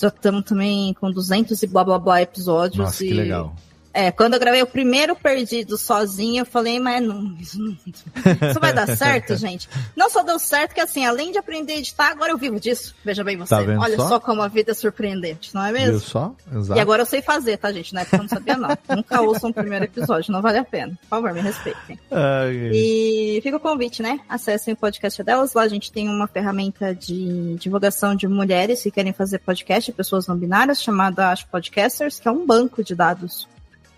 Já 0.02 0.08
estamos 0.08 0.44
também 0.46 0.96
com 0.96 1.12
200 1.12 1.62
e 1.62 1.68
blá 1.68 1.84
blá 1.84 2.00
blá 2.00 2.22
episódios. 2.24 2.78
Nossa, 2.78 3.06
e... 3.06 3.10
que 3.10 3.14
legal. 3.14 3.56
É, 3.94 4.12
quando 4.12 4.34
eu 4.36 4.40
gravei 4.40 4.62
o 4.62 4.68
primeiro 4.68 5.16
Perdido 5.16 5.78
sozinha, 5.78 6.42
eu 6.42 6.46
falei, 6.46 6.80
mas 6.80 7.04
não, 7.04 7.36
isso, 7.40 7.60
não, 7.60 7.78
isso 7.86 8.60
vai 8.60 8.74
dar 8.74 8.96
certo, 8.96 9.36
gente. 9.38 9.70
Não 9.96 10.10
só 10.10 10.24
deu 10.24 10.40
certo 10.40 10.74
que, 10.74 10.80
assim, 10.80 11.06
além 11.06 11.32
de 11.32 11.38
aprender 11.38 11.74
a 11.74 11.78
editar, 11.78 12.12
agora 12.12 12.32
eu 12.32 12.38
vivo 12.38 12.60
disso. 12.60 12.96
Veja 13.04 13.24
bem 13.24 13.38
você. 13.38 13.50
Tá 13.50 13.62
Olha 13.80 13.98
só? 13.98 14.08
só? 14.08 14.20
como 14.20 14.42
a 14.42 14.48
vida 14.48 14.72
é 14.72 14.74
surpreendente, 14.74 15.54
não 15.54 15.64
é 15.64 15.72
mesmo? 15.72 15.92
Viu 15.92 16.00
só? 16.00 16.34
Exato. 16.54 16.80
E 16.80 16.82
agora 16.82 17.02
eu 17.02 17.06
sei 17.06 17.22
fazer, 17.22 17.58
tá, 17.58 17.72
gente? 17.72 17.94
Na 17.94 18.02
época 18.02 18.18
eu 18.18 18.22
não 18.22 18.30
sabia, 18.30 18.58
não. 18.58 18.70
Nunca 18.96 19.22
ouçam 19.22 19.50
o 19.50 19.54
primeiro 19.54 19.86
episódio, 19.86 20.32
não 20.32 20.42
vale 20.42 20.60
a 20.60 20.64
pena. 20.64 20.98
Por 21.02 21.10
favor, 21.10 21.34
me 21.34 21.42
respeitem. 21.42 22.00
Ai. 22.10 22.72
E 22.74 23.40
fica 23.44 23.58
o 23.58 23.60
convite, 23.60 24.02
né? 24.02 24.20
Acessem 24.30 24.74
o 24.74 24.78
podcast 24.78 25.22
delas. 25.24 25.54
Lá 25.54 25.64
a 25.64 25.68
gente 25.68 25.92
tem 25.92 26.08
uma 26.08 26.28
ferramenta 26.28 26.96
de 26.96 27.56
divulgação 27.56 28.16
de 28.16 28.28
mulheres 28.28 28.84
que 28.84 28.92
querem 28.92 29.12
fazer 29.12 29.40
podcast, 29.40 29.92
pessoas 29.92 30.28
não 30.28 30.38
binárias, 30.38 30.82
chamada 30.82 31.30
Acho 31.30 31.48
Podcasters, 31.48 32.20
que 32.20 32.28
é 32.28 32.32
um 32.32 32.46
banco 32.46 32.84
de 32.84 32.96
dados 32.96 33.48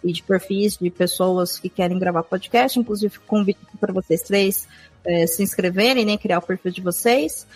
e 0.04 0.12
de 0.12 0.22
perfis 0.24 0.78
de 0.78 0.90
pessoas 0.90 1.58
que 1.58 1.70
querem 1.70 1.98
gravar 1.98 2.24
podcast. 2.24 2.80
Inclusive, 2.80 3.20
convido 3.20 3.60
para 3.80 3.94
vocês 3.94 4.22
três 4.22 4.68
é, 5.06 5.26
se 5.28 5.44
inscreverem, 5.44 6.06
né, 6.06 6.18
criar 6.18 6.40
o 6.40 6.42
perfil 6.42 6.72
de 6.72 6.82
vocês. 6.82 7.48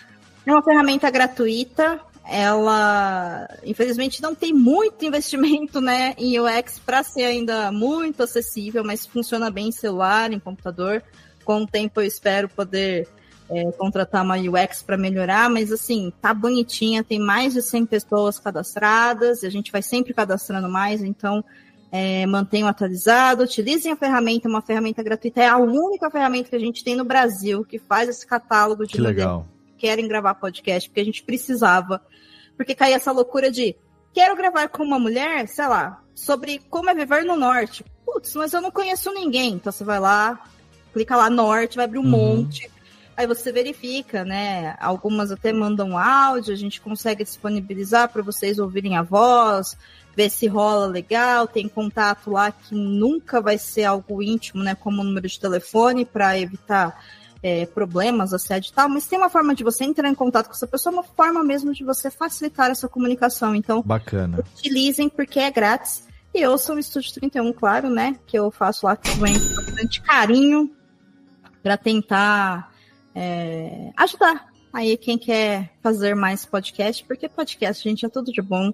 É 0.46 0.52
uma 0.52 0.62
ferramenta 0.62 1.10
gratuita. 1.10 2.00
Ela, 2.30 3.48
infelizmente, 3.64 4.20
não 4.20 4.34
tem 4.34 4.52
muito 4.52 5.04
investimento 5.04 5.80
né, 5.80 6.14
em 6.18 6.38
UX 6.38 6.78
para 6.78 7.02
ser 7.02 7.24
ainda 7.24 7.72
muito 7.72 8.22
acessível, 8.22 8.84
mas 8.84 9.06
funciona 9.06 9.50
bem 9.50 9.68
em 9.68 9.72
celular, 9.72 10.32
em 10.32 10.38
computador. 10.38 11.02
Com 11.44 11.62
o 11.62 11.66
tempo, 11.66 12.00
eu 12.00 12.06
espero 12.06 12.48
poder 12.48 13.08
é, 13.50 13.72
contratar 13.72 14.22
uma 14.22 14.36
UX 14.36 14.82
para 14.82 14.96
melhorar, 14.96 15.48
mas 15.48 15.72
assim, 15.72 16.12
tá 16.20 16.34
bonitinha, 16.34 17.02
tem 17.02 17.18
mais 17.18 17.54
de 17.54 17.62
100 17.62 17.86
pessoas 17.86 18.38
cadastradas, 18.38 19.42
e 19.42 19.46
a 19.46 19.50
gente 19.50 19.72
vai 19.72 19.80
sempre 19.80 20.12
cadastrando 20.12 20.68
mais, 20.68 21.02
então 21.02 21.42
é, 21.90 22.26
mantenham 22.26 22.68
atualizado, 22.68 23.42
utilizem 23.42 23.92
a 23.92 23.96
ferramenta, 23.96 24.48
uma 24.48 24.62
ferramenta 24.62 25.02
gratuita, 25.02 25.42
é 25.42 25.48
a 25.48 25.56
única 25.56 26.10
ferramenta 26.10 26.50
que 26.50 26.56
a 26.56 26.60
gente 26.60 26.84
tem 26.84 26.94
no 26.94 27.04
Brasil 27.04 27.64
que 27.64 27.78
faz 27.78 28.08
esse 28.08 28.26
catálogo 28.26 28.86
de 28.86 28.92
que 28.92 29.00
legal. 29.00 29.46
que 29.66 29.86
querem 29.86 30.06
gravar 30.06 30.34
podcast, 30.34 30.88
porque 30.88 31.00
a 31.00 31.04
gente 31.04 31.22
precisava, 31.22 32.02
porque 32.56 32.74
caía 32.74 32.96
essa 32.96 33.12
loucura 33.12 33.50
de 33.50 33.76
quero 34.12 34.36
gravar 34.36 34.68
com 34.68 34.82
uma 34.82 34.98
mulher, 34.98 35.46
sei 35.48 35.66
lá, 35.66 36.02
sobre 36.14 36.60
como 36.68 36.90
é 36.90 36.94
viver 36.94 37.24
no 37.24 37.36
norte. 37.36 37.84
Putz, 38.04 38.34
mas 38.34 38.52
eu 38.52 38.60
não 38.60 38.70
conheço 38.70 39.12
ninguém. 39.12 39.54
Então 39.54 39.70
você 39.72 39.84
vai 39.84 40.00
lá, 40.00 40.42
clica 40.92 41.16
lá 41.16 41.30
norte, 41.30 41.76
vai 41.76 41.84
abrir 41.84 41.98
um 41.98 42.02
uhum. 42.02 42.08
monte. 42.08 42.70
Aí 43.18 43.26
você 43.26 43.50
verifica, 43.50 44.24
né? 44.24 44.76
Algumas 44.78 45.32
até 45.32 45.52
mandam 45.52 45.98
áudio, 45.98 46.54
a 46.54 46.56
gente 46.56 46.80
consegue 46.80 47.24
disponibilizar 47.24 48.08
para 48.08 48.22
vocês 48.22 48.60
ouvirem 48.60 48.96
a 48.96 49.02
voz, 49.02 49.76
ver 50.14 50.30
se 50.30 50.46
rola 50.46 50.86
legal, 50.86 51.48
tem 51.48 51.68
contato 51.68 52.30
lá 52.30 52.52
que 52.52 52.76
nunca 52.76 53.40
vai 53.40 53.58
ser 53.58 53.86
algo 53.86 54.22
íntimo, 54.22 54.62
né, 54.62 54.76
como 54.76 55.00
o 55.00 55.04
número 55.04 55.26
de 55.26 55.40
telefone 55.40 56.04
para 56.04 56.38
evitar 56.38 57.04
é, 57.42 57.66
problemas, 57.66 58.32
assédio 58.32 58.70
e 58.70 58.72
tal, 58.72 58.88
mas 58.88 59.08
tem 59.08 59.18
uma 59.18 59.28
forma 59.28 59.52
de 59.52 59.64
você 59.64 59.82
entrar 59.82 60.08
em 60.08 60.14
contato 60.14 60.46
com 60.46 60.52
essa 60.52 60.68
pessoa, 60.68 60.92
uma 60.92 61.02
forma 61.02 61.42
mesmo 61.42 61.74
de 61.74 61.82
você 61.82 62.12
facilitar 62.12 62.70
essa 62.70 62.88
comunicação. 62.88 63.52
Então, 63.52 63.82
Bacana. 63.82 64.44
utilizem 64.56 65.08
porque 65.08 65.40
é 65.40 65.50
grátis. 65.50 66.06
E 66.32 66.46
ouçam 66.46 66.76
o 66.76 66.78
Estúdio 66.78 67.14
31, 67.14 67.52
claro, 67.52 67.90
né? 67.90 68.14
Que 68.28 68.38
eu 68.38 68.48
faço 68.48 68.86
lá 68.86 68.94
com 68.94 69.10
bastante 69.18 70.00
carinho 70.02 70.70
para 71.64 71.76
tentar 71.76 72.77
é, 73.20 73.90
ajudar 73.96 74.46
aí 74.72 74.96
quem 74.96 75.18
quer 75.18 75.70
fazer 75.82 76.14
mais 76.14 76.44
podcast, 76.44 77.04
porque 77.04 77.28
podcast, 77.28 77.82
gente, 77.82 78.06
é 78.06 78.08
tudo 78.08 78.32
de 78.32 78.40
bom. 78.40 78.72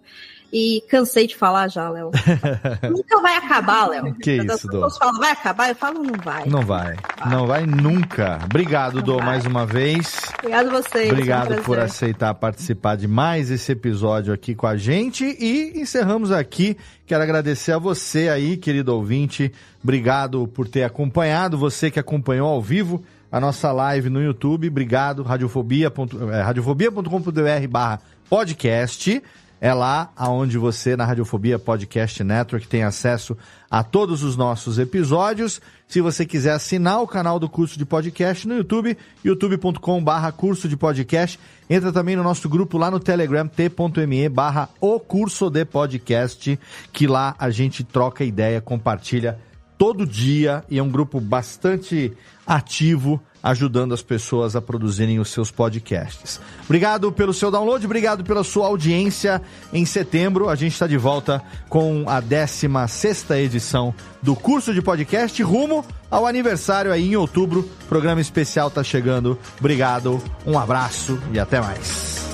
E 0.53 0.85
cansei 0.89 1.27
de 1.27 1.35
falar 1.35 1.67
já, 1.67 1.89
Léo. 1.89 2.13
nunca 2.89 3.21
vai 3.21 3.37
acabar, 3.37 3.89
Léo. 3.89 4.15
Que 4.15 4.39
As 4.39 4.59
isso, 4.59 4.69
Dô. 4.69 4.89
falam, 4.89 5.19
vai 5.19 5.33
acabar? 5.33 5.69
Eu 5.69 5.75
falo, 5.75 6.01
não 6.01 6.15
vai. 6.23 6.47
Não 6.47 6.63
vai. 6.63 6.97
Não 7.29 7.47
vai 7.47 7.67
nunca. 7.67 8.39
Obrigado, 8.45 9.03
Dô, 9.03 9.19
mais 9.19 9.47
uma 9.47 9.67
vez. 9.67 10.21
Obrigado 10.39 10.69
a 10.69 10.81
vocês. 10.81 11.11
Obrigado 11.11 11.63
por 11.63 11.81
aceitar 11.81 12.33
participar 12.35 12.97
de 12.97 13.09
mais 13.09 13.51
esse 13.51 13.73
episódio 13.73 14.33
aqui 14.33 14.55
com 14.55 14.69
a 14.69 14.77
gente. 14.77 15.25
E 15.25 15.73
encerramos 15.81 16.31
aqui. 16.31 16.77
Quero 17.05 17.23
agradecer 17.25 17.73
a 17.73 17.79
você 17.79 18.29
aí, 18.29 18.57
querido 18.57 18.95
ouvinte. 18.95 19.53
Obrigado 19.83 20.47
por 20.47 20.69
ter 20.69 20.85
acompanhado. 20.85 21.59
Você 21.59 21.91
que 21.91 21.99
acompanhou 21.99 22.49
ao 22.49 22.63
vivo 22.63 23.03
a 23.35 23.41
nossa 23.41 23.73
live 23.73 24.09
no 24.09 24.23
YouTube. 24.23 24.69
Obrigado, 24.69 25.25
radiofobia.com.br 25.25 26.33
é, 26.33 26.41
radiofobia 26.41 26.89
barra 27.69 28.01
podcast. 28.31 29.21
É 29.61 29.75
lá 29.75 30.13
aonde 30.17 30.57
você, 30.57 30.97
na 30.97 31.05
Radiofobia 31.05 31.59
Podcast 31.59 32.23
Network, 32.23 32.69
tem 32.69 32.85
acesso 32.85 33.37
a 33.69 33.83
todos 33.83 34.23
os 34.23 34.37
nossos 34.37 34.79
episódios. 34.79 35.61
Se 35.89 36.01
você 36.01 36.25
quiser 36.25 36.53
assinar 36.53 37.03
o 37.03 37.09
canal 37.09 37.41
do 37.41 37.49
curso 37.49 37.77
de 37.77 37.85
podcast 37.85 38.47
no 38.47 38.57
YouTube, 38.57 38.97
youtube.com 39.25 40.05
barra 40.05 40.31
curso 40.31 40.69
de 40.69 40.77
podcast. 40.77 41.41
Entra 41.69 41.93
também 41.93 42.15
no 42.15 42.23
nosso 42.23 42.49
grupo 42.49 42.79
lá 42.79 42.89
no 42.89 43.01
Telegram, 43.01 43.49
t.me 43.49 44.29
barra 44.29 44.69
o 44.81 45.01
curso 45.01 45.51
de 45.51 45.65
podcast, 45.65 46.57
que 46.93 47.09
lá 47.09 47.35
a 47.37 47.51
gente 47.51 47.83
troca 47.83 48.23
ideia, 48.23 48.61
compartilha 48.61 49.41
todo 49.77 50.07
dia 50.07 50.65
e 50.71 50.79
é 50.79 50.83
um 50.83 50.89
grupo 50.89 51.21
bastante 51.21 52.13
ativo 52.47 53.21
ajudando 53.43 53.93
as 53.93 54.03
pessoas 54.03 54.57
a 54.57 54.63
produzirem 54.63 55.21
os 55.21 55.29
seus 55.29 55.51
podcasts. 55.51 56.41
Obrigado 56.65 57.13
pelo 57.13 57.35
seu 57.35 57.51
download, 57.51 57.85
obrigado 57.85 58.25
pela 58.25 58.43
sua 58.43 58.67
audiência. 58.67 59.43
Em 59.71 59.85
setembro 59.85 60.49
a 60.49 60.55
gente 60.55 60.73
está 60.73 60.87
de 60.87 60.97
volta 60.97 61.43
com 61.69 62.05
a 62.09 62.21
16 62.21 62.91
sexta 62.91 63.39
edição 63.39 63.95
do 64.23 64.35
curso 64.35 64.73
de 64.73 64.81
podcast 64.81 65.43
rumo 65.43 65.85
ao 66.11 66.27
aniversário 66.27 66.91
aí 66.91 67.13
em 67.13 67.17
outubro. 67.17 67.61
O 67.61 67.87
programa 67.87 68.21
especial 68.21 68.69
está 68.69 68.83
chegando. 68.83 69.39
Obrigado, 69.59 70.23
um 70.47 70.59
abraço 70.59 71.21
e 71.33 71.39
até 71.39 71.61
mais. 71.61 72.34